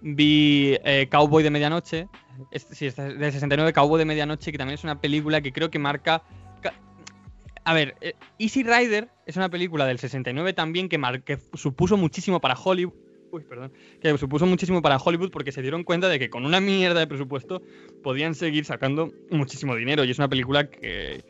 Vi 0.00 0.78
eh, 0.84 1.08
Cowboy 1.10 1.42
de 1.42 1.50
Medianoche. 1.50 2.08
Este, 2.50 2.74
sí, 2.74 2.86
esta 2.86 3.06
es 3.06 3.18
del 3.18 3.32
69, 3.32 3.72
Cowboy 3.72 3.98
de 3.98 4.04
Medianoche, 4.04 4.52
que 4.52 4.58
también 4.58 4.74
es 4.74 4.84
una 4.84 5.00
película 5.00 5.40
que 5.40 5.52
creo 5.52 5.70
que 5.70 5.78
marca. 5.78 6.22
A 7.64 7.74
ver, 7.74 7.94
eh, 8.00 8.14
Easy 8.38 8.64
Rider 8.64 9.08
es 9.24 9.36
una 9.36 9.48
película 9.48 9.86
del 9.86 9.98
69 9.98 10.52
también 10.52 10.88
que, 10.88 10.98
que 11.24 11.38
supuso 11.54 11.96
muchísimo 11.96 12.40
para 12.40 12.54
Hollywood 12.54 12.94
uy, 13.32 13.42
perdón, 13.44 13.72
que 14.00 14.16
supuso 14.18 14.46
muchísimo 14.46 14.82
para 14.82 14.98
Hollywood 14.98 15.30
porque 15.30 15.52
se 15.52 15.62
dieron 15.62 15.84
cuenta 15.84 16.08
de 16.08 16.18
que 16.18 16.30
con 16.30 16.44
una 16.44 16.60
mierda 16.60 17.00
de 17.00 17.06
presupuesto 17.06 17.62
podían 18.02 18.34
seguir 18.34 18.64
sacando 18.64 19.10
muchísimo 19.30 19.74
dinero. 19.74 20.04
Y 20.04 20.10
es 20.10 20.18
una 20.18 20.28
película 20.28 20.68
que 20.68 21.24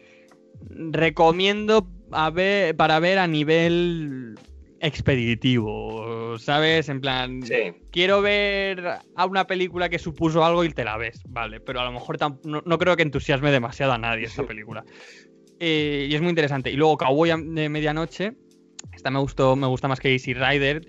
recomiendo 0.68 1.88
a 2.10 2.30
ver, 2.30 2.76
para 2.76 2.98
ver 2.98 3.18
a 3.18 3.26
nivel 3.26 4.34
expeditivo, 4.80 6.36
¿sabes? 6.38 6.88
En 6.88 7.00
plan, 7.00 7.42
sí. 7.42 7.72
quiero 7.92 8.20
ver 8.20 8.84
a 9.14 9.26
una 9.26 9.46
película 9.46 9.88
que 9.88 10.00
supuso 10.00 10.44
algo 10.44 10.64
y 10.64 10.70
te 10.70 10.84
la 10.84 10.96
ves, 10.96 11.22
¿vale? 11.28 11.60
Pero 11.60 11.80
a 11.80 11.84
lo 11.84 11.92
mejor 11.92 12.18
no, 12.42 12.62
no 12.66 12.78
creo 12.78 12.96
que 12.96 13.02
entusiasme 13.02 13.52
demasiado 13.52 13.92
a 13.92 13.98
nadie 13.98 14.24
esta 14.24 14.42
película. 14.44 14.84
Eh, 15.60 16.08
y 16.10 16.14
es 16.16 16.20
muy 16.20 16.30
interesante. 16.30 16.72
Y 16.72 16.76
luego 16.76 16.98
Cowboy 16.98 17.30
de 17.54 17.68
Medianoche, 17.68 18.32
esta 18.92 19.12
me 19.12 19.20
gustó, 19.20 19.54
me 19.54 19.68
gusta 19.68 19.86
más 19.86 20.00
que 20.00 20.10
Easy 20.10 20.34
Rider 20.34 20.84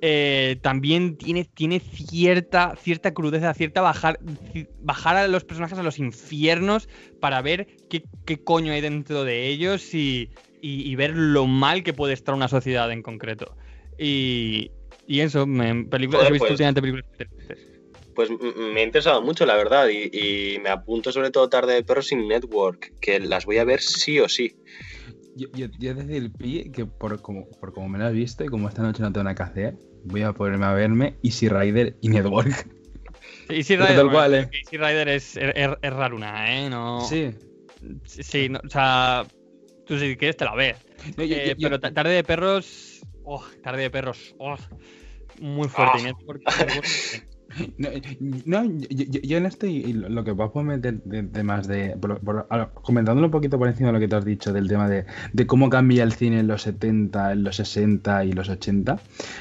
eh, 0.00 0.58
también 0.62 1.16
tiene, 1.16 1.44
tiene 1.44 1.80
cierta, 1.80 2.76
cierta 2.76 3.14
crudeza, 3.14 3.54
cierta 3.54 3.80
bajar, 3.80 4.18
bajar 4.78 5.16
a 5.16 5.28
los 5.28 5.44
personajes 5.44 5.78
a 5.78 5.82
los 5.82 5.98
infiernos 5.98 6.88
para 7.20 7.40
ver 7.42 7.66
qué, 7.88 8.02
qué 8.24 8.42
coño 8.42 8.72
hay 8.72 8.80
dentro 8.80 9.24
de 9.24 9.46
ellos 9.48 9.94
y, 9.94 10.30
y- 10.60 10.90
y 10.90 10.94
ver 10.96 11.14
lo 11.14 11.46
mal 11.46 11.82
que 11.82 11.92
puede 11.94 12.12
estar 12.14 12.34
una 12.34 12.48
sociedad 12.48 12.90
en 12.92 13.02
concreto. 13.02 13.56
Y, 13.98 14.70
y 15.06 15.20
eso, 15.20 15.46
me, 15.46 15.84
películas, 15.86 16.20
Joder, 16.20 16.28
he 16.28 16.32
visto 16.32 16.44
pues. 16.44 16.50
últimamente 16.52 16.80
películas 16.82 17.06
tristes. 17.16 17.58
Pues 18.14 18.30
me 18.30 18.80
ha 18.80 18.84
interesado 18.84 19.20
mucho, 19.20 19.44
la 19.44 19.56
verdad, 19.56 19.88
y, 19.88 20.08
y 20.10 20.58
me 20.60 20.70
apunto 20.70 21.12
sobre 21.12 21.30
todo 21.30 21.50
tarde 21.50 21.74
de 21.74 21.84
perros 21.84 22.06
sin 22.06 22.26
network, 22.26 22.94
que 22.98 23.20
las 23.20 23.44
voy 23.44 23.58
a 23.58 23.64
ver 23.64 23.82
sí 23.82 24.18
o 24.20 24.28
sí. 24.28 24.54
Yo, 25.36 25.48
yo, 25.54 25.66
yo 25.78 25.94
decir, 25.94 26.32
Pi, 26.32 26.70
que 26.70 26.86
por 26.86 27.20
como, 27.20 27.46
por 27.60 27.72
como 27.72 27.88
me 27.90 27.98
lo 27.98 28.06
has 28.06 28.12
visto 28.12 28.42
y 28.44 28.48
como 28.48 28.68
esta 28.68 28.82
noche 28.82 29.02
no 29.02 29.12
tengo 29.12 29.24
nada 29.24 29.34
que 29.34 29.42
hacer, 29.42 29.76
voy 30.04 30.22
a 30.22 30.32
ponerme 30.32 30.64
a 30.66 30.72
verme 30.72 31.16
Easy 31.22 31.48
Rider 31.48 31.96
y 32.00 32.08
Network. 32.08 32.68
Easy 33.48 33.76
Tal 33.76 33.88
Rider, 33.88 34.06
cual, 34.10 34.34
eh. 34.34 34.50
Easy 34.52 34.76
Rider 34.78 35.08
es, 35.08 35.36
es, 35.36 35.52
es 35.82 35.92
raruna, 35.92 36.56
¿eh? 36.58 36.70
No, 36.70 37.00
Sí. 37.02 37.34
Sí, 38.04 38.48
no, 38.48 38.58
o 38.64 38.68
sea, 38.70 39.26
tú 39.84 39.98
si 39.98 40.16
quieres 40.16 40.36
te 40.36 40.44
la 40.46 40.54
ves. 40.54 40.76
No, 41.16 41.22
yo- 41.24 41.36
Eh, 41.36 41.54
pero 41.60 41.78
ta- 41.78 41.92
Tarde 41.92 42.14
de 42.14 42.24
Perros. 42.24 43.00
Oh, 43.24 43.44
tarde 43.62 43.82
de 43.82 43.90
Perros. 43.90 44.34
oh, 44.38 44.56
muy 45.40 45.68
fuerte. 45.68 46.14
Ah. 46.46 46.50
No, 47.78 48.64
no, 48.64 48.72
yo, 48.88 49.36
en 49.38 49.46
esto 49.46 49.66
y 49.66 49.92
lo 49.92 50.24
que 50.24 50.32
vas 50.32 50.50
a 50.54 50.62
meter 50.62 51.02
de, 51.04 51.22
de 51.22 51.42
más 51.42 51.66
de. 51.66 51.96
por- 52.00 52.20
comentándolo 52.82 53.26
un 53.26 53.30
poquito 53.30 53.58
por 53.58 53.68
encima 53.68 53.88
de 53.88 53.92
lo 53.94 54.00
que 54.00 54.08
te 54.08 54.16
has 54.16 54.24
dicho 54.24 54.52
del 54.52 54.68
tema 54.68 54.88
de, 54.88 55.04
de 55.32 55.46
cómo 55.46 55.68
cambia 55.70 56.02
el 56.02 56.12
cine 56.12 56.40
en 56.40 56.46
los 56.48 56.62
70, 56.62 57.32
en 57.32 57.44
los 57.44 57.56
60 57.56 58.24
y 58.24 58.32
los 58.32 58.48
80, 58.48 58.98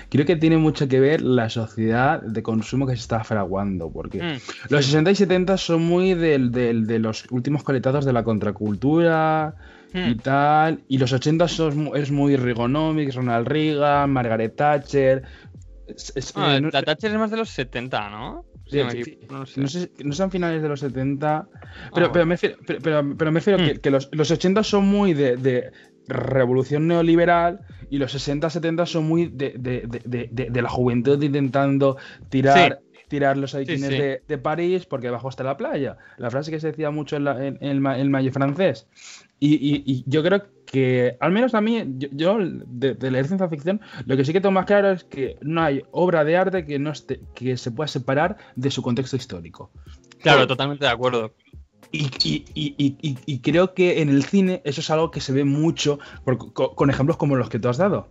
creo 0.10 0.26
que 0.26 0.36
tiene 0.36 0.58
mucho 0.58 0.88
que 0.88 1.00
ver 1.00 1.22
la 1.22 1.50
sociedad 1.50 2.22
de 2.22 2.44
consumo 2.44 2.86
que 2.88 2.94
se 2.96 3.02
está 3.02 3.24
fraguando. 3.24 3.90
Porque 3.90 4.22
Mm, 4.22 4.38
los 4.70 4.86
60 4.86 5.12
y 5.12 5.16
70 5.16 5.58
son 5.58 5.84
muy 5.84 6.14
del, 6.14 6.52
del- 6.52 6.88
de 6.88 7.00
los 7.00 7.26
últimos 7.32 7.64
coletados 7.64 8.06
de 8.06 8.14
la 8.14 8.24
contracultura 8.24 9.56
y 9.94 10.16
mm. 10.16 10.18
tal. 10.20 10.80
Y 10.88 10.98
los 10.98 11.14
80 11.14 11.48
son, 11.48 11.92
es 11.96 12.12
muy 12.12 12.36
Reaganomics, 12.36 13.16
Ronald 13.16 13.48
Reagan, 13.48 14.10
Margaret 14.12 14.56
Thatcher. 14.56 15.24
Es- 15.88 16.12
es- 16.16 16.34
Ah, 16.36 16.56
eh, 16.58 16.62
no- 16.62 16.70
la 16.72 16.82
Thatcher 16.84 17.12
es 17.12 17.18
más 17.18 17.32
de 17.32 17.38
los 17.38 17.50
70, 17.50 18.10
¿no? 18.10 18.46
Sí, 18.68 18.80
sí, 19.04 19.20
no 19.30 19.46
sé. 19.46 19.62
no 19.62 19.68
sé, 19.68 19.92
no 20.04 20.14
sean 20.14 20.32
finales 20.32 20.62
de 20.62 20.68
los 20.70 20.80
70, 20.80 21.48
pero, 21.52 21.62
Ah, 21.62 21.90
pero, 21.94 22.10
bueno. 22.10 22.26
me 22.26 22.34
refiero, 22.36 22.58
pero, 22.66 22.80
pero- 22.82 23.16
pero 23.18 23.32
me 23.32 23.40
refiero 23.40 23.64
que, 23.64 23.80
que 23.80 23.92
los, 23.92 24.10
los 24.12 24.32
80 24.32 24.64
son 24.64 24.86
muy 24.88 25.14
de, 25.14 25.38
de 25.38 25.72
revolución 26.08 26.88
neoliberal 26.88 27.60
y 27.90 27.98
los 28.00 28.12
60, 28.12 28.50
70 28.50 28.86
son 28.86 29.08
muy 29.08 29.28
de, 29.28 29.54
de- 29.58 30.30
de- 30.50 30.62
la 30.62 30.70
juventud 30.70 31.22
intentando 31.22 31.98
tirar, 32.30 32.80
tirar 33.08 33.38
los 33.38 33.52
sí. 33.52 33.66
De, 33.66 34.24
de 34.28 34.38
París 34.40 34.86
porque 34.88 35.08
debajo 35.08 35.30
está 35.30 35.44
la 35.44 35.58
playa. 35.58 35.98
La 36.18 36.32
frase 36.32 36.50
que 36.52 36.60
se 36.60 36.68
decía 36.68 36.90
mucho 36.90 37.16
en, 37.18 37.24
la- 37.24 37.46
en- 37.46 37.58
en 37.62 37.70
el, 37.70 37.78
en 37.78 38.00
el 38.02 38.10
mayo 38.10 38.32
francés. 38.32 38.88
Y, 39.40 39.54
y- 39.56 39.84
y 39.86 40.04
yo 40.08 40.24
creo 40.24 40.44
que, 40.76 41.16
al 41.22 41.32
menos 41.32 41.56
a 41.56 41.62
mí, 41.62 41.84
yo, 41.98 42.10
yo 42.12 42.38
de, 42.40 42.96
de 42.96 43.12
leer 43.12 43.26
ciencia 43.28 43.48
ficción, 43.48 43.80
lo 44.06 44.18
que 44.18 44.26
sí 44.26 44.34
que 44.34 44.42
tengo 44.42 44.52
más 44.52 44.66
claro 44.66 44.92
es 44.92 45.06
que 45.06 45.38
no 45.42 45.62
hay 45.62 45.82
obra 45.92 46.26
de 46.26 46.36
arte 46.36 46.66
que, 46.66 46.78
no 46.80 46.92
esté, 46.92 47.22
que 47.34 47.56
se 47.56 47.72
pueda 47.72 47.88
separar 47.88 48.36
de 48.58 48.70
su 48.72 48.82
contexto 48.82 49.16
histórico. 49.16 49.72
Claro, 50.22 50.46
totalmente 50.48 50.84
de 50.84 50.92
acuerdo. 50.92 51.34
Y, 51.94 52.08
y- 52.24 52.44
y- 52.54 53.18
y- 53.26 53.40
creo 53.40 53.74
que 53.74 54.02
en 54.02 54.10
el 54.10 54.24
cine 54.26 54.62
eso 54.66 54.82
es 54.82 54.90
algo 54.90 55.12
que 55.12 55.22
se 55.22 55.32
ve 55.32 55.46
mucho 55.46 55.98
por- 56.26 56.38
con 56.54 56.90
ejemplos 56.90 57.16
como 57.16 57.38
los 57.38 57.50
que 57.50 57.58
tú 57.60 57.70
has 57.70 57.78
dado. 57.78 58.10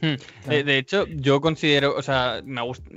Hmm. 0.00 0.16
De, 0.48 0.64
de 0.64 0.78
hecho, 0.78 1.06
yo 1.06 1.40
considero, 1.40 1.94
o 1.96 2.02
sea, 2.02 2.42
me 2.44 2.60
gusta. 2.62 2.90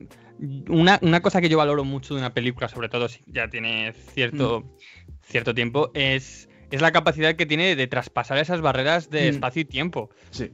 Una, 0.69 0.97
una 1.03 1.21
cosa 1.21 1.39
que 1.39 1.49
yo 1.49 1.57
valoro 1.59 1.83
mucho 1.83 2.15
de 2.15 2.21
una 2.21 2.33
película, 2.33 2.67
sobre 2.67 2.89
todo 2.89 3.07
si 3.09 3.19
ya 3.27 3.47
tiene 3.47 3.93
cierto, 3.93 4.63
cierto 5.21 5.53
tiempo, 5.53 5.91
es, 5.93 6.48
es 6.71 6.81
la 6.81 6.91
capacidad 6.91 7.35
que 7.35 7.45
tiene 7.45 7.75
de 7.75 7.87
traspasar 7.87 8.37
esas 8.37 8.61
barreras 8.61 9.09
de 9.09 9.25
Mm. 9.27 9.35
espacio 9.35 9.61
y 9.61 9.65
tiempo. 9.65 10.09
Sí. 10.31 10.51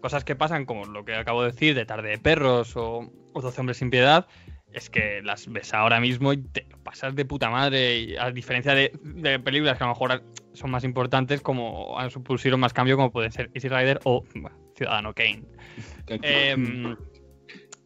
cosas 0.00 0.22
que 0.24 0.36
pasan, 0.36 0.66
como 0.66 0.84
lo 0.84 1.04
que 1.04 1.14
acabo 1.14 1.42
de 1.42 1.50
decir, 1.52 1.74
de 1.74 1.86
Tarde 1.86 2.10
de 2.10 2.18
Perros 2.18 2.76
o, 2.76 3.10
o 3.32 3.40
12 3.40 3.58
Hombres 3.60 3.78
sin 3.78 3.88
Piedad, 3.88 4.26
es 4.70 4.90
que 4.90 5.22
las 5.22 5.50
ves 5.50 5.72
ahora 5.72 5.98
mismo 5.98 6.32
y 6.34 6.38
te 6.42 6.66
pasas 6.82 7.14
de 7.14 7.24
puta 7.24 7.48
madre. 7.48 7.98
Y 8.00 8.16
a 8.16 8.30
diferencia 8.30 8.74
de, 8.74 8.92
de 9.02 9.38
películas 9.38 9.78
que 9.78 9.84
a 9.84 9.86
lo 9.86 9.94
mejor 9.94 10.22
son 10.52 10.70
más 10.70 10.84
importantes, 10.84 11.40
como 11.40 11.98
han 11.98 12.10
supusieron 12.10 12.60
más 12.60 12.74
cambio, 12.74 12.96
como 12.96 13.10
pueden 13.12 13.32
ser 13.32 13.50
Easy 13.54 13.68
Rider 13.70 14.00
o 14.04 14.22
bueno, 14.34 14.56
Ciudadano 14.76 15.14
Kane. 15.14 15.44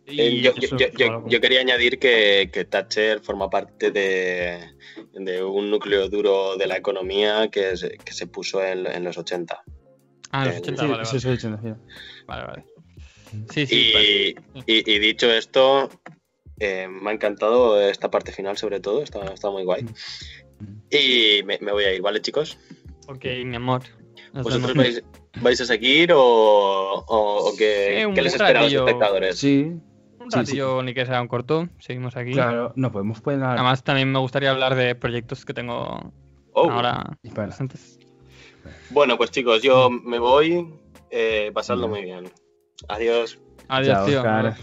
Y 0.09 0.21
Eh, 0.21 0.41
yo, 0.43 0.53
yo- 0.97 1.21
yo- 1.29 1.41
quería 1.41 1.61
añadir 1.61 1.99
que, 1.99 2.51
que 2.53 2.65
Thatcher 2.65 3.21
forma 3.21 3.51
parte 3.51 3.91
de, 3.91 4.59
de 5.13 5.43
un 5.43 5.71
núcleo 5.71 6.09
duro 6.09 6.57
de 6.57 6.67
la 6.67 6.77
economía 6.77 7.49
que, 7.51 7.77
se- 7.77 7.99
que 7.99 8.13
se 8.13 8.27
puso 8.27 8.65
en, 8.65 8.87
en 8.87 9.05
los 9.05 9.19
80. 9.19 9.63
Ah, 10.31 10.47
los 10.47 10.57
eh, 10.57 10.59
80, 10.61 10.83
Sí, 10.83 10.89
vale, 10.89 11.05
sí, 11.05 11.27
vale. 11.29 11.39
sí, 11.39 11.73
vale, 12.27 12.45
vale. 12.47 12.65
Sí, 13.51 13.67
sí. 13.67 13.75
Y, 13.77 14.29
y- 14.67 14.95
y 14.95 14.99
dicho 14.99 15.31
esto, 15.31 15.91
eh, 16.59 16.89
me 16.89 17.11
ha 17.11 17.13
encantado 17.13 17.81
esta 17.81 18.11
parte 18.11 18.33
final 18.33 18.57
sobre 18.57 18.81
todo, 18.81 19.03
está, 19.03 19.33
está 19.33 19.51
muy 19.51 19.65
guay. 19.65 19.85
Y 20.91 21.43
me, 21.45 21.59
me 21.61 21.73
voy 21.73 21.85
a 21.85 21.93
ir, 21.95 22.01
¿vale 22.01 22.21
chicos? 22.23 22.59
Ok, 23.07 23.25
mi 23.45 23.57
amor. 23.57 23.83
Nos 24.33 24.45
¿Vosotros 24.45 24.75
vais, 24.75 25.03
vais 25.41 25.61
a 25.61 25.65
seguir 25.67 26.13
o, 26.13 26.21
o- 26.21 27.51
o 27.51 27.57
qué, 27.57 27.99
Sí, 28.01 28.05
un 28.07 28.15
qué 28.15 28.23
les 28.23 28.35
espera 28.35 28.61
a 28.61 28.63
los 28.65 28.73
espectadores? 28.73 29.39
Sí, 29.39 29.73
Un 30.29 30.33
sí, 30.33 30.39
ratillo, 30.41 30.83
ni 30.83 30.93
que 30.93 31.07
sea 31.07 31.23
un 31.23 31.29
corto. 31.29 31.69
Seguimos 31.79 32.15
aquí. 32.17 32.33
claro, 32.33 32.73
no 32.77 32.93
podemos 32.93 33.21
poner 33.23 33.41
nada. 33.41 33.55
Además, 33.55 33.83
también 33.83 34.13
me 34.13 34.19
gustaría 34.19 34.51
hablar 34.51 34.75
de 34.75 34.95
proyectos 34.95 35.45
que 35.47 35.55
tengo 35.55 36.13
Oh, 36.53 36.71
ahora. 36.71 37.17
Bueno, 38.91 39.17
pues 39.17 39.31
chicos, 39.31 39.63
yo 39.63 39.91
me 39.91 40.19
voy. 40.19 40.69
Eh, 41.11 41.51
pasadlo 41.55 41.89
muy 41.89 42.03
bien. 42.03 42.31
Adiós. 42.89 43.39
Adiós, 43.69 43.95
Chao, 43.97 44.07
tío. 44.07 44.19
Oscar. 44.19 44.57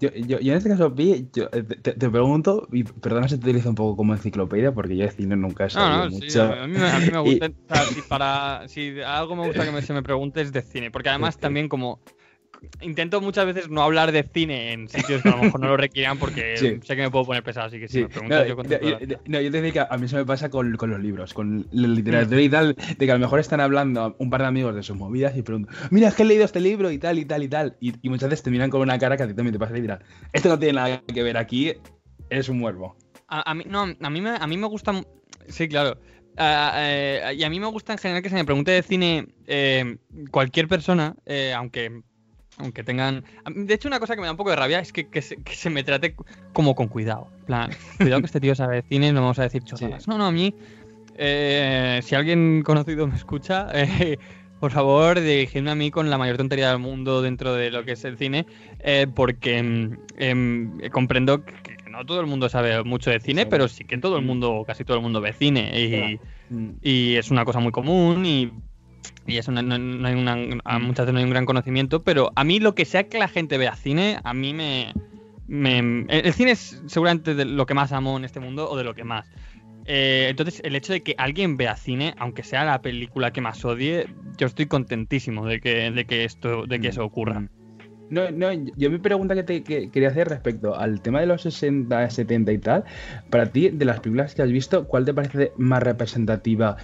Yo, 0.00 0.10
yo, 0.12 0.38
yo 0.38 0.52
en 0.52 0.58
este 0.58 0.68
caso, 0.68 0.94
Pi, 0.94 1.28
yo, 1.32 1.48
eh, 1.52 1.62
te, 1.64 1.92
te 1.92 2.08
pregunto, 2.10 2.68
y 2.70 2.84
perdona 2.84 3.28
si 3.28 3.36
te 3.38 3.48
utilizo 3.48 3.68
un 3.70 3.74
poco 3.74 3.96
como 3.96 4.12
enciclopedia, 4.14 4.72
porque 4.72 4.96
yo 4.96 5.04
de 5.04 5.10
cine 5.10 5.34
nunca 5.36 5.66
he 5.66 5.70
sabido 5.70 5.90
No, 5.90 6.04
no, 6.04 6.10
sí, 6.10 6.26
mucho. 6.26 6.42
a 6.44 6.66
mí, 6.68 6.78
me- 6.78 6.90
a 6.90 6.98
mí 7.00 7.06
me 7.10 7.18
Y- 7.24 7.30
gusta. 7.30 7.46
o 7.46 7.68
sea, 7.68 7.86
si, 7.88 8.02
para, 8.02 8.68
si 8.68 9.00
algo 9.00 9.34
me 9.34 9.46
gusta 9.46 9.64
que 9.64 9.72
me- 9.72 9.82
se 9.82 9.92
me 9.92 10.02
pregunte 10.04 10.40
es 10.40 10.52
de 10.52 10.62
cine. 10.62 10.90
Porque 10.92 11.08
además 11.08 11.36
también 11.38 11.68
como 11.68 12.00
intento 12.80 13.20
muchas 13.20 13.46
veces 13.46 13.68
no 13.68 13.82
hablar 13.82 14.12
de 14.12 14.22
cine 14.22 14.72
en 14.72 14.88
sitios 14.88 15.22
que 15.22 15.28
a 15.28 15.36
lo 15.36 15.44
mejor 15.44 15.60
no 15.60 15.68
lo 15.68 15.76
requieran 15.76 16.18
porque 16.18 16.56
Sí. 16.56 16.80
sé 16.84 16.96
que 16.96 17.02
me 17.02 17.10
puedo 17.10 17.24
poner 17.26 17.42
pesado. 17.42 17.66
Así 17.66 17.78
que 17.78 17.88
si 17.88 17.94
Sí, 17.98 18.02
me 18.02 18.08
preguntas 18.08 18.42
no, 18.42 18.46
yo 18.48 18.56
contesto. 18.56 18.86
yo- 18.88 18.98
yo- 19.00 19.16
no, 19.26 19.40
yo 19.40 19.50
te 19.50 19.60
decía 19.62 19.86
que 19.86 19.94
a 19.94 19.98
mí 19.98 20.08
se 20.08 20.16
me 20.16 20.24
pasa 20.24 20.48
con, 20.50 20.76
con 20.76 20.90
los 20.90 21.00
libros, 21.00 21.34
con 21.34 21.66
la 21.72 21.88
literatura 21.88 22.40
y 22.40 22.48
tal, 22.48 22.74
de 22.74 23.06
que 23.06 23.10
a 23.10 23.14
lo 23.14 23.20
mejor 23.20 23.40
están 23.40 23.60
hablando 23.60 24.16
un 24.18 24.30
par 24.30 24.40
de 24.42 24.46
amigos 24.48 24.74
de 24.74 24.82
sus 24.82 24.96
movidas 24.96 25.36
y 25.36 25.42
preguntan, 25.42 25.74
mira, 25.90 26.08
es 26.08 26.14
que 26.14 26.22
he 26.22 26.26
leído 26.26 26.44
este 26.44 26.60
libro 26.60 26.90
y 26.90 26.98
tal 26.98 27.18
y 27.18 27.24
tal 27.24 27.42
y 27.42 27.48
tal. 27.48 27.76
Y, 27.80 27.94
y 28.02 28.08
muchas 28.08 28.28
veces 28.30 28.42
te 28.42 28.50
miran 28.50 28.70
con 28.70 28.80
una 28.80 28.98
cara 28.98 29.16
que 29.16 29.22
a 29.24 29.26
ti 29.28 29.34
también 29.34 29.52
te 29.52 29.58
pasa 29.58 29.76
y 29.76 29.80
dirán, 29.80 30.02
esto 30.32 30.48
no 30.48 30.58
tiene 30.58 30.74
nada 30.74 31.02
que 31.02 31.22
ver 31.22 31.36
aquí, 31.36 31.72
eres 32.30 32.48
un 32.48 32.58
muervo. 32.58 32.96
A, 33.28 33.50
a 33.50 33.54
mí, 33.54 33.64
no, 33.68 33.82
a 34.00 34.10
mí 34.10 34.20
me, 34.20 34.30
a 34.30 34.46
mí 34.46 34.56
me 34.56 34.66
gusta. 34.66 34.92
Sí, 35.48 35.68
claro. 35.68 35.98
Eh, 36.40 37.32
y 37.36 37.42
a 37.42 37.50
mí 37.50 37.58
me 37.58 37.66
gusta 37.66 37.92
en 37.92 37.98
general 37.98 38.22
que 38.22 38.28
se 38.28 38.34
me 38.36 38.44
pregunte 38.44 38.70
de 38.70 38.82
cine 38.82 39.26
eh, 39.46 39.96
cualquier 40.30 40.68
persona, 40.68 41.14
eh, 41.26 41.52
aunque 41.52 42.02
aunque 42.58 42.82
tengan. 42.84 43.24
De 43.54 43.74
hecho, 43.74 43.88
una 43.88 44.00
cosa 44.00 44.14
que 44.14 44.20
me 44.20 44.26
da 44.26 44.32
un 44.32 44.36
poco 44.36 44.50
de 44.50 44.56
rabia 44.56 44.80
es 44.80 44.92
que, 44.92 45.08
que 45.08 45.22
se, 45.22 45.36
que 45.36 45.54
se 45.54 45.70
me 45.70 45.82
trate 45.84 46.14
como 46.52 46.74
con 46.74 46.88
cuidado. 46.88 47.28
Plan, 47.46 47.70
cuidado 47.98 48.20
que 48.20 48.26
este 48.26 48.40
tío 48.40 48.54
sabe 48.54 48.76
de 48.76 48.82
cine, 48.82 49.12
no 49.12 49.20
vamos 49.22 49.38
a 49.38 49.42
decir 49.44 49.62
chorradas. 49.64 50.06
No, 50.08 50.18
no, 50.18 50.26
a 50.26 50.32
mí. 50.32 50.54
eh, 51.16 52.00
si 52.02 52.14
alguien 52.14 52.62
conocido 52.62 53.06
me 53.06 53.16
escucha, 53.16 53.68
eh, 53.74 54.18
por 54.60 54.70
favor, 54.72 55.20
dirigidme 55.20 55.70
a 55.70 55.74
mí 55.74 55.90
con 55.90 56.10
la 56.10 56.18
mayor 56.18 56.36
tontería 56.36 56.70
del 56.70 56.78
mundo 56.80 57.22
dentro 57.22 57.54
de 57.54 57.70
lo 57.70 57.84
que 57.84 57.92
es 57.92 58.04
el 58.04 58.16
cine, 58.18 58.46
eh, 58.80 59.06
porque 59.14 59.62
mm, 59.62 59.98
em, 60.18 60.90
comprendo 60.90 61.44
que, 61.44 61.54
no 61.90 62.04
todo 62.04 62.20
el 62.20 62.26
mundo 62.26 62.48
sabe 62.48 62.82
mucho 62.84 63.10
de 63.10 63.18
cine, 63.20 63.42
Sí. 63.42 63.48
pero 63.50 63.66
sí 63.66 63.84
que 63.84 63.98
todo 63.98 64.18
el 64.18 64.24
mundo, 64.24 64.52
o 64.52 64.64
casi 64.64 64.84
todo 64.84 64.96
el 64.96 65.02
mundo 65.02 65.20
ve 65.20 65.32
cine. 65.32 65.70
Y, 65.80 66.20
Mm. 66.50 66.70
y 66.80 67.16
es 67.16 67.30
una 67.30 67.44
cosa 67.44 67.60
muy 67.60 67.72
común 67.72 68.24
y, 68.24 68.50
y 69.28 69.36
eso 69.38 69.52
no, 69.52 69.62
no- 69.62 69.78
no 69.78 70.08
hay 70.08 70.14
una, 70.14 70.36
a 70.64 70.78
muchas 70.78 71.06
veces 71.06 71.12
no 71.12 71.18
hay 71.18 71.24
un 71.24 71.30
gran 71.30 71.46
conocimiento, 71.46 72.02
pero 72.02 72.32
a 72.34 72.44
mí 72.44 72.58
lo 72.60 72.74
que 72.74 72.84
sea 72.84 73.04
que 73.04 73.18
la 73.18 73.28
gente 73.28 73.58
vea 73.58 73.76
cine, 73.76 74.18
a 74.24 74.34
mí 74.34 74.54
me... 74.54 74.92
me- 75.46 75.78
el, 75.78 76.26
el 76.26 76.32
cine 76.32 76.52
es 76.52 76.82
seguramente 76.86 77.34
de 77.34 77.44
lo 77.44 77.66
que 77.66 77.74
más 77.74 77.92
amo 77.92 78.16
en 78.16 78.24
este 78.24 78.40
mundo 78.40 78.68
o 78.70 78.76
de 78.76 78.84
lo 78.84 78.94
que 78.94 79.04
más. 79.04 79.30
Eh, 79.90 80.26
entonces, 80.28 80.60
el 80.64 80.76
hecho 80.76 80.92
de 80.92 81.02
que 81.02 81.14
alguien 81.16 81.56
vea 81.56 81.74
cine, 81.76 82.14
aunque 82.18 82.42
sea 82.42 82.64
la 82.64 82.82
película 82.82 83.32
que 83.32 83.40
más 83.40 83.64
odie, 83.64 84.06
yo 84.36 84.46
estoy 84.46 84.66
contentísimo 84.66 85.46
de 85.46 85.60
que, 85.60 85.90
de 85.90 86.04
que 86.04 86.24
esto, 86.24 86.66
de 86.66 86.78
que 86.80 86.88
eso 86.88 87.04
ocurra. 87.04 87.48
No, 88.10 88.30
no, 88.30 88.50
yo 88.76 88.90
mi 88.90 88.98
pregunta 88.98 89.34
que 89.34 89.42
te 89.42 89.62
que 89.62 89.90
quería 89.90 90.08
hacer 90.08 90.28
respecto 90.28 90.74
al 90.78 91.02
tema 91.02 91.20
de 91.20 91.26
los 91.26 91.42
60, 91.42 92.08
70 92.08 92.52
y 92.52 92.58
tal, 92.58 92.84
para 93.30 93.46
ti, 93.46 93.68
de 93.68 93.84
las 93.84 94.00
películas 94.00 94.34
que 94.34 94.40
has 94.42 94.50
visto, 94.50 94.86
¿cuál 94.86 95.04
te 95.04 95.12
parece 95.12 95.52
más 95.58 95.82
representativa 95.82 96.76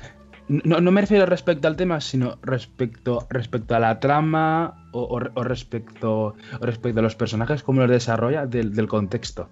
No, 0.48 0.80
no 0.80 0.90
me 0.90 1.00
refiero 1.00 1.24
respecto 1.26 1.68
al 1.68 1.76
tema, 1.76 2.00
sino 2.02 2.36
respecto, 2.42 3.26
respecto 3.30 3.74
a 3.74 3.78
la 3.80 3.98
trama 3.98 4.88
o, 4.92 5.00
o- 5.02 5.30
o 5.40 5.42
respecto, 5.42 6.34
o 6.60 6.66
respecto 6.66 7.00
a 7.00 7.02
los 7.02 7.16
personajes, 7.16 7.62
cómo 7.62 7.80
los 7.80 7.90
desarrolla 7.90 8.46
del, 8.46 8.74
del 8.74 8.86
contexto. 8.86 9.48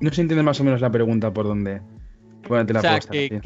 No 0.00 0.10
se 0.12 0.20
entiende 0.22 0.42
más 0.44 0.60
o 0.60 0.64
menos 0.64 0.80
la 0.80 0.90
pregunta 0.90 1.32
por 1.32 1.46
dónde, 1.46 1.80
te 2.66 2.72
la 2.72 2.80
o 2.80 2.82
sea, 2.82 2.90
que- 3.10 3.40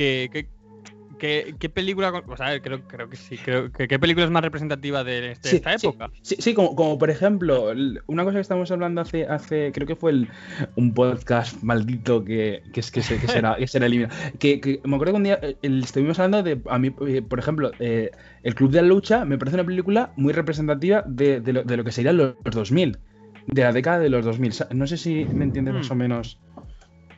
que- 1.18 1.54
¿qué 1.58 1.68
película? 1.68 2.10
O 2.26 2.36
sea, 2.36 2.60
creo, 2.60 2.82
creo 2.86 3.08
que 3.08 3.16
sí. 3.16 3.36
Creo 3.38 3.70
que 3.72 3.88
¿Qué 3.88 3.98
película 3.98 4.24
es 4.26 4.30
más 4.30 4.42
representativa 4.42 5.02
de, 5.04 5.32
este- 5.32 5.48
Sí, 5.50 5.56
esta 5.56 5.78
sí, 5.78 5.86
época? 5.86 6.10
Sí, 6.22 6.36
sí, 6.38 6.54
como, 6.54 6.74
como 6.76 6.98
por 6.98 7.10
ejemplo, 7.10 7.72
una 8.06 8.24
cosa 8.24 8.34
que 8.36 8.40
estamos 8.40 8.70
hablando 8.70 9.00
hace, 9.00 9.24
hace 9.26 9.72
creo 9.72 9.86
que 9.86 9.96
fue 9.96 10.10
el- 10.12 10.28
un 10.76 10.92
podcast 10.94 11.62
maldito 11.62 12.24
que, 12.24 12.62
que, 12.72 12.80
es, 12.80 12.90
que, 12.90 13.02
se, 13.02 13.18
que, 13.18 13.28
será, 13.28 13.56
que 13.56 13.66
será 13.66 13.86
eliminado. 13.86 14.14
Que, 14.38 14.60
que 14.60 14.80
me 14.84 14.96
acuerdo 14.96 15.14
que 15.14 15.16
un 15.18 15.24
día 15.24 15.38
eh, 15.42 15.56
el- 15.62 15.82
estuvimos 15.84 16.18
hablando 16.18 16.42
de, 16.42 16.60
a 16.68 16.78
mí, 16.78 16.94
eh, 17.06 17.22
por 17.22 17.38
ejemplo, 17.38 17.70
eh, 17.78 18.10
El 18.42 18.54
Club 18.54 18.70
de 18.70 18.82
la 18.82 18.88
Lucha 18.88 19.24
me 19.24 19.38
parece 19.38 19.56
una 19.56 19.64
película 19.64 20.12
muy 20.16 20.32
representativa 20.32 21.02
de, 21.06 21.40
de 21.40 21.52
lo, 21.52 21.62
de 21.64 21.76
lo 21.76 21.84
que 21.84 21.92
serían 21.92 22.16
los, 22.16 22.34
los 22.44 22.54
2000, 22.54 22.98
de 23.46 23.62
la 23.62 23.72
década 23.72 23.98
de 24.00 24.10
los 24.10 24.24
2000. 24.24 24.52
Sa- 24.52 24.68
No 24.72 24.86
sé 24.86 24.96
si 24.96 25.24
me 25.24 25.44
entiendes 25.44 25.72
Hmm. 25.74 25.78
más 25.78 25.90
o 25.90 25.94
menos. 25.94 26.38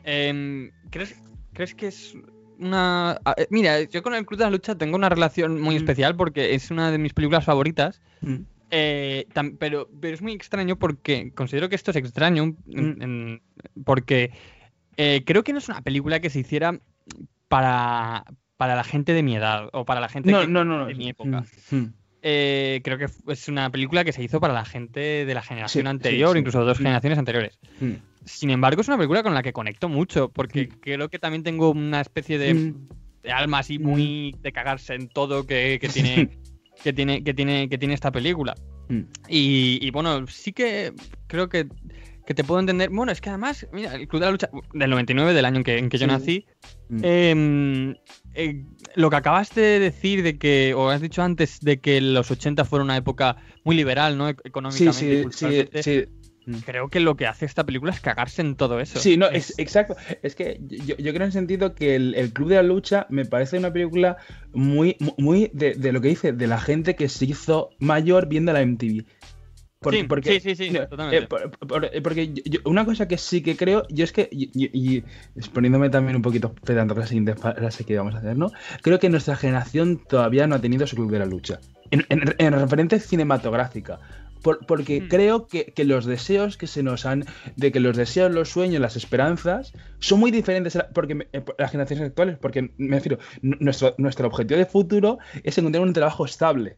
Em, 0.03 0.71
¿crees, 0.89 1.21
¿Crees 1.53 1.75
que 1.75 1.87
es 1.87 2.15
una... 2.59 3.19
eh, 3.37 3.47
mira, 3.49 3.81
yo 3.83 4.03
con 4.03 4.13
el 4.13 4.25
Club 4.25 4.37
de 4.39 4.45
la 4.45 4.51
Lucha 4.51 4.75
tengo 4.75 4.95
una 4.95 5.09
relación 5.09 5.59
muy 5.61 5.75
Mm. 5.75 5.77
especial 5.77 6.15
porque 6.15 6.53
es 6.55 6.69
una 6.71 6.91
de 6.91 6.97
mis 6.97 7.13
películas 7.13 7.45
favoritas. 7.45 8.01
Mm. 8.21 8.35
Eh, 8.71 9.25
tam- 9.33 9.57
pero, 9.59 9.89
pero 9.99 10.13
es 10.13 10.21
muy 10.21 10.33
extraño 10.33 10.77
porque 10.77 11.31
considero 11.33 11.69
que 11.69 11.75
esto 11.75 11.89
es 11.91 11.97
extraño 11.97 12.55
Mm. 12.65 13.01
en- 13.01 13.41
porque 13.83 14.31
eh, 14.97 15.23
creo 15.25 15.43
que 15.43 15.53
no 15.53 15.59
es 15.59 15.69
una 15.69 15.81
película 15.81 16.19
que 16.19 16.29
se 16.29 16.39
hiciera 16.39 16.77
para, 17.47 18.25
para 18.57 18.75
la 18.75 18.83
gente 18.83 19.13
de 19.13 19.23
mi 19.23 19.35
edad 19.35 19.69
o 19.73 19.85
para 19.85 20.01
la 20.01 20.09
gente 20.09 20.31
No, 20.31 20.41
que- 20.41 20.47
no, 20.47 20.65
no, 20.65 20.79
no. 20.79 20.85
de 20.87 20.95
mi 20.95 21.09
época. 21.09 21.45
Eh, 22.21 22.81
creo 22.83 22.97
que 22.97 23.07
es 23.31 23.47
una 23.47 23.69
película 23.71 24.03
que 24.03 24.11
se 24.11 24.21
hizo 24.21 24.41
para 24.41 24.53
la 24.53 24.65
gente 24.65 25.25
de 25.25 25.33
la 25.33 25.41
generación 25.41 25.85
Sí, 25.85 25.89
anterior, 25.89 26.33
sí. 26.33 26.39
incluso 26.39 26.65
dos 26.65 26.77
generaciones 26.77 27.17
anteriores. 27.17 27.57
Mm. 28.21 28.25
Sin 28.25 28.49
embargo, 28.49 28.81
es 28.81 28.87
una 28.87 28.97
película 28.97 29.23
con 29.23 29.33
la 29.33 29.41
que 29.43 29.53
conecto 29.53 29.89
mucho, 29.89 30.29
porque 30.29 30.67
Mm. 30.67 30.79
creo 30.81 31.09
que 31.09 31.19
también 31.19 31.43
tengo 31.43 31.71
una 31.71 32.01
especie 32.01 32.37
de, 32.37 32.53
Mm. 32.53 32.87
de 33.23 33.31
alma 33.31 33.59
así 33.59 33.79
muy 33.79 34.35
de 34.41 34.51
cagarse 34.51 34.93
en 34.95 35.09
todo 35.09 35.45
que, 35.45 35.77
que 35.81 35.87
tiene, 36.27 36.29
que, 36.83 36.93
tiene, 36.93 37.23
que, 37.23 37.33
tiene, 37.33 37.69
que 37.69 37.77
tiene 37.77 37.93
esta 37.93 38.11
película. 38.11 38.55
Mm. 38.89 39.01
Y, 39.27 39.79
y, 39.81 39.91
bueno, 39.91 40.25
sí 40.27 40.51
que 40.53 40.93
creo 41.27 41.47
que, 41.49 41.67
que 42.25 42.33
te 42.33 42.43
puedo 42.43 42.59
entender. 42.59 42.89
Bueno, 42.91 43.11
es 43.11 43.21
que 43.21 43.29
además, 43.29 43.67
mira, 43.73 43.95
el 43.95 44.07
Club 44.07 44.19
de 44.21 44.25
la 44.27 44.31
Lucha 44.31 44.49
del 44.73 44.89
99, 44.89 45.33
del 45.33 45.45
año 45.45 45.57
en 45.57 45.63
que, 45.63 45.77
en 45.77 45.89
que 45.89 45.97
yo 45.97 46.07
nací, 46.07 46.45
Mm. 46.91 47.01
em, 47.03 47.95
eh, 48.33 48.63
lo 48.95 49.11
que 49.11 49.15
acabas 49.15 49.53
de 49.53 49.79
decir 49.79 50.23
de 50.23 50.39
que, 50.39 50.73
o 50.75 50.89
has 50.89 51.01
dicho 51.01 51.21
antes, 51.21 51.59
de 51.59 51.79
que 51.79 52.01
los 52.01 52.31
80 52.31 52.65
fueron 52.65 52.87
una 52.87 52.97
época 52.97 53.37
muy 53.63 53.75
liberal, 53.75 54.17
¿no? 54.17 54.27
Sí, 54.29 54.35
Económicamente 54.43 55.23
sí, 55.31 55.63
sí, 55.81 55.83
sí. 55.83 56.05
Creo 56.65 56.89
que 56.89 56.99
lo 56.99 57.15
que 57.15 57.27
hace 57.27 57.45
esta 57.45 57.65
película 57.65 57.91
es 57.91 57.99
cagarse 57.99 58.41
en 58.41 58.55
todo 58.55 58.79
eso. 58.79 58.99
Sí, 58.99 59.17
no, 59.17 59.27
Es- 59.27 59.51
es, 59.51 59.59
exacto. 59.59 59.95
Es 60.21 60.35
que 60.35 60.59
yo, 60.67 60.95
yo 60.97 61.11
creo 61.11 61.15
en 61.15 61.21
el 61.23 61.31
sentido 61.31 61.75
que 61.75 61.95
el, 61.95 62.15
el 62.15 62.31
Club 62.33 62.49
de 62.49 62.55
la 62.55 62.63
Lucha 62.63 63.05
me 63.09 63.25
parece 63.25 63.57
una 63.57 63.71
película 63.73 64.17
muy, 64.53 64.95
mu- 64.99 65.13
muy 65.17 65.51
de, 65.53 65.75
de 65.75 65.91
lo 65.91 66.01
que 66.01 66.07
dice, 66.09 66.31
de 66.33 66.47
la 66.47 66.59
gente 66.59 66.95
que 66.95 67.09
se 67.09 67.25
hizo 67.25 67.69
mayor 67.79 68.27
viendo 68.27 68.51
la 68.53 68.61
MTV. 68.61 69.05
Por- 69.81 69.93
Sí, 69.93 70.03
porque, 70.03 70.41
sí, 70.41 70.55
sí, 70.55 70.55
sí, 70.65 70.71
no, 70.71 70.87
totalmente. 70.89 71.23
eh, 71.23 71.27
por- 71.27 71.51
por- 71.51 72.01
porque 72.03 72.33
yo- 72.33 72.43
yo- 72.45 72.59
una 72.65 72.83
cosa 72.83 73.07
que 73.07 73.17
sí 73.17 73.41
que 73.41 73.55
creo, 73.55 73.83
yo 73.89 74.03
es 74.03 74.11
que, 74.11 74.27
y, 74.29 74.49
y- 74.53 75.03
exponiéndome 75.37 75.89
también 75.89 76.17
un 76.17 76.21
poquito 76.21 76.53
pedante 76.53 76.93
con 76.93 77.01
la 77.01 77.07
siguiente 77.07 77.35
frase 77.35 77.85
que 77.85 77.95
vamos 77.97 78.13
a 78.15 78.17
hacer, 78.17 78.37
¿no? 78.37 78.51
Creo 78.81 78.99
que 78.99 79.07
nuestra 79.09 79.37
generación 79.37 80.01
todavía 80.05 80.47
no 80.47 80.55
ha 80.55 80.59
tenido 80.59 80.85
su 80.85 80.97
Club 80.97 81.11
de 81.11 81.19
la 81.19 81.25
Lucha. 81.25 81.59
En, 81.91 82.05
en- 82.09 82.35
en 82.37 82.53
referente 82.53 82.99
cinematográfica. 82.99 83.99
Por- 84.41 84.65
porque 84.65 85.01
Hmm. 85.01 85.07
creo 85.09 85.47
que, 85.47 85.65
que 85.73 85.83
los 85.85 86.05
deseos 86.05 86.57
que 86.57 86.67
se 86.67 86.81
nos 86.83 87.05
han. 87.05 87.25
de 87.55 87.71
que 87.71 87.79
los 87.79 87.97
deseos, 87.97 88.31
los 88.31 88.49
sueños, 88.49 88.79
las 88.81 88.95
esperanzas 88.95 89.73
son 89.99 90.19
muy 90.19 90.31
diferentes 90.31 90.75
a 90.75 90.87
porque 90.93 91.27
eh, 91.33 91.43
las 91.57 91.71
generaciones 91.71 92.05
actuales. 92.07 92.37
Porque 92.37 92.71
me 92.77 92.95
refiero, 92.97 93.19
nuestro, 93.41 93.95
nuestro 93.97 94.27
objetivo 94.27 94.57
de 94.57 94.65
futuro 94.65 95.17
es 95.43 95.57
encontrar 95.57 95.83
un 95.83 95.93
trabajo 95.93 96.25
estable. 96.25 96.77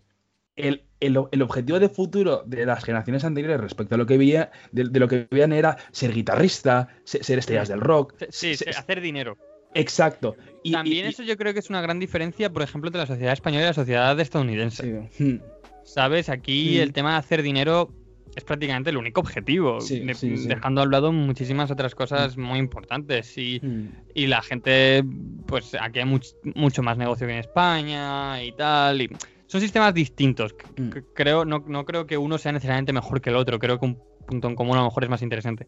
El, 0.56 0.84
el 1.00 1.18
el 1.32 1.42
objetivo 1.42 1.80
de 1.80 1.88
futuro 1.88 2.44
de 2.46 2.66
las 2.66 2.84
generaciones 2.84 3.24
anteriores 3.24 3.60
respecto 3.62 3.96
a 3.96 3.98
lo 3.98 4.06
que 4.06 4.18
veía, 4.18 4.52
de, 4.72 4.84
de 4.90 5.00
lo 5.00 5.08
que 5.08 5.28
veían 5.32 5.54
era 5.54 5.78
ser 5.92 6.12
guitarrista, 6.14 6.90
se- 7.06 7.24
ser, 7.24 7.40
estrellas 7.40 7.70
del 7.70 7.80
rock. 7.80 8.16
Sí, 8.30 8.54
hacer 8.76 9.00
dinero. 9.02 9.38
Exacto. 9.74 10.36
Y, 10.64 10.74
También 10.74 11.06
y- 11.06 11.10
eso 11.10 11.24
yo 11.24 11.38
creo 11.38 11.54
que 11.54 11.60
es 11.60 11.70
una 11.70 11.82
gran 11.82 12.00
diferencia, 12.00 12.52
por 12.52 12.62
ejemplo, 12.64 12.90
entre 12.90 13.00
la 13.00 13.08
sociedad 13.08 13.32
española 13.34 13.64
y 13.64 13.68
la 13.68 13.74
sociedad 13.74 14.20
estadounidense. 14.20 15.08
sí. 15.12 15.40
¿Sabes? 15.84 16.30
Aquí 16.30 16.76
Mm. 16.78 16.82
el 16.82 16.94
tema 16.94 17.12
de 17.14 17.18
hacer 17.18 17.42
dinero 17.42 17.92
es 18.36 18.44
prácticamente 18.46 18.90
el 18.92 18.98
único 18.98 19.20
objetivo, 19.20 19.82
Sí, 19.82 20.00
de- 20.00 20.14
sí, 20.14 20.38
sí. 20.38 20.48
dejando 20.48 20.82
al 20.82 20.90
lado 20.90 21.12
muchísimas 21.12 21.70
otras 21.70 21.96
cosas 21.96 22.38
muy 22.38 22.60
importantes. 22.60 23.38
Y, 23.38 23.60
Hmm. 23.62 23.88
y 24.14 24.28
la 24.28 24.42
gente, 24.42 25.04
pues 25.48 25.76
aquí 25.80 26.00
hay 26.00 26.06
much- 26.06 26.34
mucho 26.56 26.82
más 26.82 26.98
negocio 26.98 27.28
que 27.28 27.34
en 27.34 27.40
España 27.40 28.42
y 28.42 28.54
tal. 28.54 29.02
Y 29.02 29.10
son 29.48 29.60
sistemas 29.60 29.94
distintos. 29.94 30.56
Mm. 30.78 30.90
Creo, 31.14 31.44
no, 31.44 31.64
no 31.68 31.84
creo 31.84 32.08
que 32.08 32.18
uno 32.18 32.38
sea 32.38 32.54
necesariamente 32.54 32.94
mejor 32.94 33.20
que 33.20 33.32
el 33.32 33.36
otro. 33.36 33.60
Creo 33.60 33.78
que 33.80 33.86
un 33.86 34.00
punto 34.26 34.48
en 34.48 34.56
común 34.56 34.78
a 34.78 34.80
lo 34.80 34.86
mejor 34.86 35.04
es 35.04 35.10
más 35.10 35.22
interesante. 35.24 35.68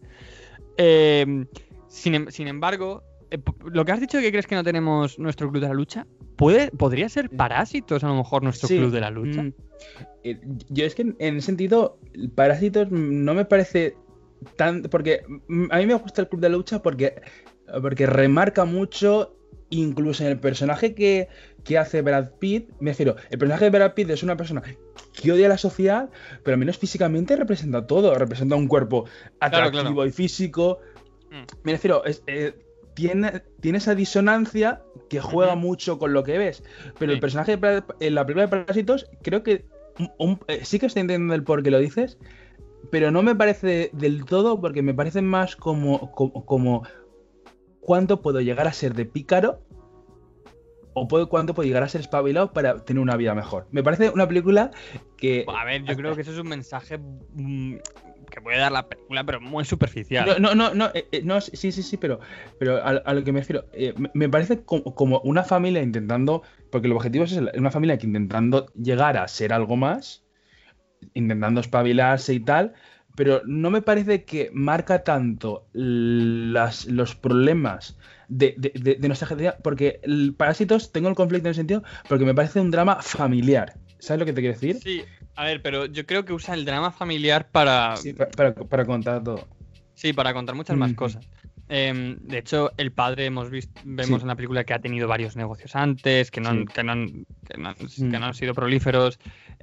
Eh, 0.78 1.46
sin, 1.90 2.16
em- 2.16 2.28
sin 2.32 2.48
embargo, 2.48 3.04
lo 3.66 3.86
que 3.86 3.92
has 3.92 4.00
dicho 4.00 4.18
de 4.18 4.24
que 4.24 4.32
crees 4.32 4.48
que 4.48 4.56
no 4.56 4.64
tenemos 4.64 5.18
nuestro 5.20 5.50
club 5.50 5.62
de 5.62 5.68
la 5.68 5.74
lucha, 5.74 6.06
¿puede, 6.36 6.72
podría 6.72 7.10
ser 7.10 7.30
parásitos 7.30 8.04
a 8.04 8.08
lo 8.08 8.16
mejor 8.16 8.44
nuestro 8.44 8.68
Sí. 8.68 8.78
club 8.78 8.92
de 8.92 9.02
la 9.02 9.10
lucha. 9.10 9.44
Mm. 9.44 9.54
Eh, 10.24 10.40
Yo 10.70 10.86
es 10.86 10.96
que 10.96 11.02
en 11.18 11.38
ese 11.38 11.46
sentido, 11.48 11.98
Parásitos 12.36 12.90
no 12.92 13.34
me 13.34 13.46
parece 13.46 13.96
tan. 14.56 14.84
Porque 14.84 15.24
a 15.72 15.78
mí 15.78 15.86
me 15.86 15.94
gusta 15.96 16.22
el 16.22 16.30
Club 16.30 16.42
de 16.42 16.50
la 16.50 16.58
Lucha 16.58 16.82
porque, 16.82 17.22
porque 17.82 18.06
remarca 18.06 18.66
mucho, 18.66 19.36
incluso 19.70 20.24
en 20.24 20.30
el 20.32 20.40
personaje 20.40 20.94
que, 20.94 21.28
que 21.64 21.78
hace 21.78 22.02
Brad 22.02 22.32
Pitt. 22.40 22.70
Me 22.80 22.92
refiero, 22.92 23.16
el 23.30 23.38
personaje 23.38 23.66
de 23.66 23.72
Brad 23.72 23.94
Pitt 23.94 24.10
es 24.12 24.24
una 24.24 24.38
persona 24.38 24.62
que 25.14 25.32
odia 25.32 25.48
a 25.48 25.50
la 25.50 25.58
sociedad, 25.58 26.10
pero 26.44 26.56
al 26.56 26.60
menos 26.60 26.78
físicamente 26.78 27.36
representa 27.36 27.86
todo. 27.88 28.14
Representa 28.16 28.56
un 28.56 28.68
cuerpo 28.68 29.06
atractivo 29.40 29.82
claro. 29.94 30.06
y 30.06 30.12
físico. 30.12 30.80
Mm. 31.32 31.44
Me 31.64 31.72
refiero, 31.74 32.06
es, 32.06 32.24
eh, 32.28 32.54
tiene, 32.94 33.42
tiene 33.60 33.78
esa 33.78 33.96
disonancia 33.96 34.82
que 35.10 35.20
juega 35.20 35.56
mucho 35.56 36.00
con 36.00 36.14
lo 36.14 36.24
que 36.24 36.38
ves. 36.38 36.64
Pero 37.00 37.12
el 37.12 37.20
personaje 37.20 37.58
de 37.58 37.84
en 38.00 38.16
la 38.16 38.26
película 38.26 38.44
de 38.46 38.50
Parásitos, 38.50 39.10
creo 39.22 39.44
que 39.44 39.66
un- 40.18 40.40
eh, 40.48 40.62
sí 40.64 40.80
que 40.80 40.88
estoy 40.88 41.02
entendiendo 41.02 41.36
el 41.36 41.44
por 41.44 41.64
qué 41.64 41.72
lo 41.72 41.80
dices, 41.80 42.18
pero 42.92 43.12
no 43.12 43.24
me 43.24 43.36
parece 43.36 43.90
del 43.94 44.26
todo, 44.26 44.60
porque 44.60 44.82
me 44.82 44.94
parece 44.94 45.22
más 45.22 45.56
como, 45.56 46.12
como, 46.12 46.46
como 46.46 46.84
cuánto 47.80 48.22
puedo 48.22 48.42
llegar 48.42 48.68
a 48.68 48.74
ser 48.74 48.94
de 48.94 49.06
pícaro 49.06 49.62
o 50.94 51.08
puedo, 51.08 51.28
cuánto 51.28 51.54
puedo 51.54 51.68
llegar 51.68 51.84
a 51.84 51.90
ser 51.90 52.02
espabilado 52.02 52.54
para 52.54 52.84
tener 52.86 53.02
una 53.02 53.18
vida 53.18 53.34
mejor. 53.34 53.68
Me 53.72 53.84
parece 53.84 54.10
una 54.10 54.28
película 54.28 54.72
que... 55.18 55.46
A 55.48 55.66
ver, 55.66 55.84
yo 55.84 55.96
creo 55.96 56.16
que 56.16 56.22
eso 56.22 56.32
es 56.32 56.38
un 56.38 56.48
mensaje 56.48 56.98
mm, 56.98 57.78
que 58.34 58.42
puede 58.42 58.58
dar 58.58 58.72
la 58.72 58.88
película, 58.88 59.24
pero 59.24 59.40
muy 59.40 59.64
superficial. 59.66 60.26
No, 60.26 60.40
no, 60.40 60.56
no, 60.56 60.74
no, 60.74 60.92
eh, 60.94 61.08
eh, 61.12 61.22
no, 61.24 61.40
sí, 61.42 61.72
sí, 61.72 61.84
sí, 61.84 61.98
pero, 61.98 62.20
pero 62.58 62.78
a, 62.78 62.90
a 62.90 63.14
lo 63.14 63.24
que 63.24 63.32
me 63.32 63.40
refiero, 63.40 63.66
eh, 63.74 63.94
me, 64.14 64.30
parece 64.30 64.64
como, 64.64 64.96
como 64.96 65.20
una 65.22 65.44
familia 65.44 65.82
intentando, 65.82 66.44
porque 66.70 66.88
el 66.88 66.94
objetivo 66.94 67.26
es 67.26 67.34
una 67.34 67.72
familia 67.72 67.98
que 67.98 68.08
intentando 68.08 68.66
llegar 68.74 69.18
a 69.18 69.28
ser 69.28 69.54
algo 69.54 69.76
más, 69.76 70.24
intentando 71.14 71.62
espabilarse 71.62 72.34
y 72.34 72.40
tal, 72.40 72.74
pero 73.16 73.42
no 73.46 73.70
me 73.70 73.82
parece 73.82 74.24
que 74.26 74.50
marca 74.54 75.04
tanto 75.04 75.68
las, 75.74 76.86
los 76.86 77.16
problemas 77.16 77.98
de, 78.28 78.56
de- 78.58 78.72
de- 78.74 78.96
de 78.96 79.08
nuestra 79.08 79.28
generación, 79.28 79.62
porque 79.64 80.00
el 80.04 80.34
Parásitos 80.36 80.92
tengo 80.92 81.10
el 81.10 81.16
conflicto 81.16 81.48
en 81.48 81.52
el 81.52 81.56
sentido, 81.56 81.84
porque 82.08 82.26
me 82.26 82.34
parece 82.34 82.60
un 82.60 82.72
drama 82.72 83.02
familiar. 83.02 83.76
¿Sabes 84.00 84.20
lo 84.20 84.26
que 84.26 84.34
te 84.34 84.42
quiero 84.42 84.56
decir? 84.56 84.78
Sí, 84.78 85.04
a 85.36 85.44
ver, 85.46 85.62
pero 85.62 85.86
yo 85.86 86.06
creo 86.06 86.26
que 86.26 86.34
usa 86.34 86.54
el 86.54 86.66
drama 86.66 86.92
familiar 86.92 87.50
para, 87.50 87.96
Sí, 87.98 88.14
pa- 88.14 88.28
para, 88.30 88.54
para 88.54 88.86
contar 88.86 89.24
todo. 89.24 89.48
sí, 89.94 90.14
para 90.14 90.34
contar 90.34 90.56
muchas 90.56 90.78
más 90.78 90.94
cosas. 90.94 91.28
Em, 91.70 92.18
de 92.20 92.40
hecho, 92.40 92.72
el 92.78 92.92
padre 92.92 93.26
hemos 93.26 93.50
visto, 93.50 93.80
vemos 93.86 94.20
Sí. 94.20 94.24
en 94.24 94.28
la 94.28 94.36
película 94.36 94.64
que 94.64 94.74
ha 94.74 94.80
tenido 94.80 95.08
varios 95.08 95.36
negocios 95.36 95.76
antes, 95.76 96.30
que 96.30 96.42
no 96.42 96.50
han, 96.50 96.60
Sí. 96.60 96.66
que 96.74 96.84
no 96.84 96.92
han, 96.92 97.26
que 97.48 97.58
no 97.58 97.70
han- 97.70 97.76
Mm. 97.80 98.12
que 98.12 98.20
no 98.20 98.26
han 98.26 98.34
sido 98.34 98.54
prolíferos. 98.54 99.18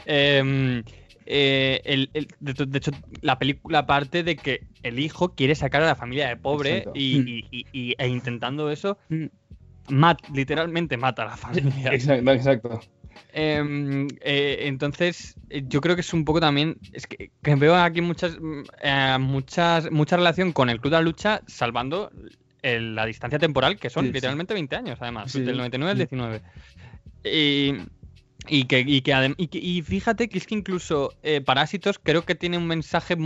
Em, 0.07 0.83
eh, 1.27 1.81
el- 1.85 2.11
el- 2.15 2.29
de, 2.41 2.55
de 2.67 2.79
hecho, 2.79 2.91
la 3.21 3.39
película 3.39 3.87
parte 3.87 4.23
de 4.25 4.37
que 4.37 4.63
el 4.83 4.99
hijo 4.99 5.35
quiere 5.35 5.55
sacar 5.55 5.83
a 5.83 5.87
la 5.87 5.95
familia 5.95 6.29
de 6.29 6.37
pobre 6.37 6.85
y, 6.95 7.19
Mm. 7.21 7.29
y- 7.29 7.45
y- 7.51 7.67
y- 7.73 7.95
e 7.99 8.09
intentando 8.09 8.71
eso, 8.71 8.99
Mm. 9.11 9.27
mat- 9.91 10.27
literalmente 10.35 10.97
mata 10.97 11.23
a 11.23 11.27
la 11.27 11.37
familia. 11.87 11.93
Exacto, 11.93 12.33
exacto. 12.33 12.81
Em, 13.33 14.09
eh, 14.21 14.59
entonces, 14.63 15.37
eh, 15.51 15.63
yo 15.67 15.81
creo 15.81 15.95
que 15.95 16.01
es 16.01 16.13
un 16.13 16.25
poco 16.25 16.41
también. 16.41 16.77
Es 16.93 17.07
que, 17.07 17.31
que 17.43 17.55
veo 17.55 17.77
aquí 17.77 18.01
muchas, 18.01 18.39
mm, 18.41 18.63
eh, 18.83 19.17
muchas, 19.21 19.91
mucha 19.91 20.17
relación 20.17 20.53
con 20.53 20.69
el 20.71 20.81
Club 20.81 20.91
de 20.93 20.97
la 20.99 21.03
Lucha, 21.03 21.43
salvando 21.47 22.11
el- 22.63 22.95
la 22.95 23.07
distancia 23.07 23.39
temporal, 23.39 23.79
que 23.79 23.89
son 23.91 24.05
Sí, 24.05 24.09
sí. 24.09 24.15
literalmente 24.15 24.55
20 24.55 24.77
años, 24.77 24.99
además, 25.01 25.33
Sí. 25.33 25.41
del 25.43 25.57
99 25.57 25.91
al 25.93 25.97
Mm. 25.97 25.99
19. 25.99 26.43
Y, 27.25 27.75
y 28.49 28.65
que, 28.65 28.81
y, 28.81 29.03
que 29.03 29.35
y, 29.37 29.47
que- 29.49 29.59
y 29.59 29.83
fíjate 29.83 30.29
que 30.29 30.39
es 30.39 30.47
que 30.47 30.55
incluso 30.55 31.13
eh, 31.23 31.41
Parásitos 31.41 31.99
creo 32.03 32.25
que 32.25 32.35
tiene 32.35 32.59
un 32.59 32.67
mensaje. 32.67 33.17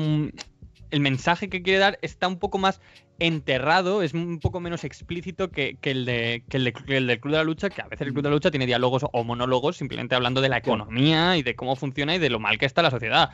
El 0.94 1.00
mensaje 1.00 1.48
que 1.48 1.62
quiere 1.62 1.80
dar 1.80 1.98
está 2.02 2.28
un 2.28 2.38
poco 2.38 2.58
más 2.58 2.80
enterrado, 3.18 4.02
es 4.02 4.14
un 4.14 4.38
poco 4.38 4.60
menos 4.60 4.84
explícito 4.84 5.50
que, 5.50 5.76
que 5.80 5.90
el, 5.90 6.04
de, 6.04 6.44
que, 6.48 6.56
el 6.58 6.64
de- 6.64 6.72
que 6.72 6.96
el 6.96 7.06
del 7.06 7.20
Club 7.20 7.32
de 7.32 7.38
la 7.38 7.44
Lucha, 7.44 7.68
que 7.70 7.82
a 7.82 7.86
veces 7.88 8.06
el 8.06 8.12
Club 8.12 8.22
de 8.22 8.28
la 8.30 8.34
Lucha 8.36 8.50
tiene 8.50 8.66
diálogos 8.66 9.04
o 9.12 9.24
monólogos 9.24 9.76
simplemente 9.76 10.14
hablando 10.14 10.40
de 10.40 10.48
la 10.48 10.58
economía 10.58 11.36
y 11.36 11.42
de 11.42 11.54
cómo 11.56 11.74
funciona 11.76 12.14
y 12.14 12.18
de 12.18 12.30
lo 12.30 12.38
mal 12.38 12.58
que 12.58 12.66
está 12.66 12.82
la 12.82 12.90
sociedad. 12.90 13.30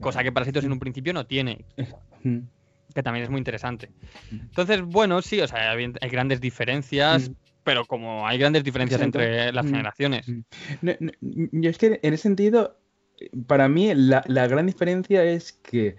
Cosa 0.00 0.22
que 0.22 0.32
Parásitos 0.32 0.64
en 0.64 0.72
un 0.72 0.78
principio 0.80 1.12
no 1.12 1.26
tiene 1.26 1.64
que 2.94 3.02
también 3.02 3.24
es 3.24 3.30
muy 3.30 3.38
interesante. 3.38 3.90
Entonces, 4.30 4.82
bueno, 4.82 5.20
sí, 5.22 5.40
o 5.40 5.48
sea, 5.48 5.72
hay, 5.72 5.92
hay 6.00 6.10
grandes 6.10 6.40
diferencias, 6.40 7.28
Mm. 7.30 7.34
pero 7.64 7.84
como 7.86 8.26
hay 8.26 8.38
grandes 8.38 8.62
diferencias 8.62 9.00
Exacto. 9.00 9.20
entre 9.20 9.52
las 9.52 9.64
Mm. 9.66 9.68
generaciones. 9.70 10.28
Mm. 10.28 10.40
No, 10.82 10.92
no, 11.00 11.12
yo 11.20 11.70
es 11.70 11.78
que 11.78 11.98
en 12.02 12.14
ese 12.14 12.22
sentido, 12.22 12.78
para 13.46 13.68
mí 13.68 13.92
la, 13.94 14.22
la 14.26 14.46
gran 14.46 14.66
diferencia 14.66 15.24
es 15.24 15.52
que 15.52 15.96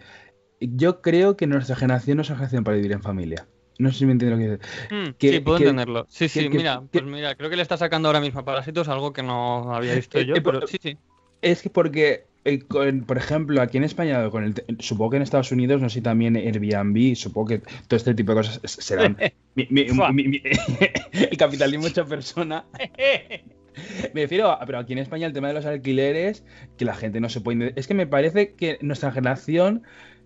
yo 0.59 1.01
creo 1.01 1.35
que 1.37 1.47
nuestra 1.47 1.75
generación 1.75 2.17
no 2.17 2.21
es 2.21 2.29
una 2.29 2.37
generación 2.37 2.63
para 2.63 2.77
vivir 2.77 2.91
en 2.91 3.01
familia. 3.01 3.47
No 3.77 3.91
sé 3.91 3.99
si 3.99 4.05
me 4.05 4.13
entiendes 4.13 4.39
lo 4.39 4.45
que 4.45 4.51
dices. 4.51 4.89
Mm, 4.91 5.13
que- 5.17 5.31
sí, 5.31 5.39
puedo 5.41 5.57
que- 5.57 5.63
entenderlo. 5.65 6.05
Sí, 6.09 6.29
sí, 6.29 6.49
que- 6.49 6.57
mira, 6.57 6.81
pues 6.89 7.03
mira, 7.03 7.35
creo 7.35 7.49
que 7.49 7.57
le 7.57 7.61
está 7.61 7.75
sacando 7.77 8.07
ahora 8.07 8.21
mismo 8.21 8.39
a 8.39 8.45
Parásitos 8.45 8.87
algo 8.87 9.11
que 9.11 9.21
no 9.23 9.73
había 9.75 9.95
visto 9.95 10.17
Eh, 10.17 10.25
yo, 10.25 10.35
eh, 10.35 10.41
pero 10.41 10.61
por- 10.61 10.69
sí, 10.69 10.77
sí. 10.81 10.97
Es 11.41 11.61
que 11.61 11.69
porque, 11.69 12.25
eh, 12.45 12.59
con- 12.59 13.01
por 13.01 13.17
ejemplo, 13.17 13.61
aquí 13.61 13.77
en 13.77 13.83
España, 13.83 14.29
con 14.29 14.45
el, 14.45 14.53
te- 14.53 14.65
supongo 14.79 15.11
que 15.11 15.17
en 15.17 15.23
Estados 15.23 15.51
Unidos, 15.51 15.81
no 15.81 15.89
sé 15.89 15.95
si 15.95 16.01
también 16.01 16.37
Airbnb, 16.37 17.15
supongo 17.17 17.47
que 17.49 17.59
todo 17.59 17.97
este 17.97 18.15
tipo 18.15 18.31
de 18.31 18.37
cosas 18.37 18.61
serán. 18.63 19.17
mi- 19.55 19.67
mi- 19.69 19.83
mi- 20.27 20.41
el 21.11 21.37
capitalismo 21.37 21.87
hecho 21.87 22.05
persona. 22.05 22.63
Me 24.13 24.21
refiero 24.21 24.49
a, 24.51 24.65
pero 24.65 24.79
aquí 24.79 24.93
en 24.93 24.99
España 24.99 25.27
el 25.27 25.33
tema 25.33 25.49
de 25.49 25.53
los 25.55 25.65
alquileres, 25.65 26.45
que 26.77 26.85
la 26.85 26.95
gente 26.95 27.19
no 27.19 27.27
se 27.27 27.41
puede... 27.41 27.73
Es 27.75 27.87
que 27.87 27.93
me 27.93 28.07
parece 28.07 28.53
que 28.53 28.77
nuestra 28.81 29.11
generación 29.11 29.83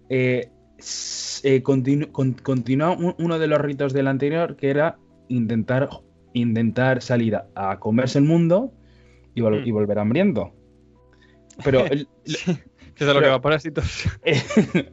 eh, 0.09 0.49
eh, 1.43 1.61
continu- 1.63 2.11
con- 2.11 2.33
continúa 2.33 2.91
un- 2.91 3.15
uno 3.19 3.39
de 3.39 3.47
los 3.47 3.59
ritos 3.61 3.93
del 3.93 4.07
anterior, 4.07 4.55
que 4.55 4.69
era 4.69 4.97
intentar, 5.27 5.89
intentar 6.33 7.01
salir 7.01 7.35
a, 7.35 7.47
a 7.55 7.79
comerse 7.79 8.19
el 8.19 8.25
mundo 8.25 8.73
y, 9.35 9.41
vol- 9.41 9.61
Mm. 9.63 9.67
y 9.67 9.71
volver 9.71 9.99
hambriento. 9.99 10.51
Pero 11.63 11.85
el- 11.85 12.07
Que 12.95 13.05
es 13.05 13.07
de 13.07 13.13
lo 13.13 13.19
Pero- 13.21 13.27
que 13.27 13.31
va 13.31 13.41
Parásitos. 13.41 14.03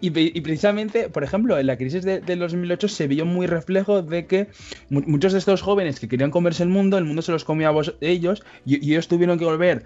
y, 0.00 0.10
pre- 0.10 0.30
y 0.34 0.40
precisamente, 0.42 1.08
por 1.08 1.24
ejemplo, 1.24 1.58
en 1.58 1.66
la 1.66 1.78
crisis 1.78 2.04
de, 2.04 2.20
del 2.20 2.38
2008 2.40 2.88
se 2.88 3.06
vio 3.06 3.24
muy 3.24 3.46
reflejo 3.46 4.02
de 4.02 4.26
que 4.26 4.48
mu- 4.90 5.02
muchos 5.06 5.32
de 5.32 5.38
estos 5.38 5.62
jóvenes 5.62 6.00
que 6.00 6.08
querían 6.08 6.30
comerse 6.30 6.62
el 6.62 6.68
mundo, 6.68 6.98
el 6.98 7.04
mundo 7.04 7.22
se 7.22 7.32
los 7.32 7.44
comía 7.44 7.68
a 7.68 7.70
vos- 7.70 7.96
ellos 8.02 8.42
y, 8.66 8.84
y 8.86 8.92
ellos 8.92 9.08
tuvieron 9.08 9.38
que 9.38 9.44
volver. 9.46 9.84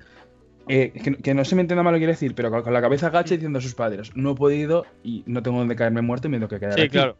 Eh, 0.68 0.92
que, 0.92 1.16
que 1.16 1.34
no 1.34 1.44
se 1.44 1.54
me 1.54 1.62
entienda 1.62 1.82
mal 1.82 1.92
lo 1.92 1.96
que 1.96 2.00
quiero 2.00 2.12
decir, 2.12 2.34
pero 2.34 2.50
con, 2.50 2.62
con 2.62 2.72
la 2.72 2.80
cabeza 2.80 3.10
gacha 3.10 3.34
diciendo 3.34 3.58
a 3.58 3.62
sus 3.62 3.74
padres: 3.74 4.10
No 4.14 4.32
he 4.32 4.34
podido 4.34 4.84
y 5.04 5.22
no 5.26 5.42
tengo 5.42 5.58
donde 5.58 5.76
caerme 5.76 6.02
muerto 6.02 6.28
y 6.28 6.30
me 6.30 6.38
tengo 6.38 6.48
que 6.48 6.58
quedar 6.60 6.74
Sí, 6.74 6.80
aquí". 6.82 6.90
claro. 6.90 7.16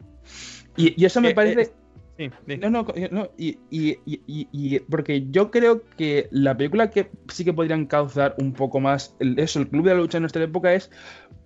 Y, 0.77 1.01
y 1.01 1.05
eso 1.05 1.20
me 1.20 1.31
Eh, 1.31 1.35
parece. 1.35 1.60
eh, 1.62 1.70
Sí, 2.18 2.31
sí. 2.48 2.56
No, 2.56 2.70
no, 2.70 2.86
no, 3.10 3.28
y, 3.36 3.59
y- 3.68 3.98
y- 4.06 4.23
y- 4.27 4.48
y- 4.51 4.78
porque 4.81 5.27
yo 5.31 5.51
creo 5.51 5.82
que 5.98 6.28
la 6.31 6.56
película 6.56 6.89
que 6.90 7.10
sí 7.28 7.44
que 7.44 7.52
podrían 7.52 7.85
causar 7.85 8.35
un 8.39 8.55
poco 8.55 8.81
más 8.81 9.14
el- 9.20 9.39
eso, 9.39 9.59
el 9.60 9.68
club 9.68 9.85
de 9.85 9.90
la 9.90 10.01
lucha 10.01 10.16
en 10.16 10.23
nuestra 10.23 10.43
época 10.43 10.73
es 10.73 10.90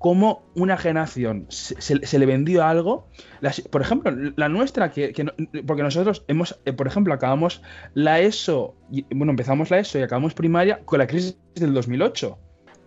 cómo 0.00 0.50
una 0.56 0.76
generación 0.78 1.44
se, 1.50 1.80
se- 1.80 2.04
se 2.06 2.18
le 2.18 2.24
vendió 2.24 2.64
algo. 2.64 3.06
Las- 3.42 3.60
por 3.60 3.82
ejemplo, 3.82 4.10
la 4.34 4.48
nuestra, 4.48 4.90
que, 4.90 5.12
que 5.12 5.24
no- 5.24 5.32
porque 5.66 5.82
nosotros 5.82 6.24
hemos, 6.26 6.58
eh, 6.64 6.72
por 6.72 6.86
ejemplo, 6.86 7.12
acabamos 7.14 7.60
la 7.94 8.18
ESO, 8.18 8.74
y, 8.90 9.04
bueno, 9.14 9.30
empezamos 9.32 9.70
la 9.70 9.78
ESO 9.78 9.98
y 9.98 10.02
acabamos 10.02 10.32
primaria 10.34 10.80
con 10.86 10.98
la 11.00 11.06
crisis 11.06 11.38
del 11.54 11.74
2008. 11.74 12.38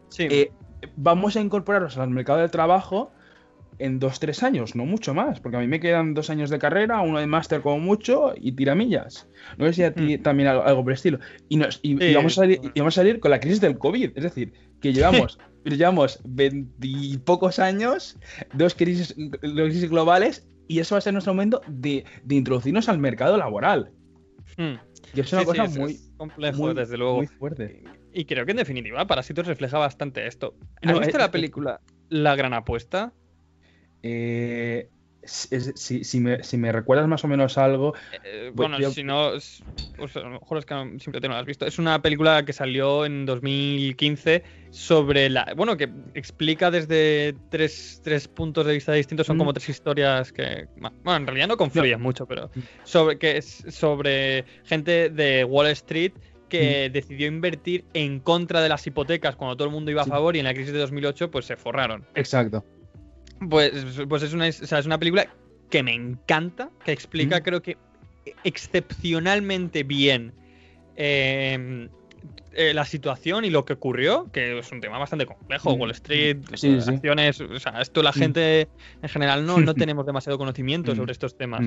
Sí. 0.09 0.27
Eh, 0.29 0.51
vamos 0.97 1.37
a 1.37 1.41
incorporarnos 1.41 1.97
al 1.99 2.09
mercado 2.09 2.39
del 2.39 2.49
trabajo 2.49 3.11
en 3.77 3.99
dos, 3.99 4.19
tres 4.19 4.41
años, 4.41 4.75
no 4.75 4.85
mucho 4.85 5.13
más, 5.13 5.39
porque 5.39 5.57
a 5.57 5.59
mí 5.59 5.67
me 5.67 5.79
quedan 5.79 6.15
dos 6.15 6.29
años 6.31 6.49
de 6.49 6.57
carrera, 6.57 7.01
uno 7.01 7.19
de 7.19 7.27
máster 7.27 7.61
como 7.61 7.79
mucho 7.79 8.33
y 8.35 8.53
tiramillas. 8.53 9.27
No 9.57 9.65
sé 9.67 9.73
si 9.73 9.83
a 9.83 9.93
ti 9.93 10.17
también 10.17 10.49
algo, 10.49 10.63
algo 10.63 10.81
por 10.83 10.91
el 10.93 10.95
estilo. 10.95 11.19
Y, 11.47 11.57
nos, 11.57 11.79
y, 11.83 11.91
y 11.91 11.95
Mm. 11.95 11.99
Sí. 11.99 12.13
vamos 12.15 12.31
a 12.33 12.35
salir, 12.41 12.59
y 12.73 12.79
vamos 12.79 12.97
a 12.97 13.01
salir 13.01 13.19
con 13.19 13.29
la 13.31 13.39
crisis 13.39 13.61
del 13.61 13.77
COVID, 13.77 14.11
es 14.15 14.23
decir, 14.23 14.53
que 14.81 14.93
llevamos, 14.93 15.37
llevamos 15.65 16.19
veintipocos 16.25 17.59
años, 17.59 18.17
dos 18.53 18.73
crisis, 18.75 19.15
dos 19.17 19.39
crisis 19.41 19.89
globales, 19.89 20.47
y 20.67 20.79
eso 20.79 20.95
va 20.95 20.99
a 20.99 21.01
ser 21.01 21.13
nuestro 21.13 21.33
momento 21.33 21.61
de, 21.67 22.05
de 22.23 22.35
introducirnos 22.35 22.89
al 22.89 22.97
mercado 22.99 23.37
laboral. 23.37 23.91
Mm. 24.57 24.73
Y 25.15 25.19
es 25.19 25.31
una 25.33 25.41
Sí, 25.41 25.45
cosa 25.47 25.65
muy, 25.65 25.91
es 25.93 26.11
complejo, 26.17 26.57
muy- 26.57 26.73
desde 26.73 26.97
luego. 26.97 27.17
muy 27.17 27.27
fuerte. 27.27 27.83
Y 28.13 28.25
creo 28.25 28.45
que 28.45 28.51
en 28.51 28.57
definitiva 28.57 29.05
Parásitos 29.07 29.47
refleja 29.47 29.77
bastante 29.77 30.27
esto. 30.27 30.55
¿Has 30.81 30.91
No, 30.93 30.99
visto 30.99 31.17
eh, 31.17 31.19
la 31.19 31.25
eh, 31.25 31.29
película 31.29 31.81
La 32.09 32.35
Gran 32.35 32.53
Apuesta? 32.53 33.11
Eh, 34.03 34.89
si, 35.25 36.03
si 36.03 36.19
me, 36.19 36.43
si 36.43 36.57
me 36.57 36.71
recuerdas 36.71 37.07
más 37.07 37.23
o 37.23 37.27
menos 37.27 37.57
algo, 37.57 37.93
Eh, 38.23 38.51
Voy- 38.53 38.67
bueno, 38.67 38.77
voy 38.77 38.85
a- 38.85 38.89
si 38.91 39.03
no, 39.03 39.33
es- 39.35 39.63
pues 39.97 40.15
a 40.17 40.21
lo 40.21 40.31
mejor 40.31 40.57
es 40.57 40.65
que 40.65 40.73
no- 40.73 40.83
simplemente 40.99 41.27
no 41.27 41.33
la 41.35 41.39
has 41.41 41.45
visto. 41.45 41.65
Es 41.65 41.79
una 41.79 42.01
película 42.01 42.43
que 42.45 42.53
salió 42.53 43.05
en 43.05 43.25
2015 43.25 44.43
sobre 44.69 45.29
la. 45.29 45.53
Bueno, 45.55 45.77
que 45.77 45.89
explica 46.13 46.71
desde 46.71 47.35
tres, 47.49 48.01
tres 48.03 48.27
puntos 48.27 48.65
de 48.65 48.73
vista 48.73 48.91
distintos. 48.93 49.27
Son 49.27 49.35
Mm. 49.37 49.39
como 49.39 49.53
tres 49.53 49.69
historias 49.69 50.31
que. 50.31 50.67
Bueno, 50.77 51.15
en 51.17 51.27
realidad 51.27 51.47
no 51.47 51.57
confluyen 51.57 52.01
mucho, 52.01 52.25
pero. 52.25 52.49
Sobre, 52.83 53.17
que 53.17 53.37
es 53.37 53.63
sobre 53.69 54.45
gente 54.65 55.09
de 55.09 55.43
Wall 55.45 55.67
Street 55.67 56.13
que 56.49 56.89
decidió 56.91 57.25
invertir 57.25 57.83
en 57.95 58.19
contra 58.19 58.61
de 58.61 58.69
las 58.69 58.85
hipotecas 58.85 59.35
cuando 59.35 59.55
todo 59.57 59.67
el 59.67 59.73
mundo 59.73 59.89
iba 59.89 60.01
a 60.01 60.05
Sí. 60.05 60.11
favor 60.11 60.35
y 60.35 60.39
en 60.39 60.45
la 60.45 60.53
crisis 60.53 60.71
de 60.71 60.77
2008 60.79 61.31
pues 61.31 61.45
se 61.45 61.55
forraron. 61.55 62.05
exacto. 62.13 62.63
Pues, 63.49 63.73
pues 64.07 64.23
es, 64.23 64.33
una, 64.33 64.47
o 64.47 64.51
sea, 64.51 64.79
es 64.79 64.85
una 64.85 64.97
película 64.97 65.27
que 65.69 65.83
me 65.83 65.93
encanta, 65.93 66.69
que 66.85 66.91
explica, 66.91 67.39
Mm. 67.39 67.43
creo 67.43 67.61
que 67.61 67.77
excepcionalmente 68.43 69.83
bien 69.83 70.33
eh, 70.95 71.89
eh, 72.53 72.73
la 72.73 72.85
situación 72.85 73.43
y 73.45 73.49
lo 73.49 73.65
que 73.65 73.73
ocurrió, 73.73 74.29
que 74.31 74.59
es 74.59 74.71
un 74.71 74.79
tema 74.79 74.99
bastante 74.99 75.25
complejo. 75.25 75.75
Mm. 75.75 75.79
Wall 75.81 75.91
Street, 75.91 76.37
Sí, 76.53 76.79
sí. 76.81 76.89
acciones, 76.91 77.41
o 77.41 77.59
sea, 77.59 77.81
esto 77.81 78.03
la 78.03 78.11
Mm. 78.11 78.13
gente 78.13 78.67
en 79.01 79.09
general 79.09 79.45
no, 79.45 79.59
no 79.59 79.73
tenemos 79.89 80.05
demasiado 80.05 80.37
conocimiento 80.37 80.93
Mm. 80.93 80.95
sobre 80.95 81.11
estos 81.13 81.35
temas. 81.35 81.61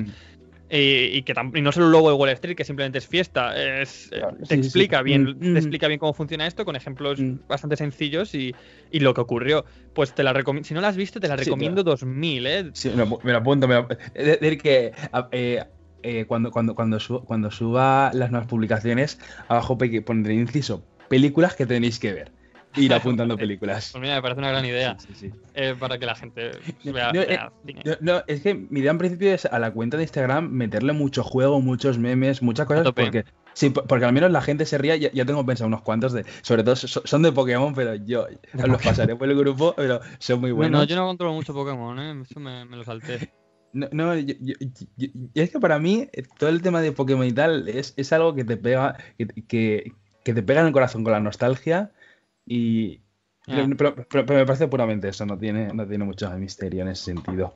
Y, 0.69 1.17
y 1.17 1.21
que 1.23 1.33
y 1.53 1.61
no 1.61 1.71
solo 1.71 1.85
el 1.85 1.91
logo 1.93 2.09
de 2.09 2.15
Wall 2.15 2.29
Street, 2.31 2.55
que 2.55 2.65
simplemente 2.65 2.97
es 2.97 3.07
fiesta, 3.07 3.55
es, 3.81 4.07
eh, 4.11 4.17
Claro, 4.19 4.37
te 4.37 4.45
sí, 4.45 4.55
sí, 4.55 4.55
sí. 4.55 4.59
explica 4.67 5.01
bien, 5.01 5.23
Mm, 5.23 5.39
te 5.39 5.47
mm. 5.51 5.57
explica 5.57 5.87
bien 5.87 5.99
cómo 5.99 6.13
funciona 6.13 6.45
esto 6.45 6.65
con 6.65 6.75
ejemplos 6.75 7.19
Mm. 7.19 7.35
bastante 7.47 7.77
sencillos 7.77 8.35
y, 8.35 8.53
y 8.91 8.99
lo 8.99 9.13
que 9.13 9.21
ocurrió. 9.21 9.65
Pues 9.93 10.13
te 10.13 10.23
la 10.23 10.33
recomiendo, 10.33 10.67
si 10.67 10.73
no 10.73 10.81
la 10.81 10.89
has 10.89 10.97
visto, 10.97 11.19
te 11.21 11.27
la 11.29 11.37
recomiendo 11.37 11.83
2000, 11.83 12.47
¿eh? 12.47 12.69
Sí, 12.73 12.89
me, 12.89 12.97
lo- 13.05 13.19
me 13.23 13.31
lo 13.31 13.37
apunto. 13.37 13.67
Me 13.67 13.75
lo- 13.75 13.87
es 14.13 14.25
decir, 14.39 14.57
que 14.57 14.91
eh, 15.31 15.63
eh, 16.03 16.25
cuando, 16.25 16.51
cuando, 16.51 16.75
cuando, 16.75 16.99
su- 16.99 17.23
cuando 17.23 17.49
suba 17.49 18.11
las 18.13 18.31
nuevas 18.31 18.47
publicaciones, 18.49 19.19
abajo 19.47 19.77
pondré 19.77 20.33
inciso 20.33 20.83
películas 21.07 21.55
que 21.55 21.65
tenéis 21.65 21.99
que 21.99 22.13
ver. 22.13 22.31
Ir 22.77 22.93
apuntando 22.93 23.37
películas. 23.37 23.89
Pues 23.91 24.01
mira, 24.01 24.15
me 24.15 24.21
parece 24.21 24.39
una 24.39 24.49
gran 24.49 24.65
idea 24.65 24.97
Sí, 24.99 25.13
sí, 25.13 25.29
sí. 25.29 25.35
eh, 25.53 25.75
para 25.77 25.97
que 25.97 26.05
la 26.05 26.15
gente 26.15 26.51
No, 26.83 26.93
vea, 26.93 27.11
no, 27.13 27.21
eh, 27.21 27.39
cine. 27.65 27.81
No, 27.85 27.95
no, 28.01 28.23
es 28.27 28.41
que 28.41 28.53
mi 28.53 28.79
idea 28.79 28.91
en 28.91 28.97
principio 28.97 29.33
es 29.33 29.45
a 29.45 29.59
la 29.59 29.71
cuenta 29.71 29.97
de 29.97 30.03
Instagram 30.03 30.49
meterle 30.49 30.93
mucho 30.93 31.23
juego, 31.23 31.61
muchos 31.61 31.97
memes, 31.97 32.41
muchas 32.41 32.65
cosas, 32.67 32.91
porque 32.93 33.25
sí, 33.53 33.69
po- 33.69 33.83
porque 33.83 34.05
al 34.05 34.13
menos 34.13 34.31
la 34.31 34.41
gente 34.41 34.65
se 34.65 34.77
ría. 34.77 34.95
Ya, 34.95 35.11
ya 35.11 35.25
tengo 35.25 35.45
pensado 35.45 35.67
unos 35.67 35.81
cuantos 35.81 36.13
de, 36.13 36.25
sobre 36.41 36.63
todo 36.63 36.75
so- 36.75 37.01
son 37.05 37.21
de 37.23 37.31
Pokémon, 37.31 37.73
pero 37.73 37.95
yo 37.95 38.27
los 38.53 38.81
pasaré 38.81 39.15
por 39.15 39.29
el 39.29 39.37
grupo, 39.37 39.73
pero 39.75 39.99
son 40.19 40.39
muy 40.41 40.51
Bueno, 40.51 40.77
buenos. 40.77 40.87
yo 40.89 40.95
no 40.95 41.05
controlo 41.07 41.33
mucho 41.33 41.53
Pokémon, 41.53 41.99
¿eh? 41.99 42.21
Eso 42.29 42.39
me, 42.39 42.65
me 42.65 42.77
lo 42.77 42.83
salté. 42.83 43.31
No, 43.73 43.87
no, 43.91 44.15
yo- 44.15 44.33
yo- 44.39 44.55
es 45.35 45.51
que 45.51 45.59
para 45.59 45.77
mí 45.77 46.07
eh, 46.13 46.23
todo 46.39 46.49
el 46.49 46.61
tema 46.61 46.81
de 46.81 46.93
Pokémon 46.93 47.27
y 47.27 47.33
tal 47.33 47.67
es, 47.67 47.93
es 47.97 48.13
algo 48.13 48.33
que 48.33 48.45
te 48.45 48.55
pega, 48.55 48.95
que, 49.17 49.27
que- 49.27 49.91
que 50.23 50.33
te 50.33 50.41
pega 50.41 50.61
en 50.61 50.67
el 50.67 50.73
corazón 50.73 51.03
con 51.03 51.11
la 51.11 51.19
nostalgia 51.19 51.91
y 52.47 53.01
Ya. 53.45 53.65
pero, 53.77 53.95
pero- 53.95 54.25
pero 54.25 54.39
me 54.39 54.45
parece 54.45 54.67
puramente 54.67 55.07
eso, 55.07 55.25
no 55.25 55.37
tiene, 55.37 55.73
no 55.73 55.87
tiene 55.87 56.03
mucho 56.03 56.29
misterio 56.37 56.81
en 56.81 56.89
ese 56.89 57.05
sentido. 57.05 57.53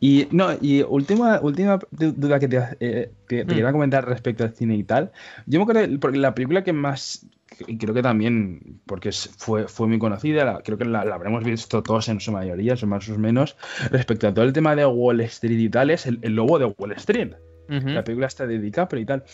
Y 0.00 0.26
no, 0.32 0.48
y 0.60 0.82
última, 0.82 1.40
última 1.40 1.78
du- 1.90 2.12
duda 2.12 2.38
que 2.38 2.48
te, 2.48 2.58
eh, 2.80 3.10
que 3.26 3.38
te 3.38 3.44
Mm. 3.44 3.48
quería 3.48 3.72
comentar 3.72 4.06
respecto 4.06 4.44
al 4.44 4.54
cine 4.54 4.76
y 4.76 4.84
tal. 4.84 5.12
Yo 5.46 5.58
me 5.58 5.62
acuerdo, 5.62 5.98
porque 5.98 6.18
la 6.18 6.34
película 6.34 6.62
que 6.62 6.74
más, 6.74 7.26
y 7.66 7.78
creo 7.78 7.94
que 7.94 8.02
también, 8.02 8.80
porque 8.84 9.12
fue, 9.12 9.66
fue 9.66 9.86
muy 9.88 9.98
conocida, 9.98 10.44
la- 10.44 10.60
creo 10.62 10.76
que 10.76 10.84
la, 10.84 11.04
la 11.06 11.14
habremos 11.14 11.42
visto 11.42 11.82
todos 11.82 12.08
en 12.10 12.20
su 12.20 12.30
mayoría, 12.30 12.76
son 12.76 12.90
más 12.90 13.08
o 13.08 13.18
menos, 13.18 13.56
respecto 13.90 14.28
a 14.28 14.34
todo 14.34 14.44
el 14.44 14.52
tema 14.52 14.76
de 14.76 14.84
Wall 14.84 15.20
Street 15.22 15.58
y 15.58 15.70
tal, 15.70 15.88
es 15.90 16.04
el, 16.06 16.18
el 16.20 16.34
lobo 16.34 16.58
de 16.58 16.66
Wall 16.66 16.92
Street. 16.92 17.32
Ujú. 17.70 17.88
La 17.88 18.04
película 18.04 18.26
está 18.26 18.46
de 18.46 18.58
DiCaprio 18.58 19.00
y 19.00 19.06
tal. 19.06 19.24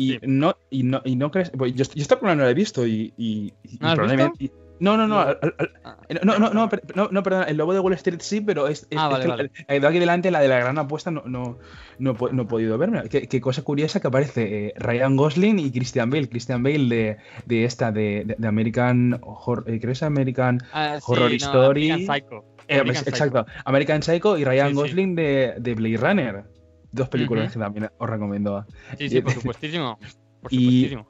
Y 0.00 0.12
Sí. 0.12 0.18
no, 0.22 0.56
y 0.70 0.82
no, 0.82 1.02
y 1.04 1.14
no 1.16 1.30
crees. 1.30 1.50
pues 1.50 1.74
yo, 1.74 1.84
yo 1.84 2.02
esta 2.02 2.14
película 2.16 2.34
no 2.36 2.44
la 2.44 2.50
he 2.50 2.54
visto 2.54 2.86
y. 2.86 3.12
y- 3.18 3.52
y 3.64 3.76
¿No 3.80 3.94
probablemente. 3.94 4.44
y- 4.44 4.50
No, 4.80 4.96
no, 4.96 5.06
no, 5.06 5.16
No. 5.16 5.20
al- 5.20 5.38
al- 5.42 5.54
al- 5.58 5.70
Ah, 5.84 5.96
no, 6.24 6.38
no, 6.38 6.54
no, 6.54 6.68
per- 6.70 6.82
no, 6.96 7.08
no, 7.12 7.22
perdón, 7.22 7.44
el 7.48 7.58
lobo 7.58 7.74
de 7.74 7.80
Wall 7.80 7.92
Street 7.92 8.20
sí, 8.22 8.40
pero 8.40 8.66
es, 8.66 8.86
es- 8.88 8.98
Ah, 8.98 9.08
es 9.08 9.10
vale, 9.12 9.24
que 9.24 9.28
vale. 9.30 9.42
la- 9.68 9.74
la 9.74 9.80
de 9.80 9.86
aquí 9.86 9.98
delante, 9.98 10.30
la 10.30 10.40
de 10.40 10.48
la 10.48 10.58
gran 10.58 10.78
apuesta, 10.78 11.10
no, 11.10 11.22
no, 11.26 11.58
no, 11.98 12.16
no 12.32 12.42
he 12.42 12.46
podido 12.46 12.78
verme. 12.78 13.02
Qué, 13.10 13.28
qué 13.28 13.40
cosa 13.42 13.60
curiosa 13.60 14.00
que 14.00 14.08
aparece 14.08 14.68
eh, 14.68 14.72
Ryan 14.78 15.16
Gosling 15.16 15.58
y 15.58 15.70
Christian 15.70 16.08
Bale. 16.08 16.30
Christian 16.30 16.62
Bale 16.62 16.88
de, 16.88 17.16
de 17.44 17.64
esta, 17.66 17.92
de, 17.92 18.22
de- 18.24 18.36
de 18.38 18.48
American 18.48 19.18
Horror, 19.22 19.64
eh, 19.66 19.78
creo 19.80 19.90
que 19.90 19.92
es 19.92 20.02
American 20.02 20.62
ah, 20.72 20.96
sí, 20.98 21.04
Horror 21.12 21.32
Story. 21.34 21.90
American 21.90 22.16
Psycho. 22.16 22.44
Eh, 22.66 22.74
American 22.80 23.04
Psycho. 23.04 23.10
exacto. 23.10 23.46
American 23.66 24.02
Psycho 24.02 24.38
y 24.38 24.44
Ryan 24.44 24.68
sí. 24.70 24.74
Gosling 24.76 25.14
de, 25.14 25.54
de 25.58 25.74
Blade 25.74 25.96
Runner. 25.98 26.44
Dos 26.92 27.08
películas 27.08 27.52
que 27.52 27.58
también 27.58 27.90
os 27.98 28.08
recomiendo. 28.10 28.66
Sí, 28.98 29.08
sí, 29.08 29.20
por 29.20 29.32
supuestísimo. 29.32 29.98
Por 30.42 30.50
Y- 30.52 30.56
supuestísimo. 30.56 31.06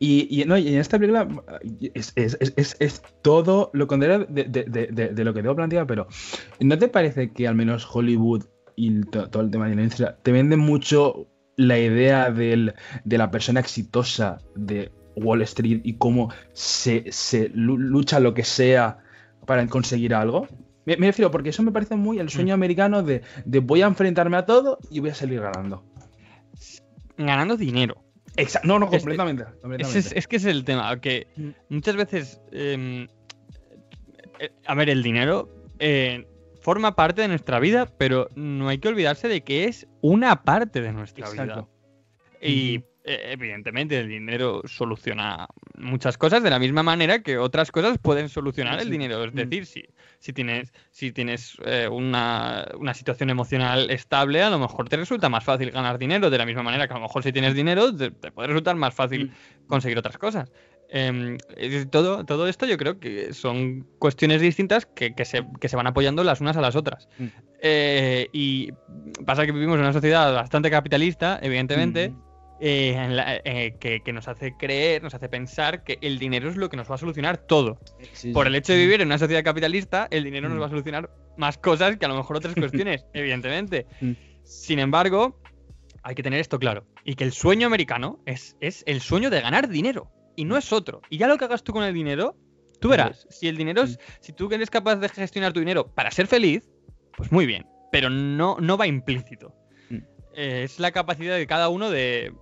Y, 0.00 0.42
y, 0.42 0.44
no, 0.44 0.58
y 0.58 0.66
en 0.68 0.78
esta 0.80 0.98
película 0.98 1.28
es, 1.94 2.12
es- 2.16 2.36
es- 2.40 2.52
es- 2.56 2.76
es 2.80 3.02
todo 3.22 3.70
lo 3.72 3.86
contrario 3.86 4.26
de, 4.28 4.42
de- 4.44 4.64
de- 4.64 4.88
de- 4.88 5.08
de 5.10 5.24
lo 5.24 5.32
que 5.32 5.40
tengo 5.40 5.54
planteado, 5.54 5.86
pero 5.86 6.08
¿no 6.58 6.76
te 6.78 6.88
parece 6.88 7.30
que 7.32 7.46
al 7.46 7.54
menos 7.54 7.86
Hollywood 7.92 8.44
y 8.74 9.02
to- 9.02 9.30
todo 9.30 9.42
el 9.44 9.50
tema 9.52 9.68
de 9.68 9.76
la 9.76 9.82
industria 9.82 10.16
te 10.20 10.32
vende 10.32 10.56
mucho 10.56 11.28
la 11.56 11.78
idea 11.78 12.30
del- 12.32 12.74
de 13.04 13.18
la 13.18 13.30
persona 13.30 13.60
exitosa 13.60 14.38
de 14.56 14.90
Wall 15.14 15.42
Street 15.42 15.80
y 15.84 15.94
cómo 15.94 16.32
se, 16.52 17.04
se 17.12 17.48
lu- 17.50 17.78
lucha 17.78 18.18
lo 18.18 18.34
que 18.34 18.42
sea 18.44 18.98
para 19.46 19.64
conseguir 19.68 20.12
algo? 20.12 20.48
Me, 20.88 20.96
me 20.96 21.06
refiero, 21.08 21.30
porque 21.30 21.50
eso 21.50 21.62
me 21.62 21.70
parece 21.70 21.96
muy 21.96 22.18
el 22.18 22.30
sueño 22.30 22.54
americano 22.54 23.02
de, 23.02 23.20
de 23.44 23.58
voy 23.60 23.82
a 23.82 23.86
enfrentarme 23.86 24.38
a 24.38 24.46
todo 24.46 24.78
y 24.90 25.00
voy 25.00 25.10
a 25.10 25.14
salir 25.14 25.38
ganando. 25.40 25.84
Ganando 27.18 27.56
dinero. 27.58 28.02
Exa- 28.36 28.62
no, 28.64 28.78
no, 28.78 28.88
completamente. 28.88 29.44
Es, 29.78 30.12
es 30.12 30.26
que 30.26 30.36
es 30.36 30.44
el 30.46 30.64
tema, 30.64 30.98
que 31.00 31.26
Mm. 31.36 31.48
muchas 31.68 31.94
veces, 31.96 32.40
em, 32.52 33.06
eh, 34.38 34.50
a 34.64 34.74
ver, 34.74 34.88
el 34.88 35.02
dinero 35.02 35.48
eh, 35.78 36.26
forma 36.62 36.96
parte 36.96 37.20
de 37.22 37.28
nuestra 37.28 37.60
vida, 37.60 37.86
pero 37.98 38.28
no 38.34 38.68
hay 38.68 38.78
que 38.78 38.88
olvidarse 38.88 39.28
de 39.28 39.42
que 39.42 39.64
es 39.64 39.86
una 40.00 40.42
parte 40.42 40.80
de 40.80 40.92
nuestra 40.92 41.28
vida. 41.30 41.44
Exacto. 41.44 41.68
Y 42.40 42.76
eh, 42.76 42.84
evidentemente 43.32 43.98
el 43.98 44.08
dinero 44.08 44.62
soluciona 44.66 45.46
muchas 45.76 46.18
cosas 46.18 46.42
de 46.42 46.50
la 46.50 46.58
misma 46.58 46.82
manera 46.82 47.20
que 47.22 47.38
otras 47.38 47.70
cosas 47.72 47.98
pueden 47.98 48.28
solucionar 48.28 48.80
el 48.80 48.90
dinero. 48.90 49.24
Es 49.24 49.32
Mm. 49.32 49.36
decir, 49.36 49.66
si, 49.66 49.84
si 50.18 50.32
tienes, 50.32 50.72
si 50.90 51.12
tienes 51.12 51.56
eh, 51.64 51.88
una, 51.90 52.66
una 52.78 52.94
situación 52.94 53.30
emocional 53.30 53.90
estable, 53.90 54.42
a 54.42 54.50
lo 54.50 54.58
mejor 54.58 54.88
te 54.88 54.96
resulta 54.96 55.28
más 55.28 55.44
fácil 55.44 55.70
ganar 55.70 55.98
dinero. 55.98 56.30
De 56.30 56.38
la 56.38 56.46
misma 56.46 56.62
manera 56.62 56.86
que 56.86 56.94
a 56.94 56.96
lo 56.96 57.02
mejor 57.02 57.22
si 57.22 57.32
tienes 57.32 57.54
dinero, 57.54 57.94
te, 57.94 58.10
te 58.10 58.30
puede 58.32 58.48
resultar 58.48 58.76
más 58.76 58.94
fácil 58.94 59.32
conseguir 59.66 59.98
otras 59.98 60.18
cosas. 60.18 60.50
Em, 60.90 61.36
todo, 61.90 62.24
todo 62.24 62.48
esto 62.48 62.64
yo 62.64 62.78
creo 62.78 62.98
que 62.98 63.34
son 63.34 63.86
cuestiones 63.98 64.40
distintas 64.40 64.86
que, 64.86 65.14
que 65.14 65.26
se, 65.26 65.44
que 65.60 65.68
se 65.68 65.76
van 65.76 65.86
apoyando 65.86 66.24
las 66.24 66.40
unas 66.40 66.56
a 66.56 66.62
las 66.62 66.76
otras. 66.76 67.08
Mm. 67.18 67.26
Eh, 67.60 68.28
y 68.32 68.70
pasa 69.26 69.44
que 69.44 69.52
vivimos 69.52 69.74
en 69.76 69.82
una 69.82 69.92
sociedad 69.92 70.32
bastante 70.34 70.70
capitalista, 70.70 71.38
evidentemente, 71.42 72.10
Mm. 72.10 72.27
Eh, 72.60 72.94
en 72.96 73.16
la- 73.16 73.36
eh, 73.44 73.76
que, 73.80 74.00
que 74.00 74.12
nos 74.12 74.28
hace 74.28 74.54
creer, 74.56 75.02
nos 75.02 75.14
hace 75.14 75.28
pensar 75.28 75.84
que 75.84 75.98
el 76.00 76.18
dinero 76.18 76.48
es 76.50 76.56
lo 76.56 76.68
que 76.68 76.76
nos 76.76 76.90
va 76.90 76.96
a 76.96 76.98
solucionar 76.98 77.38
todo. 77.38 77.78
Sí, 78.12 78.32
Por 78.32 78.46
el 78.46 78.54
hecho 78.54 78.72
de 78.72 78.78
vivir 78.80 79.00
en 79.00 79.08
una 79.08 79.18
sociedad 79.18 79.44
capitalista, 79.44 80.08
el 80.10 80.24
dinero 80.24 80.48
nos 80.48 80.58
Mm. 80.58 80.60
va 80.62 80.66
a 80.66 80.70
solucionar 80.70 81.10
más 81.36 81.56
cosas 81.58 81.96
que 81.96 82.04
a 82.04 82.08
lo 82.08 82.16
mejor 82.16 82.36
otras 82.36 82.54
cuestiones, 82.86 83.06
evidentemente. 83.14 83.86
Mm. 84.00 84.12
Sin 84.44 84.78
embargo, 84.78 85.40
hay 86.02 86.14
que 86.14 86.22
tener 86.22 86.40
esto 86.40 86.58
claro. 86.58 86.84
Y 87.04 87.14
que 87.14 87.24
el 87.24 87.32
sueño 87.32 87.66
americano 87.66 88.20
es, 88.26 88.56
es 88.60 88.82
el 88.86 89.00
sueño 89.00 89.30
de 89.30 89.40
ganar 89.40 89.68
dinero. 89.68 90.10
Y 90.36 90.44
no 90.44 90.56
es 90.56 90.72
otro. 90.72 91.02
Y 91.10 91.18
ya 91.18 91.26
lo 91.28 91.36
que 91.36 91.44
hagas 91.44 91.62
tú 91.64 91.72
con 91.72 91.82
el 91.84 91.92
dinero, 91.92 92.36
tú 92.80 92.88
verás. 92.88 93.26
Si 93.30 93.48
el 93.48 93.56
dinero 93.56 93.82
es. 93.82 93.98
Si 94.20 94.32
tú 94.32 94.48
eres 94.52 94.70
capaz 94.70 94.96
de 94.96 95.08
gestionar 95.08 95.52
tu 95.52 95.58
dinero 95.60 95.92
para 95.94 96.10
ser 96.12 96.26
feliz, 96.28 96.68
pues 97.16 97.32
muy 97.32 97.44
bien. 97.44 97.66
Pero 97.90 98.08
no, 98.08 98.56
no 98.60 98.76
va 98.76 98.86
implícito. 98.86 99.52
Mm. 99.90 99.96
Eh, 100.34 100.62
es 100.64 100.78
la 100.78 100.92
capacidad 100.92 101.36
de 101.36 101.46
cada 101.46 101.68
uno 101.70 101.90
de, 101.90 102.32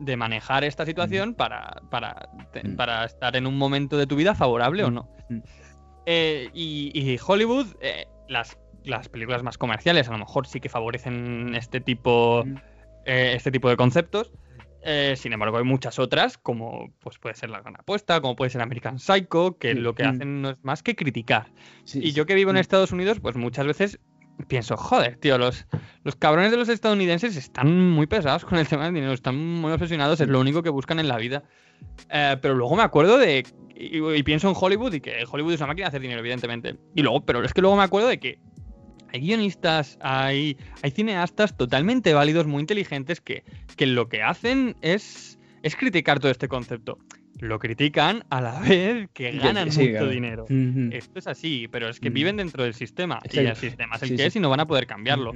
de 0.00 0.16
manejar 0.16 0.64
esta 0.64 0.84
situación 0.86 1.34
para, 1.34 1.82
para, 1.90 2.28
te- 2.52 2.66
Mm. 2.66 2.76
para 2.76 3.04
estar 3.04 3.36
en 3.36 3.46
un 3.46 3.56
momento 3.56 3.96
de 3.98 4.06
tu 4.06 4.16
vida 4.16 4.34
favorable 4.34 4.82
o 4.84 4.90
Mm. 4.90 4.94
no. 4.94 5.08
Mm. 5.28 5.38
Eh, 6.06 6.48
y, 6.54 6.90
y 6.94 7.18
Hollywood, 7.24 7.66
eh, 7.80 8.06
las, 8.28 8.58
las 8.84 9.08
películas 9.08 9.42
más 9.42 9.58
comerciales 9.58 10.08
a 10.08 10.12
lo 10.12 10.18
mejor 10.18 10.46
sí 10.46 10.58
que 10.60 10.68
favorecen 10.68 11.54
este 11.54 11.80
tipo, 11.80 12.42
Mm. 12.46 12.56
eh, 13.06 13.32
este 13.36 13.50
tipo 13.50 13.68
de 13.68 13.76
conceptos. 13.76 14.32
Sin 15.16 15.34
embargo, 15.34 15.58
hay 15.58 15.64
muchas 15.64 15.98
otras, 15.98 16.38
como 16.38 16.94
pues 17.00 17.18
puede 17.18 17.34
ser 17.34 17.50
La 17.50 17.60
Gran 17.60 17.76
Apuesta, 17.78 18.22
como 18.22 18.34
puede 18.34 18.48
ser 18.50 18.62
American 18.62 18.98
Psycho, 18.98 19.58
que 19.58 19.74
lo 19.74 19.94
que 19.94 20.04
mm. 20.04 20.08
hacen 20.08 20.40
no 20.40 20.50
es 20.52 20.64
más 20.64 20.82
que 20.82 20.96
criticar. 20.96 21.52
Sí, 21.84 22.00
Y 22.02 22.12
yo 22.12 22.24
que 22.24 22.34
vivo 22.34 22.48
en 22.50 22.56
Mm. 22.56 22.60
Estados 22.60 22.90
Unidos, 22.90 23.20
pues 23.20 23.36
muchas 23.36 23.66
veces 23.66 24.00
pienso, 24.48 24.76
joder, 24.76 25.16
tío, 25.16 25.38
los, 25.38 25.66
los 26.04 26.16
cabrones 26.16 26.50
de 26.50 26.56
los 26.56 26.68
estadounidenses 26.68 27.36
están 27.36 27.90
muy 27.90 28.06
pesados 28.06 28.44
con 28.44 28.58
el 28.58 28.66
tema 28.68 28.84
del 28.84 28.94
dinero, 28.94 29.12
están 29.12 29.36
muy 29.36 29.72
obsesionados, 29.72 30.20
es 30.20 30.28
lo 30.28 30.40
único 30.40 30.62
que 30.62 30.70
buscan 30.70 30.98
en 30.98 31.08
la 31.08 31.16
vida. 31.16 31.44
Eh, 32.10 32.36
pero 32.40 32.54
luego 32.54 32.76
me 32.76 32.82
acuerdo 32.82 33.18
de. 33.18 33.44
Y, 33.74 33.98
y 33.98 34.22
pienso 34.22 34.48
en 34.48 34.54
Hollywood 34.58 34.92
y 34.94 35.00
que 35.00 35.24
Hollywood 35.30 35.54
es 35.54 35.60
una 35.60 35.68
máquina 35.68 35.86
de 35.86 35.88
hacer 35.88 36.02
dinero, 36.02 36.20
evidentemente. 36.20 36.76
Y 36.94 37.02
luego, 37.02 37.24
pero 37.24 37.42
es 37.42 37.54
que 37.54 37.62
luego 37.62 37.76
me 37.76 37.82
acuerdo 37.82 38.08
de 38.08 38.20
que 38.20 38.38
hay 39.12 39.20
guionistas, 39.20 39.98
hay, 40.00 40.56
hay 40.82 40.90
cineastas 40.90 41.56
totalmente 41.56 42.14
válidos, 42.14 42.46
muy 42.46 42.60
inteligentes, 42.60 43.20
que, 43.20 43.44
que 43.76 43.86
lo 43.86 44.08
que 44.08 44.22
hacen 44.22 44.76
es, 44.82 45.38
es 45.62 45.76
criticar 45.76 46.20
todo 46.20 46.30
este 46.30 46.48
concepto. 46.48 46.98
Lo 47.40 47.58
critican 47.58 48.24
a 48.30 48.40
la 48.40 48.60
vez 48.60 49.08
que 49.12 49.32
ganan 49.32 49.70
sí, 49.70 49.88
mucho 49.88 50.08
dinero. 50.08 50.46
Esto 50.92 51.18
es 51.18 51.26
así, 51.26 51.68
pero 51.68 51.88
es 51.88 52.00
que 52.00 52.10
Mm. 52.10 52.14
viven 52.14 52.36
dentro 52.36 52.64
del 52.64 52.74
sistema. 52.74 53.20
Y 53.32 53.38
el 53.38 53.56
sistema 53.56 53.96
es 53.96 54.02
el 54.02 54.08
Sí, 54.10 54.16
que 54.16 54.26
es 54.26 54.36
y 54.36 54.40
no 54.40 54.50
van 54.50 54.60
a 54.60 54.66
poder 54.66 54.86
cambiarlo. 54.86 55.34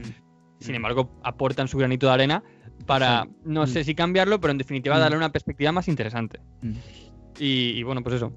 Sin 0.61 0.75
embargo, 0.75 1.11
aportan 1.25 1.69
su 1.69 1.77
granito 1.79 2.07
de 2.07 2.13
arena 2.13 2.43
para, 2.87 3.27
no 3.45 3.65
Mm. 3.65 3.67
sé 3.67 3.85
si 3.85 3.95
cambiarlo, 3.95 4.41
pero 4.41 4.53
en 4.53 4.59
definitiva 4.59 4.97
Mm. 4.97 5.01
darle 5.01 5.17
una 5.17 5.31
perspectiva 5.33 5.73
más 5.73 5.89
interesante. 5.89 6.41
Y, 7.39 7.71
y 7.79 7.83
bueno, 7.83 8.03
pues 8.03 8.17
eso. 8.17 8.33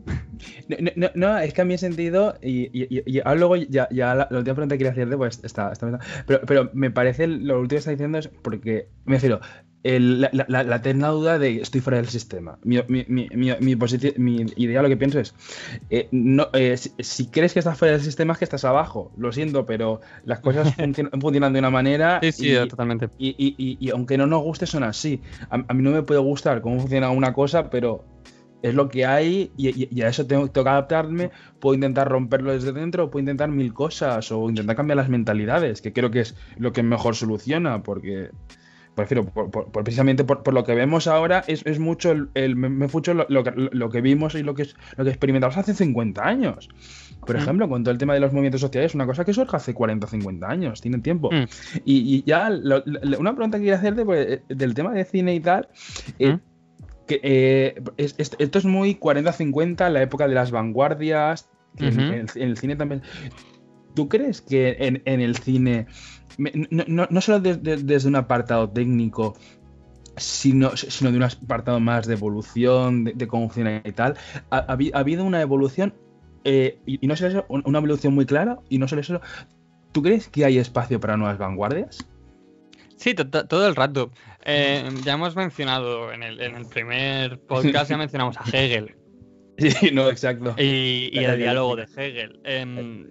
No, 0.68 0.78
no, 0.80 0.92
no, 0.96 1.10
no, 1.16 1.38
es 1.40 1.54
que 1.54 1.62
a 1.62 1.66
mi 1.66 1.78
sentido, 1.78 2.36
y, 2.42 2.64
y, 2.74 2.88
y- 2.98 3.04
y 3.06 3.20
ahora 3.20 3.36
luego 3.36 3.56
ya, 3.56 3.88
ya 3.92 4.16
la, 4.16 4.28
la 4.30 4.38
última 4.40 4.56
pregunta 4.56 4.76
que 4.76 4.80
quería 4.80 4.92
hacerte, 4.92 5.18
pues 5.18 5.40
está, 5.44 5.72
está 5.72 6.00
pero, 6.26 6.42
pero 6.46 6.70
me 6.74 6.92
parece 6.92 7.28
lo 7.28 7.60
último 7.60 7.70
que 7.70 7.76
está 7.78 7.92
diciendo 7.92 8.18
es 8.18 8.28
porque, 8.28 8.90
me 9.06 9.16
refiero, 9.16 9.40
el- 9.84 10.22
la, 10.22 10.30
la, 10.48 10.64
la 10.64 10.76
eterna 10.78 11.08
duda 11.10 11.40
de 11.40 11.62
estoy 11.62 11.82
fuera 11.82 11.98
del 11.98 12.08
sistema. 12.10 12.60
Mi, 12.64 12.80
mi, 12.88 13.06
mi, 13.08 13.28
idea, 14.58 14.82
lo 14.82 14.90
que 14.90 14.98
pienso 14.98 15.20
es, 15.20 15.34
eh, 15.90 16.10
no, 16.12 16.48
eh, 16.54 16.76
si, 16.78 16.92
si 17.00 17.28
crees 17.28 17.54
que 17.54 17.60
estás 17.60 17.78
fuera 17.78 17.94
del 17.94 18.04
sistema 18.04 18.34
es 18.34 18.40
que 18.40 18.46
estás 18.46 18.66
abajo. 18.66 19.12
Lo 19.18 19.32
siento, 19.32 19.66
pero 19.66 20.02
las 20.24 20.40
cosas 20.40 20.74
funcionan, 20.76 21.22
funcionan 21.22 21.54
de 21.54 21.60
una 21.60 21.70
manera 21.70 22.20
Sí, 22.22 22.32
sí, 22.32 22.50
y, 22.52 22.68
totalmente. 22.68 23.10
y, 23.18 23.30
y- 23.30 23.56
y- 23.58 23.78
y 23.80 23.90
aunque 23.92 24.18
no 24.18 24.28
nos 24.28 24.44
guste, 24.44 24.66
son 24.66 24.84
así. 24.84 25.22
A, 25.50 25.64
a 25.68 25.74
mí 25.74 25.84
no 25.84 25.92
me 25.92 26.04
puede 26.04 26.20
gustar 26.20 26.62
cómo 26.62 26.80
funciona 26.80 27.10
una 27.12 27.34
cosa, 27.34 27.70
pero 27.70 28.04
es 28.62 28.74
lo 28.76 28.90
que 28.90 29.06
hay 29.06 29.52
y, 29.58 29.70
y- 29.70 29.88
y 29.92 30.02
a 30.02 30.08
eso 30.10 30.26
tengo, 30.26 30.50
tengo 30.50 30.66
que 30.66 30.70
adaptarme. 30.70 31.32
Puedo 31.60 31.76
intentar 31.76 32.10
romperlo 32.10 32.52
desde 32.54 32.72
dentro, 32.74 33.10
puedo 33.12 33.22
intentar 33.22 33.50
mil 33.50 33.74
cosas 33.74 34.32
o 34.32 34.50
intentar 34.50 34.76
cambiar 34.76 34.98
las 34.98 35.10
mentalidades, 35.10 35.82
que 35.82 35.94
creo 35.94 36.10
que 36.12 36.22
es 36.22 36.36
lo 36.58 36.74
que 36.74 36.84
mejor 36.84 37.16
soluciona, 37.16 37.84
porque. 37.84 38.30
Prefiero, 38.96 39.26
por, 39.26 39.52
por- 39.52 39.70
por- 39.72 39.84
precisamente 39.84 40.24
por, 40.24 40.52
lo 40.52 40.64
que 40.64 40.74
vemos 40.74 41.06
ahora, 41.06 41.44
es, 41.46 41.64
es 41.68 41.78
mucho 41.78 42.10
el, 42.10 42.30
el- 42.34 42.56
me, 42.56 42.68
me 42.68 42.88
mucho 42.88 43.14
lo, 43.14 43.28
lo 43.30 43.44
que, 43.44 43.52
lo 43.56 43.90
que 43.92 44.02
vimos 44.02 44.34
y 44.34 44.42
lo 44.42 44.56
que, 44.56 44.64
es- 44.64 44.76
lo 44.96 45.04
que 45.04 45.12
experimentamos 45.12 45.56
hace 45.56 45.76
50 45.76 46.26
años. 46.26 46.68
Por 47.24 47.36
Mm. 47.36 47.40
ejemplo, 47.40 47.70
con 47.70 47.84
todo 47.84 47.92
el 47.92 48.00
tema 48.00 48.16
de 48.16 48.22
los 48.22 48.32
movimientos 48.34 48.62
sociales, 48.62 48.96
una 48.96 49.06
cosa 49.06 49.24
que 49.24 49.34
surge 49.36 49.56
hace 49.56 49.76
40 49.76 50.08
o 50.08 50.10
50 50.10 50.50
años, 50.50 50.82
tienen 50.82 51.04
tiempo. 51.04 51.30
Mm. 51.32 51.44
Y, 51.86 52.16
y 52.16 52.24
ya, 52.26 52.50
lo- 52.50 52.84
una 53.20 53.36
pregunta 53.36 53.60
que 53.60 53.66
quería 53.66 53.76
hacerte 53.76 54.04
pues, 54.04 54.28
eh, 54.28 54.42
del 54.50 54.74
tema 54.74 54.92
de 54.94 55.06
cine 55.06 55.36
y 55.36 55.42
tal. 55.42 55.68
eh, 56.18 56.34
¿Mm? 56.34 56.40
Que, 57.08 57.20
eh, 57.24 57.82
es- 57.98 58.16
es- 58.18 58.36
esto 58.38 58.60
es 58.60 58.66
muy 58.66 58.96
40-50, 58.96 59.90
la 59.90 60.02
época 60.02 60.28
de 60.28 60.36
las 60.36 60.52
vanguardias. 60.52 61.50
en- 61.80 61.94
el, 62.14 62.28
en 62.36 62.50
el 62.50 62.58
cine 62.58 62.76
también. 62.76 63.02
¿Tú 63.94 64.10
crees 64.10 64.42
que 64.42 64.78
en, 64.80 65.02
en 65.06 65.22
el 65.22 65.36
cine, 65.38 65.86
no, 66.38 66.84
no- 66.88 67.08
no 67.10 67.22
solo 67.22 67.40
de- 67.40 67.56
de- 67.58 67.78
desde 67.78 68.08
un 68.08 68.16
apartado 68.16 68.70
técnico, 68.70 69.36
sino, 70.16 70.76
sino 70.76 71.12
de 71.12 71.18
un 71.18 71.24
apartado 71.24 71.80
más 71.80 72.08
de 72.08 72.14
evolución, 72.14 73.04
de, 73.04 73.14
de 73.14 73.28
cómo 73.28 73.46
funciona 73.48 73.82
y 73.84 73.92
tal, 73.92 74.16
ha, 74.50 74.58
ha 74.58 74.68
habi- 74.78 74.92
ha 74.94 75.00
habido 75.00 75.24
una 75.24 75.42
evolución, 75.42 75.94
eh, 76.44 76.80
y, 76.86 77.04
y 77.04 77.08
no 77.08 77.16
solo 77.16 77.30
eso, 77.30 77.46
un- 77.50 77.64
una 77.66 77.78
evolución 77.80 78.14
muy 78.16 78.26
clara, 78.26 78.58
y 78.70 78.78
no 78.80 78.88
solo 78.88 79.02
eso, 79.02 79.22
¿tú 79.92 80.02
crees 80.02 80.28
que 80.30 80.46
hay 80.46 80.58
espacio 80.58 81.00
para 81.00 81.18
nuevas 81.18 81.38
vanguardias? 81.38 82.08
Sí, 82.98 83.14
to- 83.14 83.30
to- 83.30 83.48
todo 83.48 83.68
el 83.68 83.76
rato. 83.76 84.12
Eh, 84.44 84.84
ya 85.06 85.14
hemos 85.14 85.36
mencionado 85.36 86.12
en 86.12 86.24
el, 86.24 86.42
en 86.42 86.56
el 86.56 86.66
primer 86.68 87.40
podcast, 87.40 87.90
ya 87.90 87.98
mencionamos 87.98 88.38
a 88.38 88.44
Hegel 88.52 88.96
Sí, 89.58 89.90
no, 89.92 90.10
exacto. 90.10 90.54
y, 90.58 91.10
y 91.12 91.24
el 91.24 91.38
diálogo 91.38 91.76
de. 91.76 91.88
Hegel. 91.96 92.40
Em, 92.44 93.08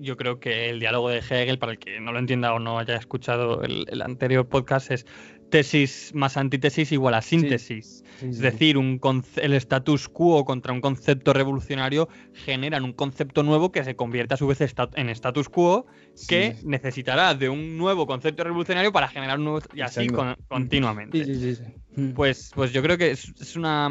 yo 0.00 0.16
creo 0.16 0.40
que 0.40 0.70
el 0.70 0.80
diálogo 0.80 1.08
de 1.10 1.18
Hegel, 1.18 1.58
para 1.58 1.72
el 1.72 1.78
que 1.78 2.00
no 2.00 2.10
lo 2.12 2.18
entienda 2.18 2.52
o 2.54 2.58
no 2.58 2.78
haya 2.78 2.96
escuchado 2.96 3.62
el, 3.62 3.84
el 3.88 4.02
anterior 4.02 4.48
podcast, 4.48 4.90
es 4.90 5.06
tesis 5.54 6.10
más 6.16 6.36
antítesis 6.36 6.90
igual 6.90 7.14
a 7.14 7.22
síntesis. 7.22 8.02
Sí, 8.18 8.26
Es 8.26 8.36
sí. 8.38 8.42
decir, 8.42 8.76
un 8.76 8.98
el 9.36 9.52
status 9.52 10.08
quo 10.08 10.44
contra 10.44 10.72
un 10.72 10.80
concepto 10.80 11.32
revolucionario 11.32 12.08
generan 12.32 12.82
un 12.82 12.92
concepto 12.92 13.44
nuevo 13.44 13.70
que 13.70 13.84
se 13.84 13.94
convierte 13.94 14.34
a 14.34 14.36
su 14.36 14.48
vez 14.48 14.58
en 14.60 15.08
status 15.10 15.48
quo 15.48 15.86
que 16.28 16.56
Sí. 16.58 16.66
necesitará 16.66 17.34
de 17.34 17.48
un 17.48 17.76
nuevo 17.78 18.04
concepto 18.04 18.42
revolucionario 18.42 18.90
para 18.90 19.06
generar 19.06 19.38
un 19.38 19.44
nuevo 19.44 19.60
y 19.74 19.80
así 19.82 20.08
con- 20.08 20.34
continuamente. 20.48 21.24
Sí, 21.24 21.34
sí, 21.34 21.40
sí, 21.40 21.54
sí. 21.54 21.62
Mm. 21.96 22.14
Pues, 22.14 22.50
pues 22.52 22.72
yo 22.72 22.82
creo 22.82 22.98
que 22.98 23.12
es, 23.12 23.32
es 23.40 23.54
una 23.54 23.88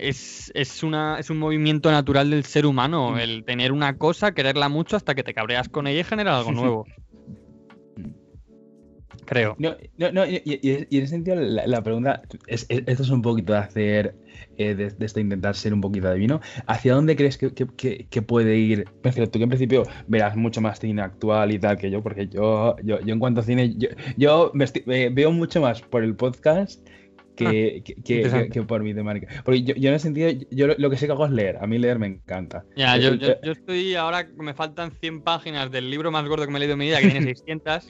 es, 0.00 0.50
es 0.54 0.82
una 0.82 1.18
es 1.18 1.28
un 1.28 1.38
movimiento 1.38 1.90
natural 1.90 2.30
del 2.30 2.44
ser 2.46 2.64
humano, 2.64 3.10
Mm. 3.10 3.18
el 3.18 3.44
tener 3.44 3.72
una 3.72 3.98
cosa, 3.98 4.32
quererla 4.32 4.70
mucho 4.70 4.96
hasta 4.96 5.14
que 5.14 5.22
te 5.22 5.34
cabreas 5.34 5.68
con 5.68 5.86
ella 5.86 6.00
y 6.00 6.04
generar 6.04 6.34
algo 6.36 6.52
nuevo. 6.80 6.86
Creo. 9.26 9.54
No, 9.58 9.76
no, 9.98 10.12
no, 10.12 10.24
y, 10.26 10.40
y- 10.44 10.60
y 10.62 10.98
en 10.98 11.04
ese 11.04 11.08
sentido 11.08 11.36
la, 11.36 11.66
la 11.66 11.82
pregunta, 11.82 12.22
es, 12.46 12.64
es- 12.68 12.82
esto 12.86 13.02
es 13.02 13.10
un 13.10 13.22
poquito 13.22 13.52
de 13.52 13.58
hacer, 13.58 14.14
eh, 14.56 14.74
de, 14.74 14.90
de 14.90 15.06
esto 15.06 15.20
intentar 15.20 15.54
ser 15.56 15.74
un 15.74 15.80
poquito 15.80 16.08
adivino. 16.08 16.40
¿Hacia 16.66 16.94
dónde 16.94 17.16
crees 17.16 17.36
que, 17.36 17.52
que- 17.52 17.66
que- 17.76 18.06
que 18.08 18.22
puede 18.22 18.56
ir? 18.56 18.84
Prefiero, 19.02 19.28
tú 19.28 19.38
que 19.38 19.42
en 19.44 19.50
principio 19.50 19.82
verás 20.06 20.36
mucho 20.36 20.60
más 20.60 20.78
cine 20.80 21.02
actual 21.02 21.52
y 21.52 21.58
tal 21.58 21.76
que 21.76 21.90
yo, 21.90 22.02
porque 22.02 22.28
yo, 22.28 22.76
yo, 22.82 23.00
yo 23.00 23.12
en 23.12 23.18
cuanto 23.18 23.40
a 23.40 23.44
cine, 23.44 23.74
yo, 23.76 23.88
yo 24.16 24.50
me 24.54 24.64
eh, 24.64 25.10
veo 25.12 25.32
mucho 25.32 25.60
más 25.60 25.82
por 25.82 26.02
el 26.04 26.14
podcast 26.14 26.86
que, 27.34 27.82
que, 27.84 27.94
que- 28.02 28.48
que- 28.50 28.62
por 28.62 28.82
mi 28.82 28.94
temática. 28.94 29.42
Porque 29.44 29.62
yo, 29.62 29.74
yo 29.74 29.90
en 29.90 29.96
ese 29.96 30.04
sentido, 30.04 30.30
yo 30.50 30.68
lo, 30.68 30.74
lo 30.78 30.88
que 30.88 30.96
sé 30.96 31.04
que 31.06 31.12
hago 31.12 31.26
es 31.26 31.32
leer. 31.32 31.58
A 31.60 31.66
mí 31.66 31.78
leer 31.78 31.98
me 31.98 32.06
encanta. 32.06 32.64
Ya, 32.76 32.96
Eh, 32.96 33.00
yo, 33.02 33.10
eh, 33.10 33.18
yo, 33.20 33.28
yo 33.42 33.52
estoy 33.52 33.94
ahora, 33.94 34.26
me 34.38 34.54
faltan 34.54 34.90
100 34.92 35.20
páginas 35.20 35.70
del 35.70 35.90
libro 35.90 36.10
más 36.10 36.26
gordo 36.26 36.46
que 36.46 36.50
me 36.52 36.56
he 36.56 36.60
leído 36.60 36.72
en 36.74 36.78
mi 36.78 36.86
vida, 36.86 37.00
que 37.02 37.10
tiene 37.10 37.26
600, 37.34 37.88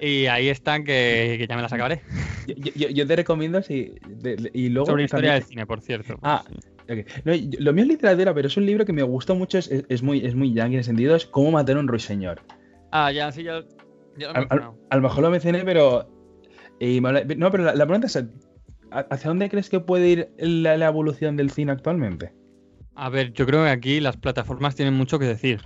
Y 0.00 0.26
ahí 0.26 0.48
están 0.48 0.84
que, 0.84 1.36
que 1.38 1.46
ya 1.48 1.56
me 1.56 1.62
las 1.62 1.72
acabaré. 1.72 2.02
yo, 2.46 2.54
yo- 2.74 2.88
yo 2.90 3.06
te 3.06 3.16
recomiendo 3.16 3.62
si, 3.62 3.94
de- 4.08 4.36
de- 4.36 4.50
y 4.54 4.68
luego 4.68 4.86
Sobre 4.86 5.04
historia 5.04 5.30
también- 5.30 5.40
del 5.40 5.48
cine, 5.48 5.66
por 5.66 5.80
cierto. 5.80 6.18
Ah, 6.22 6.44
Ok. 6.92 7.06
No, 7.24 7.32
y- 7.32 7.48
lo 7.60 7.72
mío 7.72 7.84
es 7.84 7.88
literatura, 7.88 8.34
pero 8.34 8.48
es 8.48 8.56
un 8.56 8.66
libro 8.66 8.84
que 8.84 8.92
me 8.92 9.04
gustó 9.04 9.36
mucho, 9.36 9.58
es, 9.58 9.70
es- 9.70 10.02
muy, 10.02 10.26
es 10.26 10.34
muy 10.34 10.52
yankee 10.52 10.74
en 10.74 10.78
el 10.78 10.84
sentido, 10.84 11.14
es 11.14 11.24
Cómo 11.24 11.52
matar 11.52 11.76
a 11.76 11.80
un 11.80 11.86
ruiseñor. 11.86 12.40
Ah, 12.90 13.12
ya, 13.12 13.30
sí, 13.30 13.44
ya, 13.44 13.62
ya 14.18 14.28
lo 14.32 14.34
mencionado. 14.40 14.76
A 14.90 14.96
lo 14.96 15.02
mejor 15.02 15.22
lo 15.22 15.30
mencioné, 15.30 15.62
pero... 15.64 16.08
y 16.80 17.00
no, 17.00 17.50
pero 17.52 17.62
la, 17.62 17.74
la 17.76 17.86
pregunta 17.86 18.08
es, 18.08 18.16
¿a- 18.16 19.06
¿hacia 19.08 19.28
dónde 19.28 19.48
crees 19.48 19.70
que 19.70 19.78
puede 19.78 20.08
ir 20.08 20.28
la, 20.38 20.76
la 20.76 20.86
evolución 20.86 21.36
del 21.36 21.50
cine 21.50 21.70
actualmente? 21.70 22.32
A 22.96 23.08
ver, 23.08 23.32
yo 23.34 23.46
creo 23.46 23.62
que 23.62 23.70
aquí 23.70 24.00
las 24.00 24.16
plataformas 24.16 24.74
tienen 24.74 24.94
mucho 24.94 25.20
que 25.20 25.26
decir. 25.26 25.60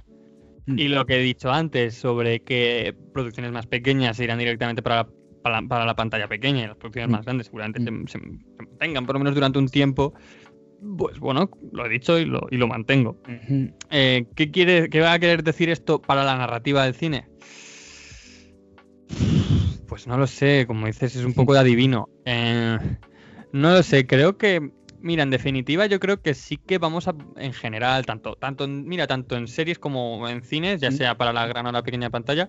Mm. 0.66 0.78
Y 0.78 0.88
lo 0.88 1.04
que 1.06 1.16
he 1.16 1.22
dicho 1.22 1.52
antes 1.52 1.94
sobre 1.94 2.40
que 2.40 2.94
producciones 3.12 3.52
más 3.52 3.66
pequeñas 3.66 4.16
se 4.16 4.24
irán 4.24 4.38
directamente 4.38 4.82
para 4.82 4.96
la, 4.96 5.08
para 5.42 5.60
la- 5.60 5.68
para 5.68 5.84
la 5.84 5.94
pantalla 5.94 6.26
pequeña 6.28 6.64
y 6.64 6.66
las 6.68 6.76
producciones 6.76 7.08
Mm. 7.08 7.12
más 7.12 7.24
grandes 7.24 7.46
seguramente 7.46 7.82
se, 7.84 7.90
Mm. 7.90 8.06
se- 8.06 8.18
se 8.18 8.66
mantengan 8.66 9.04
por 9.06 9.14
lo 9.14 9.18
menos 9.20 9.34
durante 9.34 9.58
un 9.58 9.68
tiempo, 9.68 10.14
pues 10.96 11.18
bueno, 11.18 11.50
lo 11.72 11.84
he 11.84 11.88
dicho 11.90 12.18
y 12.18 12.24
lo, 12.24 12.46
y 12.50 12.56
lo 12.56 12.66
mantengo. 12.66 13.20
Eh, 13.90 14.24
¿qué, 14.34 14.50
quiere, 14.50 14.88
¿Qué 14.88 15.00
va 15.00 15.12
a 15.12 15.18
querer 15.18 15.42
decir 15.44 15.68
esto 15.70 16.00
para 16.00 16.24
la 16.24 16.36
narrativa 16.36 16.84
del 16.84 16.94
cine? 16.94 17.26
Pues 19.88 20.06
no 20.06 20.16
lo 20.16 20.26
sé, 20.26 20.64
como 20.66 20.86
dices, 20.86 21.14
es 21.14 21.24
un 21.24 21.34
poco 21.34 21.52
de 21.52 21.60
adivino. 21.60 22.08
Eh, 22.24 22.78
no 23.52 23.72
lo 23.72 23.82
sé, 23.82 24.06
creo 24.06 24.36
que, 24.38 24.70
mira, 25.04 25.22
en 25.22 25.30
definitiva, 25.30 25.86
yo 25.86 26.00
creo 26.00 26.20
que 26.20 26.34
sí 26.34 26.56
que 26.56 26.78
vamos 26.78 27.06
a, 27.08 27.14
en 27.36 27.52
general, 27.52 28.04
tanto, 28.06 28.34
tanto, 28.36 28.64
en- 28.64 28.84
mira, 28.86 29.06
tanto 29.06 29.36
en 29.36 29.46
series 29.46 29.78
como 29.78 30.28
en 30.28 30.42
cines, 30.42 30.80
ya 30.80 30.90
sea 30.96 31.16
para 31.16 31.32
la 31.32 31.46
gran 31.46 31.66
o 31.66 31.72
la 31.72 31.82
pequeña 31.82 32.10
pantalla, 32.10 32.48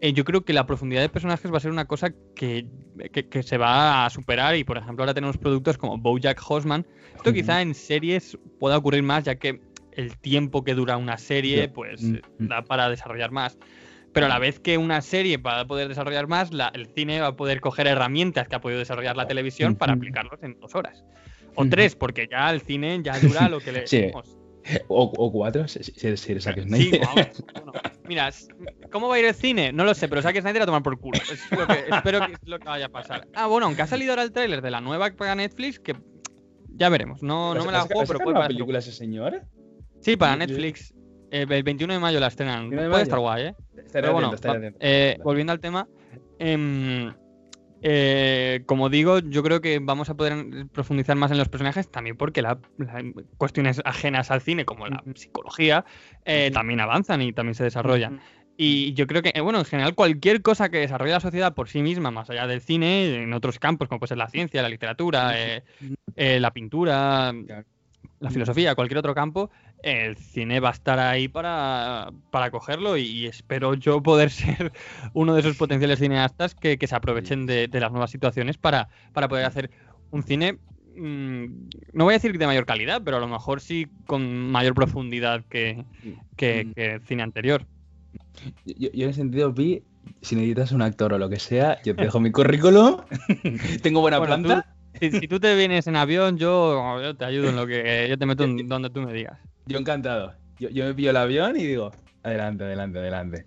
eh, 0.00 0.12
yo 0.12 0.24
creo 0.24 0.44
que 0.44 0.52
la 0.52 0.66
profundidad 0.66 1.00
de 1.02 1.08
personajes 1.08 1.52
va 1.52 1.58
a 1.58 1.60
ser 1.60 1.70
una 1.70 1.84
cosa 1.84 2.10
que, 2.34 2.66
que- 3.12 3.28
que 3.28 3.42
se 3.42 3.56
va 3.58 4.04
a 4.04 4.10
superar 4.10 4.56
y, 4.56 4.64
por 4.64 4.76
ejemplo, 4.78 5.04
ahora 5.04 5.14
tenemos 5.14 5.38
productos 5.38 5.78
como 5.78 5.96
BoJack 5.98 6.40
Horseman. 6.48 6.86
Esto 7.14 7.30
quizá 7.34 7.62
en 7.62 7.74
series 7.74 8.36
pueda 8.58 8.78
ocurrir 8.78 9.02
más, 9.04 9.24
ya 9.24 9.36
que 9.36 9.60
el 9.92 10.16
tiempo 10.18 10.64
que 10.64 10.74
dura 10.74 10.96
una 10.96 11.18
serie, 11.18 11.68
pues 11.68 12.00
da 12.48 12.62
para 12.62 12.88
desarrollar 12.88 13.30
más. 13.30 13.58
Pero 14.12 14.26
a 14.26 14.28
la 14.28 14.38
vez 14.40 14.58
que 14.60 14.76
una 14.76 15.00
serie 15.02 15.38
para 15.38 15.66
poder 15.66 15.88
desarrollar 15.88 16.26
más, 16.26 16.52
la- 16.52 16.70
el 16.74 16.86
cine 16.86 17.20
va 17.20 17.28
a 17.28 17.36
poder 17.36 17.60
coger 17.60 17.86
herramientas 17.86 18.48
que 18.48 18.56
ha 18.56 18.60
podido 18.60 18.78
desarrollar 18.80 19.16
la 19.16 19.26
televisión 19.28 19.74
para 19.76 19.92
aplicarlos 19.94 20.42
en 20.42 20.58
dos 20.60 20.74
horas. 20.74 21.04
O 21.54 21.66
tres, 21.66 21.94
porque 21.96 22.28
ya 22.30 22.50
el 22.50 22.60
cine 22.62 23.00
ya 23.02 23.18
dura 23.20 23.48
lo 23.48 23.60
que 23.60 23.72
le 23.72 23.86
Sí. 23.86 24.00
decimos. 24.02 24.36
O, 24.86 25.12
o 25.16 25.32
cuatro, 25.32 25.66
si, 25.66 25.82
si, 25.82 26.16
si 26.16 26.30
eres 26.32 26.44
Zack 26.44 26.54
Sí, 26.56 26.62
Snyder. 26.62 27.00
vamos, 27.00 27.44
bueno. 27.52 27.72
Mira, 28.06 28.30
¿cómo 28.92 29.08
va 29.08 29.16
a 29.16 29.18
ir 29.18 29.24
el 29.24 29.34
cine? 29.34 29.72
No 29.72 29.84
lo 29.84 29.92
sé, 29.92 30.08
pero 30.08 30.22
Zack 30.22 30.40
Snyder 30.40 30.62
a 30.62 30.66
tomar 30.66 30.82
por 30.84 30.98
culo. 31.00 31.18
Es 31.20 31.50
lo 31.50 31.66
que, 31.66 31.84
espero 31.90 32.24
que 32.26 32.32
es 32.34 32.38
lo 32.44 32.58
que 32.60 32.68
vaya 32.68 32.86
a 32.86 32.88
pasar. 32.88 33.26
Ah, 33.34 33.46
bueno, 33.48 33.66
aunque 33.66 33.82
ha 33.82 33.86
salido 33.88 34.12
ahora 34.12 34.22
el 34.22 34.30
tráiler 34.30 34.62
de 34.62 34.70
la 34.70 34.80
nueva 34.80 35.10
para 35.10 35.34
Netflix, 35.34 35.80
que 35.80 35.96
ya 36.76 36.88
veremos. 36.90 37.22
No, 37.24 37.54
no 37.54 37.64
me 37.64 37.72
la 37.72 37.78
¿Has- 37.78 37.84
has- 37.86 37.92
juego, 37.92 38.06
pero 38.06 38.18
puede 38.20 38.38
una 38.38 38.46
película 38.46 38.78
ese 38.78 38.92
señor? 38.92 39.42
Sí, 40.00 40.16
para 40.16 40.36
Netflix. 40.36 40.94
Eh, 41.32 41.46
el 41.48 41.62
21 41.64 41.94
de 41.94 41.98
mayo 41.98 42.20
la 42.20 42.28
estrenan. 42.28 42.60
21 42.70 42.82
de 42.82 42.88
Puede 42.90 43.02
estar 43.02 43.18
guay, 43.18 43.42
¿eh? 43.46 43.54
Estaré 43.78 43.88
Pero 44.02 44.12
bueno, 44.12 44.28
atento, 44.28 44.34
estaré 44.36 44.58
va- 44.60 44.66
atento. 44.68 44.78
eh, 44.80 45.18
volviendo 45.24 45.52
al 45.52 45.58
tema, 45.60 45.88
em, 46.38 47.12
eh, 47.82 48.62
como 48.66 48.88
digo, 48.88 49.18
yo 49.18 49.42
creo 49.42 49.60
que 49.60 49.78
vamos 49.80 50.08
a 50.08 50.14
poder 50.14 50.66
profundizar 50.72 51.16
más 51.16 51.30
en 51.30 51.38
los 51.38 51.48
personajes 51.48 51.90
también 51.90 52.16
porque 52.16 52.40
la- 52.42 52.58
la- 52.78 53.04
cuestiones 53.36 53.80
ajenas 53.84 54.30
al 54.30 54.40
cine, 54.40 54.64
como 54.64 54.86
la 54.86 55.02
psicología, 55.14 55.84
eh, 56.24 56.50
también 56.52 56.80
avanzan 56.80 57.22
y 57.22 57.32
también 57.32 57.54
se 57.54 57.64
desarrollan. 57.64 58.20
Y 58.56 58.92
yo 58.92 59.06
creo 59.06 59.22
que, 59.22 59.32
eh, 59.34 59.40
bueno, 59.40 59.58
en 59.58 59.64
general 59.64 59.94
cualquier 59.94 60.42
cosa 60.42 60.68
que 60.68 60.78
desarrolle 60.78 61.12
la 61.12 61.20
sociedad 61.20 61.54
por 61.54 61.68
sí 61.68 61.82
misma, 61.82 62.10
más 62.10 62.28
allá 62.30 62.46
del 62.46 62.60
cine, 62.60 63.22
en 63.22 63.32
otros 63.32 63.58
campos, 63.58 63.88
como 63.88 63.98
puede 63.98 64.08
ser 64.10 64.18
la 64.18 64.28
ciencia, 64.28 64.62
la 64.62 64.68
literatura, 64.68 65.32
eh, 66.16 66.38
la 66.40 66.50
pintura. 66.52 67.32
La 68.22 68.30
filosofía, 68.30 68.74
cualquier 68.74 68.98
otro 68.98 69.14
campo, 69.14 69.50
el 69.82 70.16
cine 70.16 70.60
va 70.60 70.68
a 70.70 70.72
estar 70.72 70.98
ahí 70.98 71.28
para, 71.28 72.10
para 72.30 72.50
cogerlo 72.50 72.96
y, 72.96 73.02
y 73.02 73.26
espero 73.26 73.74
yo 73.74 74.02
poder 74.02 74.30
ser 74.30 74.72
uno 75.12 75.34
de 75.34 75.40
esos 75.40 75.56
potenciales 75.56 75.98
cineastas 75.98 76.54
que, 76.54 76.78
que 76.78 76.86
se 76.86 76.94
aprovechen 76.94 77.46
de, 77.46 77.68
de 77.68 77.80
las 77.80 77.90
nuevas 77.90 78.10
situaciones 78.10 78.58
para, 78.58 78.88
para 79.12 79.28
poder 79.28 79.44
hacer 79.46 79.70
un 80.10 80.22
cine, 80.22 80.58
mm, 80.96 81.44
no 81.94 82.04
voy 82.04 82.14
a 82.14 82.18
decir 82.18 82.36
de 82.38 82.46
mayor 82.46 82.66
calidad, 82.66 83.02
pero 83.04 83.16
a 83.16 83.20
lo 83.20 83.28
mejor 83.28 83.60
sí 83.60 83.88
con 84.06 84.50
mayor 84.50 84.74
profundidad 84.74 85.44
que, 85.48 85.84
que, 86.36 86.64
Mm. 86.66 86.72
que 86.74 86.92
el 86.94 87.00
cine 87.02 87.22
anterior. 87.22 87.66
Yo, 88.64 88.90
yo 88.92 89.04
en 89.04 89.10
ese 89.10 89.20
sentido 89.20 89.52
vi, 89.52 89.82
si 90.20 90.36
necesitas 90.36 90.72
un 90.72 90.82
actor 90.82 91.12
o 91.12 91.18
lo 91.18 91.28
que 91.28 91.38
sea, 91.38 91.80
yo 91.82 91.94
te 91.96 92.04
dejo 92.04 92.20
mi 92.20 92.30
currículum, 92.30 92.98
tengo 93.82 94.00
buena 94.00 94.18
Bueno, 94.18 94.34
planta, 94.42 94.66
Si, 95.00 95.10
si 95.12 95.28
tú 95.28 95.40
te 95.40 95.54
vienes 95.56 95.86
en 95.86 95.96
avión, 95.96 96.38
yo, 96.38 97.00
yo 97.02 97.16
te 97.16 97.24
ayudo 97.24 97.48
en 97.50 97.56
lo 97.56 97.66
que 97.66 98.06
yo 98.08 98.18
te 98.18 98.26
meto 98.26 98.44
en 98.44 98.68
donde 98.68 98.90
tú 98.90 99.00
me 99.02 99.12
digas. 99.12 99.38
yo 99.66 99.78
encantado. 99.78 100.34
Yo, 100.58 100.68
yo 100.70 100.84
me 100.84 100.94
pillo 100.94 101.10
el 101.10 101.16
avión 101.16 101.56
y 101.56 101.64
digo, 101.66 101.90
adelante, 102.22 102.64
adelante, 102.64 102.98
adelante. 102.98 103.46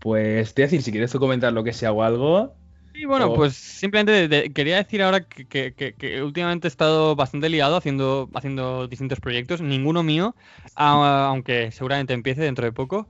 Pues 0.00 0.54
te 0.54 0.62
voy 0.62 0.64
a 0.64 0.68
decir, 0.68 0.82
si 0.82 0.92
quieres 0.92 1.12
tú 1.12 1.18
comentar 1.20 1.52
lo 1.52 1.64
que 1.64 1.72
sea 1.72 1.92
o 1.92 2.02
algo, 2.02 2.54
Y 2.94 3.04
bueno, 3.04 3.32
O- 3.32 3.36
pues 3.36 3.54
simplemente 3.54 4.12
de- 4.12 4.28
de- 4.28 4.52
quería 4.52 4.76
decir 4.78 5.02
ahora 5.02 5.20
que, 5.24 5.46
que- 5.46 5.72
que- 5.74 5.94
que 5.94 6.22
últimamente 6.22 6.66
he 6.66 6.70
estado 6.70 7.14
bastante 7.14 7.48
liado 7.48 7.76
haciendo, 7.76 8.28
haciendo 8.34 8.88
distintos 8.88 9.20
proyectos, 9.20 9.60
ninguno 9.60 10.02
mío, 10.02 10.34
a- 10.74 11.26
aunque 11.28 11.70
seguramente 11.70 12.12
empiece 12.14 12.40
dentro 12.42 12.64
de 12.64 12.72
poco, 12.72 13.06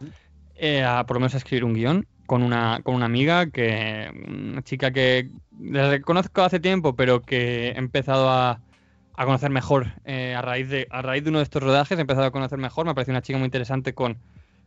eh, 0.56 0.84
a 0.84 1.04
por 1.06 1.16
lo 1.16 1.20
menos 1.20 1.34
a 1.34 1.38
escribir 1.38 1.64
un 1.64 1.74
guion 1.74 2.08
con 2.28 2.42
una, 2.42 2.80
con 2.82 2.94
una 2.94 3.06
amiga, 3.06 3.46
que 3.46 4.10
una 4.28 4.60
chica 4.60 4.90
que 4.90 5.30
la 5.58 5.98
conozco 6.02 6.42
hace 6.42 6.60
tiempo, 6.60 6.94
pero 6.94 7.22
que 7.22 7.68
he 7.68 7.78
empezado 7.78 8.28
a, 8.28 8.60
a 9.16 9.24
conocer 9.24 9.48
mejor 9.48 9.94
eh, 10.04 10.34
a, 10.36 10.42
raíz 10.42 10.68
de, 10.68 10.86
a 10.90 11.00
raíz 11.00 11.24
de 11.24 11.30
uno 11.30 11.38
de 11.38 11.44
estos 11.44 11.62
rodajes, 11.62 11.96
he 11.96 12.02
empezado 12.02 12.26
a 12.26 12.30
conocer 12.30 12.58
mejor, 12.58 12.84
me 12.84 12.94
parece 12.94 13.12
una 13.12 13.22
chica 13.22 13.38
muy 13.38 13.46
interesante 13.46 13.94
con, 13.94 14.18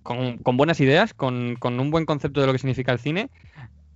con, 0.01 0.39
con 0.39 0.57
buenas 0.57 0.79
ideas, 0.79 1.13
con, 1.13 1.55
con 1.55 1.79
un 1.79 1.91
buen 1.91 2.07
concepto 2.07 2.41
de 2.41 2.47
lo 2.47 2.53
que 2.53 2.57
significa 2.57 2.93
el 2.93 2.97
cine. 2.97 3.29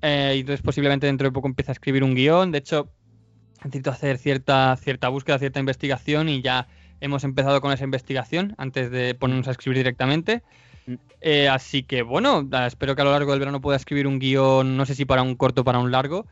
Eh, 0.03 0.33
y 0.35 0.39
entonces 0.41 0.61
posiblemente 0.61 1.07
dentro 1.07 1.27
de 1.27 1.31
poco 1.31 1.47
empiece 1.47 1.71
a 1.71 1.73
escribir 1.73 2.03
un 2.03 2.13
guion. 2.13 2.51
De 2.51 2.59
hecho, 2.59 2.91
necesito 3.63 3.89
hacer 3.89 4.19
cierta, 4.19 4.77
cierta 4.77 5.09
búsqueda, 5.09 5.39
cierta 5.39 5.59
investigación 5.59 6.29
y 6.29 6.43
ya 6.43 6.67
hemos 7.01 7.23
empezado 7.23 7.61
con 7.61 7.71
esa 7.71 7.83
investigación 7.83 8.53
antes 8.59 8.91
de 8.91 9.15
ponernos 9.15 9.47
a 9.47 9.51
escribir 9.51 9.77
directamente. 9.77 10.43
Eh, 11.21 11.49
así 11.49 11.83
que 11.83 12.03
bueno, 12.03 12.47
espero 12.67 12.95
que 12.95 13.01
a 13.01 13.05
lo 13.05 13.11
largo 13.11 13.31
del 13.31 13.39
verano 13.39 13.61
pueda 13.61 13.77
escribir 13.77 14.07
un 14.07 14.19
guion, 14.19 14.77
no 14.77 14.85
sé 14.85 14.93
si 14.95 15.05
para 15.05 15.23
un 15.23 15.35
corto 15.35 15.61
o 15.61 15.63
para 15.63 15.79
un 15.79 15.91
largo, 15.91 16.27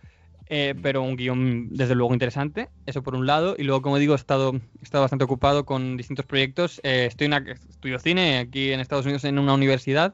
eh, 0.48 0.76
pero 0.82 1.02
un 1.02 1.16
guion 1.16 1.70
desde 1.72 1.96
luego 1.96 2.14
interesante, 2.14 2.70
eso 2.86 3.02
por 3.02 3.16
un 3.16 3.26
lado. 3.26 3.56
Y 3.58 3.64
luego, 3.64 3.82
como 3.82 3.98
digo, 3.98 4.14
he 4.14 4.18
estado, 4.18 4.54
estado 4.82 5.04
bastante 5.04 5.26
ocupado 5.26 5.66
con 5.66 5.98
distintos 5.98 6.26
proyectos. 6.26 6.80
Eh, 6.84 7.06
estoy 7.08 7.26
en 7.26 7.34
estudio 7.34 8.00
cine 8.00 8.38
aquí 8.40 8.72
en 8.72 8.80
Estados 8.80 9.06
Unidos 9.06 9.24
en 9.24 9.40
una 9.40 9.54
universidad. 9.54 10.14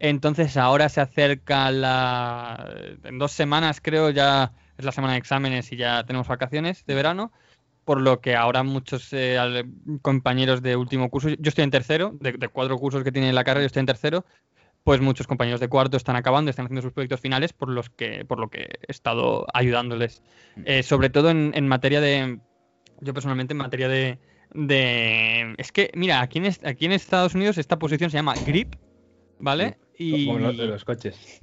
Entonces 0.00 0.56
ahora 0.56 0.88
se 0.88 1.00
acerca 1.00 1.70
la... 1.70 2.68
En 3.04 3.18
dos 3.18 3.32
semanas 3.32 3.80
creo 3.82 4.10
ya 4.10 4.52
es 4.78 4.84
la 4.84 4.92
semana 4.92 5.12
de 5.12 5.18
exámenes 5.18 5.70
y 5.72 5.76
ya 5.76 6.04
tenemos 6.04 6.26
vacaciones 6.26 6.84
de 6.86 6.94
verano, 6.94 7.32
por 7.90 8.00
lo 8.00 8.20
que 8.20 8.36
ahora 8.36 8.62
muchos 8.62 9.08
eh, 9.10 9.64
compañeros 10.00 10.62
de 10.62 10.76
último 10.76 11.10
curso, 11.10 11.30
yo 11.30 11.48
estoy 11.48 11.64
en 11.64 11.72
tercero, 11.72 12.16
de, 12.20 12.34
de 12.34 12.46
cuatro 12.46 12.78
cursos 12.78 13.02
que 13.02 13.10
tiene 13.10 13.32
la 13.32 13.42
carrera, 13.42 13.62
yo 13.62 13.66
estoy 13.66 13.80
en 13.80 13.86
tercero, 13.86 14.24
pues 14.84 15.00
muchos 15.00 15.26
compañeros 15.26 15.58
de 15.58 15.66
cuarto 15.66 15.96
están 15.96 16.14
acabando, 16.14 16.50
están 16.50 16.66
haciendo 16.66 16.82
sus 16.82 16.92
proyectos 16.92 17.18
finales 17.18 17.52
por 17.52 17.68
los 17.68 17.90
que, 17.90 18.24
por 18.24 18.38
lo 18.38 18.48
que 18.48 18.60
he 18.60 18.92
estado 18.92 19.44
ayudándoles. 19.52 20.22
Eh, 20.66 20.84
sobre 20.84 21.10
todo 21.10 21.30
en, 21.30 21.50
en 21.52 21.66
materia 21.66 22.00
de. 22.00 22.38
Yo 23.00 23.12
personalmente 23.12 23.54
en 23.54 23.58
materia 23.58 23.88
de. 23.88 24.20
de 24.54 25.56
es 25.58 25.72
que, 25.72 25.90
mira, 25.96 26.20
aquí 26.20 26.38
en, 26.38 26.46
aquí 26.62 26.86
en 26.86 26.92
Estados 26.92 27.34
Unidos 27.34 27.58
esta 27.58 27.76
posición 27.80 28.08
se 28.08 28.18
llama 28.18 28.34
grip, 28.46 28.76
¿vale? 29.40 29.78
Y. 29.98 30.26
Como 30.26 30.38
los 30.38 30.56
de 30.56 30.66
los 30.66 30.84
coches. 30.84 31.40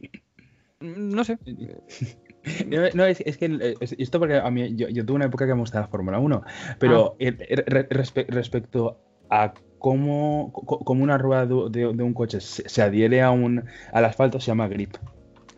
No 0.79 1.25
sé. 1.25 1.39
No, 2.67 2.81
no, 2.93 3.05
es, 3.05 3.21
es 3.21 3.37
que 3.37 3.45
eh, 3.45 3.75
es- 3.79 3.95
esto 3.97 4.19
porque 4.19 4.35
a 4.37 4.49
mí 4.51 4.75
yo, 4.75 4.87
yo 4.89 5.05
tuve 5.05 5.15
una 5.17 5.25
época 5.25 5.45
que 5.47 5.53
me 5.53 5.59
gustaba 5.61 5.85
la 5.85 5.91
Fórmula 5.91 6.19
1, 6.19 6.41
pero 6.79 7.13
Ah. 7.13 7.15
re- 7.19 7.89
respe- 7.89 8.27
respecto 8.27 8.99
a 9.29 9.53
cómo, 9.79 10.51
cómo 10.53 11.03
una 11.03 11.17
rueda 11.17 11.45
de, 11.45 11.55
de- 11.69 11.93
de 11.93 12.03
un 12.03 12.13
coche 12.13 12.39
se, 12.41 12.67
se 12.67 12.81
adhiere 12.81 13.21
a 13.21 13.31
un 13.31 13.63
al 13.91 14.05
asfalto 14.05 14.39
se 14.39 14.47
llama 14.47 14.67
grip. 14.67 14.95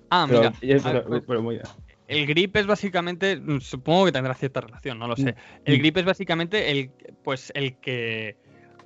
Ah, 0.09 0.25
Pero, 0.27 0.39
mira. 0.61 0.79
ah, 0.83 0.89
pero- 0.91 1.05
pues, 1.05 1.23
pero 1.27 1.41
muy- 1.41 1.59
El 2.07 2.25
grip 2.25 2.55
es 2.57 2.65
básicamente, 2.65 3.35
mm, 3.37 3.59
supongo 3.61 4.05
que 4.05 4.11
tendrá 4.11 4.33
cierta 4.33 4.61
relación, 4.61 4.97
no 4.97 5.07
lo 5.07 5.15
sé. 5.15 5.35
El 5.65 5.75
Mm. 5.75 5.79
grip 5.79 5.97
es 5.97 6.05
básicamente 6.05 6.71
el, 6.71 6.91
pues, 7.23 7.51
el 7.55 7.77
que 7.77 8.35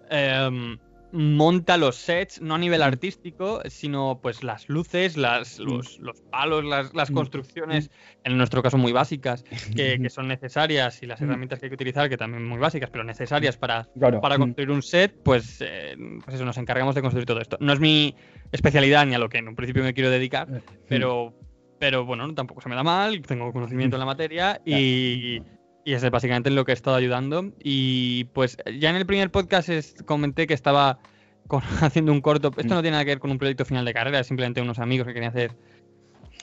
em, 0.10 0.78
monta 1.14 1.78
los 1.78 1.96
sets, 1.96 2.42
no 2.42 2.56
a 2.56 2.58
nivel 2.58 2.82
Mm. 2.82 2.84
artístico, 2.84 3.62
sino 3.68 4.20
pues 4.22 4.44
las 4.44 4.68
luces, 4.68 5.16
las, 5.16 5.60
los, 5.60 6.00
los 6.00 6.22
palos, 6.32 6.66
las, 6.66 6.94
las 6.94 7.12
Mm. 7.12 7.14
construcciones, 7.14 7.92
en 8.24 8.36
nuestro 8.38 8.62
caso 8.64 8.78
muy 8.78 8.92
básicas, 8.92 9.44
que, 9.76 10.00
que 10.02 10.10
son 10.10 10.28
necesarias 10.28 11.02
y 11.04 11.06
las 11.06 11.22
Mm. 11.22 11.26
herramientas 11.26 11.60
que 11.60 11.68
hay 11.68 11.70
que 11.70 11.76
utilizar, 11.76 12.10
que 12.10 12.18
también 12.18 12.44
muy 12.46 12.58
básicas, 12.58 12.90
pero 12.90 13.04
necesarias 13.04 13.56
para, 13.58 13.88
Claro. 13.98 14.20
para 14.22 14.38
Mm. 14.38 14.42
construir 14.42 14.72
un 14.72 14.82
set, 14.82 15.16
pues, 15.24 15.58
eh, 15.62 15.96
pues 16.26 16.36
eso, 16.36 16.46
nos 16.46 16.58
encargamos 16.58 16.96
de 16.96 17.02
construir 17.02 17.26
todo 17.28 17.40
esto. 17.42 17.58
No 17.62 17.72
es 17.74 17.80
mi 17.80 18.16
especialidad 18.52 19.06
ni 19.06 19.14
a 19.14 19.20
lo 19.20 19.30
que 19.30 19.38
en 19.38 19.48
un 19.48 19.56
principio 19.56 19.84
me 19.84 19.94
quiero 19.94 20.10
dedicar, 20.10 20.50
Mm. 20.50 20.58
pero, 20.90 21.34
pero 21.80 22.06
bueno, 22.06 22.34
tampoco 22.34 22.60
se 22.62 22.70
me 22.70 22.76
da 22.76 22.84
mal, 22.84 23.22
tengo 23.22 23.54
conocimiento 23.54 23.98
en 23.98 24.00
la 24.00 24.06
materia 24.08 24.60
y, 24.66 25.42
y 25.86 25.94
es 25.94 26.10
básicamente 26.10 26.50
en 26.50 26.56
lo 26.56 26.66
que 26.66 26.72
he 26.72 26.76
estado 26.76 26.96
ayudando. 26.96 27.52
Y 27.64 28.26
pues 28.34 28.58
ya 28.80 28.90
en 28.90 28.96
el 28.96 29.06
primer 29.06 29.32
podcast 29.32 29.70
es- 29.70 29.96
comenté 30.06 30.48
que 30.48 30.54
estaba 30.54 31.00
con- 31.48 31.62
haciendo 31.82 32.12
un 32.12 32.22
corto, 32.22 32.52
esto 32.58 32.74
no 32.74 32.82
tiene 32.82 32.92
nada 32.96 33.06
que 33.06 33.12
ver 33.12 33.20
con 33.20 33.32
un 33.32 33.38
proyecto 33.38 33.66
final 33.66 33.86
de 33.86 33.94
carrera, 33.94 34.20
es 34.20 34.28
simplemente 34.28 34.62
unos 34.62 34.80
amigos 34.80 35.08
que 35.08 35.14
querían 35.14 35.32
hacer 35.32 35.52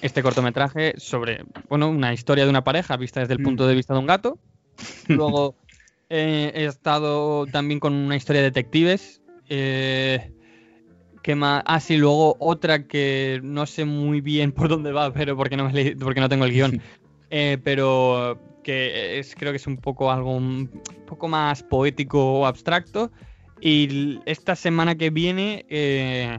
este 0.02 0.22
cortometraje 0.22 0.94
sobre, 0.96 1.44
bueno, 1.68 1.88
una 1.90 2.12
historia 2.12 2.44
de 2.44 2.50
una 2.50 2.64
pareja 2.64 2.96
vista 2.96 3.20
desde 3.20 3.34
el 3.34 3.40
Mm. 3.40 3.44
punto 3.44 3.66
de 3.66 3.74
vista 3.74 3.94
de 3.94 4.00
un 4.00 4.06
gato. 4.06 4.38
Luego 5.08 5.56
eh, 6.08 6.52
he 6.54 6.64
estado 6.64 7.46
también 7.46 7.80
con 7.80 7.92
una 7.94 8.16
historia 8.16 8.40
de 8.42 8.48
detectives. 8.48 9.20
Eh, 9.48 10.32
¿Qué 11.22 11.34
más? 11.34 11.62
Ah, 11.66 11.80
sí, 11.80 11.98
luego 11.98 12.34
otra 12.40 12.86
que 12.86 13.40
no 13.42 13.66
sé 13.66 13.84
muy 13.84 14.20
bien 14.22 14.52
por 14.52 14.68
dónde 14.68 14.90
va, 14.92 15.12
pero 15.12 15.36
porque 15.36 15.56
no, 15.56 15.68
me 15.70 15.94
porque 15.96 16.20
no 16.20 16.28
tengo 16.28 16.44
el 16.46 16.52
guion. 16.52 16.80
Eh, 17.30 17.58
pero 17.62 18.40
que 18.70 19.18
es, 19.18 19.34
creo 19.34 19.52
que 19.52 19.56
es 19.56 19.66
un 19.66 19.78
poco 19.78 20.12
algo 20.12 20.36
un 20.36 20.70
poco 21.06 21.26
más 21.28 21.62
poético 21.62 22.40
o 22.40 22.46
abstracto. 22.46 23.10
Y 23.60 24.20
esta 24.26 24.54
semana 24.54 24.94
que 24.94 25.10
viene 25.10 25.66
eh, 25.68 26.38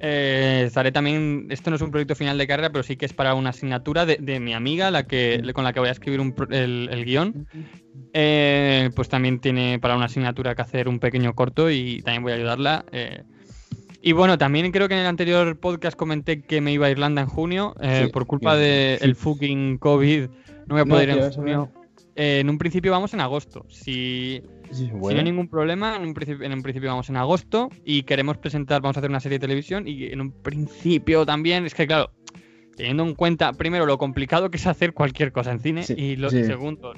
eh, 0.00 0.64
estaré 0.66 0.90
también. 0.92 1.46
Esto 1.50 1.70
no 1.70 1.76
es 1.76 1.82
un 1.82 1.90
proyecto 1.90 2.14
final 2.14 2.38
de 2.38 2.46
carrera, 2.46 2.70
pero 2.70 2.82
sí 2.82 2.96
que 2.96 3.06
es 3.06 3.12
para 3.12 3.34
una 3.34 3.50
asignatura 3.50 4.06
de, 4.06 4.16
de 4.16 4.40
mi 4.40 4.54
amiga, 4.54 4.90
la 4.90 5.06
que, 5.06 5.42
con 5.54 5.64
la 5.64 5.72
que 5.72 5.80
voy 5.80 5.88
a 5.90 5.92
escribir 5.92 6.20
un 6.20 6.34
el, 6.50 6.88
el 6.90 7.04
guion. 7.04 7.46
Eh, 8.14 8.90
pues 8.96 9.08
también 9.08 9.38
tiene 9.40 9.78
para 9.78 9.94
una 9.94 10.06
asignatura 10.06 10.54
que 10.54 10.62
hacer 10.62 10.88
un 10.88 10.98
pequeño 10.98 11.34
corto 11.34 11.70
y 11.70 12.00
también 12.02 12.22
voy 12.22 12.32
a 12.32 12.36
ayudarla. 12.36 12.84
Y 14.00 14.12
bueno, 14.12 14.38
también 14.38 14.70
creo 14.70 14.88
que 14.88 14.94
en 14.94 15.00
el 15.00 15.06
anterior 15.06 15.58
podcast 15.58 15.96
comenté 15.96 16.42
que 16.42 16.60
me 16.60 16.72
iba 16.72 16.86
a 16.86 16.90
Irlanda 16.90 17.22
en 17.22 17.28
junio. 17.28 17.74
eh, 17.80 18.04
Sí, 18.04 18.12
por 18.12 18.26
culpa 18.26 18.54
sí. 18.54 18.60
del 18.62 19.16
fucking 19.16 19.78
COVID, 19.78 20.28
no 20.68 20.74
voy 20.74 20.80
a 20.82 20.84
poder 20.86 21.08
No, 21.08 21.14
ir 21.16 21.20
tío, 21.20 21.26
en 21.26 21.32
junio. 21.32 21.72
Eh, 22.14 22.40
en 22.40 22.50
un 22.50 22.58
principio 22.58 22.90
vamos 22.92 23.14
en 23.14 23.20
agosto. 23.20 23.64
Si, 23.68 24.42
Sí, 24.70 24.86
si 24.86 24.92
no 24.92 25.08
hay 25.08 25.24
ningún 25.24 25.48
problema, 25.48 25.96
en 25.96 26.02
un, 26.02 26.12
principio, 26.14 26.44
en 26.44 26.52
un 26.52 26.62
principio 26.62 26.90
vamos 26.90 27.08
en 27.08 27.16
agosto 27.16 27.70
y 27.84 28.02
queremos 28.02 28.36
presentar, 28.36 28.82
vamos 28.82 28.96
a 28.96 29.00
hacer 29.00 29.08
una 29.08 29.20
serie 29.20 29.38
de 29.38 29.46
televisión 29.46 29.88
y 29.88 30.06
en 30.06 30.20
un 30.20 30.30
principio 30.30 31.24
también, 31.24 31.64
es 31.64 31.74
que 31.74 31.86
claro, 31.86 32.10
teniendo 32.76 33.02
en 33.04 33.14
cuenta 33.14 33.52
primero 33.54 33.86
lo 33.86 33.96
complicado 33.96 34.50
que 34.50 34.58
es 34.58 34.66
hacer 34.66 34.92
cualquier 34.92 35.32
cosa 35.32 35.52
en 35.52 35.60
cine 35.60 35.84
Sí, 35.84 35.94
y 35.96 36.16
lo 36.16 36.28
sí. 36.28 36.44
segundo, 36.44 36.92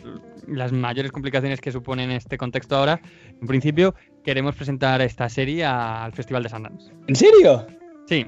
las 0.48 0.72
mayores 0.72 1.12
complicaciones 1.12 1.60
que 1.60 1.70
supone 1.70 2.02
en 2.05 2.10
este 2.10 2.36
contexto 2.38 2.76
ahora, 2.76 3.01
en 3.40 3.47
principio 3.47 3.94
queremos 4.24 4.56
presentar 4.56 5.01
esta 5.02 5.28
serie 5.28 5.64
al 5.64 6.12
Festival 6.12 6.42
de 6.42 6.48
Sundance. 6.48 6.92
¿En 7.06 7.14
serio? 7.14 7.66
Sí, 8.09 8.26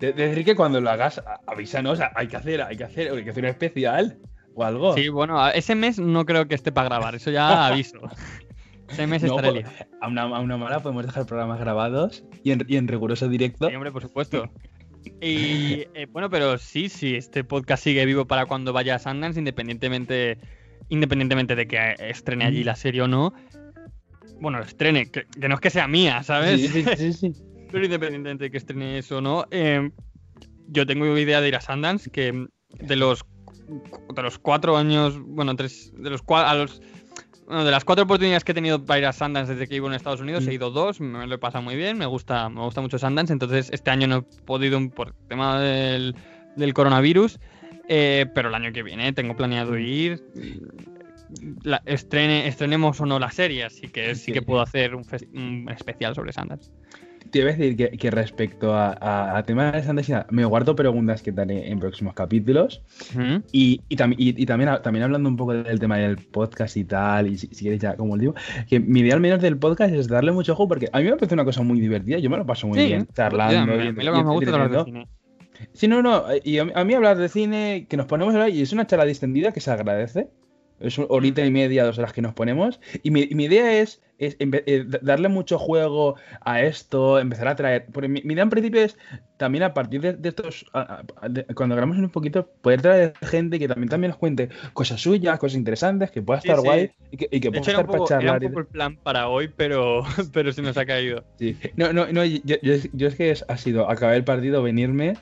De, 0.00 0.12
de 0.12 0.28
decir 0.28 0.44
que 0.44 0.56
cuando 0.56 0.80
lo 0.80 0.90
hagas, 0.90 1.18
a- 1.18 1.40
avísanos, 1.46 2.00
hay 2.16 2.26
que 2.26 2.36
hacer, 2.36 2.62
hay 2.62 2.76
que 2.76 2.84
hacer, 2.84 3.12
hay 3.12 3.22
que 3.22 3.30
hacer 3.30 3.44
un 3.44 3.50
especial 3.50 4.18
o 4.60 4.64
algo. 4.64 4.94
sí, 4.94 5.08
bueno, 5.08 5.48
ese 5.50 5.74
mes 5.74 5.98
no 5.98 6.24
creo 6.24 6.46
que 6.48 6.54
esté 6.54 6.72
para 6.72 6.88
grabar, 6.88 7.14
eso 7.14 7.30
ya 7.30 7.66
aviso. 7.66 7.98
Ese 8.88 9.06
mes 9.06 9.22
No, 9.22 9.36
estaré 9.36 9.62
pues, 9.62 9.72
liado. 9.72 9.90
a, 10.00 10.08
una, 10.08 10.22
a 10.22 10.40
una 10.40 10.56
mala 10.56 10.80
podemos 10.80 11.06
dejar 11.06 11.26
programas 11.26 11.60
grabados 11.60 12.24
y 12.42 12.50
en, 12.52 12.64
y 12.68 12.76
en 12.76 12.88
riguroso 12.88 13.28
directo. 13.28 13.68
Sí, 13.68 13.74
hombre, 13.74 13.92
por 13.92 14.02
supuesto. 14.02 14.50
Y 15.20 15.86
eh, 15.94 16.06
bueno, 16.10 16.28
pero 16.28 16.58
sí, 16.58 16.88
sí, 16.88 17.14
este 17.14 17.42
podcast 17.44 17.82
sigue 17.84 18.04
vivo 18.04 18.26
para 18.26 18.46
cuando 18.46 18.72
vaya 18.72 18.96
a 18.96 18.98
Sundance, 18.98 19.38
independientemente, 19.38 20.38
independientemente 20.88 21.56
de 21.56 21.66
que 21.66 21.76
eh, 21.76 21.94
estrene 22.10 22.44
allí 22.44 22.64
la 22.64 22.76
serie 22.76 23.02
o 23.02 23.08
no. 23.08 23.32
Bueno, 24.40 24.60
estrene, 24.60 25.10
que, 25.10 25.24
que 25.26 25.48
no 25.48 25.54
es 25.54 25.60
que 25.60 25.70
sea 25.70 25.86
mía, 25.88 26.22
¿sabes? 26.22 26.60
Sí, 26.60 26.68
sí, 26.68 26.84
sí, 26.96 27.12
sí. 27.12 27.32
Pero 27.70 27.84
independientemente 27.84 28.44
de 28.44 28.50
que 28.50 28.56
estrene 28.58 28.98
eso 28.98 29.18
o 29.18 29.20
no, 29.20 29.46
eh, 29.50 29.90
yo 30.66 30.84
tengo 30.86 31.16
idea 31.16 31.40
de 31.40 31.48
ir 31.48 31.56
a 31.56 31.60
Sundance, 31.60 32.10
que 32.10 32.46
de 32.80 32.96
los 32.96 33.24
de 34.14 34.22
los 34.22 34.38
cuatro 34.38 34.76
años, 34.76 35.18
bueno, 35.20 35.54
tres, 35.56 35.92
de 35.96 36.10
los 36.10 36.22
a 36.28 36.54
los 36.54 36.80
bueno, 37.46 37.64
de 37.64 37.70
las 37.72 37.84
cuatro 37.84 38.04
oportunidades 38.04 38.44
que 38.44 38.52
he 38.52 38.54
tenido 38.54 38.84
para 38.84 38.98
ir 39.00 39.06
a 39.06 39.12
Sundance 39.12 39.52
desde 39.54 39.66
que 39.66 39.74
vivo 39.74 39.88
en 39.88 39.94
Estados 39.94 40.20
Unidos, 40.20 40.44
Mm. 40.46 40.48
he 40.50 40.54
ido 40.54 40.70
dos, 40.70 41.00
me 41.00 41.26
lo 41.26 41.34
he 41.34 41.38
pasado 41.38 41.62
muy 41.62 41.74
bien, 41.74 41.98
me 41.98 42.06
gusta, 42.06 42.48
me 42.48 42.60
gusta 42.60 42.80
mucho 42.80 42.96
Sundance, 42.98 43.32
entonces 43.32 43.70
este 43.72 43.90
año 43.90 44.06
no 44.06 44.16
he 44.18 44.22
podido 44.44 44.78
por 44.90 45.14
tema 45.28 45.60
del, 45.60 46.14
del 46.56 46.74
coronavirus, 46.74 47.40
eh, 47.88 48.26
pero 48.36 48.50
el 48.50 48.54
año 48.54 48.72
que 48.72 48.84
viene 48.84 49.12
tengo 49.12 49.34
planeado 49.36 49.76
ir. 49.78 50.22
La- 51.62 51.82
estrene, 51.86 52.48
estrenemos 52.48 53.00
o 53.00 53.06
no 53.06 53.18
la 53.18 53.30
serie, 53.30 53.64
así 53.64 53.88
que 53.88 54.14
sí 54.16 54.26
Sí. 54.26 54.32
que 54.32 54.42
puedo 54.42 54.60
hacer 54.60 54.94
un, 54.96 55.04
un 55.34 55.68
especial 55.70 56.14
sobre 56.14 56.32
Sundance. 56.32 56.70
Te 57.30 57.40
iba 57.40 57.50
a 57.50 57.52
decir 57.54 57.76
que, 57.76 57.90
que 57.96 58.10
respecto 58.10 58.74
a, 58.74 58.92
a, 58.92 59.36
a 59.38 59.42
temas 59.44 59.72
de 59.72 59.82
Sandesina, 59.82 60.26
me 60.30 60.44
guardo 60.44 60.74
preguntas 60.74 61.22
que 61.22 61.30
te 61.32 61.40
haré 61.42 61.70
en 61.70 61.78
próximos 61.78 62.14
capítulos. 62.14 62.82
Y, 63.52 63.82
y, 63.88 63.96
tam- 63.96 64.14
y- 64.16 64.40
y 64.42 64.46
también, 64.46 64.70
también 64.82 65.04
hablando 65.04 65.28
un 65.28 65.36
poco 65.36 65.52
del 65.52 65.78
tema 65.78 65.98
del 65.98 66.16
podcast 66.16 66.76
y 66.76 66.84
tal, 66.84 67.28
y 67.28 67.36
si, 67.38 67.46
si 67.48 67.62
quieres 67.64 67.80
ya 67.80 67.94
como 67.96 68.14
último, 68.14 68.34
que 68.68 68.80
mi 68.80 69.00
idea 69.00 69.14
al 69.14 69.20
menos 69.20 69.40
del 69.40 69.56
podcast 69.58 69.94
es 69.94 70.08
darle 70.08 70.32
mucho 70.32 70.54
ojo 70.54 70.66
porque 70.66 70.88
a 70.92 70.98
mí 70.98 71.04
me 71.04 71.12
parece 71.16 71.34
una 71.34 71.44
cosa 71.44 71.62
muy 71.62 71.78
divertida, 71.80 72.18
yo 72.18 72.30
me 72.30 72.36
lo 72.36 72.46
paso 72.46 72.66
muy 72.66 72.78
Sí, 72.78 72.86
bien 72.86 73.06
ya, 73.08 73.14
charlando. 73.14 73.74
me- 73.76 73.84
y- 73.84 73.88
a 73.88 73.92
mí 73.92 74.00
y 74.00 74.04
lo 74.04 74.12
que 74.12 74.18
más 74.18 74.26
me 74.26 74.32
gusta 74.32 74.50
es 74.50 74.54
hablar 74.54 74.70
de 74.70 74.76
entreteniendo. 74.78 75.10
cine. 75.10 75.68
Sí, 75.74 75.88
no, 75.88 76.02
no, 76.02 76.24
y 76.42 76.58
a, 76.58 76.64
mí- 76.64 76.72
a 76.74 76.84
mí 76.84 76.94
hablar 76.94 77.18
de 77.18 77.28
cine, 77.28 77.86
que 77.88 77.96
nos 77.98 78.06
ponemos 78.06 78.32
a 78.34 78.38
hablar, 78.38 78.50
y 78.50 78.62
es 78.62 78.72
una 78.72 78.86
charla 78.86 79.04
distendida 79.04 79.52
que 79.52 79.60
se 79.60 79.70
agradece. 79.70 80.30
Es 80.80 80.98
una 80.98 81.06
horita 81.10 81.44
y 81.44 81.50
media, 81.50 81.84
dos 81.84 81.98
horas 81.98 82.12
que 82.12 82.22
nos 82.22 82.34
ponemos. 82.34 82.80
Y 83.02 83.10
mi, 83.10 83.26
mi 83.32 83.44
idea 83.44 83.78
es, 83.80 84.00
eh, 84.18 84.84
da- 84.86 84.98
darle 85.02 85.28
mucho 85.28 85.58
juego 85.58 86.16
a 86.40 86.62
esto, 86.62 87.18
empezar 87.18 87.48
a 87.48 87.56
traer. 87.56 87.86
Porque 87.92 88.08
mi, 88.08 88.22
mi 88.22 88.34
idea 88.34 88.44
en 88.44 88.50
principio 88.50 88.82
es 88.82 88.96
también 89.36 89.62
a 89.64 89.72
partir 89.74 90.00
de, 90.00 90.12
de 90.14 90.28
estos. 90.30 90.66
a- 90.72 91.02
a- 91.20 91.28
de- 91.28 91.44
cuando 91.54 91.74
grabamos 91.74 91.98
un 91.98 92.10
poquito, 92.10 92.46
poder 92.62 92.82
traer 92.82 93.14
gente 93.22 93.58
que 93.58 93.68
también, 93.68 93.88
también 93.88 94.10
nos 94.10 94.18
cuente 94.18 94.48
cosas 94.72 95.00
suyas, 95.00 95.38
cosas 95.38 95.56
interesantes, 95.58 96.10
que 96.10 96.22
pueda 96.22 96.38
estar 96.38 96.56
sí. 96.56 96.62
guay 96.62 96.90
y 97.10 97.16
que, 97.16 97.28
y 97.30 97.40
que 97.40 97.50
De 97.50 97.58
pueda 97.60 97.70
estar 97.72 97.86
para 97.86 97.98
poco, 97.98 98.08
era 98.08 98.32
un 98.34 98.38
charlar. 98.38 98.42
poco 98.48 98.60
el 98.60 98.66
plan 98.66 98.96
para 98.96 99.28
hoy, 99.28 99.48
pero, 99.54 100.02
pero 100.32 100.52
se 100.52 100.62
nos 100.62 100.76
ha 100.76 100.86
caído. 100.86 101.24
Sí. 101.38 101.56
No, 101.76 101.92
no, 101.92 102.10
no, 102.12 102.24
yo, 102.24 102.38
yo, 102.62 102.74
yo 102.92 103.08
es 103.08 103.14
que 103.14 103.30
es- 103.30 103.44
ha 103.48 103.56
sido 103.56 103.88
acabar 103.90 104.14
el 104.16 104.24
partido, 104.24 104.62
venirme, 104.62 105.14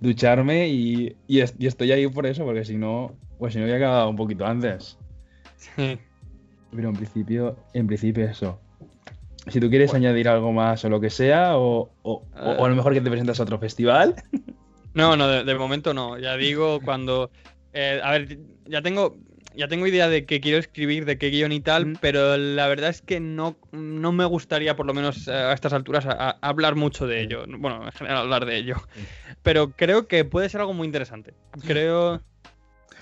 ducharme 0.00 0.68
y, 0.68 1.16
y, 1.26 1.40
es- 1.40 1.54
y 1.58 1.66
estoy 1.66 1.92
ahí 1.92 2.06
por 2.08 2.26
eso, 2.26 2.44
porque 2.44 2.64
si 2.64 2.76
no, 2.76 3.14
pues 3.40 3.52
si 3.54 3.58
no 3.58 3.64
había 3.64 3.76
acabado 3.76 4.08
un 4.10 4.16
poquito 4.16 4.46
antes. 4.46 4.96
Sí. 5.56 5.98
Pero 6.70 6.90
en 6.90 6.94
principio, 6.94 7.56
en 7.74 7.86
principio 7.88 8.24
eso. 8.26 8.60
Si 9.48 9.58
tú 9.58 9.68
quieres 9.70 9.92
añadir 9.94 10.28
algo 10.28 10.52
más 10.52 10.84
o 10.84 10.88
lo 10.88 11.00
que 11.00 11.10
sea, 11.10 11.56
o, 11.56 11.90
o- 12.02 12.22
a 12.34 12.68
lo 12.68 12.76
mejor 12.76 12.92
que 12.92 13.00
te 13.00 13.10
presentas 13.10 13.40
a 13.40 13.42
otro 13.42 13.58
festival. 13.58 14.14
No, 14.94 15.16
no, 15.16 15.26
de, 15.28 15.44
de 15.44 15.54
momento 15.56 15.94
no. 15.94 16.18
Ya 16.18 16.36
digo, 16.36 16.80
cuando. 16.84 17.30
eh, 17.72 18.00
a 18.04 18.12
ver, 18.12 18.38
ya 18.66 18.82
tengo. 18.82 19.16
Ya 19.56 19.66
tengo 19.66 19.86
idea 19.88 20.08
de 20.08 20.26
qué 20.26 20.40
quiero 20.40 20.58
escribir, 20.58 21.04
de 21.06 21.18
qué 21.18 21.28
guion 21.30 21.50
y 21.50 21.58
tal, 21.60 21.98
pero 22.00 22.36
la 22.36 22.68
verdad 22.68 22.88
es 22.90 23.02
que 23.02 23.18
no, 23.18 23.56
no 23.72 24.12
me 24.12 24.24
gustaría, 24.24 24.76
por 24.76 24.86
lo 24.86 24.94
menos 24.94 25.26
eh, 25.26 25.32
a 25.32 25.52
estas 25.52 25.72
alturas, 25.72 26.06
a- 26.06 26.12
a 26.30 26.38
hablar 26.42 26.76
mucho 26.76 27.08
de 27.08 27.20
ello. 27.22 27.44
Bueno, 27.58 27.84
en 27.84 27.90
general 27.90 28.18
hablar 28.18 28.46
de 28.46 28.56
ello. 28.58 28.76
Pero 29.42 29.72
creo 29.72 30.06
que 30.06 30.24
puede 30.24 30.48
ser 30.48 30.60
algo 30.60 30.72
muy 30.72 30.86
interesante. 30.86 31.34
Creo. 31.66 32.20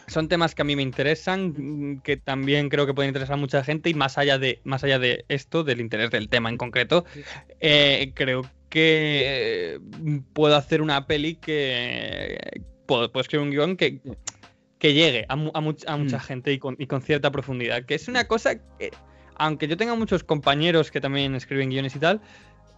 Son 0.08 0.26
temas 0.28 0.54
que 0.54 0.62
a 0.62 0.64
mí 0.64 0.74
me 0.74 0.82
interesan, 0.82 2.00
que 2.02 2.16
también 2.16 2.68
creo 2.68 2.86
que 2.86 2.94
pueden 2.94 3.10
interesar 3.10 3.34
a 3.34 3.36
mucha 3.36 3.62
gente, 3.62 3.90
y 3.90 3.94
más 3.94 4.18
allá 4.18 4.38
de, 4.38 4.60
más 4.64 4.82
allá 4.84 4.98
de 4.98 5.24
esto, 5.28 5.64
del 5.64 5.80
interés 5.80 6.10
del 6.10 6.28
tema 6.28 6.48
en 6.48 6.56
concreto, 6.56 7.04
eh, 7.60 8.12
creo 8.14 8.42
que 8.68 9.22
eh, 9.24 9.78
puedo 10.32 10.56
hacer 10.56 10.82
una 10.82 11.06
peli 11.06 11.36
que 11.36 12.38
puedo, 12.86 13.10
puedo 13.12 13.22
escribir 13.22 13.44
un 13.46 13.50
guion 13.50 13.76
que, 13.76 14.00
que 14.78 14.92
llegue 14.94 15.24
a, 15.28 15.36
mu- 15.36 15.50
a 15.54 15.60
much- 15.60 15.84
a 15.86 15.96
mucha 15.96 16.18
Mm. 16.18 16.20
gente 16.20 16.52
y 16.52 16.58
con, 16.58 16.76
y 16.78 16.86
con 16.86 17.00
cierta 17.02 17.30
profundidad. 17.30 17.84
Que 17.84 17.94
es 17.94 18.08
una 18.08 18.24
cosa 18.26 18.56
que, 18.78 18.90
aunque 19.36 19.68
yo 19.68 19.76
tenga 19.76 19.94
muchos 19.94 20.22
compañeros 20.24 20.90
que 20.90 21.00
también 21.00 21.34
escriben 21.34 21.70
guiones 21.70 21.96
y 21.96 21.98
tal, 21.98 22.20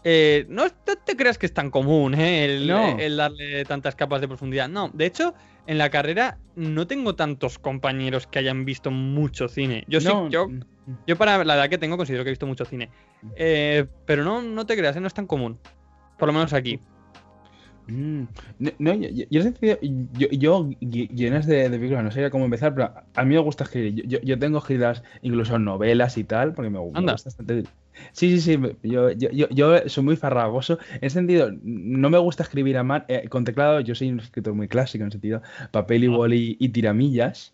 eh, 0.05 0.47
no, 0.49 0.65
no 0.65 0.97
te 1.05 1.17
creas 1.17 1.37
que 1.39 1.47
es 1.47 1.53
tan 1.55 1.71
común 1.71 2.15
¿eh? 2.15 2.45
el, 2.45 2.67
No. 2.67 2.99
el 2.99 3.17
darle 3.17 3.65
tantas 3.65 3.95
capas 3.95 4.21
de 4.21 4.29
profundidad. 4.29 4.69
No, 4.69 4.89
de 4.93 5.07
hecho, 5.07 5.35
en 5.67 5.79
la 5.79 5.91
carrera 5.91 6.39
no 6.57 6.87
tengo 6.87 7.15
tantos 7.15 7.59
compañeros 7.59 8.27
que 8.27 8.39
hayan 8.39 8.65
visto 8.65 8.91
mucho 8.91 9.49
cine. 9.49 9.85
Yo 9.89 10.01
sí, 10.01 10.09
yo, 10.31 10.49
mm, 10.49 10.61
yo 11.07 11.17
para 11.17 11.45
la 11.45 11.55
edad 11.55 11.69
que 11.69 11.79
tengo 11.79 11.97
considero 11.97 12.25
que 12.25 12.31
he 12.31 12.33
visto 12.33 12.47
mucho 12.47 12.65
cine. 12.65 12.89
Eh, 13.37 13.87
pero 14.07 14.25
no, 14.25 14.41
no 14.43 14.67
te 14.67 14.77
creas, 14.77 14.97
¿eh? 14.97 15.01
no 15.01 15.07
es 15.07 15.15
tan 15.15 15.27
común. 15.27 15.59
Por 16.19 16.29
lo 16.29 16.33
menos 16.33 16.53
aquí. 16.53 16.81
Mm, 17.87 18.23
No, 18.59 18.71
no, 18.79 18.95
yo, 18.95 19.09
yo, 19.09 19.25
yo, 19.31 19.43
yo, 19.61 19.79
yo- 20.13 20.29
yo 20.31 20.65
gui- 20.81 21.09
guiones 21.11 21.47
de, 21.47 21.69
de 21.69 21.77
películas 21.79 22.05
no 22.05 22.11
sabía 22.11 22.31
cómo 22.31 22.45
empezar, 22.45 22.75
pero 22.75 22.93
a 23.15 23.25
mí 23.25 23.35
me 23.35 23.41
gusta 23.41 23.65
escribir. 23.65 24.07
Yo, 24.07 24.39
tengo 24.39 24.59
escritas 24.59 25.03
incluso 25.23 25.59
novelas 25.59 26.17
y 26.19 26.25
tal, 26.25 26.53
porque 26.55 26.71
me, 26.71 26.79
Anda. 26.95 27.13
gusta 27.15 27.29
bastante. 27.31 27.65
Sí, 28.13 28.39
sí, 28.39 28.57
sí, 28.57 28.61
yo, 28.83 29.11
yo, 29.13 29.31
yo, 29.31 29.49
yo 29.51 29.89
soy 29.89 30.05
muy 30.05 30.17
farragoso. 30.17 30.79
En 30.95 30.99
ese 31.03 31.15
sentido, 31.15 31.51
no 31.63 32.11
me 32.11 32.19
gusta 32.19 32.43
escribir 32.43 32.77
a 32.79 32.83
mano, 32.83 33.05
eh, 33.09 33.29
con 33.29 33.45
teclado, 33.45 33.81
yo 33.81 33.95
soy 33.95 34.11
un 34.11 34.21
escritor 34.21 34.55
muy 34.55 34.69
clásico 34.69 35.03
en 35.03 35.09
ese 35.09 35.15
sentido, 35.15 35.43
papel 35.71 36.05
y 36.05 36.07
Ah. 36.09 36.11
boli 36.17 36.57
y 36.59 36.69
tiramillas. 36.71 37.53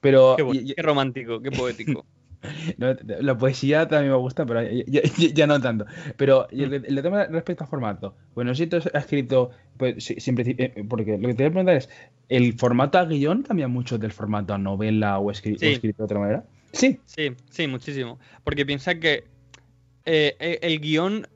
Pero 0.00 0.34
Qué, 0.36 0.42
bueno, 0.42 0.60
y- 0.60 0.70
y- 0.70 0.74
qué 0.74 0.82
romántico, 0.82 1.40
qué 1.42 1.50
poético. 1.50 2.06
no, 2.78 2.94
la 3.20 3.36
poesía 3.36 3.88
también 3.88 4.12
me 4.12 4.18
gusta, 4.18 4.46
pero 4.46 4.62
ya, 4.62 4.84
ya- 4.86 5.02
ya- 5.34 5.46
no 5.48 5.60
tanto. 5.60 5.86
Pero 6.16 6.46
y 6.52 6.62
el, 6.62 6.72
el 6.74 7.02
tema 7.02 7.24
respecto 7.26 7.64
al 7.64 7.70
formato. 7.70 8.14
Bueno, 8.34 8.54
si 8.54 8.68
tú 8.68 8.76
has 8.76 8.86
escrito, 8.94 9.50
pues 9.76 10.04
si- 10.04 10.20
siempre, 10.20 10.54
eh, 10.56 10.84
porque 10.88 11.18
lo 11.18 11.26
que 11.28 11.34
te 11.34 11.42
voy 11.42 11.46
a 11.48 11.50
preguntar 11.50 11.76
es, 11.76 11.90
¿el 12.28 12.52
formato 12.52 12.98
a 12.98 13.06
guion 13.06 13.42
cambia 13.42 13.66
mucho 13.66 13.98
del 13.98 14.12
formato 14.12 14.54
a 14.54 14.58
novela 14.58 15.18
o, 15.18 15.32
escri- 15.32 15.56
o 15.56 15.58
Sí. 15.58 15.66
escrito 15.66 15.98
de 15.98 16.04
otra 16.04 16.20
manera? 16.20 16.44
Sí. 16.72 17.00
Sí, 17.06 17.32
sí, 17.50 17.66
muchísimo. 17.66 18.20
Porque 18.44 18.64
piensa 18.64 18.94
que 19.00 19.24
eh, 20.08 20.36
eh, 20.40 20.58
el 20.62 20.80
guion. 20.80 21.26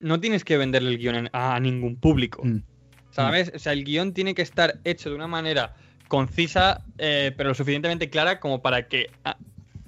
No 0.00 0.18
tienes 0.18 0.44
que 0.44 0.56
venderle 0.56 0.90
el 0.90 0.98
guion 0.98 1.28
a 1.32 1.60
ningún 1.60 1.96
público. 1.96 2.42
Mm. 2.44 2.62
¿Sabes? 3.10 3.52
O 3.54 3.58
sea, 3.58 3.72
el 3.72 3.84
guion 3.84 4.14
tiene 4.14 4.34
que 4.34 4.42
estar 4.42 4.78
hecho 4.84 5.10
de 5.10 5.16
una 5.16 5.26
manera 5.26 5.74
concisa, 6.08 6.82
eh, 6.98 7.32
pero 7.36 7.50
lo 7.50 7.54
suficientemente 7.54 8.08
clara 8.08 8.40
como 8.40 8.62
para 8.62 8.88
que 8.88 9.10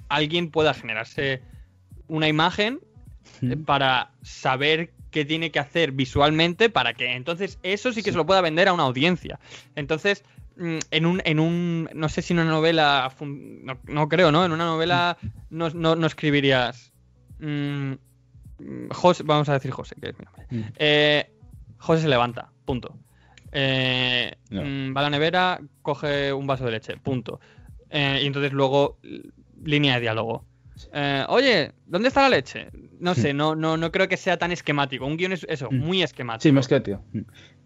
alguien 0.09 0.51
pueda 0.51 0.73
generarse 0.73 1.41
una 2.07 2.27
imagen 2.27 2.79
Mm. 3.41 3.63
para 3.63 4.11
saber 4.21 4.91
qué 5.09 5.23
tiene 5.25 5.49
que 5.49 5.59
hacer 5.59 5.93
visualmente 5.93 6.69
para 6.69 6.93
que 6.93 7.13
entonces 7.15 7.57
eso 7.63 7.91
sí 7.93 8.03
que 8.03 8.11
se 8.11 8.17
lo 8.17 8.25
pueda 8.25 8.41
vender 8.41 8.67
a 8.67 8.73
una 8.73 8.83
audiencia. 8.83 9.39
Entonces, 9.75 10.23
mm, 10.57 10.77
en 10.91 11.05
un, 11.05 11.21
en 11.25 11.39
un 11.39 11.89
no 11.93 12.09
sé 12.09 12.21
si 12.21 12.33
en 12.33 12.39
una 12.39 12.51
novela, 12.51 13.11
no, 13.21 13.79
no 13.87 14.09
creo, 14.09 14.31
¿no? 14.31 14.43
En 14.45 14.51
una 14.51 14.65
novela 14.65 15.17
no, 15.49 15.69
no- 15.71 15.95
no 15.95 16.05
escribirías... 16.07 16.92
mm, 17.45 17.91
mm, 18.59 18.89
José, 18.91 19.23
vamos 19.23 19.49
a 19.49 19.53
decir 19.53 19.71
José, 19.71 19.95
que 20.01 20.09
es 20.09 20.19
mi 20.19 20.25
nombre. 20.25 20.45
Mm. 20.49 20.73
Eh, 20.77 21.29
José 21.77 22.01
se 22.03 22.07
levanta, 22.09 22.51
punto. 22.65 22.95
Eh, 23.51 24.33
No. 24.49 24.63
mm, 24.63 24.95
va 24.95 25.01
a 25.01 25.03
la 25.03 25.09
nevera, 25.09 25.59
coge 25.81 26.33
un 26.33 26.47
vaso 26.47 26.65
de 26.65 26.71
leche, 26.71 26.97
punto. 26.97 27.39
Eh, 27.89 28.21
y 28.23 28.25
entonces 28.25 28.51
luego, 28.53 28.97
línea 29.63 29.95
de 29.95 30.01
diálogo. 30.01 30.45
Eh, 30.91 31.23
Oye, 31.29 31.71
¿dónde 31.85 32.07
está 32.07 32.23
la 32.23 32.29
leche? 32.29 32.69
No 32.99 33.13
sé, 33.13 33.33
no, 33.33 33.55
no, 33.55 33.77
no 33.77 33.91
creo 33.91 34.07
que 34.07 34.17
sea 34.17 34.37
tan 34.37 34.51
esquemático. 34.51 35.05
Un 35.05 35.17
guion 35.17 35.33
es 35.33 35.45
eso, 35.49 35.69
muy 35.71 36.01
esquemático. 36.01 36.43
Sí, 36.43 36.51
más 36.51 36.67
que 36.67 36.79
tío. 36.79 37.03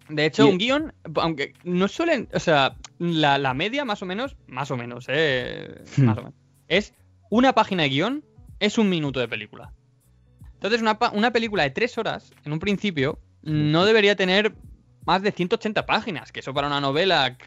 De 0.10 0.26
hecho, 0.26 0.46
Y- 0.48 0.52
un 0.52 0.58
guion, 0.58 0.94
aunque 1.16 1.54
no 1.64 1.88
suelen, 1.88 2.28
o 2.34 2.40
sea, 2.40 2.76
la, 3.00 3.38
la 3.38 3.54
media 3.54 3.86
más 3.86 4.02
o 4.02 4.06
menos, 4.06 4.36
más 4.48 4.72
o 4.72 4.78
menos, 4.78 5.06
eh, 5.10 5.84
más 5.98 6.18
o 6.18 6.22
menos, 6.22 6.34
es 6.68 6.94
una 7.30 7.54
página 7.54 7.84
de 7.84 7.90
guion, 7.90 8.24
es 8.60 8.78
un 8.78 8.90
minuto 8.90 9.20
de 9.20 9.28
película. 9.28 9.72
Entonces, 10.54 10.82
una, 10.82 10.98
una 11.14 11.32
película 11.32 11.64
de 11.64 11.70
tres 11.70 11.98
horas, 11.98 12.32
en 12.46 12.52
un 12.54 12.60
principio, 12.60 13.20
no 13.44 13.86
debería 13.86 14.16
tener 14.16 14.54
más 15.06 15.22
de 15.22 15.32
180 15.32 15.86
páginas, 15.86 16.32
que 16.32 16.40
eso 16.42 16.54
para 16.54 16.68
una 16.68 16.82
novela 16.82 17.38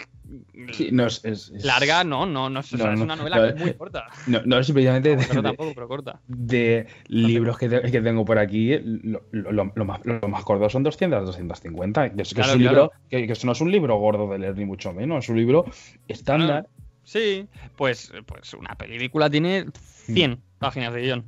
Sí, 0.73 0.91
no 0.93 1.07
es, 1.07 1.25
es- 1.25 1.51
es- 1.51 1.65
larga, 1.65 2.05
no, 2.05 2.25
no, 2.25 2.49
no, 2.49 2.61
es- 2.61 2.73
o 2.73 2.77
sea, 2.77 2.87
No, 2.87 2.93
es 2.93 2.99
no, 3.01 3.05
una 3.05 3.17
novela 3.17 3.51
no, 3.51 3.57
muy 3.57 3.75
corta. 3.75 4.07
No, 4.29 4.41
no 4.47 4.59
es 4.61 4.67
simplemente 4.67 5.17
de, 5.17 5.27
tampoco, 5.27 5.73
pero 5.75 5.89
corta. 5.89 6.21
de 6.29 6.87
libros 7.09 7.59
que, 7.59 7.69
te- 7.69 7.91
que 7.91 8.01
tengo 8.01 8.25
por 8.25 8.39
aquí, 8.39 8.79
lo, 8.79 9.23
lo- 9.33 9.51
lo- 9.51 9.73
lo 9.75 9.85
más, 9.85 10.01
lo 10.05 10.29
más 10.29 10.45
gordo 10.45 10.71
son 10.71 10.85
200, 10.85 11.27
250. 11.27 12.11
Que, 12.15 12.23
es, 12.23 12.29
que 12.29 12.35
Claro, 12.37 12.51
es 12.51 12.57
un 12.57 12.63
claro. 12.63 12.77
libro, 12.77 12.93
que, 13.11 13.27
que 13.27 13.33
eso 13.33 13.45
no 13.47 13.53
es 13.53 13.61
un 13.61 13.73
libro 13.73 13.97
gordo 13.97 14.31
de 14.31 14.39
leer, 14.39 14.57
ni 14.57 14.65
mucho 14.65 14.93
menos. 14.93 15.25
Es 15.25 15.29
un 15.31 15.37
libro 15.37 15.65
estándar. 16.07 16.69
Sí, 17.11 17.49
pues, 17.75 18.13
pues 18.25 18.55
una 18.55 18.77
película 18.77 19.29
tiene 19.29 19.67
100 19.75 20.41
páginas 20.61 20.95
de 20.95 21.03
guion. 21.03 21.25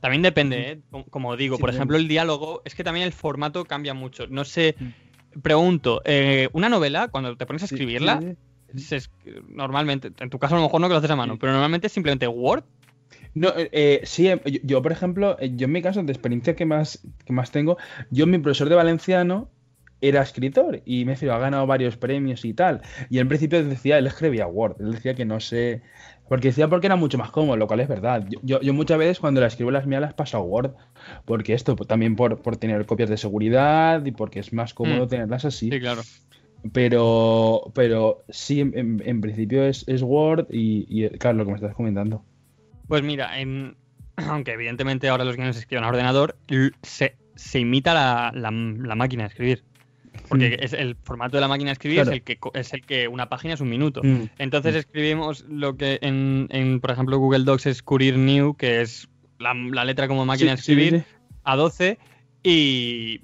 También 0.00 0.20
depende, 0.20 0.72
¿eh? 0.72 0.80
Como- 1.08 1.34
digo, 1.34 1.56
Sí, 1.56 1.62
por 1.62 1.70
ejemplo, 1.70 1.96
el 1.96 2.08
diálogo, 2.08 2.60
es 2.66 2.74
que 2.74 2.84
también 2.84 3.06
el 3.06 3.14
formato 3.14 3.64
cambia 3.64 3.94
mucho. 3.94 4.26
No 4.26 4.44
sé, 4.44 4.76
pregunto, 5.42 6.02
eh, 6.04 6.50
una 6.52 6.68
novela, 6.68 7.08
cuando 7.08 7.38
te 7.38 7.46
pones 7.46 7.62
a 7.62 7.64
escribirla, 7.64 8.20
se 8.76 9.00
normalmente, 9.48 10.12
en 10.18 10.28
tu 10.28 10.38
caso 10.38 10.56
a 10.56 10.58
lo 10.58 10.64
mejor 10.64 10.82
no 10.82 10.88
que 10.88 10.92
lo 10.92 10.98
haces 10.98 11.10
a 11.10 11.16
mano, 11.16 11.38
pero 11.38 11.52
normalmente 11.52 11.86
es 11.86 11.92
simplemente 11.94 12.28
Word. 12.28 12.64
No, 13.32 13.48
eh, 13.56 13.70
eh, 13.72 14.00
sí, 14.04 14.28
eh, 14.28 14.42
yo, 14.44 14.60
yo, 14.62 14.82
por 14.82 14.92
ejemplo, 14.92 15.38
eh, 15.40 15.52
yo 15.56 15.64
en 15.64 15.72
mi 15.72 15.80
caso, 15.80 16.02
de 16.02 16.12
experiencia 16.12 16.54
que 16.54 16.66
más, 16.66 17.00
que 17.24 17.32
más 17.32 17.50
tengo, 17.50 17.78
yo 18.10 18.26
mi 18.26 18.36
profesor 18.36 18.68
de 18.68 18.74
valenciano 18.74 19.48
era 20.00 20.22
escritor 20.22 20.82
y 20.84 21.04
me 21.04 21.12
refiero, 21.12 21.34
ha 21.34 21.38
ganado 21.38 21.66
varios 21.66 21.96
premios 21.96 22.44
y 22.44 22.54
tal. 22.54 22.82
Y 23.10 23.18
en 23.18 23.28
principio 23.28 23.64
decía, 23.64 23.98
él 23.98 24.06
escribía 24.06 24.46
Word, 24.46 24.76
él 24.80 24.92
decía 24.92 25.14
que 25.14 25.24
no 25.24 25.40
sé, 25.40 25.82
porque 26.28 26.48
decía 26.48 26.68
porque 26.68 26.86
era 26.86 26.96
mucho 26.96 27.18
más 27.18 27.30
cómodo, 27.30 27.56
lo 27.56 27.66
cual 27.66 27.80
es 27.80 27.88
verdad. 27.88 28.24
Yo, 28.28 28.38
yo, 28.42 28.60
yo 28.60 28.74
muchas 28.74 28.98
veces 28.98 29.18
cuando 29.18 29.40
las 29.40 29.54
escribo 29.54 29.70
las 29.70 29.86
mías 29.86 30.00
las 30.02 30.14
paso 30.14 30.36
a 30.36 30.40
Word, 30.40 30.72
porque 31.24 31.54
esto, 31.54 31.74
pues, 31.74 31.88
también 31.88 32.16
por, 32.16 32.40
por 32.42 32.56
tener 32.56 32.84
copias 32.86 33.10
de 33.10 33.16
seguridad 33.16 34.04
y 34.04 34.12
porque 34.12 34.40
es 34.40 34.52
más 34.52 34.74
cómodo 34.74 35.06
Mm. 35.06 35.08
tenerlas 35.08 35.44
así. 35.44 35.70
Sí, 35.70 35.80
claro. 35.80 36.02
Pero, 36.72 37.70
pero 37.74 38.24
sí, 38.28 38.60
en, 38.60 39.20
principio 39.20 39.64
es, 39.64 39.84
es 39.88 40.02
Word 40.02 40.46
y, 40.50 40.86
y, 40.88 41.08
claro, 41.10 41.38
lo 41.38 41.44
que 41.44 41.50
me 41.52 41.56
estás 41.56 41.74
comentando. 41.74 42.24
Pues 42.88 43.02
mira, 43.02 43.40
en- 43.40 43.76
aunque 44.16 44.52
evidentemente 44.52 45.08
ahora 45.08 45.24
los 45.24 45.36
guiones 45.36 45.56
se 45.56 45.60
escriben 45.60 45.84
a 45.84 45.88
ordenador, 45.88 46.36
se, 46.82 47.16
se 47.36 47.60
imita 47.60 47.94
la, 47.94 48.32
la- 48.34 48.50
la 48.50 48.94
máquina 48.94 49.24
de 49.24 49.28
escribir. 49.28 49.64
Porque 50.28 50.50
Mm. 50.60 50.64
es 50.64 50.72
el 50.72 50.96
formato 50.96 51.36
de 51.36 51.40
la 51.40 51.48
máquina 51.48 51.68
de 51.70 51.72
escribir 51.72 51.96
Claro. 52.02 52.10
es 52.10 52.16
el 52.16 52.22
que 52.22 52.38
es 52.54 52.72
el 52.72 52.82
que 52.84 53.08
una 53.08 53.28
página 53.28 53.54
es 53.54 53.60
un 53.60 53.68
minuto. 53.68 54.02
Mm. 54.02 54.24
Entonces 54.38 54.74
Mm. 54.74 54.78
escribimos 54.78 55.44
lo 55.48 55.76
que 55.76 55.98
en, 56.02 56.46
en, 56.50 56.80
por 56.80 56.90
ejemplo, 56.90 57.18
Google 57.18 57.44
Docs 57.44 57.66
es 57.66 57.82
Courier 57.82 58.16
New, 58.16 58.54
que 58.54 58.80
es 58.80 59.08
la, 59.38 59.54
la 59.54 59.84
letra 59.84 60.08
como 60.08 60.24
máquina 60.26 60.56
Sí, 60.56 60.74
de 60.74 60.82
escribir, 60.82 61.04
sí. 61.06 61.14
a 61.44 61.56
12. 61.56 61.98
Y, 62.42 63.20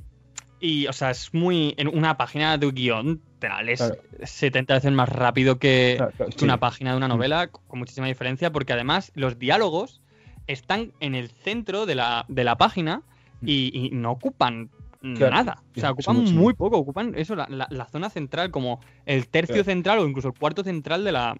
y, 0.60 0.86
o 0.86 0.92
sea, 0.92 1.10
es 1.10 1.32
muy. 1.32 1.74
En 1.76 1.88
una 1.88 2.16
página 2.16 2.58
de 2.58 2.70
guion 2.70 3.20
te 3.38 3.48
la 3.48 3.62
lees 3.62 3.80
Claro. 3.80 3.96
70 4.22 4.74
veces 4.74 4.92
más 4.92 5.08
rápido 5.08 5.58
que, 5.58 5.94
Claro, 5.96 6.12
una 6.42 6.58
página 6.58 6.90
de 6.92 6.96
una 6.96 7.08
novela, 7.08 7.48
con 7.48 7.78
muchísima 7.78 8.06
diferencia, 8.06 8.50
porque 8.52 8.72
además 8.72 9.12
los 9.14 9.38
diálogos 9.38 10.00
están 10.46 10.92
en 11.00 11.14
el 11.14 11.28
centro 11.30 11.86
de 11.86 11.94
la, 11.94 12.24
de 12.28 12.44
la 12.44 12.56
página 12.56 13.02
y, 13.42 13.70
y 13.74 13.90
no 13.90 14.12
ocupan 14.12 14.70
nada. 15.04 15.62
O 15.76 15.80
sea, 15.80 15.90
ocupan 15.90 16.16
mucho. 16.16 16.32
muy 16.32 16.54
poco, 16.54 16.78
ocupan 16.78 17.12
eso, 17.16 17.36
la, 17.36 17.46
la- 17.48 17.68
la 17.70 17.84
zona 17.86 18.08
central, 18.10 18.50
como 18.50 18.80
el 19.06 19.28
tercio 19.28 19.54
Claro. 19.56 19.64
central 19.64 19.98
o 19.98 20.06
incluso 20.08 20.28
el 20.28 20.34
cuarto 20.34 20.64
central 20.64 21.04
de 21.04 21.12
la, 21.12 21.36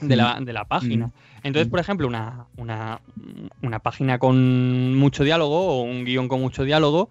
de 0.00 0.16
la, 0.16 0.40
de 0.40 0.52
la 0.52 0.64
página. 0.64 1.06
Mm. 1.06 1.12
Entonces, 1.44 1.68
Mm. 1.68 1.70
por 1.70 1.80
ejemplo, 1.80 2.06
una, 2.08 2.46
una, 2.56 3.00
una 3.62 3.78
página 3.78 4.18
con 4.18 4.96
mucho 4.96 5.22
diálogo 5.24 5.78
o 5.78 5.82
un 5.82 6.04
guion 6.04 6.28
con 6.28 6.40
mucho 6.40 6.64
diálogo, 6.64 7.08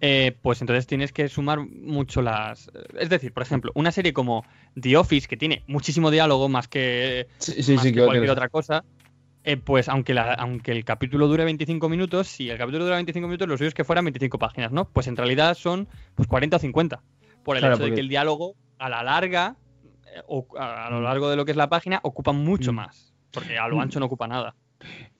eh, 0.00 0.36
pues 0.42 0.60
entonces 0.60 0.86
tienes 0.86 1.12
que 1.12 1.28
sumar 1.28 1.60
mucho 1.60 2.20
las... 2.20 2.70
Es 2.98 3.08
decir, 3.08 3.32
por 3.32 3.42
ejemplo, 3.44 3.70
una 3.74 3.90
serie 3.92 4.12
como 4.12 4.44
The 4.78 4.96
Office, 4.96 5.28
que 5.28 5.36
tiene 5.36 5.62
muchísimo 5.66 6.10
diálogo 6.10 6.48
más 6.48 6.68
que, 6.68 7.28
Sí, 7.38 7.62
sí, 7.62 7.74
más 7.74 7.82
sí, 7.84 7.88
que 7.90 7.94
que- 8.00 8.04
cualquier 8.04 8.24
que- 8.26 8.30
otra 8.32 8.48
cosa, 8.48 8.84
eh, 9.44 9.56
pues 9.56 9.88
aunque, 9.88 10.14
la, 10.14 10.34
aunque 10.34 10.72
el 10.72 10.84
capítulo 10.84 11.26
dure 11.28 11.44
25 11.44 11.88
minutos, 11.88 12.28
si 12.28 12.48
el 12.50 12.58
capítulo 12.58 12.84
dura 12.84 12.96
25 12.96 13.26
minutos, 13.26 13.48
lo 13.48 13.56
suyo 13.56 13.68
es 13.68 13.74
que 13.74 13.84
fueran 13.84 14.04
25 14.04 14.38
páginas, 14.38 14.72
¿no? 14.72 14.88
Pues 14.88 15.06
en 15.06 15.16
realidad 15.16 15.54
son 15.54 15.88
pues 16.14 16.28
40 16.28 16.56
o 16.56 16.60
50. 16.60 17.02
Por 17.44 17.56
el 17.56 17.60
Claro, 17.62 17.74
hecho 17.76 17.84
de 17.84 17.94
que 17.94 18.00
el 18.00 18.08
diálogo, 18.08 18.54
a 18.78 18.88
la 18.88 19.02
larga, 19.02 19.56
eh, 20.14 20.20
o 20.28 20.46
a, 20.58 20.86
a 20.86 20.90
lo 20.90 21.00
largo 21.00 21.28
de 21.28 21.36
lo 21.36 21.44
que 21.44 21.50
es 21.50 21.56
la 21.56 21.68
página, 21.68 22.00
ocupa 22.02 22.32
mucho 22.32 22.72
Mm. 22.72 22.76
más. 22.76 23.14
Porque 23.32 23.58
a 23.58 23.66
lo 23.68 23.76
Mm. 23.76 23.80
ancho 23.80 23.98
no 24.00 24.06
ocupa 24.06 24.28
nada. 24.28 24.54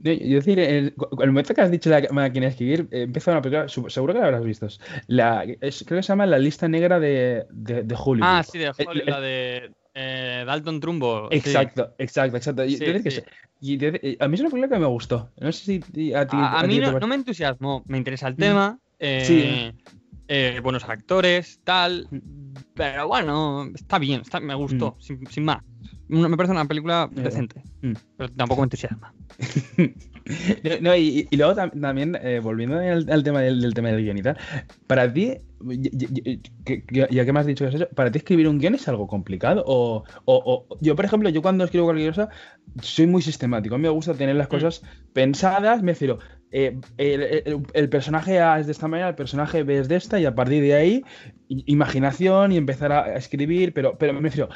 Yo 0.01 0.13
decir, 0.37 0.59
el, 0.59 0.95
el 1.21 1.27
momento 1.29 1.55
que 1.55 1.61
has 1.61 1.71
dicho 1.71 1.89
la 1.89 2.03
máquina 2.11 2.47
de 2.47 2.51
escribir, 2.51 2.89
eh, 2.91 3.03
empieza 3.03 3.31
una 3.31 3.41
película, 3.41 3.69
seguro 3.69 4.13
que 4.13 4.19
la 4.19 4.27
habrás 4.27 4.43
visto. 4.45 4.67
La, 5.07 5.45
es- 5.61 5.85
creo 5.87 5.99
que 5.99 6.03
se 6.03 6.09
llama 6.09 6.27
La 6.27 6.39
lista 6.41 6.67
negra 6.67 6.99
de, 6.99 7.47
de, 7.51 7.85
de 7.85 7.95
Hollywood. 7.97 8.29
Ah, 8.29 8.43
sí, 8.43 8.59
de 8.59 8.73
El- 8.77 8.89
Holly, 8.89 9.01
el- 9.01 9.07
la 9.07 9.21
de 9.21 9.71
eh, 9.95 10.45
Dalton 10.47 10.81
Trumbo. 10.81 11.29
sí. 11.31 11.37
Exacto, 11.37 11.95
exacto, 11.99 12.37
exacto. 12.37 12.65
Y 12.65 12.77
Sí, 12.77 12.85
decir 12.85 13.03
que 13.03 13.11
sí. 13.11 13.21
se- 13.21 13.27
y 13.61 13.77
decir- 13.77 14.01
eh, 14.03 14.17
a 14.21 14.29
mí 14.29 14.35
es 14.35 14.41
una 14.41 14.51
película 14.51 14.75
que 14.77 14.81
me 14.81 14.87
gustó. 14.89 15.31
No 15.41 15.53
sé 15.53 15.65
si 15.65 16.13
a 16.15 16.27
ti. 16.27 16.37
A, 16.39 16.63
mí 16.67 16.79
no, 16.81 17.07
me 17.07 17.15
entusiasmó. 17.15 17.83
Me 17.87 17.99
interesa 17.99 18.29
el 18.29 18.35
Mm. 18.35 18.39
tema. 18.39 18.79
eh, 19.05 19.73
eh, 20.29 20.61
buenos 20.63 20.85
actores, 20.89 21.61
tal. 21.65 22.07
Pero 22.75 23.09
bueno, 23.09 23.69
está 23.75 23.99
bien, 23.99 24.21
está- 24.21 24.39
me 24.41 24.55
gustó, 24.55 24.97
sin, 25.01 25.27
sin 25.27 25.45
más. 25.45 25.59
Me 26.09 26.37
parece 26.37 26.53
una 26.53 26.65
película 26.67 27.09
decente, 27.13 27.63
mm. 27.83 27.93
pero 28.17 28.29
tampoco 28.33 28.61
me 28.63 28.67
entusiasma. 28.67 29.13
No, 30.81 30.95
y, 30.97 31.27
y 31.31 31.37
luego 31.37 31.55
tam- 31.55 31.79
también, 31.81 32.17
eh, 32.23 32.41
volviendo 32.43 32.79
al, 32.79 33.07
al 33.11 33.23
tema 33.23 33.41
del, 33.41 33.61
del 33.61 33.75
tema 33.75 33.89
del 33.91 34.03
guion 34.03 34.19
y 34.19 34.23
tal, 34.23 34.37
para 34.87 35.13
ti, 35.13 35.35
ya 37.11 37.25
que 37.25 37.33
me 37.33 37.41
has 37.41 37.47
dicho 37.47 37.65
que 37.65 37.69
has 37.69 37.75
hecho, 37.75 37.89
¿para 37.95 38.11
ti 38.11 38.19
escribir 38.19 38.49
un 38.49 38.59
guion 38.59 38.75
es 38.75 38.87
algo 38.89 39.07
complicado? 39.07 39.63
O, 39.67 40.05
o- 40.25 40.67
o- 40.71 40.79
yo, 40.81 40.97
por 40.97 41.05
ejemplo, 41.05 41.29
yo 41.29 41.43
cuando 41.43 41.65
escribo 41.65 41.87
cualquier 41.87 42.11
cosa, 42.11 42.29
soy 42.81 43.07
muy 43.07 43.23
sistemático. 43.23 43.75
A 43.75 43.79
mí 43.79 43.83
me 43.83 43.89
gusta 43.89 44.15
tener 44.15 44.37
las 44.37 44.49
cosas 44.49 44.83
pensadas, 45.13 45.83
me 45.83 45.93
refiero, 45.93 46.19
eh, 46.51 46.79
el, 46.99 47.23
el- 47.23 47.63
el 47.73 47.89
personaje 47.89 48.41
A 48.41 48.59
es 48.61 48.67
de 48.67 48.73
esta 48.73 48.89
manera, 48.89 49.09
el 49.09 49.15
personaje 49.15 49.63
B 49.63 49.79
es 49.79 49.89
de 49.89 49.97
esta, 49.97 50.21
y 50.21 50.25
a 50.27 50.35
partir 50.35 50.63
de 50.63 50.75
ahí, 50.75 51.05
imaginación 51.49 52.53
y 52.53 52.57
empezar 52.57 52.93
a, 52.93 53.05
a 53.05 53.17
escribir, 53.17 53.73
pero, 53.75 53.97
pero 53.99 54.13
me 54.15 54.21
refiero, 54.21 54.49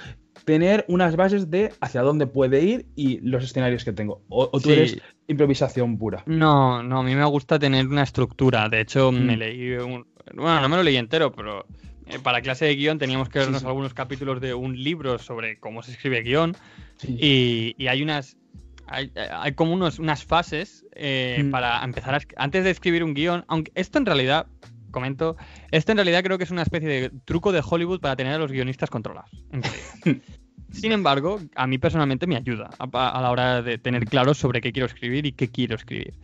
tener 0.45 0.85
unas 0.89 1.17
bases 1.17 1.51
de 1.51 1.73
hacia 1.81 2.03
dónde 2.03 2.27
puede 2.27 2.63
ir 2.63 2.87
y 2.95 3.19
los 3.21 3.45
escenarios 3.45 3.85
que 3.85 3.93
tengo. 3.93 4.23
O, 4.29 4.45
o 4.53 4.61
tú 4.61 4.69
Sí. 4.69 4.73
eres 4.73 4.99
improvisación 5.29 5.99
pura. 5.99 6.23
No, 6.27 6.83
no, 6.83 7.01
a 7.01 7.03
mí 7.03 7.15
me 7.15 7.25
gusta 7.25 7.59
tener 7.59 7.87
una 7.87 8.03
estructura. 8.03 8.69
De 8.69 8.81
hecho, 8.81 9.11
me 9.13 9.37
Mm. 9.37 9.39
leí 9.39 9.73
un... 9.75 10.07
Bueno, 10.35 10.61
no 10.61 10.69
me 10.69 10.77
lo 10.77 10.83
leí 10.83 10.97
entero, 10.97 11.33
pero 11.33 11.67
eh, 12.07 12.19
para 12.23 12.41
clase 12.41 12.65
de 12.67 12.75
guion 12.77 12.99
teníamos 12.99 13.29
que 13.29 13.39
vernos 13.41 13.61
sí. 13.63 13.67
algunos 13.67 13.95
capítulos 13.95 14.41
de 14.41 14.55
un 14.55 14.83
libro 14.83 15.19
sobre 15.19 15.59
cómo 15.59 15.83
se 15.83 15.93
escribe 15.93 16.23
guion. 16.23 16.57
Sí. 16.97 17.17
Y, 17.21 17.75
y 17.83 17.87
hay 17.89 18.03
unas. 18.03 18.37
Hay, 18.89 19.11
hay 19.17 19.53
como 19.55 19.73
unos, 19.73 19.99
unas 19.99 20.25
fases 20.25 20.87
eh, 20.95 21.43
Mm. 21.45 21.51
para 21.51 21.83
empezar 21.85 22.15
a. 22.15 22.21
Antes 22.37 22.63
de 22.65 22.71
escribir 22.71 23.03
un 23.05 23.15
guion, 23.15 23.45
aunque 23.49 23.73
esto 23.75 23.99
en 23.99 24.07
realidad, 24.07 24.47
comento, 24.93 25.37
esto 25.73 25.93
en 25.93 25.99
realidad 25.99 26.23
creo 26.23 26.39
que 26.39 26.45
es 26.45 26.51
una 26.53 26.63
especie 26.63 26.89
de 26.89 27.11
truco 27.25 27.51
de 27.53 27.63
Hollywood 27.69 28.01
para 28.01 28.15
tener 28.17 28.35
a 28.35 28.39
los 28.39 28.51
guionistas 28.53 28.89
controlados. 28.91 29.31
Sin 30.81 30.93
embargo, 30.93 31.41
a 31.55 31.67
mí 31.67 31.79
personalmente 31.79 32.27
me 32.27 32.37
ayuda 32.37 32.71
a, 32.79 32.85
a 33.09 33.21
la 33.23 33.31
hora 33.31 33.63
de 33.63 33.79
tener 33.79 34.05
claro 34.07 34.35
sobre 34.35 34.61
qué 34.61 34.73
quiero 34.73 34.87
escribir 34.87 35.27
y 35.27 35.33
qué 35.33 35.49
quiero 35.49 35.75
escribir. 35.77 36.15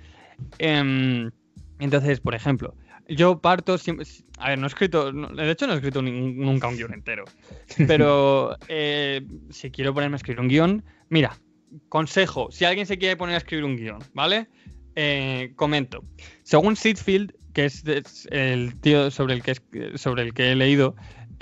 Em, 0.58 1.30
entonces, 1.78 2.20
por 2.20 2.34
ejemplo, 2.34 2.74
yo 3.08 3.40
parto 3.40 3.78
siempre. 3.78 4.06
A 4.38 4.50
ver, 4.50 4.58
no 4.58 4.66
he 4.66 4.68
escrito. 4.68 5.12
no- 5.12 5.28
de 5.28 5.50
hecho, 5.50 5.66
no 5.66 5.72
he 5.72 5.76
escrito 5.76 6.02
nunca 6.02 6.68
un 6.68 6.76
guion 6.76 6.94
entero. 6.94 7.24
Pero 7.86 8.56
eh, 8.68 9.22
si 9.50 9.70
quiero 9.70 9.92
ponerme 9.94 10.14
a 10.14 10.18
escribir 10.18 10.40
un 10.40 10.48
guion, 10.48 10.84
mira, 11.08 11.36
consejo: 11.88 12.48
si 12.50 12.64
alguien 12.64 12.86
se 12.86 12.98
quiere 12.98 13.16
poner 13.16 13.34
a 13.34 13.38
escribir 13.38 13.64
un 13.64 13.76
guion, 13.76 13.98
¿vale? 14.14 14.48
Eh, 14.94 15.52
comento. 15.56 16.04
Según 16.42 16.76
Sitfield, 16.76 17.32
que 17.54 17.64
es, 17.66 17.86
es 17.86 18.28
el 18.30 18.78
tío 18.80 19.10
sobre 19.10 19.34
el 19.34 19.42
que, 19.42 19.54
sobre 19.96 20.22
el 20.22 20.34
que 20.34 20.52
he 20.52 20.54
leído, 20.54 20.94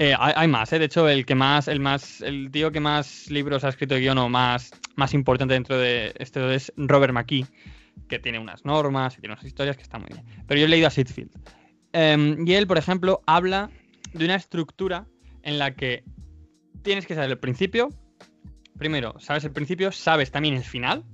eh, 0.03 0.15
hay, 0.19 0.49
más, 0.49 0.73
¿eh? 0.73 0.79
De 0.79 0.87
hecho, 0.87 1.07
el 1.11 1.27
que 1.27 1.35
más, 1.35 1.69
el 1.69 1.79
más, 1.79 2.23
el 2.23 2.51
tío 2.51 2.73
que 2.73 2.81
más 2.81 3.31
libros 3.31 3.65
ha 3.65 3.69
escrito 3.69 3.97
guion 3.97 4.17
o 4.17 4.31
más, 4.31 4.71
más 4.97 5.13
importante 5.13 5.53
dentro 5.53 5.77
de 5.77 6.15
esto 6.19 6.51
es 6.51 6.73
Robert 6.79 7.13
McKee, 7.13 7.45
que 8.09 8.19
tiene 8.19 8.39
unas 8.39 8.65
normas 8.65 9.19
y 9.19 9.21
tiene 9.21 9.35
unas 9.35 9.45
historias 9.45 9.77
que 9.77 9.83
están 9.83 10.01
muy 10.01 10.09
bien. 10.09 10.25
Pero 10.47 10.59
yo 10.59 10.65
he 10.65 10.71
leído 10.71 10.87
a 10.87 10.91
Sitfield. 10.91 11.31
Em, 11.93 12.49
y 12.49 12.55
él, 12.55 12.67
por 12.67 12.79
ejemplo, 12.79 13.21
habla 13.27 13.69
de 14.15 14.25
una 14.25 14.37
estructura 14.37 15.07
en 15.43 15.59
la 15.59 15.75
que 15.75 16.03
tienes 16.81 17.05
que 17.05 17.15
saber 17.15 17.29
el 17.29 17.39
principio. 17.39 17.91
Primero, 18.79 19.21
sabes 19.21 19.45
el 19.45 19.53
principio, 19.53 19.93
sabes 19.93 20.31
también 20.31 20.55
el 20.55 20.65
final. 20.65 21.05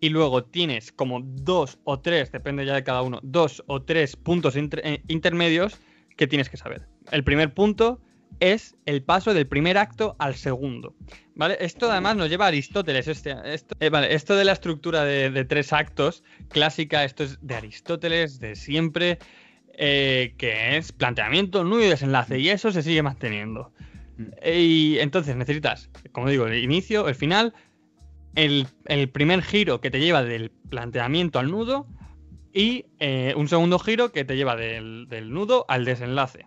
Y 0.00 0.08
luego 0.08 0.44
tienes 0.44 0.92
como 0.92 1.20
dos 1.22 1.78
o 1.84 2.00
tres, 2.00 2.32
depende 2.32 2.64
ya 2.64 2.72
de 2.72 2.84
cada 2.84 3.02
uno, 3.02 3.20
dos 3.22 3.62
o 3.66 3.82
tres 3.82 4.16
puntos 4.16 4.56
eh, 4.56 5.02
intermedios 5.08 5.78
que 6.16 6.26
tienes 6.26 6.48
que 6.48 6.56
saber. 6.56 6.88
El 7.10 7.24
primer 7.24 7.54
punto 7.54 8.00
es 8.40 8.76
el 8.86 9.02
paso 9.02 9.34
del 9.34 9.46
primer 9.46 9.78
acto 9.78 10.16
al 10.18 10.34
segundo. 10.34 10.94
¿Vale? 11.34 11.56
Esto 11.60 11.90
además 11.90 12.16
nos 12.16 12.28
lleva 12.28 12.46
a 12.46 12.48
Aristóteles. 12.48 13.08
Este, 13.08 13.34
esto, 13.44 13.76
eh, 13.80 13.90
esto 14.10 14.36
de 14.36 14.44
la 14.44 14.52
estructura 14.52 15.04
de, 15.04 15.44
tres 15.44 15.72
actos 15.72 16.24
clásica, 16.48 17.04
esto 17.04 17.24
es 17.24 17.38
de 17.40 17.54
Aristóteles, 17.54 18.40
de 18.40 18.56
siempre, 18.56 19.18
eh, 19.74 20.34
que 20.36 20.76
es 20.76 20.92
planteamiento, 20.92 21.64
nudo 21.64 21.84
y 21.84 21.88
desenlace, 21.88 22.38
y 22.38 22.48
eso 22.48 22.72
se 22.72 22.82
sigue 22.82 23.02
manteniendo. 23.02 23.72
Y 24.44 24.98
entonces 24.98 25.36
necesitas, 25.36 25.90
como 26.10 26.28
digo, 26.28 26.48
el 26.48 26.62
inicio, 26.62 27.08
el 27.08 27.14
final, 27.14 27.54
el, 28.34 28.66
primer 29.12 29.42
giro 29.42 29.80
que 29.80 29.90
te 29.90 30.00
lleva 30.00 30.24
del 30.24 30.50
planteamiento 30.50 31.38
al 31.38 31.50
nudo 31.50 31.86
y 32.52 32.86
eh, 32.98 33.32
un 33.36 33.46
segundo 33.46 33.78
giro 33.78 34.10
que 34.10 34.24
te 34.24 34.36
lleva 34.36 34.56
del 34.56 35.30
nudo 35.30 35.64
al 35.68 35.84
desenlace. 35.84 36.46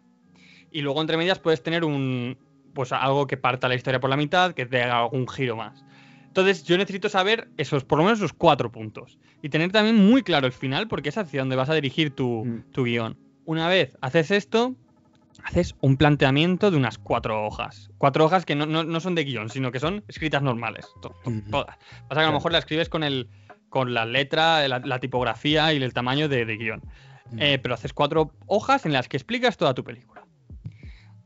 Y 0.71 0.81
luego 0.81 1.01
entre 1.01 1.17
medias 1.17 1.39
puedes 1.39 1.61
tener 1.63 1.83
un 1.83 2.37
pues 2.73 2.91
algo 2.93 3.27
que 3.27 3.35
parta 3.35 3.67
la 3.67 3.75
historia 3.75 3.99
por 3.99 4.09
la 4.09 4.15
mitad, 4.17 4.53
que 4.53 4.65
te 4.65 4.81
haga 4.81 4.99
algún 4.99 5.27
giro 5.27 5.57
más. 5.57 5.83
Entonces 6.27 6.63
yo 6.63 6.77
necesito 6.77 7.09
saber 7.09 7.49
esos, 7.57 7.83
por 7.83 7.97
lo 7.97 8.05
menos 8.05 8.19
esos 8.19 8.31
cuatro 8.31 8.71
puntos. 8.71 9.19
Y 9.41 9.49
tener 9.49 9.71
también 9.73 9.97
muy 9.97 10.23
claro 10.23 10.47
el 10.47 10.53
final, 10.53 10.87
porque 10.87 11.09
es 11.09 11.17
hacia 11.17 11.41
donde 11.41 11.57
vas 11.57 11.69
a 11.69 11.73
dirigir 11.73 12.11
tu, 12.15 12.45
Mm. 12.45 12.71
tu 12.71 12.85
guion. 12.85 13.17
Una 13.43 13.67
vez 13.67 13.97
haces 13.99 14.31
esto, 14.31 14.75
haces 15.43 15.75
un 15.81 15.97
planteamiento 15.97 16.71
de 16.71 16.77
unas 16.77 16.97
cuatro 16.97 17.45
hojas. 17.45 17.89
Cuatro 17.97 18.23
hojas 18.23 18.45
que 18.45 18.55
no, 18.55 18.65
no- 18.65 18.85
no 18.85 18.99
son 19.01 19.15
de 19.15 19.25
guion, 19.25 19.49
sino 19.49 19.71
que 19.73 19.79
son 19.81 20.05
escritas 20.07 20.41
normales. 20.41 20.87
todas. 21.01 21.77
Pasa 22.07 22.21
que 22.21 22.25
a 22.25 22.27
lo 22.27 22.33
mejor 22.33 22.53
la 22.53 22.59
escribes 22.59 22.87
con 22.87 23.03
el 23.03 23.27
con 23.67 23.93
la 23.93 24.05
letra, 24.05 24.67
la, 24.67 24.79
la 24.79 24.99
tipografía 24.99 25.71
y 25.73 25.81
el 25.81 25.93
tamaño 25.93 26.27
de, 26.27 26.45
de 26.45 26.57
guion. 26.57 26.81
Eh, 27.37 27.57
pero 27.63 27.75
haces 27.75 27.93
cuatro 27.93 28.33
hojas 28.45 28.85
en 28.85 28.91
las 28.91 29.07
que 29.07 29.15
explicas 29.15 29.55
toda 29.55 29.73
tu 29.73 29.85
película. 29.85 30.10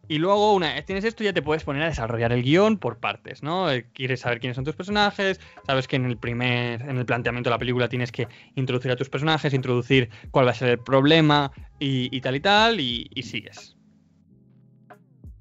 Y 0.07 0.19
luego, 0.19 0.53
una 0.53 0.73
vez 0.73 0.85
tienes 0.85 1.03
esto, 1.03 1.23
ya 1.23 1.33
te 1.33 1.41
puedes 1.41 1.63
poner 1.63 1.81
a 1.83 1.87
desarrollar 1.87 2.31
el 2.31 2.43
guion 2.43 2.77
por 2.77 2.99
partes, 2.99 3.41
¿no? 3.41 3.71
Eh, 3.71 3.87
Quieres 3.93 4.19
saber 4.19 4.39
quiénes 4.39 4.55
son 4.55 4.63
tus 4.63 4.75
personajes, 4.75 5.39
sabes 5.65 5.87
que 5.87 5.95
en 5.95 6.05
el 6.05 6.17
primer, 6.17 6.81
en 6.83 6.97
el 6.97 7.05
planteamiento 7.05 7.49
de 7.49 7.55
la 7.55 7.59
película 7.59 7.89
tienes 7.89 8.11
que 8.11 8.27
introducir 8.55 8.91
a 8.91 8.95
tus 8.95 9.09
personajes, 9.09 9.53
introducir 9.53 10.09
cuál 10.31 10.45
va 10.45 10.51
a 10.51 10.55
ser 10.55 10.69
el 10.69 10.79
problema 10.79 11.51
y, 11.79 12.21
tal 12.21 12.35
y 12.35 12.39
tal, 12.39 12.79
y, 12.79 13.09
sigues. 13.23 13.75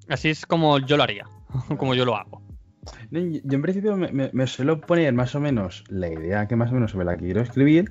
Así 0.08 0.30
es 0.30 0.46
como 0.46 0.78
yo 0.78 0.96
lo 0.96 1.02
haría, 1.02 1.26
como 1.78 1.94
yo 1.94 2.04
lo 2.04 2.16
hago. 2.16 2.42
Yo 3.10 3.20
en 3.20 3.62
principio 3.62 3.96
me, 3.96 4.12
me- 4.12 4.30
me 4.32 4.46
suelo 4.46 4.80
poner 4.80 5.12
más 5.14 5.34
o 5.34 5.40
menos 5.40 5.84
la 5.88 6.08
idea 6.08 6.46
que 6.48 6.56
más 6.56 6.70
o 6.70 6.74
menos 6.74 6.90
sobre 6.90 7.06
la 7.06 7.16
que 7.16 7.24
quiero 7.24 7.40
escribir, 7.42 7.90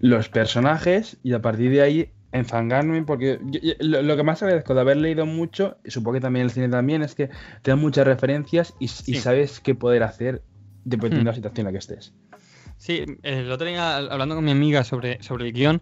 los 0.00 0.28
personajes 0.28 1.18
y 1.22 1.32
a 1.32 1.40
partir 1.42 1.70
de 1.70 1.82
ahí 1.82 2.12
enfangarme 2.34 3.02
porque 3.02 3.38
yo- 3.44 3.60
yo- 3.60 3.72
lo, 3.80 4.02
lo 4.02 4.16
que 4.16 4.22
más 4.24 4.42
agradezco 4.42 4.74
de 4.74 4.80
haber 4.80 4.96
leído 4.98 5.24
mucho, 5.24 5.78
y 5.84 5.90
supongo 5.90 6.14
que 6.14 6.20
también 6.20 6.44
el 6.46 6.50
cine 6.50 6.68
también, 6.68 7.02
es 7.02 7.14
que 7.14 7.28
te 7.62 7.70
dan 7.70 7.78
muchas 7.78 8.06
referencias 8.06 8.74
y, 8.78 8.88
sabes 8.88 9.60
qué 9.60 9.74
poder 9.74 10.02
hacer 10.02 10.42
dependiendo 10.84 11.18
de 11.18 11.22
Hmm. 11.22 11.26
la 11.26 11.34
situación 11.34 11.60
en 11.60 11.64
la 11.66 11.72
que 11.72 11.78
estés. 11.78 12.12
Sí, 12.76 13.04
el 13.22 13.50
otro 13.50 13.66
día 13.66 13.96
hablando 13.96 14.34
con 14.34 14.44
mi 14.44 14.50
amiga 14.50 14.82
sobre, 14.84 15.22
sobre 15.22 15.46
el 15.46 15.52
guion, 15.52 15.80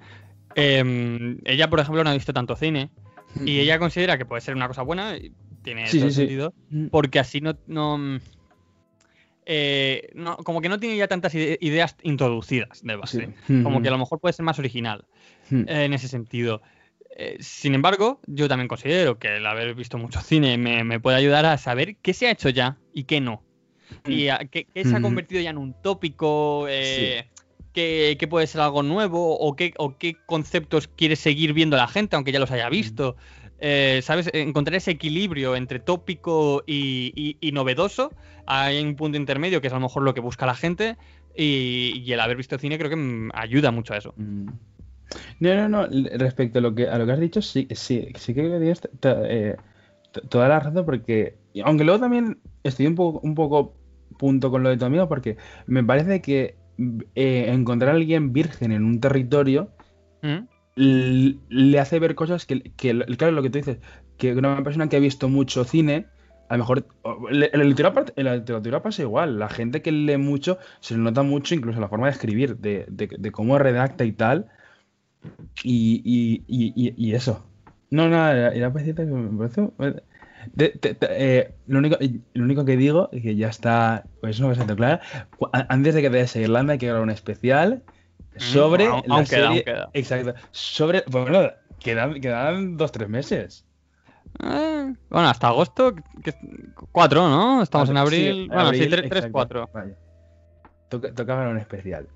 em, 0.54 1.38
ella, 1.44 1.68
por 1.70 1.80
ejemplo, 1.80 2.04
no 2.04 2.10
ha 2.10 2.14
visto 2.14 2.32
tanto 2.34 2.54
cine 2.54 2.90
y 3.46 3.58
ella 3.60 3.78
considera 3.78 4.18
que 4.18 4.26
puede 4.26 4.42
ser 4.42 4.54
una 4.54 4.68
cosa 4.68 4.82
buena, 4.82 5.16
y 5.16 5.32
tiene 5.62 5.86
Sí, 5.86 5.98
todo 6.00 6.10
sí, 6.10 6.14
sentido, 6.16 6.54
porque 6.90 7.18
así 7.18 7.40
no, 7.40 7.56
no, 7.66 7.96
mm, 7.96 8.18
eh, 9.46 10.10
no- 10.14 10.36
como 10.36 10.60
que 10.60 10.68
no 10.68 10.78
tiene 10.78 10.96
ya 10.96 11.08
tantas 11.08 11.34
ide- 11.34 11.58
ideas 11.60 11.96
introducidas 12.02 12.82
de 12.82 12.94
base. 12.96 13.28
Sí. 13.46 13.62
Como 13.62 13.82
que 13.82 13.88
a 13.88 13.90
lo 13.90 13.98
mejor 13.98 14.20
puede 14.20 14.32
ser 14.34 14.44
más 14.44 14.58
original 14.58 15.04
Hmm. 15.52 15.64
eh, 15.68 15.84
en 15.84 15.92
ese 15.92 16.08
sentido. 16.08 16.62
Eh, 17.16 17.36
sin 17.40 17.74
embargo, 17.74 18.20
yo 18.26 18.48
también 18.48 18.68
considero 18.68 19.18
que 19.18 19.36
el 19.36 19.44
haber 19.46 19.74
visto 19.74 19.98
mucho 19.98 20.20
cine 20.22 20.56
me, 20.56 20.82
me 20.82 20.98
puede 20.98 21.18
ayudar 21.18 21.44
a 21.44 21.58
saber 21.58 21.96
qué 21.96 22.14
se 22.14 22.26
ha 22.26 22.30
hecho 22.30 22.48
ya 22.48 22.78
y 22.94 23.04
qué 23.04 23.20
no. 23.20 23.42
Y 24.06 24.28
a- 24.28 24.38
qué, 24.50 24.64
qué 24.72 24.84
se 24.84 24.90
ha 24.90 24.94
Ujú. 24.94 25.02
convertido 25.02 25.42
ya 25.42 25.50
en 25.50 25.58
un 25.58 25.74
tópico, 25.82 26.66
eh, 26.68 27.28
qué, 27.74 28.16
qué 28.18 28.26
puede 28.28 28.46
ser 28.46 28.62
algo 28.62 28.82
nuevo 28.82 29.38
o 29.38 29.54
qué, 29.54 29.74
o 29.76 29.98
qué 29.98 30.16
conceptos 30.24 30.88
quiere 30.88 31.16
seguir 31.16 31.52
viendo 31.52 31.76
la 31.76 31.86
gente, 31.86 32.16
aunque 32.16 32.32
ya 32.32 32.40
los 32.40 32.50
haya 32.50 32.70
visto. 32.70 33.16
Eh, 33.58 34.00
¿Sabes? 34.02 34.30
Encontrar 34.32 34.76
ese 34.76 34.92
equilibrio 34.92 35.54
entre 35.54 35.78
tópico 35.80 36.64
y, 36.66 37.12
y- 37.14 37.36
y 37.46 37.52
novedoso. 37.52 38.10
Hay 38.46 38.82
un 38.82 38.96
punto 38.96 39.18
intermedio 39.18 39.60
que 39.60 39.66
es 39.66 39.72
a 39.72 39.76
lo 39.76 39.82
mejor 39.82 40.02
lo 40.02 40.14
que 40.14 40.20
busca 40.20 40.46
la 40.46 40.54
gente. 40.54 40.96
Y, 41.36 42.02
y 42.04 42.12
el 42.12 42.20
haber 42.20 42.36
visto 42.38 42.58
cine 42.58 42.76
creo 42.78 42.90
que 42.90 42.96
mm, 42.96 43.30
ayuda 43.34 43.70
mucho 43.70 43.92
a 43.94 43.98
eso. 43.98 44.14
Mm. 44.16 44.48
No, 45.40 45.54
no, 45.54 45.68
no. 45.68 46.08
Respecto 46.16 46.58
a 46.58 46.62
lo 46.62 46.74
que 46.74 46.88
a 46.88 46.98
lo 46.98 47.06
que 47.06 47.12
has 47.12 47.20
dicho, 47.20 47.42
sí, 47.42 47.66
sí, 47.72 48.08
sí 48.16 48.34
que 48.34 48.74
t- 49.00 49.14
eh, 49.24 49.56
toda 50.28 50.48
la 50.48 50.60
razón, 50.60 50.84
porque 50.84 51.34
aunque 51.64 51.84
luego 51.84 52.00
también 52.00 52.38
estoy 52.62 52.86
un 52.86 52.94
poco, 52.94 53.20
un 53.22 53.34
poco 53.34 53.74
punto 54.18 54.50
con 54.50 54.62
lo 54.62 54.70
de 54.70 54.76
tu 54.76 54.84
amigo, 54.84 55.08
porque 55.08 55.36
me 55.66 55.82
parece 55.84 56.20
que 56.20 56.54
eh, 57.14 57.46
encontrar 57.48 57.90
a 57.90 57.94
alguien 57.96 58.32
virgen 58.32 58.72
en 58.72 58.84
un 58.84 59.00
territorio 59.00 59.68
¿Mm? 60.22 60.46
le 60.74 61.78
hace 61.78 61.98
ver 61.98 62.14
cosas 62.14 62.46
que, 62.46 62.62
que, 62.76 62.98
claro, 63.18 63.32
lo 63.32 63.42
que 63.42 63.50
tú 63.50 63.58
dices, 63.58 63.78
que 64.16 64.32
una 64.34 64.62
persona 64.62 64.88
que 64.88 64.96
ha 64.96 65.00
visto 65.00 65.28
mucho 65.28 65.64
cine, 65.64 66.06
a 66.48 66.56
lo 66.56 66.64
mejor, 66.64 66.86
le- 67.30 67.50
en 67.52 67.58
la 67.58 67.64
literatura, 67.64 68.06
en 68.16 68.24
la 68.24 68.36
literatura 68.36 68.82
pasa 68.82 69.02
igual, 69.02 69.38
la 69.38 69.48
gente 69.48 69.82
que 69.82 69.92
lee 69.92 70.16
mucho 70.16 70.58
se 70.80 70.94
le 70.94 71.00
nota 71.00 71.22
mucho 71.22 71.54
incluso 71.54 71.80
la 71.80 71.88
forma 71.88 72.06
de 72.06 72.12
escribir, 72.12 72.56
de, 72.56 72.86
de- 72.88 73.10
de 73.18 73.30
cómo 73.30 73.58
redacta 73.58 74.04
y 74.04 74.12
tal, 74.12 74.46
y, 75.62 76.02
y, 76.04 76.44
y, 76.46 76.94
y 76.96 77.14
eso. 77.14 77.44
No, 77.90 78.08
nada, 78.08 78.52
era, 78.54 78.70
decirte 78.70 79.04
que 79.04 79.10
me 79.10 79.36
parece. 79.38 79.68
de- 80.54 80.70
te- 80.70 80.94
te- 80.94 81.08
eh, 81.10 81.54
lo, 81.66 81.78
único, 81.78 81.96
lo 82.34 82.44
único 82.44 82.64
que 82.64 82.76
digo 82.76 83.08
es 83.12 83.22
que 83.22 83.36
ya 83.36 83.48
está, 83.48 84.04
pues 84.20 84.40
no 84.40 84.48
bastante 84.48 84.74
clara. 84.74 85.00
Antes 85.68 85.94
de 85.94 86.00
que 86.02 86.08
te 86.08 86.16
vayas 86.16 86.34
a 86.36 86.40
Irlanda, 86.40 86.72
hay 86.72 86.78
que 86.78 86.86
grabar 86.86 87.02
un 87.02 87.10
especial 87.10 87.82
sobre 88.36 88.86
aún- 88.86 89.02
la 89.06 89.14
aún 89.16 89.24
queda, 89.26 89.46
serie. 89.48 89.64
queda. 89.64 89.90
Exacto. 89.92 90.34
Sobre. 90.52 91.04
Bueno, 91.10 91.50
quedan, 91.80 92.20
quedan 92.20 92.76
dos, 92.78 92.90
tres 92.92 93.08
meses. 93.08 93.66
Eh, 94.42 94.94
bueno, 95.10 95.28
hasta 95.28 95.48
agosto, 95.48 95.94
que, 96.24 96.32
cuatro, 96.90 97.28
¿no? 97.28 97.62
Estamos 97.62 97.90
en 97.90 97.98
abril. 97.98 98.34
Sí, 98.44 98.48
bueno, 98.48 98.62
sí, 98.62 98.66
abril, 98.68 98.88
tres, 98.90 99.00
tres, 99.02 99.06
exacto. 99.08 99.32
cuatro. 99.32 99.70
Vaya. 99.74 99.94
Toca, 100.88 101.08
toca 101.10 101.24
grabar 101.34 101.48
un 101.48 101.58
especial. 101.58 102.08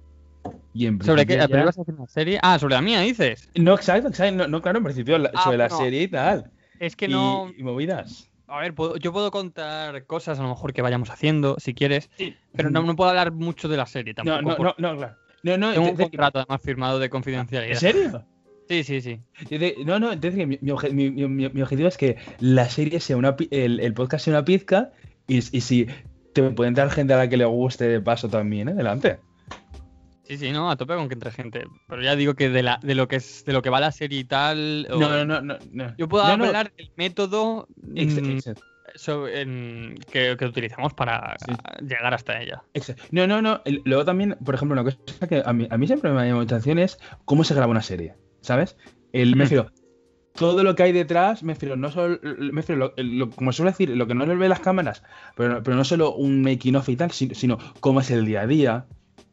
Y 0.74 0.86
en 0.86 1.02
¿Sobre 1.02 1.26
qué? 1.26 1.36
¿Pero 1.36 1.48
ya- 1.48 1.62
ibas 1.62 1.78
a 1.78 1.82
hacer 1.82 1.94
una 1.94 2.06
serie? 2.06 2.38
Ah, 2.42 2.58
sobre 2.58 2.74
la 2.74 2.82
mía, 2.82 3.00
dices. 3.00 3.48
No, 3.54 3.74
exacto, 3.74 4.08
exacto. 4.08 4.34
No, 4.36 4.46
no, 4.48 4.60
claro, 4.62 4.78
en 4.78 4.84
principio 4.84 5.18
la- 5.18 5.30
Ah, 5.34 5.44
sobre 5.44 5.58
la 5.58 5.68
no. 5.68 5.76
serie 5.78 6.02
y 6.02 6.08
tal. 6.08 6.50
Es 6.80 6.96
que 6.96 7.06
y, 7.06 7.08
no. 7.08 7.50
y 7.56 7.62
movidas. 7.62 8.30
A 8.48 8.60
ver, 8.60 8.74
puedo- 8.74 8.96
yo 8.96 9.12
puedo 9.12 9.30
contar 9.30 10.04
cosas 10.06 10.38
a 10.38 10.42
lo 10.42 10.48
mejor 10.50 10.72
que 10.72 10.82
vayamos 10.82 11.10
haciendo, 11.10 11.56
si 11.58 11.74
quieres. 11.74 12.10
Pero 12.54 12.70
no, 12.70 12.82
no 12.82 12.94
puedo 12.94 13.10
hablar 13.10 13.32
mucho 13.32 13.68
de 13.68 13.76
la 13.76 13.86
serie 13.86 14.14
tampoco. 14.14 14.42
No, 14.42 14.74
no, 14.78 14.92
no, 14.92 14.96
claro. 14.98 15.16
No, 15.42 15.56
no, 15.58 15.72
Tengo 15.72 15.90
un 15.90 15.96
contrato 15.96 16.38
además 16.40 16.60
firmado 16.62 16.98
de 16.98 17.04
¿En 17.06 17.10
confidencialidad. 17.10 17.76
serio? 17.78 18.24
Sí, 18.68 18.82
sí, 18.82 19.00
sí. 19.00 19.20
No, 19.84 20.00
no, 20.00 20.12
entonces 20.12 20.38
que 20.38 20.46
mi, 20.46 20.58
mi 20.60 20.70
obje- 20.72 20.90
mi- 20.92 21.10
mi- 21.10 21.28
mi- 21.28 21.48
mi 21.48 21.62
objetivo 21.62 21.86
es 21.88 21.96
que 21.96 22.16
la 22.40 22.68
serie 22.68 22.98
sea 23.00 23.16
una 23.16 23.36
el, 23.50 23.78
el 23.78 23.94
podcast 23.94 24.24
sea 24.24 24.32
una 24.34 24.44
pizca 24.44 24.90
y, 25.28 25.36
y 25.38 25.60
si 25.60 25.86
te 26.32 26.42
puede 26.50 26.68
entrar 26.68 26.90
gente 26.90 27.14
a 27.14 27.16
la 27.16 27.28
que 27.28 27.36
le 27.36 27.44
guste 27.44 27.86
de 27.86 28.00
paso 28.00 28.28
también, 28.28 28.68
¿eh? 28.68 28.72
Adelante. 28.72 29.18
Sí, 30.26 30.36
sí, 30.38 30.50
no, 30.50 30.70
a 30.70 30.76
tope 30.76 30.94
con 30.94 31.08
que 31.08 31.14
entre 31.14 31.30
gente. 31.30 31.64
Pero 31.88 32.02
ya 32.02 32.16
digo 32.16 32.34
que 32.34 32.48
de, 32.50 32.62
la, 32.62 32.78
de 32.82 32.94
lo 32.94 33.06
que 33.06 33.16
es 33.16 33.44
de 33.44 33.52
lo 33.52 33.62
que 33.62 33.70
va 33.70 33.78
la 33.80 33.92
serie 33.92 34.18
y 34.20 34.24
tal. 34.24 34.86
o- 34.90 34.98
No, 34.98 35.24
no, 35.24 35.40
no, 35.40 35.56
no. 35.72 35.94
Yo 35.96 36.08
puedo 36.08 36.24
No, 36.36 36.44
hablar 36.46 36.72
del 36.76 36.90
método 36.96 37.68
mm, 37.82 37.96
en- 37.98 39.94
que, 40.10 40.36
que 40.38 40.44
utilizamos 40.44 40.94
para 40.94 41.36
Sí. 41.44 41.52
llegar 41.82 42.14
hasta 42.14 42.40
ella. 42.40 42.62
ex- 42.74 42.94
No, 43.10 43.26
no, 43.26 43.42
no. 43.42 43.60
Luego 43.84 44.04
también, 44.04 44.36
por 44.44 44.54
ejemplo, 44.54 44.72
una 44.80 44.84
cosa 44.84 45.26
que 45.28 45.42
a 45.44 45.52
mí, 45.52 45.66
a 45.70 45.76
mí 45.78 45.86
siempre 45.86 46.10
me 46.10 46.16
llamado 46.22 46.36
mucha 46.40 46.56
atención 46.56 46.78
es 46.78 46.98
cómo 47.24 47.44
se 47.44 47.54
graba 47.54 47.70
una 47.70 47.82
serie, 47.82 48.14
¿sabes? 48.40 48.76
El, 49.12 49.30
me 49.30 49.36
Mm. 49.36 49.40
refiero, 49.40 49.72
todo 50.34 50.62
lo 50.64 50.74
que 50.74 50.82
hay 50.84 50.92
detrás, 50.92 51.42
me 51.42 51.54
refiero, 51.54 51.76
no 51.76 51.90
solo, 51.90 52.18
me 52.22 52.60
refiero, 52.60 52.92
lo- 52.96 53.02
lo- 53.02 53.30
como 53.30 53.52
suele 53.52 53.70
decir, 53.72 53.90
lo 53.90 54.06
que 54.06 54.14
no 54.14 54.26
le 54.26 54.34
ve 54.34 54.48
las 54.48 54.60
cámaras, 54.60 55.02
pero, 55.36 55.62
pero 55.62 55.76
no 55.76 55.84
solo 55.84 56.14
un 56.14 56.42
making 56.42 56.76
of 56.76 56.88
y 56.88 56.96
tal, 56.96 57.10
sino, 57.12 57.34
sino 57.34 57.58
cómo 57.80 58.00
es 58.00 58.10
el 58.10 58.24
día 58.26 58.42
a 58.42 58.46
día, 58.46 58.86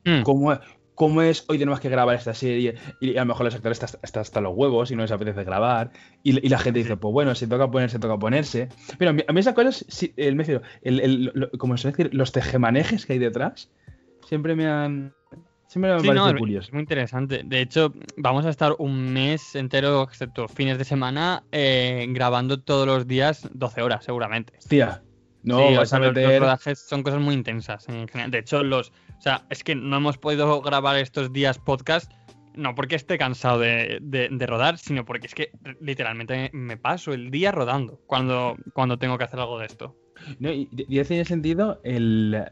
Mm. 0.05 0.21
cómo, 0.23 0.57
cómo 0.95 1.21
es 1.21 1.45
hoy 1.47 1.57
tenemos 1.57 1.79
que 1.79 1.89
grabar 1.89 2.15
esta 2.15 2.33
serie 2.33 2.75
y 2.99 3.17
a 3.17 3.21
lo 3.21 3.25
mejor 3.25 3.45
los 3.45 3.55
actores 3.55 3.81
están 3.81 3.99
hasta, 4.03 4.19
hasta 4.21 4.41
los 4.41 4.53
huevos 4.55 4.91
y 4.91 4.95
no 4.95 5.01
les 5.01 5.11
apetece 5.11 5.43
grabar 5.43 5.91
y, 6.21 6.45
y 6.45 6.49
la 6.49 6.59
gente 6.59 6.79
dice 6.79 6.97
pues 6.97 7.11
bueno 7.11 7.33
si 7.35 7.47
toca 7.47 7.69
ponerse 7.71 7.99
toca 7.99 8.17
ponerse 8.17 8.69
pero 8.97 9.11
a 9.11 9.13
mí, 9.13 9.23
a 9.27 9.33
mí 9.33 9.39
esas 9.39 9.53
cosas 9.55 9.85
sí, 9.87 10.13
el, 10.17 10.35
me 10.35 10.43
el, 10.43 10.99
el- 10.99 11.31
lo- 11.33 11.49
como 11.51 11.77
se 11.77 11.83
suele 11.83 11.97
decir 11.97 12.13
los 12.13 12.31
tejemanejes 12.31 13.05
que 13.05 13.13
hay 13.13 13.19
detrás 13.19 13.71
siempre 14.27 14.55
me 14.55 14.67
han 14.67 15.13
siempre 15.67 15.89
me 15.89 15.95
han 15.95 16.01
Sí, 16.01 16.07
no, 16.07 16.13
parecido 16.25 16.59
es, 16.59 16.71
muy 16.71 16.81
interesante. 16.81 17.41
De 17.43 17.59
hecho, 17.61 17.91
vamos 18.15 18.45
a 18.45 18.51
estar 18.51 18.75
un 18.77 19.11
mes 19.11 19.55
entero, 19.55 20.03
excepto 20.03 20.47
fines 20.47 20.77
de 20.77 20.83
semana, 20.85 21.45
eh, 21.51 22.05
grabando 22.09 22.61
todos 22.61 22.85
los 22.85 23.07
días 23.07 23.49
12 23.53 23.81
horas, 23.81 24.05
seguramente. 24.05 24.53
Hostia, 24.59 25.01
no 25.41 25.57
Sí, 25.57 25.63
o 25.73 25.77
vas 25.79 25.89
sea, 25.89 25.97
a 25.97 25.99
los- 26.01 26.07
los 26.09 26.15
meter 26.15 26.39
rodajes 26.41 26.79
son 26.79 27.01
cosas 27.01 27.21
muy 27.21 27.33
intensas 27.33 27.89
en 27.89 28.07
general. 28.07 28.29
De 28.29 28.37
hecho, 28.39 28.61
los, 28.61 28.93
sea, 29.23 29.45
es 29.49 29.63
que 29.63 29.73
no 29.75 29.97
hemos 29.97 30.17
podido 30.17 30.61
grabar 30.61 30.97
estos 30.97 31.31
días 31.33 31.57
podcast, 31.57 32.11
no 32.55 32.75
porque 32.75 32.95
esté 32.95 33.17
cansado 33.17 33.57
de, 33.59 33.99
de- 34.01 34.29
de 34.31 34.45
rodar, 34.45 34.77
sino 34.77 35.05
porque 35.05 35.27
es 35.27 35.33
que 35.33 35.51
literalmente 35.81 36.49
me 36.53 36.77
paso 36.77 37.13
el 37.13 37.31
día 37.31 37.51
rodando 37.51 37.99
cuando, 38.05 38.57
cuando 38.73 38.99
tengo 38.99 39.17
que 39.17 39.23
hacer 39.23 39.39
algo 39.39 39.57
de 39.59 39.65
esto. 39.65 39.95
No, 40.39 40.51
y, 40.51 40.69
y 40.71 40.99
ese 40.99 41.09
tiene 41.09 41.25
sentido 41.25 41.81
el. 41.83 42.43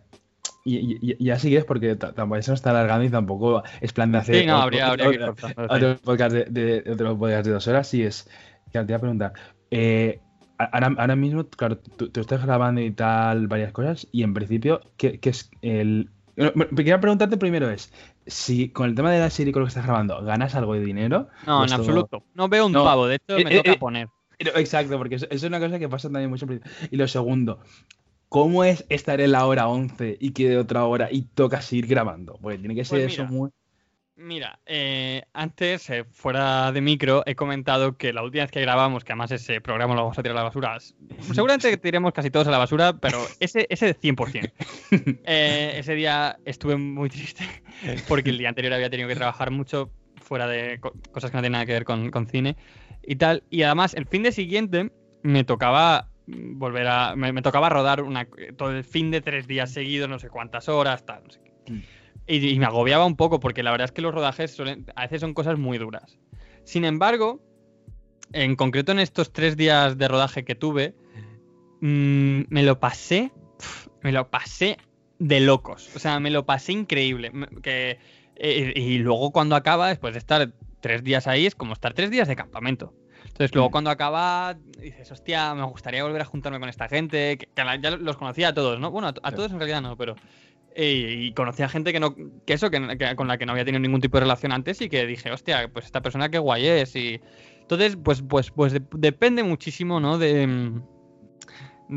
Y, 0.65 0.77
y- 0.77 0.99
y- 1.19 1.23
ya 1.25 1.37
sigues 1.39 1.65
porque 1.65 1.95
ta- 1.95 2.13
tampoco 2.13 2.37
eso 2.39 2.53
está 2.53 2.71
alargando 2.71 3.05
y 3.05 3.09
tampoco 3.09 3.63
es 3.81 3.93
plan 3.93 4.11
de 4.11 4.17
hacer. 4.19 4.35
Sí, 4.35 4.45
no, 4.45 4.53
otro- 4.55 4.63
habría, 4.63 4.91
otro- 4.91 5.35
sí. 5.47 5.53
otro 5.69 5.97
podcast 6.03 6.33
de, 6.35 6.45
de- 6.45 6.91
otro 6.91 7.17
podcast 7.17 7.45
de 7.45 7.51
dos 7.51 7.67
horas. 7.67 7.93
Y 7.93 8.03
es. 8.03 8.29
Que 8.71 8.79
te 8.79 8.85
iba 8.91 8.95
a 8.97 8.99
preguntar. 8.99 9.33
eh, 9.71 10.19
ahora, 10.57 10.93
ahora 10.97 11.15
mismo, 11.15 11.47
claro, 11.49 11.77
tú, 11.77 12.09
tú 12.09 12.21
estás 12.21 12.43
grabando 12.45 12.79
y 12.81 12.91
tal, 12.91 13.47
varias 13.47 13.71
cosas. 13.71 14.07
Y 14.11 14.23
en 14.23 14.33
principio, 14.33 14.81
¿qué, 14.97 15.19
qué 15.19 15.29
es 15.29 15.49
el. 15.61 16.09
Quería 16.75 16.99
preguntarte 16.99 17.37
primero 17.37 17.69
es. 17.69 17.91
Si 18.27 18.69
con 18.69 18.89
el 18.89 18.95
tema 18.95 19.11
de 19.11 19.19
la 19.19 19.29
serie 19.29 19.53
con 19.53 19.61
lo 19.61 19.65
que 19.67 19.69
estás 19.69 19.85
grabando, 19.85 20.21
¿ganas 20.23 20.55
algo 20.55 20.73
de 20.73 20.81
dinero? 20.81 21.27
No, 21.45 21.59
¿O 21.59 21.63
en 21.63 21.65
esto- 21.69 21.81
absoluto. 21.81 22.23
No 22.33 22.47
veo 22.49 22.65
un 22.65 22.71
No. 22.71 22.83
pavo, 22.83 23.07
de 23.07 23.15
hecho 23.15 23.37
Eh, 23.37 23.43
me 23.43 23.51
eh, 23.53 23.57
toca 23.57 23.71
eh, 23.73 23.77
poner. 23.77 24.07
Exacto, 24.39 24.97
porque 24.97 25.15
eso, 25.15 25.25
eso 25.25 25.35
es 25.35 25.43
una 25.43 25.59
cosa 25.59 25.77
que 25.77 25.87
pasa 25.87 26.09
también 26.09 26.29
mucho. 26.29 26.47
Y 26.89 26.97
lo 26.97 27.07
segundo, 27.07 27.59
¿cómo 28.29 28.63
es 28.63 28.85
estar 28.89 29.21
en 29.21 29.31
la 29.33 29.45
hora 29.45 29.67
11 29.67 30.17
y 30.19 30.31
que 30.31 30.49
de 30.49 30.57
otra 30.57 30.85
hora 30.85 31.09
y 31.11 31.23
toca 31.23 31.61
seguir 31.61 31.85
grabando? 31.87 32.39
Porque 32.41 32.57
tiene 32.57 32.73
que 32.75 32.85
ser 32.85 33.01
Pues 33.01 33.13
eso 33.13 33.25
muy. 33.25 33.49
Mira, 34.21 34.59
eh, 34.65 35.23
antes, 35.33 35.89
eh, 35.89 36.03
fuera 36.03 36.71
de 36.71 36.81
micro, 36.81 37.23
he 37.25 37.35
comentado 37.35 37.97
que 37.97 38.13
la 38.13 38.23
última 38.23 38.43
vez 38.43 38.51
que 38.51 38.61
grabamos, 38.61 39.03
que 39.03 39.13
además 39.13 39.31
ese 39.31 39.61
programa 39.61 39.95
lo 39.95 40.01
vamos 40.03 40.19
a 40.19 40.21
tirar 40.23 40.37
a 40.37 40.41
la 40.41 40.43
basura, 40.45 40.77
seguramente 41.33 41.75
tiremos 41.77 42.13
casi 42.13 42.29
todos 42.29 42.47
a 42.47 42.51
la 42.51 42.57
basura, 42.57 42.93
pero 42.93 43.27
ese, 43.39 43.67
ese 43.69 43.93
100%. 43.93 44.51
Eh, 45.23 45.73
ese 45.77 45.95
día 45.95 46.37
estuve 46.45 46.75
muy 46.77 47.09
triste 47.09 47.43
porque 48.07 48.29
el 48.29 48.37
día 48.37 48.49
anterior 48.49 48.73
había 48.73 48.89
tenido 48.89 49.07
que 49.07 49.15
trabajar 49.15 49.49
mucho 49.51 49.91
fuera 50.17 50.47
de 50.47 50.79
co- 50.79 50.93
cosas 51.11 51.31
que 51.31 51.37
no 51.37 51.41
tienen 51.41 51.53
nada 51.53 51.65
que 51.65 51.73
ver 51.73 51.85
con, 51.85 52.11
con 52.11 52.27
cine 52.27 52.57
y 53.01 53.15
tal. 53.15 53.43
Y 53.49 53.63
además, 53.63 53.93
el 53.93 54.05
fin 54.05 54.23
de 54.23 54.31
siguiente 54.31 54.91
me 55.23 55.43
tocaba 55.43 56.09
mm, 56.27 56.57
volver 56.59 56.87
a. 56.87 57.15
Me, 57.15 57.31
me 57.31 57.41
tocaba 57.41 57.69
rodar 57.69 58.01
una, 58.01 58.27
todo 58.57 58.71
el 58.71 58.83
fin 58.83 59.11
de 59.11 59.21
tres 59.21 59.47
días 59.47 59.71
seguidos, 59.71 60.09
no 60.09 60.19
sé 60.19 60.29
cuántas 60.29 60.67
horas, 60.69 61.05
tal, 61.05 61.23
no 61.23 61.31
sé 61.31 61.39
qué. 61.43 61.51
Y, 62.27 62.49
y 62.49 62.59
me 62.59 62.65
agobiaba 62.65 63.05
un 63.05 63.15
poco 63.15 63.39
porque 63.39 63.63
la 63.63 63.71
verdad 63.71 63.85
es 63.85 63.91
que 63.91 64.01
los 64.01 64.13
rodajes 64.13 64.51
suelen, 64.51 64.85
a 64.95 65.03
veces 65.03 65.21
son 65.21 65.33
cosas 65.33 65.57
muy 65.57 65.77
duras. 65.77 66.17
Sin 66.63 66.85
embargo, 66.85 67.41
en 68.33 68.55
concreto 68.55 68.91
en 68.91 68.99
estos 68.99 69.33
tres 69.33 69.57
días 69.57 69.97
de 69.97 70.07
rodaje 70.07 70.45
que 70.45 70.55
tuve, 70.55 70.95
mm, 71.81 72.43
me 72.49 72.63
lo 72.63 72.79
pasé, 72.79 73.31
pf, 73.57 73.89
me 74.01 74.11
lo 74.11 74.29
pasé 74.29 74.77
de 75.19 75.39
locos. 75.39 75.89
O 75.95 75.99
sea, 75.99 76.19
me 76.19 76.29
lo 76.29 76.45
pasé 76.45 76.71
increíble. 76.73 77.31
Que, 77.61 77.99
eh, 78.35 78.73
y 78.75 78.97
luego 78.99 79.31
cuando 79.31 79.55
acaba, 79.55 79.89
después 79.89 80.13
de 80.13 80.19
estar 80.19 80.51
tres 80.79 81.03
días 81.03 81.27
ahí, 81.27 81.45
es 81.45 81.55
como 81.55 81.73
estar 81.73 81.93
tres 81.93 82.09
días 82.09 82.27
de 82.27 82.35
campamento. 82.35 82.93
Entonces 83.23 83.53
luego 83.53 83.69
Mm. 83.69 83.71
cuando 83.71 83.89
acaba, 83.91 84.57
dices, 84.79 85.11
hostia, 85.11 85.53
me 85.53 85.63
gustaría 85.63 86.03
volver 86.03 86.21
a 86.21 86.25
juntarme 86.25 86.59
con 86.59 86.69
esta 86.69 86.87
gente, 86.87 87.37
que, 87.37 87.47
ya 87.55 87.91
los 87.91 88.17
conocía 88.17 88.49
a 88.49 88.53
todos, 88.53 88.79
¿no? 88.79 88.91
Bueno, 88.91 89.07
a, 89.07 89.13
a 89.23 89.31
todos 89.31 89.51
en 89.51 89.57
realidad 89.57 89.81
no, 89.81 89.95
pero... 89.95 90.15
eh, 90.75 91.15
y 91.19 91.33
conocía 91.33 91.67
gente 91.69 91.91
que 91.93 91.99
no 91.99 92.15
que 92.15 92.53
eso 92.53 92.69
que, 92.71 92.97
que- 92.97 93.15
con 93.15 93.27
la 93.27 93.37
que 93.37 93.45
no 93.45 93.51
había 93.51 93.65
tenido 93.65 93.79
ningún 93.81 94.01
tipo 94.01 94.17
de 94.17 94.21
relación 94.21 94.51
antes 94.51 94.81
y 94.81 94.89
que 94.89 95.05
dije 95.05 95.31
hostia 95.31 95.67
pues 95.71 95.85
esta 95.85 96.01
persona 96.01 96.29
qué 96.29 96.39
guay 96.39 96.65
es 96.67 96.95
y 96.95 97.19
entonces 97.61 97.97
pues 98.01 98.21
pues 98.21 98.51
pues 98.51 98.73
de- 98.73 98.81
depende 98.93 99.43
muchísimo 99.43 99.99
no 99.99 100.17
de 100.17 100.47
mm, 100.47 100.81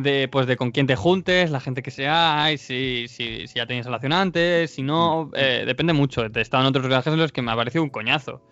de 0.03 0.29
pues 0.29 0.47
de 0.47 0.57
con 0.57 0.73
quién 0.73 0.87
te 0.87 0.97
juntes 0.97 1.51
la 1.51 1.61
gente 1.61 1.83
que 1.83 1.91
seáis 1.93 2.61
si, 2.61 3.07
si, 3.09 3.47
si 3.47 3.55
ya 3.55 3.67
tenéis 3.67 3.87
relación 3.87 4.13
antes 4.13 4.73
si 4.73 4.83
no 4.83 5.31
eh, 5.35 5.63
depende 5.67 5.93
mucho 5.93 6.25
he 6.25 6.41
estado 6.41 6.65
en 6.65 6.69
otros 6.69 6.85
rodajes 6.87 7.13
en 7.13 7.19
los 7.21 7.31
que 7.33 7.43
me 7.43 7.53
ha 7.53 7.57
parecido 7.57 7.85
un 7.85 7.91
coñazo 7.91 8.43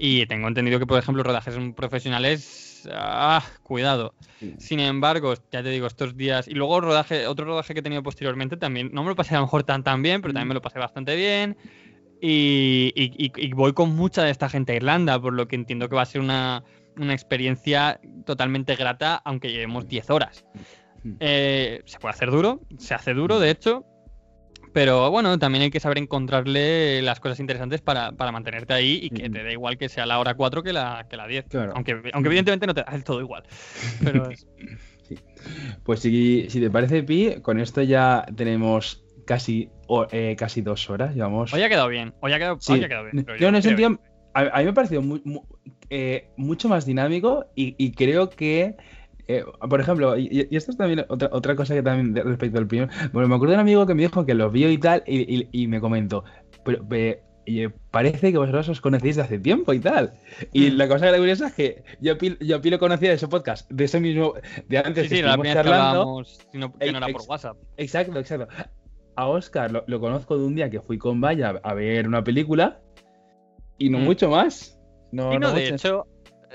y 0.00 0.26
tengo 0.26 0.48
entendido 0.48 0.78
que 0.78 0.86
por 0.86 0.98
ejemplo 0.98 1.22
rodajes 1.22 1.54
profesionales 1.76 2.88
ah, 2.92 3.44
cuidado 3.62 4.14
sin 4.58 4.80
embargo, 4.80 5.34
ya 5.52 5.62
te 5.62 5.68
digo, 5.68 5.86
estos 5.86 6.16
días. 6.16 6.48
Y 6.48 6.52
luego 6.54 6.80
rodaje, 6.80 7.26
otro 7.26 7.44
rodaje 7.44 7.74
que 7.74 7.80
he 7.80 7.82
tenido 7.82 8.02
posteriormente 8.02 8.56
también. 8.56 8.90
No 8.92 9.02
me 9.02 9.10
lo 9.10 9.16
pasé 9.16 9.34
a 9.34 9.38
lo 9.38 9.44
mejor 9.44 9.64
tan 9.64 9.84
tan 9.84 10.02
bien, 10.02 10.22
pero 10.22 10.32
también 10.32 10.48
me 10.48 10.54
lo 10.54 10.62
pasé 10.62 10.78
bastante 10.78 11.14
bien. 11.14 11.56
Y, 12.22 12.92
y- 12.94 13.52
voy 13.52 13.72
con 13.72 13.94
mucha 13.96 14.24
de 14.24 14.30
esta 14.30 14.48
gente 14.48 14.72
a 14.72 14.76
Irlanda, 14.76 15.20
por 15.20 15.32
lo 15.32 15.48
que 15.48 15.56
entiendo 15.56 15.88
que 15.88 15.96
va 15.96 16.02
a 16.02 16.06
ser 16.06 16.20
una, 16.20 16.64
una 16.96 17.12
experiencia 17.12 18.00
totalmente 18.24 18.76
grata, 18.76 19.20
aunque 19.24 19.50
llevemos 19.50 19.88
10 19.88 20.10
horas. 20.10 20.44
Mm. 21.02 21.12
Eh, 21.20 21.82
se 21.84 21.98
puede 21.98 22.14
hacer 22.14 22.30
duro, 22.30 22.60
se 22.78 22.94
hace 22.94 23.14
duro, 23.14 23.40
de 23.40 23.50
hecho. 23.50 23.84
Pero 24.72 25.10
bueno, 25.10 25.38
también 25.38 25.62
hay 25.62 25.70
que 25.70 25.80
saber 25.80 25.98
encontrarle 25.98 27.02
las 27.02 27.18
cosas 27.20 27.40
interesantes 27.40 27.80
para, 27.80 28.12
para 28.12 28.30
mantenerte 28.32 28.72
ahí 28.72 29.00
y 29.02 29.10
que 29.10 29.28
Mm. 29.28 29.32
te 29.32 29.42
dé 29.42 29.52
igual 29.52 29.76
que 29.78 29.88
sea 29.88 30.06
la 30.06 30.18
hora 30.20 30.34
4 30.34 30.62
que 30.62 30.72
la, 30.72 31.06
que 31.10 31.16
la 31.16 31.26
10. 31.26 31.46
Claro. 31.48 31.72
Aunque, 31.74 32.00
aunque 32.12 32.28
evidentemente 32.28 32.66
no 32.66 32.74
te 32.74 32.82
da 32.82 32.92
del 32.92 33.02
todo 33.04 33.20
igual. 33.20 33.42
Pero 34.04 34.30
es- 34.30 34.46
Pues 35.84 36.00
si, 36.00 36.46
si 36.50 36.60
te 36.60 36.70
parece, 36.70 37.02
Pi, 37.02 37.40
con 37.42 37.58
esto 37.58 37.82
ya 37.82 38.24
tenemos 38.36 39.02
casi, 39.26 39.68
o- 39.88 40.06
eh, 40.12 40.36
casi 40.38 40.60
dos 40.62 40.88
horas. 40.90 41.14
Llevamos. 41.14 41.52
Hoy 41.52 41.62
ha 41.62 41.68
quedado 41.68 41.88
bien. 41.88 42.14
Hoy 42.20 42.32
ha 42.32 42.38
quedado, 42.38 42.58
Sí. 42.60 42.72
hoy 42.74 42.84
ha 42.84 42.88
quedado 42.88 43.06
bien. 43.10 43.26
Yo 43.40 43.48
en 43.48 43.54
ese 43.56 43.68
sentido, 43.68 43.98
a, 44.34 44.40
a 44.42 44.58
mí 44.58 44.64
me 44.64 44.70
ha 44.70 44.74
parecido 44.74 45.02
eh, 45.88 46.28
mucho 46.36 46.68
más 46.68 46.86
dinámico 46.86 47.46
y, 47.56 47.74
y 47.78 47.90
creo 47.92 48.28
que, 48.30 48.76
eh, 49.38 49.44
por 49.68 49.80
ejemplo, 49.80 50.16
y, 50.18 50.46
y 50.50 50.56
esto 50.56 50.70
es 50.70 50.76
también 50.76 51.04
otra, 51.08 51.28
otra 51.32 51.54
cosa 51.56 51.74
que 51.74 51.82
también 51.82 52.12
de- 52.14 52.22
respecto 52.22 52.58
al 52.58 52.66
primero, 52.66 52.90
bueno, 53.12 53.28
me 53.28 53.34
acuerdo 53.34 53.52
de 53.52 53.56
un 53.56 53.60
amigo 53.62 53.86
que 53.86 53.94
me 53.94 54.02
dijo 54.02 54.24
que 54.26 54.34
lo 54.34 54.50
vio 54.50 54.70
y 54.70 54.78
tal 54.78 55.02
y, 55.06 55.40
y- 55.40 55.48
y 55.52 55.66
me 55.66 55.80
comentó, 55.80 56.24
pero, 56.64 56.86
pe- 56.88 57.22
y 57.46 57.66
parece 57.90 58.30
que 58.30 58.38
vosotros 58.38 58.68
os 58.68 58.80
conocéis 58.80 59.16
de 59.16 59.22
hace 59.22 59.38
tiempo 59.38 59.72
y 59.72 59.80
tal. 59.80 60.12
Y 60.52 60.70
Mm. 60.70 60.76
la 60.76 60.88
cosa 60.88 61.16
curiosa 61.16 61.48
es 61.48 61.54
que 61.54 61.82
yo 62.00 62.14
yo 62.40 62.60
Pi 62.60 62.70
lo 62.70 62.78
conocía 62.78 63.08
de 63.08 63.16
ese 63.16 63.26
podcast, 63.28 63.68
de 63.70 63.84
ese 63.84 63.98
mismo, 63.98 64.34
de 64.68 64.78
antes 64.78 65.04
Sí, 65.04 65.08
que 65.08 65.16
sí, 65.16 65.22
la 65.22 65.32
primera 65.32 65.62
que 65.62 65.68
charlando. 65.68 66.00
hablábamos, 66.02 66.38
sino 66.52 66.72
que 66.72 66.92
no 66.92 66.98
era 66.98 67.08
por 67.08 67.22
WhatsApp. 67.28 67.56
Exacto, 67.76 68.18
exacto. 68.20 68.46
A 69.16 69.26
Oscar 69.26 69.72
lo, 69.72 69.82
lo 69.86 69.98
conozco 70.00 70.38
de 70.38 70.44
un 70.44 70.54
día 70.54 70.70
que 70.70 70.80
fui 70.80 70.96
con 70.98 71.20
Vaya 71.20 71.58
a 71.62 71.74
ver 71.74 72.06
una 72.06 72.22
película 72.22 72.80
y 73.78 73.88
no 73.90 73.98
Mm. 73.98 74.04
mucho 74.04 74.30
más. 74.30 74.78
No, 75.10 75.32
Y 75.32 75.38
no, 75.38 75.48
no 75.48 75.54
de 75.54 75.62
mucho. 75.62 75.74
hecho, 75.74 76.06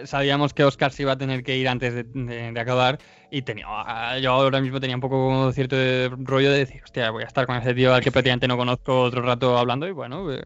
sabíamos 0.03 0.53
que 0.53 0.63
Oscar 0.63 0.91
se 0.91 1.03
iba 1.03 1.13
a 1.13 1.17
tener 1.17 1.43
que 1.43 1.57
ir 1.57 1.67
antes 1.67 1.93
de, 1.93 2.03
de- 2.03 2.51
de 2.51 2.59
acabar 2.59 2.99
y 3.31 3.41
tenía, 3.41 3.65
ah, 3.67 4.17
yo 4.19 4.31
ahora 4.31 4.61
mismo 4.61 4.79
tenía 4.79 4.95
un 4.95 5.01
poco 5.01 5.51
cierto 5.53 5.75
rollo 6.19 6.51
de 6.51 6.59
decir, 6.59 6.81
hostia, 6.83 7.09
voy 7.11 7.23
a 7.23 7.27
estar 7.27 7.45
con 7.45 7.55
ese 7.57 7.73
tío 7.73 7.93
al 7.93 8.01
que 8.01 8.11
prácticamente 8.11 8.47
no 8.47 8.57
conozco 8.57 9.01
otro 9.01 9.21
rato 9.21 9.57
hablando 9.57 9.87
y 9.87 9.91
bueno, 9.91 10.31
eh, 10.31 10.43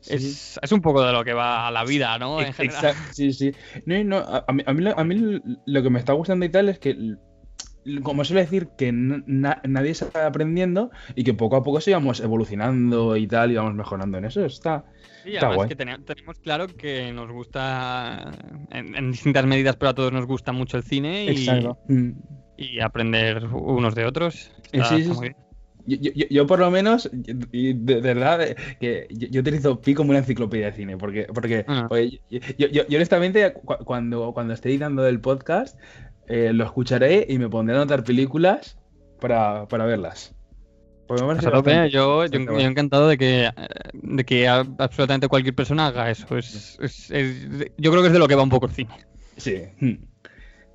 Sí. 0.00 0.14
es, 0.14 0.60
es 0.62 0.72
un 0.72 0.80
poco 0.80 1.02
de 1.04 1.12
lo 1.12 1.24
que 1.24 1.32
va 1.32 1.66
a 1.66 1.70
la 1.72 1.84
vida, 1.84 2.18
¿no? 2.18 2.40
En 2.40 2.48
Ex- 2.48 2.56
general. 2.56 2.84
exacto, 2.84 3.12
sí, 3.12 3.32
sí. 3.32 3.52
No, 3.84 4.04
no, 4.04 4.16
a, 4.18 4.44
a 4.46 4.52
mí, 4.52 4.62
a, 4.64 4.72
mí, 4.72 4.82
lo- 4.82 4.98
a 4.98 5.04
mí 5.04 5.40
lo 5.66 5.82
que 5.82 5.90
me 5.90 5.98
está 5.98 6.12
gustando 6.12 6.44
y 6.46 6.48
tal 6.50 6.68
es 6.68 6.78
que, 6.78 6.96
como 8.02 8.24
suele 8.24 8.42
decir, 8.42 8.68
que 8.76 8.90
na- 8.92 9.60
nadie 9.66 9.94
se 9.94 10.06
va 10.10 10.26
aprendiendo 10.26 10.90
y 11.14 11.24
que 11.24 11.34
poco 11.34 11.56
a 11.56 11.62
poco 11.62 11.80
sigamos 11.80 12.20
evolucionando 12.20 13.16
y 13.16 13.26
tal, 13.26 13.52
y 13.52 13.56
vamos 13.56 13.74
mejorando 13.74 14.18
en 14.18 14.24
eso. 14.26 14.44
Está. 14.44 14.84
Sí, 15.24 15.34
está 15.34 15.46
además 15.46 15.56
guay. 15.56 15.68
que 15.68 15.76
tene- 15.76 15.98
tenemos 15.98 16.38
claro 16.38 16.66
que 16.68 17.12
nos 17.12 17.30
gusta, 17.30 18.30
en, 18.70 18.94
en 18.94 19.10
distintas 19.12 19.44
medidas, 19.46 19.76
pero 19.76 19.90
a 19.90 19.94
todos 19.94 20.12
nos 20.12 20.26
gusta 20.26 20.52
mucho 20.52 20.76
el 20.76 20.82
cine 20.84 21.26
y, 21.32 21.46
y 22.56 22.80
aprender 22.80 23.46
unos 23.46 23.94
de 23.94 24.04
otros. 24.06 24.50
Está- 24.72 24.88
sí, 24.88 24.94
está 24.94 24.96
sí, 24.96 25.06
muy 25.08 25.14
sí. 25.14 25.20
bien. 25.20 25.36
Yo, 25.86 25.96
yo- 26.02 26.12
yo- 26.14 26.26
yo 26.28 26.46
por 26.46 26.58
lo 26.58 26.70
menos, 26.70 27.08
de, 27.12 27.72
de 27.74 28.00
verdad, 28.02 28.40
que 28.78 29.06
yo, 29.10 29.26
yo 29.30 29.40
utilizo 29.40 29.80
Pi 29.80 29.94
como 29.94 30.10
una 30.10 30.18
enciclopedia 30.18 30.66
de 30.66 30.72
cine, 30.72 30.98
porque, 30.98 31.26
porque, 31.32 31.64
Ah. 31.66 31.86
porque 31.88 32.20
yo, 32.30 32.40
yo- 32.58 32.68
yo- 32.68 32.86
yo 32.86 32.96
honestamente, 32.98 33.54
cu- 33.54 33.82
cuando, 33.86 34.32
cuando 34.34 34.52
esté 34.52 34.68
editando 34.68 35.06
el 35.06 35.18
podcast, 35.20 35.78
eh, 36.28 36.52
lo 36.52 36.64
escucharé 36.64 37.26
y 37.28 37.38
me 37.38 37.48
pondré 37.48 37.74
a 37.76 37.78
anotar 37.80 38.04
películas 38.04 38.78
para, 39.20 39.66
para 39.68 39.84
verlas. 39.86 40.34
Porque 41.06 41.22
me 41.22 41.28
parece 41.28 41.48
bastante- 41.48 41.90
yo, 41.90 42.26
yo, 42.26 42.38
yo 42.38 42.58
encantado 42.68 43.08
de 43.08 43.16
que, 43.16 43.50
de 43.94 44.24
que 44.24 44.46
absolutamente 44.46 45.26
cualquier 45.28 45.54
persona 45.54 45.86
haga 45.86 46.10
eso. 46.10 46.36
Es, 46.36 46.78
es- 46.82 47.10
es- 47.10 47.70
yo 47.78 47.90
creo 47.90 48.02
que 48.02 48.08
es 48.08 48.12
de 48.12 48.18
lo 48.18 48.28
que 48.28 48.34
va 48.34 48.42
un 48.42 48.50
poco 48.50 48.66
el 48.66 48.72
cine. 48.72 48.90
Sí. 49.38 49.62
Hmm. 49.80 50.04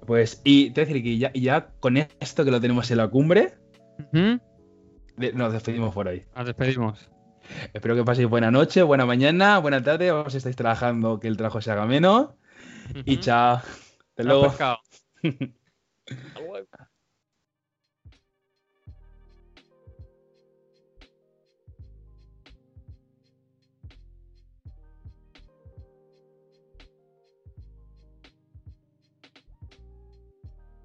Pues, 0.08 0.42
y 0.44 0.72
te 0.72 0.82
voy 0.82 0.84
a 0.84 0.88
decir 0.88 1.04
que 1.04 1.18
ya, 1.18 1.32
y 1.34 1.42
ya 1.42 1.68
con 1.80 1.98
esto 1.98 2.44
que 2.44 2.52
lo 2.52 2.60
tenemos 2.60 2.90
en 2.92 2.98
la 2.98 3.08
cumbre, 3.10 3.54
nos 4.12 5.54
despedimos 5.54 5.94
por 5.94 6.08
ahí. 6.08 6.26
Nos 6.36 6.46
despedimos. 6.48 7.10
Espero 7.74 7.96
que 7.96 8.04
paséis 8.04 8.28
buena 8.28 8.50
noche, 8.52 8.82
buena 8.84 9.06
mañana, 9.06 9.60
buena 9.60 9.84
tarde, 9.84 10.12
o 10.12 10.30
si 10.30 10.38
estáis 10.38 10.56
trabajando, 10.56 11.20
que 11.20 11.28
el 11.28 11.38
trabajo 11.38 11.62
se 11.62 11.72
haga 11.72 11.86
menos. 11.86 12.30
Y 13.06 13.14
Ujú. 13.16 13.22
chao. 13.22 13.56
Hasta 13.58 14.24
luego. 14.24 14.54
Pescado. 15.24 15.54
Hasta 16.28 16.40
luego. 16.40 16.68